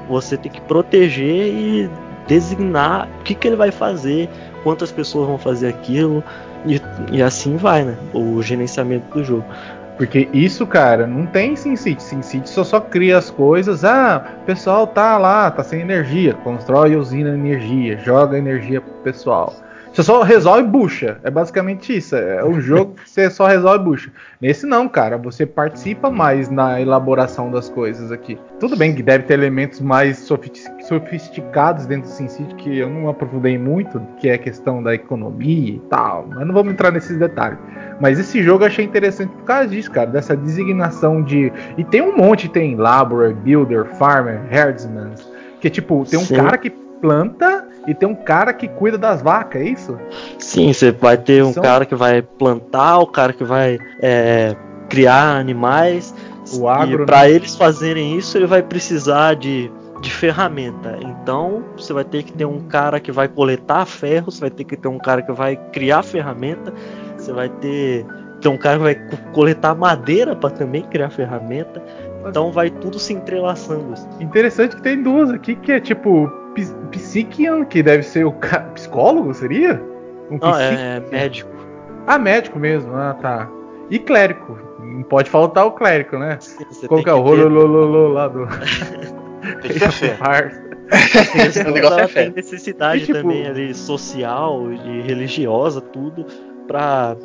Você 0.08 0.36
tem 0.36 0.50
que 0.50 0.60
proteger 0.62 1.46
e 1.46 1.90
designar 2.28 3.08
o 3.20 3.22
que, 3.24 3.34
que 3.34 3.48
ele 3.48 3.56
vai 3.56 3.72
fazer, 3.72 4.28
quantas 4.62 4.92
pessoas 4.92 5.26
vão 5.26 5.38
fazer 5.38 5.68
aquilo, 5.68 6.22
e, 6.64 6.80
e 7.10 7.22
assim 7.22 7.56
vai, 7.56 7.84
né? 7.84 7.96
O 8.12 8.40
gerenciamento 8.42 9.12
do 9.12 9.24
jogo. 9.24 9.44
Porque 9.96 10.28
isso, 10.32 10.64
cara, 10.64 11.08
não 11.08 11.26
tem 11.26 11.56
SimCity. 11.56 12.00
SimCity 12.00 12.48
só 12.48 12.62
só 12.62 12.80
cria 12.80 13.18
as 13.18 13.30
coisas. 13.30 13.84
Ah, 13.84 14.24
o 14.42 14.44
pessoal 14.44 14.86
tá 14.86 15.18
lá, 15.18 15.50
tá 15.50 15.64
sem 15.64 15.80
energia. 15.80 16.34
Constrói 16.34 16.94
usina 16.94 17.32
de 17.32 17.36
energia, 17.36 17.98
joga 17.98 18.38
energia 18.38 18.80
pro 18.80 18.92
pessoal. 19.02 19.52
Você 19.98 20.04
só 20.04 20.22
resolve 20.22 20.62
bucha. 20.62 21.18
É 21.24 21.30
basicamente 21.30 21.96
isso. 21.96 22.14
É 22.14 22.44
um 22.44 22.60
jogo 22.62 22.94
que 22.94 23.10
você 23.10 23.28
só 23.28 23.48
resolve 23.48 23.84
bucha. 23.84 24.12
Nesse 24.40 24.64
não, 24.64 24.88
cara. 24.88 25.18
Você 25.18 25.44
participa 25.44 26.08
mais 26.08 26.48
na 26.48 26.80
elaboração 26.80 27.50
das 27.50 27.68
coisas 27.68 28.12
aqui. 28.12 28.38
Tudo 28.60 28.76
bem 28.76 28.94
que 28.94 29.02
deve 29.02 29.24
ter 29.24 29.34
elementos 29.34 29.80
mais 29.80 30.18
sofisticados 30.18 31.84
dentro 31.86 32.08
do 32.08 32.12
SimCity 32.12 32.54
que 32.54 32.78
eu 32.78 32.88
não 32.88 33.08
aprofundei 33.08 33.58
muito, 33.58 34.00
que 34.20 34.28
é 34.28 34.34
a 34.34 34.38
questão 34.38 34.80
da 34.80 34.94
economia 34.94 35.74
e 35.74 35.82
tal. 35.90 36.28
Mas 36.28 36.46
não 36.46 36.54
vamos 36.54 36.74
entrar 36.74 36.92
nesses 36.92 37.18
detalhes. 37.18 37.58
Mas 38.00 38.20
esse 38.20 38.40
jogo 38.40 38.62
eu 38.62 38.68
achei 38.68 38.84
interessante 38.84 39.32
por 39.32 39.46
causa 39.46 39.66
disso, 39.66 39.90
cara. 39.90 40.08
Dessa 40.08 40.36
designação 40.36 41.20
de. 41.24 41.52
E 41.76 41.82
tem 41.82 42.02
um 42.02 42.16
monte, 42.16 42.48
tem 42.48 42.76
Laborer, 42.76 43.34
Builder, 43.34 43.84
Farmer, 43.96 44.42
Herdsman. 44.48 45.10
Que 45.60 45.68
tipo, 45.68 46.06
tem 46.08 46.20
um 46.20 46.24
Sim. 46.24 46.36
cara 46.36 46.56
que 46.56 46.70
planta 46.70 47.67
e 47.88 47.94
tem 47.94 48.06
um 48.06 48.14
cara 48.14 48.52
que 48.52 48.68
cuida 48.68 48.98
das 48.98 49.22
vacas, 49.22 49.62
é 49.62 49.64
isso? 49.64 49.98
Sim, 50.38 50.70
você 50.74 50.92
vai 50.92 51.16
ter 51.16 51.42
um 51.42 51.54
São... 51.54 51.62
cara 51.62 51.86
que 51.86 51.94
vai 51.94 52.20
plantar, 52.20 52.98
o 52.98 53.06
cara 53.06 53.32
que 53.32 53.42
vai 53.42 53.78
é, 54.02 54.54
criar 54.90 55.38
animais. 55.38 56.14
O 56.52 56.68
agro, 56.68 57.02
e 57.02 57.06
para 57.06 57.22
né? 57.22 57.30
eles 57.30 57.56
fazerem 57.56 58.16
isso, 58.16 58.36
ele 58.36 58.46
vai 58.46 58.62
precisar 58.62 59.36
de, 59.36 59.70
de 60.02 60.10
ferramenta. 60.10 60.98
Então, 61.00 61.64
você 61.76 61.94
vai 61.94 62.04
ter 62.04 62.22
que 62.22 62.32
ter 62.32 62.44
um 62.44 62.60
cara 62.60 63.00
que 63.00 63.10
vai 63.10 63.26
coletar 63.26 63.86
ferro, 63.86 64.30
você 64.30 64.40
vai 64.40 64.50
ter 64.50 64.64
que 64.64 64.76
ter 64.76 64.88
um 64.88 64.98
cara 64.98 65.22
que 65.22 65.32
vai 65.32 65.56
criar 65.72 66.02
ferramenta, 66.02 66.72
você 67.16 67.32
vai 67.32 67.48
ter, 67.48 68.04
ter 68.40 68.48
um 68.48 68.58
cara 68.58 68.76
que 68.76 68.82
vai 68.82 68.94
coletar 69.32 69.74
madeira 69.74 70.36
para 70.36 70.50
também 70.50 70.82
criar 70.82 71.08
ferramenta. 71.08 71.82
Então 72.26 72.52
vai 72.52 72.68
tudo 72.68 72.98
se 72.98 73.14
entrelaçando. 73.14 73.94
Interessante 74.20 74.76
que 74.76 74.82
tem 74.82 75.02
duas 75.02 75.30
aqui 75.30 75.54
que 75.56 75.72
é 75.72 75.80
tipo 75.80 76.30
Psiquian, 76.90 77.64
que 77.64 77.82
deve 77.82 78.02
ser 78.02 78.24
o 78.24 78.32
psicólogo, 78.74 79.32
seria? 79.34 79.82
Um 80.30 80.38
Não, 80.38 80.58
é 80.58 81.00
médico. 81.00 81.50
Ah, 82.06 82.18
médico 82.18 82.58
mesmo, 82.58 82.94
ah 82.94 83.14
tá. 83.20 83.48
E 83.90 83.98
clérigo. 83.98 84.58
Não 84.80 85.02
pode 85.02 85.30
faltar 85.30 85.66
o 85.66 85.72
clérigo, 85.72 86.18
né? 86.18 86.38
Qual 86.86 87.02
que 87.02 87.08
é 87.08 87.12
o 87.12 87.20
rololololo 87.20 88.08
lá 88.12 88.28
do. 88.28 88.46
tem 89.62 89.72
que 89.72 89.80
ter 89.80 89.92
fé. 89.92 90.16
o 91.68 91.70
negócio 91.70 92.00
é 92.00 92.08
fé. 92.08 92.24
Tem 92.24 92.32
necessidade 92.32 93.02
e, 93.02 93.06
tipo... 93.06 93.18
também 93.18 93.46
ali 93.46 93.74
social 93.74 94.72
e 94.72 95.02
religiosa, 95.02 95.80
tudo, 95.80 96.26
pra 96.66 97.16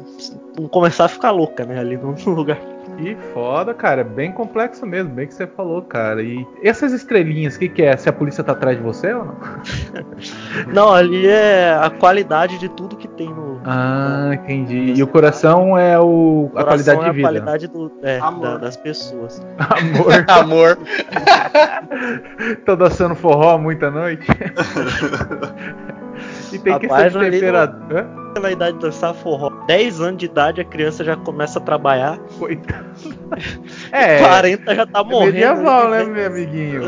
começar 0.71 1.05
a 1.05 1.09
ficar 1.09 1.31
louca, 1.31 1.65
né? 1.65 1.79
Ali 1.79 1.97
no 1.97 2.15
lugar 2.33 2.59
que 2.97 3.15
foda, 3.33 3.73
cara. 3.73 4.01
É 4.01 4.03
bem 4.03 4.31
complexo 4.31 4.85
mesmo, 4.85 5.13
bem 5.13 5.27
que 5.27 5.33
você 5.33 5.47
falou, 5.47 5.81
cara. 5.81 6.21
E 6.21 6.45
essas 6.63 6.93
estrelinhas, 6.93 7.55
o 7.55 7.59
que, 7.59 7.69
que 7.69 7.83
é? 7.83 7.95
Se 7.97 8.09
a 8.09 8.13
polícia 8.13 8.43
tá 8.43 8.53
atrás 8.53 8.77
de 8.77 8.83
você 8.83 9.13
ou 9.13 9.25
não? 9.25 9.35
não, 10.73 10.93
ali 10.93 11.27
é 11.27 11.77
a 11.79 11.89
qualidade 11.89 12.57
de 12.57 12.69
tudo 12.69 12.95
que 12.95 13.07
tem 13.07 13.29
no. 13.29 13.61
Ah, 13.65 14.31
entendi. 14.33 14.93
E 14.95 15.03
o 15.03 15.07
coração 15.07 15.77
é 15.77 15.99
o, 15.99 16.51
a 16.55 16.63
qualidade 16.63 17.01
é 17.01 17.03
de 17.03 17.11
vida. 17.11 17.27
A 17.27 17.31
qualidade 17.31 17.67
do, 17.67 17.91
é, 18.01 18.19
da, 18.19 18.57
das 18.57 18.77
pessoas. 18.77 19.41
Amor. 19.57 20.25
Amor. 20.27 20.77
Tô 22.65 22.75
dançando 22.75 23.15
forró 23.15 23.57
muita 23.57 23.89
noite. 23.89 24.27
E 26.53 26.59
tem 26.59 26.73
Rapaz, 26.73 27.13
que 27.13 27.19
ser 27.19 27.31
temperatura 27.31 28.23
na 28.41 28.51
idade 28.51 28.77
de 28.77 28.83
dançar 28.83 29.13
forró. 29.13 29.49
10 29.67 30.01
anos 30.01 30.17
de 30.17 30.25
idade 30.25 30.61
a 30.61 30.65
criança 30.65 31.03
já 31.03 31.15
começa 31.15 31.59
a 31.59 31.61
trabalhar. 31.61 32.17
Coitado. 32.39 32.85
É. 33.91 34.19
40 34.19 34.75
já 34.75 34.85
tá 34.85 34.99
é 34.99 35.03
morrendo. 35.03 35.33
Medieval, 35.33 35.89
né, 35.89 36.03
meu 36.03 36.27
amiguinho? 36.27 36.83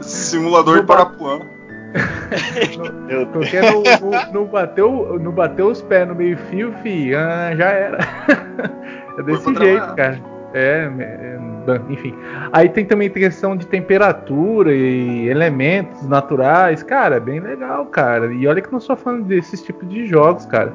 Simulador 0.00 0.80
de 0.80 0.86
Parapuã. 0.86 1.40
não, 3.08 3.26
porque 3.26 3.60
não, 3.60 3.82
não, 3.82 4.32
não, 4.32 4.44
bateu, 4.46 5.18
não 5.20 5.32
bateu 5.32 5.68
os 5.68 5.82
pés 5.82 6.08
no 6.08 6.14
meio 6.14 6.36
fio, 6.50 6.72
fi, 6.82 7.14
ah, 7.14 7.54
já 7.56 7.70
era. 7.70 7.98
é 9.18 9.22
desse 9.22 9.44
jeito, 9.44 9.54
trabalhar. 9.54 9.94
cara. 9.94 10.20
É, 10.52 10.90
é, 10.98 11.38
enfim. 11.88 12.14
Aí 12.52 12.68
tem 12.68 12.84
também 12.84 13.10
questão 13.10 13.56
de 13.56 13.66
temperatura 13.66 14.74
e 14.74 15.28
elementos 15.28 16.06
naturais. 16.06 16.82
Cara, 16.82 17.16
é 17.16 17.20
bem 17.20 17.40
legal, 17.40 17.86
cara. 17.86 18.32
E 18.32 18.46
olha 18.46 18.60
que 18.60 18.72
não 18.72 18.80
sou 18.80 18.96
fã 18.96 19.20
desses 19.20 19.62
tipos 19.62 19.88
de 19.88 20.06
jogos, 20.06 20.46
cara. 20.46 20.72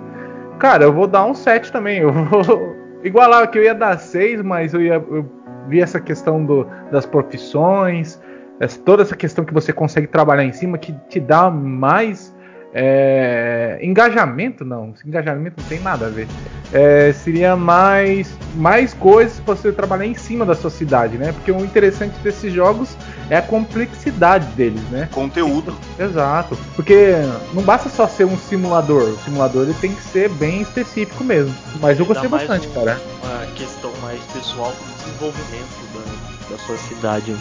Cara, 0.58 0.84
eu 0.84 0.94
vou 0.94 1.08
dar 1.08 1.26
um 1.26 1.34
7 1.34 1.72
também. 1.72 2.00
Eu 2.00 2.12
vou 2.12 2.76
igualar 3.04 3.50
que 3.50 3.58
eu 3.58 3.64
ia 3.64 3.76
dar 3.76 3.98
6, 3.98 4.42
mas 4.42 4.74
eu 4.74 4.82
ia 4.82 4.96
eu 4.96 5.26
vi 5.68 5.82
essa 5.82 6.00
questão 6.00 6.44
do, 6.44 6.66
das 6.92 7.06
profissões, 7.06 8.20
essa, 8.60 8.80
toda 8.82 9.04
essa 9.04 9.16
questão 9.16 9.46
que 9.46 9.54
você 9.54 9.72
consegue 9.72 10.08
trabalhar 10.08 10.44
em 10.44 10.52
cima 10.52 10.78
que 10.78 10.94
te 11.08 11.20
dá 11.20 11.50
mais 11.50 12.36
é, 12.74 13.80
engajamento 13.82 14.64
não, 14.64 14.94
engajamento 15.06 15.60
não 15.60 15.68
tem 15.68 15.80
nada 15.80 16.08
a 16.08 16.10
ver. 16.10 16.28
É, 16.72 17.12
seria 17.14 17.56
mais 17.56 18.38
mais 18.56 18.94
coisas 18.94 19.40
para 19.40 19.56
você 19.56 19.72
trabalhar 19.72 20.06
em 20.06 20.14
cima 20.14 20.46
da 20.46 20.56
sua 20.56 20.70
cidade, 20.70 21.18
né? 21.18 21.32
Porque 21.32 21.52
o 21.52 21.64
interessante 21.64 22.14
desses 22.20 22.54
jogos 22.54 22.96
é 23.30 23.38
a 23.38 23.42
complexidade 23.42 24.46
deles, 24.54 24.82
né? 24.90 25.10
Conteúdo. 25.12 25.76
Exato. 25.98 26.58
Porque 26.76 27.14
não 27.54 27.64
basta 27.64 27.90
só 27.90 28.08
ser 28.08 28.26
um 28.26 28.38
simulador. 28.38 29.04
O 29.04 29.18
simulador 29.24 29.64
ele 29.64 29.76
tem 29.76 29.94
que 29.94 30.02
ser 30.04 30.30
bem 30.30 30.62
específico 30.62 31.24
mesmo. 31.24 31.56
Mas 31.80 32.00
eu 32.00 32.06
gostei 32.06 32.30
bastante, 32.30 32.68
um, 32.68 32.72
cara. 32.72 33.00
Uma 33.24 33.46
questão 33.54 33.92
mais 34.02 34.22
pessoal 34.34 34.72
pro 34.72 35.06
desenvolvimento 35.06 35.80
da, 35.94 36.56
da 36.56 36.64
sua 36.64 36.78
cidade. 36.78 37.36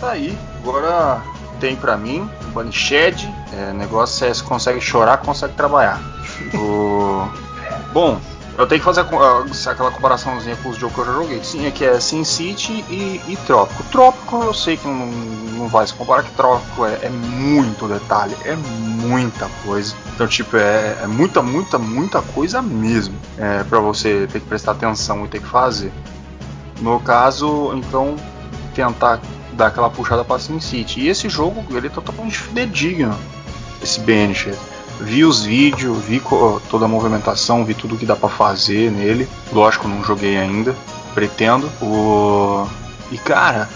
Tá 0.00 0.12
aí. 0.12 0.36
Agora 0.62 1.22
tem 1.60 1.76
para 1.76 1.96
mim, 1.96 2.28
Banished, 2.54 3.28
é, 3.52 3.72
negócio 3.72 4.26
é 4.26 4.32
se 4.32 4.42
consegue 4.42 4.80
chorar, 4.80 5.18
consegue 5.18 5.52
trabalhar. 5.54 6.00
o... 6.54 7.28
Bom, 7.92 8.20
eu 8.58 8.66
tenho 8.66 8.80
que 8.80 8.84
fazer 8.84 9.00
aquela 9.00 9.90
comparaçãozinha 9.90 10.54
com 10.56 10.68
os 10.68 10.76
jogos 10.76 10.94
que 10.94 11.00
eu 11.00 11.06
já 11.06 11.12
joguei. 11.12 11.42
Sim, 11.42 11.66
aqui 11.66 11.84
é 11.84 11.98
Sin 11.98 12.24
City 12.24 12.84
e, 12.90 13.20
e 13.26 13.38
Trópico. 13.46 13.82
Trópico 13.84 14.42
eu 14.42 14.52
sei 14.52 14.76
que 14.76 14.86
não, 14.86 15.06
não 15.06 15.68
vai 15.68 15.86
se 15.86 15.94
comparar, 15.94 16.22
que 16.22 16.30
Trópico 16.32 16.84
é, 16.84 16.98
é 17.02 17.08
muito 17.08 17.88
detalhe, 17.88 18.36
é 18.44 18.54
muita 18.56 19.48
coisa. 19.64 19.94
Então, 20.14 20.26
tipo, 20.28 20.56
é, 20.56 20.98
é 21.02 21.06
muita, 21.06 21.40
muita, 21.40 21.78
muita 21.78 22.20
coisa 22.20 22.60
mesmo 22.60 23.14
é, 23.38 23.64
para 23.64 23.80
você 23.80 24.28
ter 24.30 24.40
que 24.40 24.46
prestar 24.46 24.72
atenção 24.72 25.24
e 25.24 25.28
ter 25.28 25.40
que 25.40 25.48
fazer. 25.48 25.92
No 26.80 27.00
caso, 27.00 27.72
então, 27.74 28.16
tentar 28.74 29.20
dar 29.52 29.68
aquela 29.68 29.88
puxada 29.88 30.24
para 30.24 30.38
Sin 30.38 30.60
City. 30.60 31.00
E 31.00 31.08
esse 31.08 31.28
jogo, 31.28 31.64
ele 31.74 31.86
é 31.86 31.90
totalmente 31.90 32.38
fidedigno, 32.38 33.16
esse 33.82 34.00
Banished. 34.00 34.58
Vi 35.02 35.24
os 35.24 35.44
vídeos, 35.44 35.98
vi 36.04 36.22
toda 36.68 36.84
a 36.84 36.88
movimentação, 36.88 37.64
vi 37.64 37.74
tudo 37.74 37.96
que 37.96 38.06
dá 38.06 38.14
para 38.14 38.28
fazer 38.28 38.90
nele. 38.90 39.28
Lógico, 39.52 39.88
não 39.88 40.04
joguei 40.04 40.36
ainda, 40.36 40.74
pretendo. 41.14 41.66
O... 41.82 42.66
E 43.10 43.18
cara, 43.18 43.68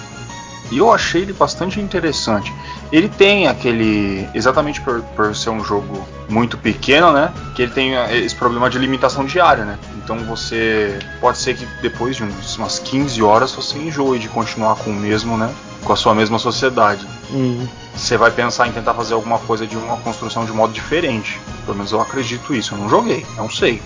eu 0.71 0.93
achei 0.93 1.23
ele 1.23 1.33
bastante 1.33 1.81
interessante. 1.81 2.53
Ele 2.93 3.09
tem 3.09 3.49
aquele. 3.49 4.29
Exatamente 4.35 4.81
por, 4.81 5.03
por 5.17 5.35
ser 5.35 5.51
um 5.51 5.65
jogo 5.65 6.07
muito 6.29 6.57
pequeno, 6.57 7.13
né? 7.13 7.33
Que 7.55 7.63
ele 7.63 7.73
tem 7.73 7.95
esse 8.11 8.35
problema 8.35 8.69
de 8.71 8.79
limitação 8.79 9.25
diária, 9.25 9.65
né? 9.65 9.79
Então 10.05 10.19
você. 10.19 10.99
Pode 11.21 11.39
ser 11.39 11.57
que 11.57 11.67
depois 11.81 12.17
de 12.17 12.23
umas 12.59 12.79
15 12.79 13.23
horas 13.23 13.53
você 13.53 13.79
enjoe 13.79 14.19
de 14.19 14.29
continuar 14.29 14.77
com 14.77 14.91
o 14.91 14.95
mesmo, 14.95 15.37
né? 15.37 15.53
Com 15.83 15.93
a 15.93 15.97
sua 15.97 16.15
mesma 16.15 16.39
sociedade. 16.39 17.07
Uhum. 17.31 17.67
Você 17.97 18.17
vai 18.17 18.31
pensar 18.31 18.69
em 18.69 18.73
tentar 18.73 18.95
fazer 18.95 19.15
alguma 19.15 19.39
coisa 19.39 19.67
de 19.67 19.77
uma 19.77 19.97
construção 19.99 20.45
de 20.45 20.53
modo 20.53 20.73
diferente. 20.73 21.41
Pelo 21.65 21.77
menos 21.77 21.93
eu 21.93 22.01
acredito 22.01 22.55
isso. 22.55 22.75
Eu 22.75 22.79
não 22.79 22.89
joguei, 22.89 23.25
não 23.37 23.49
sei. 23.49 23.81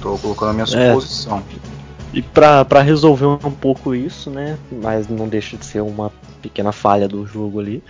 Tô 0.00 0.18
colocando 0.18 0.50
a 0.50 0.52
minha 0.52 0.64
é. 0.64 0.66
suposição. 0.66 1.38
É. 1.38 1.72
E 2.12 2.20
para 2.20 2.82
resolver 2.82 3.26
um 3.26 3.50
pouco 3.50 3.94
isso, 3.94 4.30
né? 4.30 4.58
Mas 4.70 5.08
não 5.08 5.28
deixa 5.28 5.56
de 5.56 5.64
ser 5.64 5.80
uma 5.80 6.12
pequena 6.42 6.72
falha 6.72 7.08
do 7.08 7.24
jogo 7.24 7.60
ali. 7.60 7.82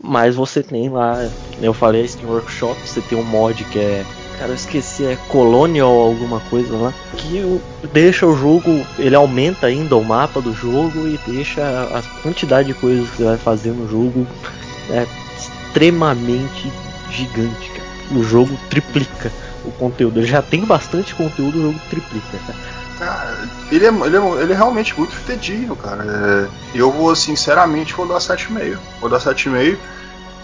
Mas 0.00 0.36
você 0.36 0.62
tem 0.62 0.88
lá, 0.88 1.28
eu 1.60 1.74
falei 1.74 2.06
Steam 2.06 2.30
Workshop, 2.30 2.80
você 2.86 3.00
tem 3.00 3.18
um 3.18 3.24
mod 3.24 3.64
que 3.64 3.78
é. 3.78 4.04
Cara, 4.38 4.52
eu 4.52 4.54
esqueci, 4.54 5.04
é 5.04 5.16
Colonial 5.28 5.90
ou 5.90 6.06
alguma 6.06 6.38
coisa 6.48 6.76
lá. 6.76 6.94
Que 7.16 7.60
deixa 7.92 8.24
o 8.24 8.36
jogo, 8.36 8.86
ele 8.96 9.16
aumenta 9.16 9.66
ainda 9.66 9.96
o 9.96 10.04
mapa 10.04 10.40
do 10.40 10.54
jogo 10.54 11.08
e 11.08 11.18
deixa 11.26 11.62
a 11.62 12.02
quantidade 12.22 12.68
de 12.68 12.74
coisas 12.74 13.10
que 13.10 13.16
você 13.16 13.24
vai 13.24 13.36
fazer 13.36 13.72
no 13.72 13.88
jogo 13.88 14.24
é 14.90 15.04
extremamente 15.36 16.70
gigante, 17.10 17.70
cara. 17.70 17.88
O 18.12 18.22
jogo 18.22 18.56
triplica 18.70 19.32
o 19.64 19.72
conteúdo. 19.72 20.20
Ele 20.20 20.26
já 20.26 20.40
tem 20.40 20.64
bastante 20.64 21.14
conteúdo, 21.14 21.58
o 21.58 21.62
jogo 21.62 21.80
triplica, 21.90 22.38
cara. 22.46 22.77
Cara, 22.98 23.48
ele 23.70 23.86
é, 23.86 23.88
ele 23.88 24.16
é, 24.16 24.42
ele 24.42 24.52
é 24.52 24.56
realmente 24.56 24.98
muito 24.98 25.14
fidedigno, 25.14 25.76
cara. 25.76 26.04
É, 26.04 26.78
eu 26.78 26.90
vou, 26.90 27.14
sinceramente, 27.14 27.94
vou 27.94 28.06
dar 28.06 28.18
7,5. 28.18 28.78
Vou 29.00 29.08
dar 29.08 29.20
7,5 29.20 29.78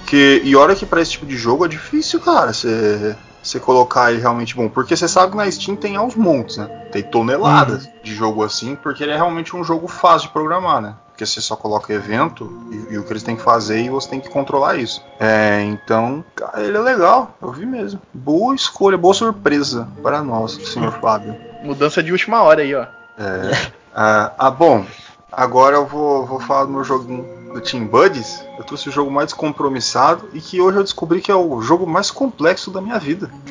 Que, 0.07 0.41
e 0.45 0.55
olha 0.55 0.77
que 0.77 0.87
pra 0.87 1.01
esse 1.01 1.13
tipo 1.13 1.27
de 1.27 1.37
jogo 1.37 1.65
é 1.65 1.69
difícil, 1.69 2.21
cara, 2.21 2.53
você 2.53 3.61
colocar 3.61 4.13
ele 4.13 4.21
realmente 4.21 4.55
bom. 4.55 4.69
Porque 4.69 4.97
você 4.97 5.09
sabe 5.09 5.33
que 5.33 5.37
na 5.37 5.51
Steam 5.51 5.77
tem 5.77 5.97
aos 5.97 6.15
montes, 6.15 6.57
né? 6.57 6.69
Tem 6.93 7.03
toneladas 7.03 7.91
de 8.03 8.15
jogo 8.15 8.45
assim, 8.45 8.77
porque 8.77 9.03
ele 9.03 9.13
é 9.13 9.17
realmente 9.17 9.57
um 9.57 9.65
jogo 9.65 9.89
fácil 9.89 10.29
de 10.29 10.33
programar, 10.33 10.81
né? 10.81 10.95
Porque 11.09 11.27
você 11.27 11.41
só 11.41 11.55
coloca 11.55 11.93
evento 11.93 12.51
e, 12.71 12.95
e 12.95 12.99
o 12.99 13.05
que 13.05 13.13
eles 13.13 13.23
têm 13.23 13.37
que 13.37 13.43
fazer 13.43 13.81
e 13.81 13.89
você 13.89 14.09
tem 14.09 14.21
que 14.21 14.29
controlar 14.29 14.77
isso. 14.77 15.03
É, 15.19 15.63
então, 15.63 16.25
cara, 16.35 16.63
ele 16.63 16.77
é 16.77 16.81
legal, 16.81 17.37
eu 17.41 17.53
vi 17.53 17.65
mesmo. 17.67 18.01
Boa 18.13 18.55
escolha, 18.55 18.99
boa 18.99 19.15
surpresa 19.15 19.89
para 20.03 20.23
nós, 20.23 20.53
senhor 20.65 20.93
Fábio. 21.01 21.37
Mudança 21.65 22.03
de 22.03 22.13
última 22.13 22.43
hora 22.43 22.61
aí, 22.63 22.75
ó. 22.75 22.83
É, 23.19 23.71
ah, 23.95 24.33
ah, 24.39 24.51
bom, 24.51 24.85
agora 25.33 25.77
eu 25.77 25.87
vou, 25.87 26.27
vou 26.27 26.39
falar 26.39 26.65
do 26.65 26.73
meu 26.73 26.85
joguinho 26.85 27.25
do 27.55 27.61
Team 27.61 27.87
Buddies. 27.87 28.45
Eu 28.59 28.65
trouxe 28.65 28.89
o 28.89 28.93
jogo 28.93 29.11
mais 29.11 29.29
descompromissado 29.29 30.29
e 30.33 30.41
que 30.41 30.61
hoje 30.61 30.79
eu 30.79 30.83
descobri 30.83 31.21
que 31.21 31.31
é 31.31 31.35
o 31.35 31.61
jogo 31.63 31.87
mais 31.87 32.11
complexo 32.11 32.71
da 32.71 32.81
minha 32.81 32.99
vida. 32.99 33.31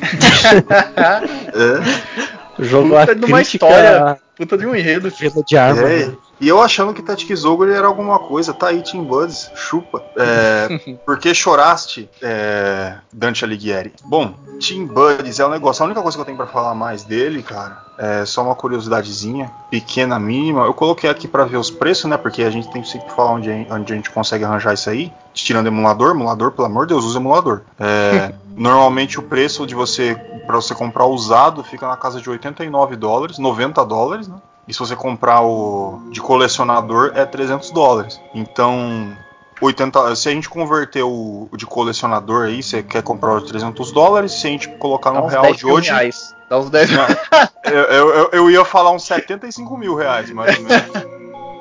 é. 1.52 2.60
O 2.60 2.64
jogo 2.64 2.90
Puta 2.90 3.12
a 3.12 3.14
de 3.14 3.24
uma 3.24 3.38
crítica 3.38 3.66
história. 3.66 4.20
Puta 4.36 4.58
de 4.58 4.66
um 4.66 4.74
enredo. 4.74 5.08
enredo 5.08 5.44
de 5.44 5.56
arma. 5.56 5.82
É, 5.82 6.06
né? 6.06 6.16
E 6.40 6.48
eu 6.48 6.60
achando 6.60 6.92
que 6.92 7.02
Tactics 7.02 7.44
Ogre 7.44 7.72
era 7.72 7.86
alguma 7.86 8.18
coisa, 8.18 8.52
tá 8.52 8.68
aí 8.68 8.82
Team 8.82 9.04
Buddies, 9.04 9.50
chupa. 9.54 10.02
É, 10.16 10.96
por 11.04 11.18
que 11.18 11.34
choraste, 11.34 12.08
é, 12.22 12.96
Dante 13.12 13.44
Alighieri? 13.44 13.92
Bom, 14.04 14.34
Team 14.60 14.86
Buddies 14.86 15.38
é 15.38 15.46
um 15.46 15.50
negócio, 15.50 15.82
a 15.82 15.86
única 15.86 16.02
coisa 16.02 16.16
que 16.16 16.20
eu 16.20 16.24
tenho 16.24 16.36
pra 16.36 16.46
falar 16.46 16.74
mais 16.74 17.04
dele, 17.04 17.42
cara, 17.42 17.84
é 17.98 18.24
só 18.24 18.42
uma 18.42 18.54
curiosidadezinha, 18.54 19.50
pequena, 19.70 20.18
mínima. 20.18 20.64
Eu 20.64 20.74
coloquei 20.74 21.08
aqui 21.08 21.28
pra 21.28 21.44
ver 21.44 21.56
os 21.56 21.70
preços, 21.70 22.10
né, 22.10 22.16
porque 22.16 22.42
a 22.42 22.50
gente 22.50 22.70
tem 22.70 22.82
que 22.82 22.88
sempre 22.88 23.10
falar 23.10 23.32
onde, 23.32 23.50
onde 23.70 23.92
a 23.92 23.96
gente 23.96 24.10
consegue 24.10 24.44
arranjar 24.44 24.74
isso 24.74 24.90
aí. 24.90 25.12
Tirando 25.32 25.66
emulador, 25.66 26.10
emulador, 26.10 26.52
pelo 26.52 26.66
amor 26.66 26.86
de 26.86 26.94
Deus, 26.94 27.04
usa 27.04 27.18
emulador. 27.18 27.62
É, 27.78 28.32
normalmente 28.56 29.18
o 29.18 29.22
preço 29.22 29.66
de 29.66 29.74
você, 29.74 30.14
para 30.46 30.56
você 30.56 30.74
comprar 30.74 31.06
usado, 31.06 31.62
fica 31.62 31.86
na 31.86 31.96
casa 31.96 32.20
de 32.20 32.28
89 32.28 32.96
dólares, 32.96 33.38
90 33.38 33.84
dólares, 33.84 34.28
né? 34.28 34.36
E 34.66 34.72
se 34.72 34.78
você 34.78 34.96
comprar 34.96 35.42
o 35.42 36.00
de 36.10 36.20
colecionador 36.20 37.12
é 37.14 37.24
300 37.24 37.70
dólares. 37.70 38.20
Então, 38.34 39.16
80, 39.60 40.16
se 40.16 40.28
a 40.28 40.32
gente 40.32 40.48
converter 40.48 41.02
o, 41.02 41.48
o 41.52 41.56
de 41.56 41.66
colecionador 41.66 42.46
aí, 42.46 42.62
você 42.62 42.82
quer 42.82 43.02
comprar 43.02 43.34
os 43.36 43.44
300 43.44 43.92
dólares, 43.92 44.32
se 44.32 44.46
a 44.46 44.50
gente 44.50 44.68
colocar 44.78 45.10
Dá 45.10 45.20
no 45.20 45.26
real 45.26 45.42
10 45.42 45.56
de 45.56 45.66
hoje, 45.66 45.90
reais. 45.90 46.34
Dá 46.48 46.58
uns 46.58 46.70
10 46.70 46.90
mil. 46.90 47.00
eu, 47.64 47.72
eu, 47.72 48.08
eu- 48.10 48.30
eu 48.32 48.50
ia 48.50 48.64
falar 48.64 48.90
uns 48.92 49.04
75 49.06 49.76
mil 49.76 49.94
reais, 49.94 50.30
mais 50.30 50.56
ou 50.58 50.64
menos. 50.64 51.14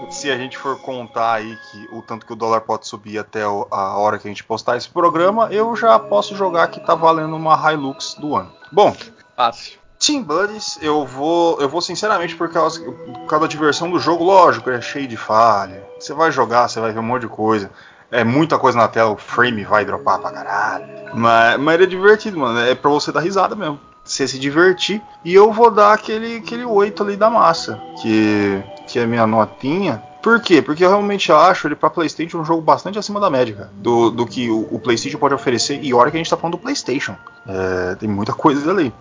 Se 0.09 0.30
a 0.30 0.38
gente 0.38 0.57
for 0.57 0.77
contar 0.80 1.34
aí 1.34 1.57
que 1.71 1.88
o 1.91 2.01
tanto 2.01 2.25
que 2.25 2.34
o 2.34 2.35
dólar 2.35 2.61
pode 2.61 2.88
subir 2.88 3.17
até 3.17 3.41
a 3.43 3.97
hora 3.97 4.19
que 4.19 4.27
a 4.27 4.31
gente 4.31 4.43
postar 4.43 4.77
esse 4.77 4.88
programa, 4.88 5.47
eu 5.51 5.75
já 5.75 5.97
posso 5.97 6.35
jogar 6.35 6.67
que 6.67 6.80
tá 6.80 6.93
valendo 6.93 7.35
uma 7.35 7.55
Hilux 7.71 8.13
do 8.19 8.35
ano. 8.35 8.51
Bom, 8.71 8.95
Fácil. 9.35 9.80
Team 10.05 10.21
Buddies, 10.21 10.77
eu 10.81 11.05
vou, 11.05 11.61
eu 11.61 11.69
vou 11.69 11.81
sinceramente 11.81 12.35
por 12.35 12.49
causa, 12.49 12.81
por 12.81 13.25
causa 13.25 13.45
da 13.45 13.47
diversão 13.47 13.89
do 13.89 13.97
jogo, 13.97 14.25
lógico, 14.25 14.69
é 14.69 14.81
cheio 14.81 15.07
de 15.07 15.15
falha. 15.15 15.81
Você 15.97 16.13
vai 16.13 16.30
jogar, 16.30 16.67
você 16.67 16.81
vai 16.81 16.91
ver 16.91 16.99
um 16.99 17.03
monte 17.03 17.21
de 17.21 17.30
coisa. 17.30 17.71
É 18.11 18.21
muita 18.21 18.59
coisa 18.59 18.77
na 18.77 18.88
tela, 18.89 19.11
o 19.11 19.17
frame 19.17 19.63
vai 19.63 19.85
dropar 19.85 20.19
pra 20.19 20.30
caralho. 20.30 20.85
Mas, 21.13 21.57
mas 21.57 21.81
é 21.81 21.85
divertido, 21.85 22.38
mano. 22.38 22.59
É 22.59 22.75
pra 22.75 22.91
você 22.91 23.13
dar 23.13 23.21
risada 23.21 23.55
mesmo. 23.55 23.80
Você 24.03 24.27
se 24.27 24.38
divertir. 24.38 25.01
E 25.23 25.34
eu 25.34 25.53
vou 25.53 25.71
dar 25.71 25.93
aquele, 25.93 26.38
aquele 26.38 26.65
8 26.65 27.01
ali 27.01 27.15
da 27.15 27.30
massa. 27.30 27.81
Que, 28.01 28.61
que 28.85 28.99
é 28.99 29.03
a 29.03 29.07
minha 29.07 29.25
notinha. 29.25 30.03
Por 30.21 30.41
quê? 30.41 30.61
Porque 30.61 30.84
eu 30.84 30.89
realmente 30.89 31.31
acho 31.31 31.67
ele 31.67 31.75
pra 31.75 31.89
Playstation 31.89 32.39
um 32.39 32.45
jogo 32.45 32.61
bastante 32.61 32.99
acima 32.99 33.19
da 33.19 33.30
média, 33.30 33.55
cara, 33.55 33.71
do, 33.75 34.09
do 34.09 34.25
que 34.25 34.49
o, 34.49 34.67
o 34.69 34.80
Playstation 34.80 35.17
pode 35.17 35.34
oferecer. 35.34 35.80
E 35.81 35.93
olha 35.93 36.11
que 36.11 36.17
a 36.17 36.19
gente 36.19 36.30
tá 36.30 36.38
falando 36.38 36.57
do 36.57 36.61
Playstation. 36.61 37.15
É, 37.47 37.95
tem 37.95 38.07
muita 38.07 38.34
coisa 38.34 38.69
ali. 38.69 38.93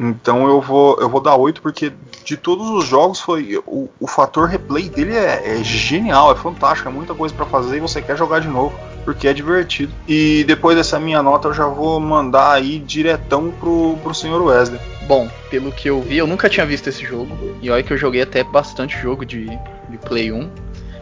Então 0.00 0.48
eu 0.48 0.62
vou, 0.62 0.98
eu 0.98 1.10
vou 1.10 1.20
dar 1.20 1.36
8 1.36 1.60
porque 1.60 1.92
de 2.24 2.34
todos 2.34 2.70
os 2.70 2.86
jogos 2.86 3.20
foi 3.20 3.60
o, 3.66 3.86
o 4.00 4.06
fator 4.06 4.48
replay 4.48 4.88
dele 4.88 5.14
é, 5.14 5.58
é 5.58 5.62
genial, 5.62 6.32
é 6.32 6.34
fantástico, 6.34 6.88
é 6.88 6.92
muita 6.92 7.14
coisa 7.14 7.34
pra 7.34 7.44
fazer 7.44 7.76
e 7.76 7.80
você 7.80 8.00
quer 8.00 8.16
jogar 8.16 8.40
de 8.40 8.48
novo 8.48 8.72
porque 9.04 9.28
é 9.28 9.34
divertido. 9.34 9.92
E 10.08 10.42
depois 10.44 10.74
dessa 10.74 10.98
minha 10.98 11.22
nota 11.22 11.48
eu 11.48 11.54
já 11.54 11.66
vou 11.66 12.00
mandar 12.00 12.52
aí 12.52 12.78
diretão 12.78 13.50
pro, 13.50 13.98
pro 14.02 14.14
senhor 14.14 14.40
Wesley. 14.40 14.80
Bom, 15.06 15.28
pelo 15.50 15.70
que 15.70 15.90
eu 15.90 16.00
vi, 16.00 16.16
eu 16.16 16.26
nunca 16.26 16.48
tinha 16.48 16.64
visto 16.64 16.88
esse 16.88 17.04
jogo. 17.04 17.36
E 17.60 17.70
olha 17.70 17.82
que 17.82 17.92
eu 17.92 17.98
joguei 17.98 18.22
até 18.22 18.42
bastante 18.42 18.98
jogo 18.98 19.26
de, 19.26 19.46
de 19.88 19.98
Play 19.98 20.32
1. 20.32 20.48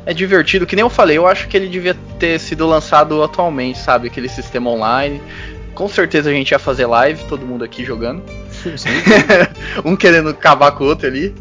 É 0.07 0.15
divertido, 0.15 0.67
que 0.67 0.75
nem 0.75 0.83
eu 0.83 0.91
falei, 0.91 1.19
eu 1.19 1.27
acho 1.27 1.47
que 1.47 1.57
ele 1.57 1.69
devia 1.69 1.95
ter 2.19 2.41
sido 2.41 2.67
lançado 2.67 3.23
atualmente, 3.23 3.79
sabe? 3.79 4.09
Aquele 4.09 4.29
sistema 4.29 4.71
online. 4.71 5.21
Com 5.75 5.87
certeza 5.87 6.31
a 6.31 6.33
gente 6.33 6.51
ia 6.51 6.59
fazer 6.59 6.87
live, 6.87 7.23
todo 7.25 7.47
mundo 7.47 7.63
aqui 7.63 7.85
jogando. 7.85 8.23
um 9.85 9.97
querendo 9.97 10.31
acabar 10.31 10.73
com 10.73 10.85
o 10.85 10.87
outro 10.89 11.07
ali. 11.07 11.35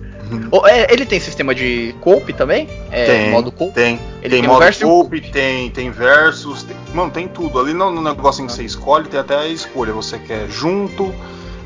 Oh, 0.51 0.67
é, 0.67 0.87
ele 0.91 1.05
tem 1.05 1.19
sistema 1.19 1.55
de 1.55 1.95
coop 2.01 2.33
também? 2.33 2.67
É, 2.91 3.05
tem, 3.05 3.31
modo 3.31 3.51
coop? 3.51 3.73
tem. 3.73 3.99
Ele 4.21 4.29
tem 4.29 4.41
tem 4.41 4.49
modo 4.49 4.65
e 4.65 4.75
coop, 4.75 5.21
tem, 5.31 5.69
tem 5.71 5.89
versus, 5.89 6.63
tem, 6.63 6.75
mano, 6.93 7.11
tem 7.11 7.27
tudo. 7.27 7.59
Ali 7.59 7.73
no, 7.73 7.91
no 7.91 8.01
negocinho 8.01 8.47
que 8.47 8.53
você 8.53 8.63
escolhe, 8.63 9.07
tem 9.07 9.19
até 9.19 9.37
a 9.37 9.47
escolha. 9.47 9.93
Você 9.93 10.19
quer 10.19 10.49
junto, 10.49 11.15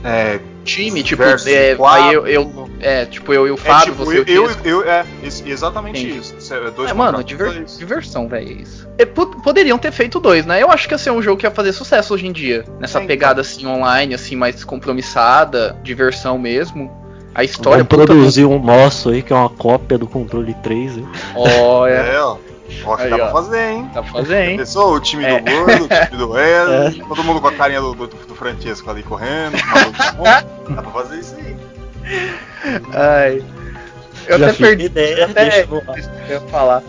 é, 0.04 0.40
Time, 0.64 1.02
tipo, 1.02 1.24
é, 1.24 1.76
aí 1.90 2.14
eu, 2.14 2.28
eu- 2.28 2.70
é, 2.80 3.06
tipo, 3.06 3.34
eu 3.34 3.48
e 3.48 3.52
o 3.52 3.56
é 3.56 3.58
Fábio, 3.58 3.94
tipo, 3.94 4.06
você 4.06 4.24
e 4.28 4.34
eu, 4.36 4.46
o 4.46 4.50
eu, 4.64 4.82
eu- 4.82 4.90
é, 4.90 5.04
ex- 5.24 5.44
exatamente 5.46 6.00
Entendi. 6.02 6.20
isso. 6.20 6.36
Cê- 6.40 6.60
dois 6.76 6.90
É, 6.92 6.94
mano, 6.94 7.24
diver- 7.24 7.52
dois. 7.54 7.78
diversão, 7.78 8.28
velho. 8.28 8.62
isso. 8.62 8.88
E 8.98 9.06
po- 9.06 9.26
poderiam 9.42 9.78
ter 9.78 9.92
feito 9.92 10.20
dois, 10.20 10.46
né? 10.46 10.62
Eu 10.62 10.70
acho 10.70 10.88
que 10.88 10.94
ia 10.94 10.98
ser 10.98 11.10
um 11.12 11.22
jogo 11.22 11.38
que 11.40 11.46
ia 11.48 11.52
fazer 11.52 11.74
sucesso 11.74 12.14
hoje 12.14 12.28
em 12.28 12.32
dia. 12.32 12.64
Nessa 12.80 12.98
É, 12.98 13.02
então. 13.02 13.08
pegada 13.08 13.42
assim 13.42 13.66
online, 13.66 14.14
assim, 14.14 14.36
mais 14.36 14.64
compromissada, 14.64 15.76
diversão 15.84 16.38
mesmo. 16.38 16.92
A 17.34 17.44
história 17.44 17.78
Vamos 17.84 17.90
puta, 17.90 18.06
produzir 18.06 18.46
um 18.46 18.62
nosso 18.62 19.10
aí, 19.10 19.22
que 19.22 19.32
é 19.32 19.36
uma 19.36 19.50
cópia 19.50 19.98
do 19.98 20.06
controle 20.06 20.54
3. 20.62 20.98
hein? 20.98 21.08
Ó, 21.36 21.88
é. 21.88 22.16
É, 22.16 22.22
ó. 22.22 22.38
Ó, 22.86 22.96
que 22.96 23.04
Aí, 23.04 23.10
dá 23.10 23.18
pra 23.18 23.32
fazer, 23.32 23.70
hein? 23.70 23.92
Dá 23.94 24.02
pra 24.04 24.12
fazer, 24.12 24.44
hein? 24.50 24.58
Pensou? 24.58 24.94
O 24.96 25.00
time 25.00 25.24
É. 25.26 25.40
do 25.40 25.52
Gordo, 25.52 25.86
o 25.86 25.88
time 25.88 26.18
do 26.18 26.30
Wesley, 26.32 27.04
todo 27.08 27.24
mundo 27.24 27.42
com 27.42 27.48
a 27.48 27.54
carinha 27.54 27.82
do, 27.82 27.94
do, 27.94 28.08
do 28.08 28.36
Francesco 28.36 28.90
ali 28.90 29.04
correndo. 29.04 29.58
Dá 30.70 30.82
pra 30.82 30.92
fazer 30.92 31.20
isso 31.20 31.36
aí. 31.36 31.58
Ai. 32.94 33.44
Eu 34.28 34.40
Já 34.40 34.46
até 34.46 34.54
fica 34.54 34.68
perdi. 34.70 34.86
ideia, 34.86 35.26
até-. 35.26 35.62
Isso 35.98 36.10
que 36.10 36.32
eu 36.32 36.42
ia 36.42 36.48
falar. 36.50 36.84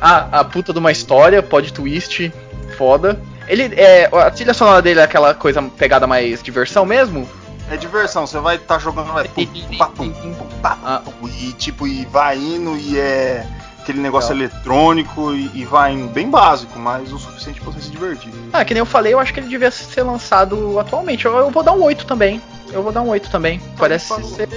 Ah, 0.00 0.28
a 0.40 0.44
puta 0.44 0.72
de 0.72 0.78
uma 0.78 0.92
história, 0.92 1.42
pode 1.42 1.72
twist, 1.72 2.32
foda. 2.76 3.20
Ele 3.48 3.72
é. 3.76 4.08
A 4.12 4.30
trilha 4.30 4.54
sonora 4.54 4.80
dele 4.80 5.00
é 5.00 5.02
aquela 5.02 5.34
coisa 5.34 5.60
pegada 5.76 6.06
mais 6.06 6.42
diversão 6.42 6.86
mesmo? 6.86 7.28
É 7.70 7.76
diversão, 7.76 8.26
você 8.26 8.38
vai 8.38 8.56
estar 8.56 8.78
jogando, 8.78 9.12
vai 9.12 9.28
pum, 9.28 9.46
pum, 9.46 9.76
pum, 9.78 10.10
pum, 10.12 10.32
pum, 10.34 10.46
pum, 10.48 11.28
e 11.28 11.52
tipo, 11.52 11.86
e 11.86 12.04
vai 12.06 12.36
indo 12.36 12.76
e 12.76 12.98
é 12.98 13.46
aquele 13.90 14.02
negócio 14.02 14.32
eletrônico 14.32 15.32
e, 15.32 15.50
e 15.54 15.64
vai 15.64 15.96
bem 15.96 16.30
básico, 16.30 16.78
mas 16.78 17.12
o 17.12 17.18
suficiente 17.18 17.60
pra 17.60 17.72
você 17.72 17.80
se 17.80 17.90
divertir. 17.90 18.32
Ah, 18.52 18.64
que 18.64 18.72
nem 18.72 18.80
eu 18.80 18.86
falei, 18.86 19.12
eu 19.12 19.18
acho 19.18 19.34
que 19.34 19.40
ele 19.40 19.48
devia 19.48 19.70
ser 19.70 20.02
lançado 20.02 20.78
atualmente. 20.78 21.26
Eu, 21.26 21.36
eu 21.36 21.50
vou 21.50 21.62
dar 21.62 21.72
um 21.72 21.82
8 21.82 22.06
também. 22.06 22.40
Eu 22.72 22.82
vou 22.82 22.92
dar 22.92 23.02
um 23.02 23.08
8 23.08 23.30
também. 23.30 23.60
Parece 23.76 24.14
ser. 24.22 24.48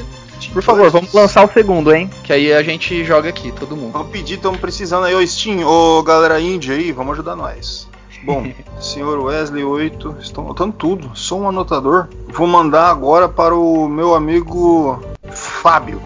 Por 0.52 0.62
favor, 0.62 0.90
vamos 0.90 1.14
lançar 1.14 1.44
o 1.44 1.52
segundo, 1.52 1.94
hein? 1.94 2.10
Que 2.24 2.34
aí 2.34 2.54
a 2.54 2.62
gente 2.62 3.04
joga 3.04 3.30
aqui, 3.30 3.52
todo 3.52 3.76
mundo. 3.76 3.94
Vamos 3.94 4.10
pedir, 4.10 4.36
estamos 4.36 4.60
precisando 4.60 5.06
aí, 5.06 5.16
ô 5.16 5.26
Steam, 5.26 5.66
ô 5.66 6.04
galera 6.04 6.40
índia 6.40 6.76
aí, 6.76 6.92
vamos 6.92 7.14
ajudar 7.14 7.36
nós. 7.36 7.88
Bom, 8.24 8.46
senhor 8.80 9.20
Wesley 9.20 9.64
8, 9.64 10.18
estou 10.20 10.44
anotando 10.44 10.74
tudo, 10.74 11.12
sou 11.16 11.42
um 11.42 11.50
anotador. 11.50 12.08
Vou 12.28 12.46
mandar 12.46 12.90
agora 12.90 13.28
para 13.28 13.56
o 13.56 13.88
meu 13.88 14.14
amigo 14.14 15.02
Fábio. 15.32 16.02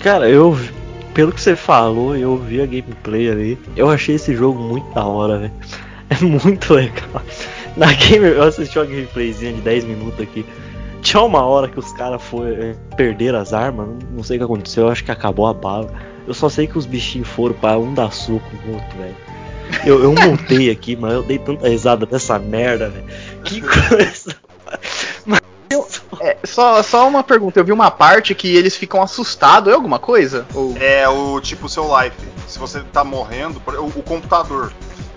Cara, 0.00 0.28
eu. 0.28 0.58
Pelo 1.20 1.32
que 1.32 1.40
você 1.42 1.54
falou, 1.54 2.16
eu 2.16 2.34
vi 2.38 2.62
a 2.62 2.64
gameplay 2.64 3.30
ali. 3.30 3.58
Eu 3.76 3.90
achei 3.90 4.14
esse 4.14 4.34
jogo 4.34 4.58
muito 4.58 4.90
da 4.94 5.04
hora, 5.04 5.38
velho. 5.38 5.52
É 6.08 6.24
muito 6.24 6.72
legal. 6.72 7.22
Na 7.76 7.92
game, 7.92 8.26
eu 8.26 8.42
assisti 8.42 8.78
uma 8.78 8.86
gameplayzinha 8.86 9.52
de 9.52 9.60
10 9.60 9.84
minutos 9.84 10.18
aqui. 10.18 10.46
Tinha 11.02 11.22
uma 11.22 11.44
hora 11.44 11.68
que 11.68 11.78
os 11.78 11.92
caras 11.92 12.22
foi- 12.22 12.74
perderam 12.96 13.38
as 13.38 13.52
armas, 13.52 13.86
não, 14.10 14.22
sei 14.22 14.38
o 14.38 14.40
que 14.40 14.44
aconteceu, 14.44 14.84
eu 14.84 14.88
acho 14.88 15.04
que 15.04 15.10
acabou 15.10 15.46
a 15.46 15.52
bala. 15.52 15.92
Eu 16.26 16.32
só 16.32 16.48
sei 16.48 16.66
que 16.66 16.78
os 16.78 16.86
bichinhos 16.86 17.28
foram 17.28 17.54
pra 17.54 17.78
um 17.78 17.92
dar 17.92 18.10
soco 18.12 18.40
no 18.64 18.72
outro, 18.72 18.98
velho. 18.98 19.16
Eu, 19.84 20.02
eu 20.02 20.14
montei 20.14 20.70
aqui, 20.70 20.96
mas 20.96 21.12
eu 21.12 21.22
dei 21.22 21.38
tanta 21.38 21.68
risada 21.68 22.06
dessa 22.06 22.38
merda, 22.38 22.88
velho. 22.88 23.04
Que 23.44 23.60
coisa. 23.60 24.34
É, 25.28 25.40
só, 26.50 26.82
só 26.82 27.08
uma 27.08 27.22
pergunta, 27.22 27.58
eu 27.60 27.64
vi 27.64 27.72
uma 27.72 27.90
parte 27.90 28.34
que 28.34 28.54
eles 28.54 28.76
ficam 28.76 29.02
assustados, 29.02 29.72
é 29.72 29.74
alguma 29.74 29.98
coisa? 29.98 30.46
Ou... 30.54 30.76
É 30.78 31.08
o 31.08 31.40
tipo 31.40 31.68
seu 31.68 31.84
life. 31.98 32.16
Se 32.46 32.58
você 32.58 32.80
tá 32.92 33.04
morrendo, 33.04 33.60
o, 33.66 33.86
o 33.86 34.02
computador, 34.02 34.72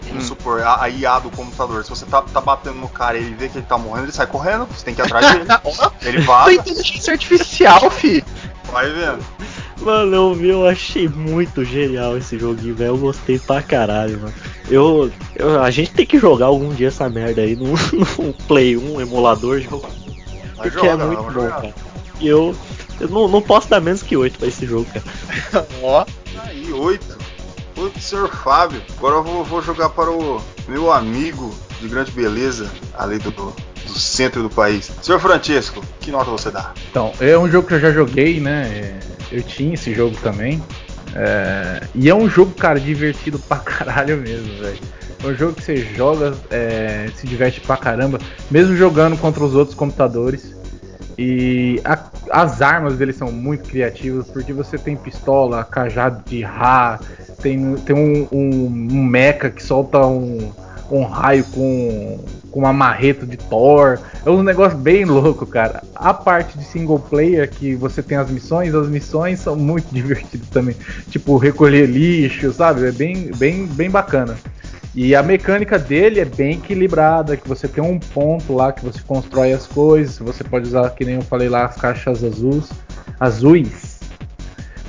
vamos 0.07 0.23
Hum. 0.25 0.27
supor, 0.27 0.61
a, 0.61 0.83
a 0.83 0.89
IA 0.89 1.19
do 1.19 1.31
computador, 1.31 1.83
se 1.83 1.89
você 1.89 2.05
tá, 2.05 2.21
tá 2.21 2.39
batendo 2.39 2.75
no 2.75 2.87
cara 2.89 3.17
e 3.17 3.21
ele 3.21 3.35
vê 3.35 3.49
que 3.49 3.57
ele 3.57 3.65
tá 3.65 3.77
morrendo, 3.77 4.05
ele 4.05 4.11
sai 4.11 4.27
correndo, 4.27 4.65
você 4.67 4.85
tem 4.85 4.93
que 4.93 5.01
ir 5.01 5.05
atrás 5.05 5.31
dele. 5.31 5.45
Ele 6.03 6.21
Foi 6.21 6.25
vaza, 6.25 6.53
inteligência 6.53 7.13
artificial, 7.13 7.89
fi. 7.89 8.23
vai 8.71 8.89
vendo. 8.91 9.23
Mano, 9.81 10.15
eu 10.15 10.33
vi, 10.33 10.49
eu 10.49 10.67
achei 10.67 11.07
muito 11.09 11.65
genial 11.65 12.17
esse 12.17 12.37
joguinho, 12.37 12.75
velho. 12.75 12.89
Eu 12.89 12.97
gostei 12.97 13.37
pra 13.39 13.61
caralho, 13.61 14.19
mano. 14.19 14.33
Eu, 14.69 15.11
eu, 15.35 15.61
a 15.61 15.69
gente 15.71 15.91
tem 15.91 16.05
que 16.05 16.17
jogar 16.19 16.45
algum 16.45 16.73
dia 16.73 16.87
essa 16.89 17.09
merda 17.09 17.41
aí 17.41 17.55
no, 17.55 17.73
no 18.17 18.33
Play 18.47 18.77
1 18.77 19.01
emulador, 19.01 19.59
jogo. 19.59 19.87
Porque 20.71 20.85
é 20.87 20.91
jogar, 20.91 21.05
muito 21.05 21.19
vamos 21.19 21.33
bom, 21.33 21.41
jogar. 21.41 21.55
cara. 21.61 21.73
E 22.19 22.27
eu, 22.27 22.55
eu 22.99 23.09
não, 23.09 23.27
não 23.27 23.41
posso 23.41 23.69
dar 23.69 23.81
menos 23.81 24.01
que 24.03 24.15
8 24.15 24.37
pra 24.39 24.47
esse 24.47 24.65
jogo, 24.65 24.85
cara. 24.85 25.67
Ó, 25.81 26.05
Aí, 26.45 26.71
oito. 26.73 27.17
Oito, 27.75 27.99
senhor 27.99 28.29
Fábio. 28.29 28.81
Agora 28.97 29.15
eu 29.15 29.23
vou, 29.23 29.43
vou 29.43 29.61
jogar 29.61 29.89
para 29.89 30.09
o 30.11 30.41
meu 30.67 30.91
amigo 30.91 31.53
de 31.81 31.87
grande 31.87 32.11
beleza, 32.11 32.69
ali 32.97 33.17
do, 33.17 33.31
do 33.31 33.53
centro 33.99 34.41
do 34.43 34.49
país. 34.49 34.91
Senhor 35.01 35.19
Francesco, 35.19 35.83
que 35.99 36.11
nota 36.11 36.29
você 36.31 36.51
dá? 36.51 36.71
Então, 36.89 37.11
é 37.19 37.37
um 37.37 37.49
jogo 37.49 37.67
que 37.67 37.73
eu 37.73 37.79
já 37.79 37.91
joguei, 37.91 38.39
né? 38.39 38.67
É, 38.67 38.99
Eu 39.37 39.41
tinha 39.43 39.73
esse 39.73 39.93
jogo 39.93 40.15
também. 40.21 40.63
É, 41.15 41.81
E 41.93 42.09
é 42.09 42.15
um 42.15 42.27
jogo, 42.29 42.53
cara, 42.53 42.79
divertido 42.79 43.37
pra 43.39 43.57
caralho 43.57 44.17
mesmo, 44.17 44.57
velho. 44.61 44.79
É 45.23 45.27
um 45.27 45.35
jogo 45.35 45.53
que 45.53 45.63
você 45.63 45.77
joga, 45.77 46.33
é, 46.51 47.09
se 47.15 47.25
diverte 47.27 47.61
pra 47.61 47.77
caramba, 47.77 48.19
mesmo 48.51 48.75
jogando 48.75 49.17
contra 49.17 49.43
os 49.43 49.55
outros 49.55 49.75
computadores. 49.75 50.53
E 51.17 51.79
a- 51.85 51.99
as 52.31 52.61
armas 52.61 52.97
dele 52.97 53.13
são 53.13 53.31
muito 53.31 53.69
criativas, 53.69 54.27
porque 54.27 54.51
você 54.51 54.77
tem 54.77 54.95
pistola, 54.97 55.63
cajado 55.63 56.23
de 56.27 56.41
Ra, 56.41 56.99
tem, 57.41 57.75
tem 57.75 57.95
um, 57.95 58.27
um, 58.31 58.87
um 58.91 59.03
mecha 59.03 59.49
que 59.49 59.61
solta 59.61 59.99
um, 60.05 60.51
um 60.91 61.03
raio 61.03 61.43
com, 61.45 62.19
com 62.51 62.59
uma 62.59 62.73
marreta 62.73 63.25
de 63.25 63.37
Thor. 63.37 63.99
É 64.25 64.29
um 64.29 64.43
negócio 64.43 64.77
bem 64.77 65.05
louco, 65.05 65.45
cara. 65.45 65.83
A 65.95 66.13
parte 66.13 66.57
de 66.57 66.63
single 66.63 66.99
player 66.99 67.49
que 67.49 67.75
você 67.75 68.01
tem 68.01 68.17
as 68.17 68.29
missões, 68.29 68.73
as 68.75 68.87
missões 68.87 69.39
são 69.39 69.55
muito 69.55 69.87
divertidas 69.93 70.47
também. 70.49 70.75
Tipo, 71.09 71.37
recolher 71.37 71.87
lixo, 71.87 72.51
sabe? 72.53 72.87
É 72.87 72.91
bem, 72.91 73.31
bem, 73.35 73.65
bem 73.65 73.89
bacana. 73.89 74.35
E 74.95 75.15
a 75.15 75.23
mecânica 75.23 75.79
dele 75.79 76.19
é 76.19 76.25
bem 76.25 76.57
equilibrada, 76.57 77.35
que 77.35 77.47
você 77.47 77.67
tem 77.67 77.83
um 77.83 77.97
ponto 77.97 78.53
lá 78.53 78.71
que 78.71 78.85
você 78.85 78.99
constrói 79.01 79.51
as 79.51 79.65
coisas, 79.65 80.19
você 80.19 80.43
pode 80.43 80.67
usar, 80.67 80.87
que 80.91 81.03
nem 81.03 81.15
eu 81.15 81.23
falei 81.23 81.49
lá, 81.49 81.65
as 81.65 81.75
caixas 81.75 82.23
azuis. 82.23 82.69
azuis. 83.19 83.92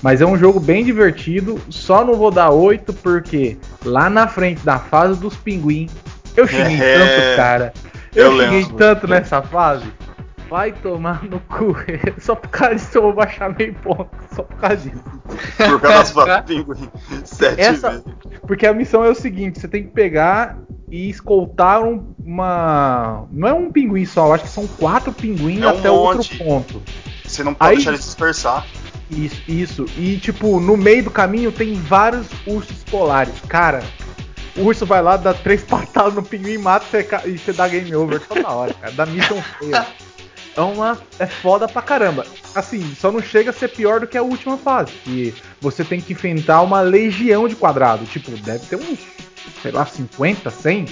Mas 0.04 0.20
é 0.20 0.26
um 0.26 0.36
jogo 0.36 0.60
bem 0.60 0.84
divertido, 0.84 1.58
só 1.70 2.04
não 2.04 2.12
vou 2.12 2.30
dar 2.30 2.50
8 2.50 2.92
porque 2.92 3.56
lá 3.82 4.10
na 4.10 4.28
frente 4.28 4.62
da 4.62 4.78
fase 4.78 5.18
dos 5.18 5.34
pinguins, 5.34 5.90
eu 6.36 6.46
xinguei 6.46 6.76
É. 6.82 6.98
tanto, 6.98 7.36
cara. 7.36 7.72
Eu, 8.14 8.26
Eu 8.26 8.32
xinguei 8.32 8.60
lembro. 8.60 8.76
tanto 8.76 9.08
nessa 9.08 9.40
fase. 9.40 9.86
Vai 10.50 10.72
tomar 10.72 11.24
no 11.24 11.40
cu. 11.40 11.74
Só 12.20 12.34
por 12.34 12.48
causa 12.50 12.74
disso 12.74 12.98
eu 12.98 13.02
vou 13.02 13.14
baixar 13.14 13.56
meio 13.56 13.72
ponto. 13.76 14.10
Só 14.36 14.42
por 14.42 14.56
causa 14.58 14.76
disso. 14.76 15.02
Por 15.56 15.80
causa 15.80 15.98
das 15.98 16.08
sua 16.12 16.42
pinguim. 16.42 16.88
Sete 17.24 17.60
Essa- 17.62 17.90
vezes. 17.92 18.04
Porque 18.46 18.66
a 18.66 18.74
missão 18.74 19.02
é 19.02 19.08
o 19.08 19.14
seguinte: 19.14 19.58
você 19.58 19.66
tem 19.66 19.84
que 19.84 19.88
pegar 19.90 20.58
e 20.90 21.08
escoltar 21.08 21.82
um- 21.82 22.14
uma. 22.22 23.24
Não 23.32 23.48
é 23.48 23.54
um 23.54 23.72
pinguim 23.72 24.04
só, 24.04 24.26
eu 24.26 24.34
acho 24.34 24.44
que 24.44 24.50
são 24.50 24.66
quatro 24.66 25.12
pinguins 25.14 25.62
É 25.62 25.66
um 25.66 25.70
até 25.70 25.90
outro 25.90 26.18
monte. 26.18 26.36
ponto. 26.38 26.82
Você 27.24 27.42
não 27.42 27.54
pode 27.54 27.70
Aí- 27.70 27.76
deixar 27.76 27.90
ele 27.92 27.98
se 27.98 28.04
dispersar. 28.08 28.66
Isso, 29.16 29.42
isso. 29.48 29.86
E 29.96 30.16
tipo, 30.18 30.58
no 30.60 30.76
meio 30.76 31.04
do 31.04 31.10
caminho 31.10 31.52
tem 31.52 31.74
vários 31.74 32.26
ursos 32.46 32.82
polares. 32.84 33.34
Cara, 33.48 33.82
o 34.56 34.62
urso 34.62 34.84
vai 34.84 35.02
lá, 35.02 35.16
dá 35.16 35.32
três 35.32 35.62
patadas 35.64 36.14
no 36.14 36.22
pinguim, 36.22 36.58
mata 36.58 36.86
e 37.24 37.38
você 37.38 37.52
dá 37.52 37.68
game 37.68 37.94
over 37.94 38.20
toda 38.20 38.48
hora, 38.48 38.74
cara. 38.74 38.92
Dá 38.92 39.06
missão 39.06 39.40
feia. 39.58 39.86
É 40.56 40.60
uma. 40.60 40.98
É 41.18 41.26
foda 41.26 41.66
pra 41.66 41.82
caramba. 41.82 42.24
Assim, 42.54 42.94
só 42.94 43.10
não 43.10 43.20
chega 43.20 43.50
a 43.50 43.52
ser 43.52 43.68
pior 43.68 44.00
do 44.00 44.06
que 44.06 44.16
a 44.16 44.22
última 44.22 44.56
fase. 44.56 44.92
Que 45.04 45.34
você 45.60 45.82
tem 45.82 46.00
que 46.00 46.12
enfrentar 46.12 46.62
uma 46.62 46.80
legião 46.80 47.48
de 47.48 47.56
quadrado. 47.56 48.04
Tipo, 48.04 48.30
deve 48.30 48.64
ter 48.66 48.76
uns, 48.76 49.00
sei 49.60 49.72
lá, 49.72 49.84
50, 49.84 50.50
100. 50.50 50.86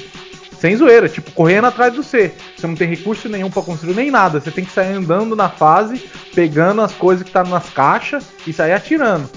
Sem 0.63 0.77
zoeira, 0.77 1.09
tipo, 1.09 1.33
correndo 1.33 1.67
atrás 1.67 1.93
do 1.93 2.05
C. 2.05 2.33
Você 2.57 2.69
não 2.69 2.77
tem 2.77 2.87
recurso 2.87 3.29
nenhum 3.29 3.51
pra 3.51 3.63
construir 3.63 3.97
nem 3.97 4.13
nada. 4.13 4.41
Você 4.41 4.49
tem 4.49 4.65
que 4.65 4.71
sair 4.71 4.93
andando 4.95 5.35
na 5.35 5.49
fase, 5.49 6.09
pegando 6.37 6.83
as 6.83 6.93
coisas 6.93 7.27
que 7.27 7.33
tá 7.33 7.43
nas 7.43 7.69
caixas 7.71 8.27
e 8.47 8.53
sair 8.53 8.73
atirando. 8.73 9.29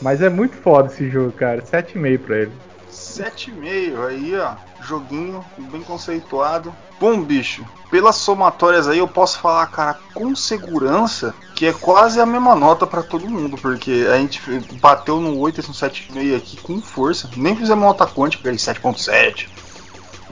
Mas 0.00 0.22
é 0.22 0.30
muito 0.30 0.56
foda 0.56 0.90
esse 0.90 1.10
jogo, 1.10 1.32
cara. 1.32 1.60
7,5 1.60 2.18
pra 2.20 2.38
ele. 2.38 2.52
7,5 2.90 4.06
aí, 4.06 4.34
ó. 4.38 4.54
Joguinho 4.82 5.44
bem 5.70 5.82
conceituado. 5.82 6.74
Bom, 6.98 7.20
bicho, 7.20 7.62
pelas 7.90 8.16
somatórias 8.16 8.88
aí 8.88 9.00
eu 9.00 9.08
posso 9.08 9.38
falar, 9.38 9.66
cara, 9.66 9.98
com 10.14 10.34
segurança 10.34 11.34
que 11.54 11.66
é 11.66 11.74
quase 11.74 12.18
a 12.18 12.24
mesma 12.24 12.54
nota 12.54 12.86
pra 12.86 13.02
todo 13.02 13.28
mundo, 13.28 13.58
porque 13.58 14.06
a 14.10 14.16
gente 14.16 14.40
bateu 14.80 15.20
no 15.20 15.38
8 15.38 15.60
e 15.60 15.66
no 15.68 15.74
7,5 15.74 16.36
aqui 16.38 16.56
com 16.56 16.80
força. 16.80 17.28
Nem 17.36 17.54
fizemos 17.54 17.84
nota 17.84 18.06
quântica, 18.06 18.48
aí 18.48 18.56
7,7. 18.56 19.59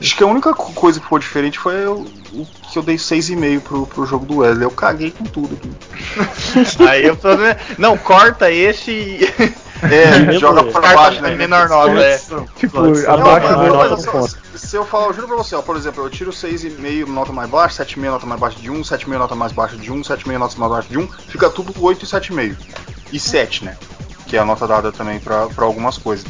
Acho 0.01 0.17
que 0.17 0.23
a 0.23 0.27
única 0.27 0.55
co- 0.55 0.73
coisa 0.73 1.01
que 1.01 1.07
foi 1.07 1.19
diferente 1.21 1.59
foi 1.59 1.87
o, 1.87 2.07
o 2.33 2.47
que 2.73 2.79
eu 2.79 2.83
dei 2.83 2.97
6,5 2.97 3.61
pro, 3.61 3.87
pro 3.87 4.07
jogo 4.07 4.25
do 4.27 4.39
Wesley. 4.39 4.65
Eu 4.65 4.71
caguei 4.71 5.11
com 5.11 5.25
tudo. 5.25 5.57
aqui. 5.57 6.83
aí 6.89 7.11
o 7.11 7.17
problema 7.17 7.53
é. 7.53 7.59
Não, 7.79 7.97
corta 7.99 8.51
esse 8.51 8.91
e. 8.91 9.55
É, 9.81 10.33
joga 10.41 10.63
eu. 10.63 10.73
pra 10.73 10.93
baixo, 10.93 11.23
né? 11.23 11.37
menor 11.37 11.69
nota, 11.69 12.01
é. 12.01 12.19
Tipo, 12.57 12.79
Pode 12.81 12.99
ser. 12.99 13.09
abaixo 13.11 13.47
do 13.55 13.67
nota 13.69 14.11
ponto. 14.11 14.37
se 14.57 14.75
eu 14.75 14.85
falar, 14.85 15.07
eu 15.07 15.13
juro 15.15 15.29
pra 15.29 15.37
você, 15.37 15.55
ó, 15.55 15.63
por 15.63 15.77
exemplo, 15.77 16.03
eu 16.05 16.11
tiro 16.11 16.33
6,5 16.33 17.07
nota 17.07 17.33
mais 17.33 17.49
baixa, 17.49 17.85
7,5 17.85 18.01
nota 18.11 18.27
mais 18.27 18.41
baixa 18.41 18.59
de 18.59 18.73
1, 18.73 18.81
7,5 18.83 19.19
nota 19.19 19.35
mais 19.37 19.53
baixa 19.53 19.77
de 19.77 19.93
1, 19.93 20.01
7,5 20.03 20.37
nota 20.37 20.55
mais 20.59 20.73
baixa 20.73 20.89
de 20.89 20.99
1, 20.99 21.07
fica 21.29 21.49
tudo 21.49 21.73
8 21.81 22.05
e 22.05 22.09
7,5. 22.09 22.57
E 23.13 23.21
7, 23.21 23.67
né? 23.67 23.77
Que 24.27 24.37
é 24.37 24.41
a 24.41 24.45
nota 24.45 24.67
dada 24.67 24.91
também 24.91 25.21
pra, 25.21 25.47
pra 25.47 25.65
algumas 25.65 25.97
coisas. 25.97 26.27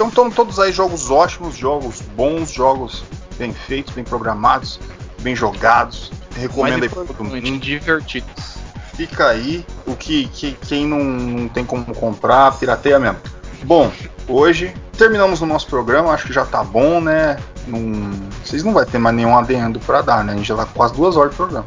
Então 0.00 0.08
estão 0.08 0.30
todos 0.30 0.58
aí 0.58 0.72
jogos 0.72 1.10
ótimos, 1.10 1.54
jogos 1.54 2.00
bons, 2.16 2.50
jogos 2.50 3.04
bem 3.36 3.52
feitos, 3.52 3.92
bem 3.94 4.02
programados, 4.02 4.80
bem 5.20 5.36
jogados. 5.36 6.10
Recomendo 6.34 6.84
aí 6.84 6.88
pra 6.88 7.04
todo 7.04 7.22
mundo. 7.22 7.58
divertidos. 7.58 8.56
Fica 8.94 9.28
aí 9.28 9.62
o 9.86 9.94
que, 9.94 10.26
que 10.28 10.52
quem 10.66 10.86
não, 10.86 11.04
não 11.04 11.48
tem 11.48 11.66
como 11.66 11.94
comprar, 11.94 12.58
pirateia 12.58 12.98
mesmo. 12.98 13.18
Bom, 13.64 13.92
hoje 14.26 14.72
terminamos 14.96 15.42
o 15.42 15.46
nosso 15.46 15.66
programa, 15.66 16.14
acho 16.14 16.28
que 16.28 16.32
já 16.32 16.46
tá 16.46 16.64
bom, 16.64 17.02
né? 17.02 17.36
Não, 17.66 18.10
vocês 18.42 18.64
não 18.64 18.72
vai 18.72 18.86
ter 18.86 18.96
mais 18.96 19.14
nenhum 19.14 19.36
adendo 19.36 19.78
pra 19.80 20.00
dar, 20.00 20.24
né? 20.24 20.32
A 20.32 20.36
gente 20.36 20.48
já 20.48 20.56
tá 20.56 20.64
com 20.64 20.72
quase 20.72 20.94
duas 20.94 21.14
horas 21.14 21.32
de 21.32 21.36
programa. 21.36 21.66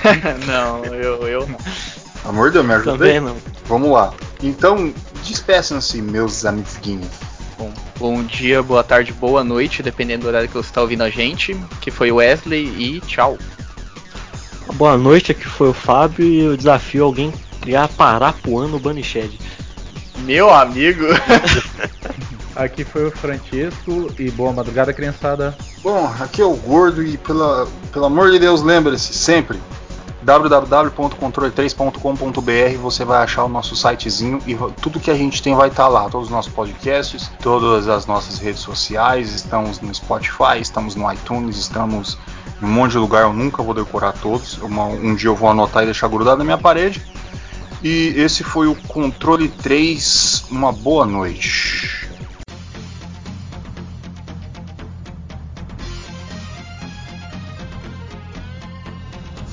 não, 0.48 0.82
eu, 0.86 1.28
eu 1.28 1.46
não. 1.46 1.58
Amor 2.24 2.46
de 2.46 2.54
Deus, 2.54 2.64
me 2.64 2.72
ajuda 2.72 2.92
Também 2.92 3.18
aí. 3.18 3.20
não. 3.20 3.36
Vamos 3.66 3.90
lá. 3.90 4.14
Então, 4.42 4.90
despeçam-se, 5.22 6.00
meus 6.00 6.46
amiguinhos. 6.46 7.33
Bom, 7.58 7.72
bom 7.98 8.22
dia, 8.22 8.62
boa 8.62 8.82
tarde, 8.82 9.12
boa 9.12 9.44
noite, 9.44 9.82
dependendo 9.82 10.22
do 10.22 10.28
horário 10.28 10.48
que 10.48 10.54
você 10.54 10.68
está 10.68 10.80
ouvindo 10.80 11.02
a 11.02 11.10
gente. 11.10 11.54
Que 11.80 11.90
foi 11.90 12.10
o 12.10 12.16
Wesley 12.16 12.66
e 12.66 13.00
tchau. 13.00 13.38
Boa 14.74 14.96
noite, 14.96 15.32
aqui 15.32 15.44
foi 15.44 15.68
o 15.68 15.74
Fábio 15.74 16.24
e 16.24 16.40
eu 16.40 16.56
desafio 16.56 17.04
alguém 17.04 17.32
criar 17.60 17.88
Parapuã 17.88 18.66
no 18.66 18.78
Banished. 18.78 19.38
Meu 20.20 20.52
amigo. 20.52 21.04
Aqui 22.56 22.84
foi 22.84 23.06
o 23.06 23.10
Francesco 23.10 24.12
e 24.16 24.30
boa 24.30 24.52
madrugada, 24.52 24.92
criançada. 24.92 25.56
Bom, 25.82 26.06
aqui 26.20 26.40
é 26.40 26.44
o 26.44 26.54
Gordo 26.54 27.02
e 27.02 27.18
pela, 27.18 27.66
pelo 27.92 28.04
amor 28.04 28.30
de 28.30 28.38
Deus, 28.38 28.62
lembre-se 28.62 29.12
sempre 29.12 29.58
www.controle3.com.br 30.24 32.78
você 32.80 33.04
vai 33.04 33.22
achar 33.22 33.44
o 33.44 33.48
nosso 33.48 33.76
sitezinho 33.76 34.40
e 34.46 34.56
tudo 34.80 34.98
que 34.98 35.10
a 35.10 35.14
gente 35.14 35.42
tem 35.42 35.54
vai 35.54 35.68
estar 35.68 35.86
lá, 35.88 36.08
todos 36.08 36.28
os 36.28 36.32
nossos 36.32 36.50
podcasts, 36.52 37.30
todas 37.40 37.86
as 37.88 38.06
nossas 38.06 38.38
redes 38.38 38.62
sociais, 38.62 39.34
estamos 39.34 39.80
no 39.80 39.94
Spotify, 39.94 40.58
estamos 40.60 40.94
no 40.96 41.10
iTunes, 41.12 41.56
estamos 41.58 42.16
em 42.62 42.64
um 42.64 42.68
monte 42.68 42.92
de 42.92 42.98
lugar, 42.98 43.22
eu 43.24 43.32
nunca 43.32 43.62
vou 43.62 43.74
decorar 43.74 44.12
todos, 44.12 44.56
uma- 44.58 44.86
um 44.86 45.14
dia 45.14 45.28
eu 45.28 45.36
vou 45.36 45.50
anotar 45.50 45.82
e 45.82 45.86
deixar 45.86 46.08
grudado 46.08 46.38
na 46.38 46.44
minha 46.44 46.58
parede. 46.58 47.02
E 47.82 48.14
esse 48.16 48.42
foi 48.42 48.66
o 48.66 48.74
Controle 48.88 49.48
3, 49.48 50.44
uma 50.50 50.72
boa 50.72 51.04
noite. 51.04 52.03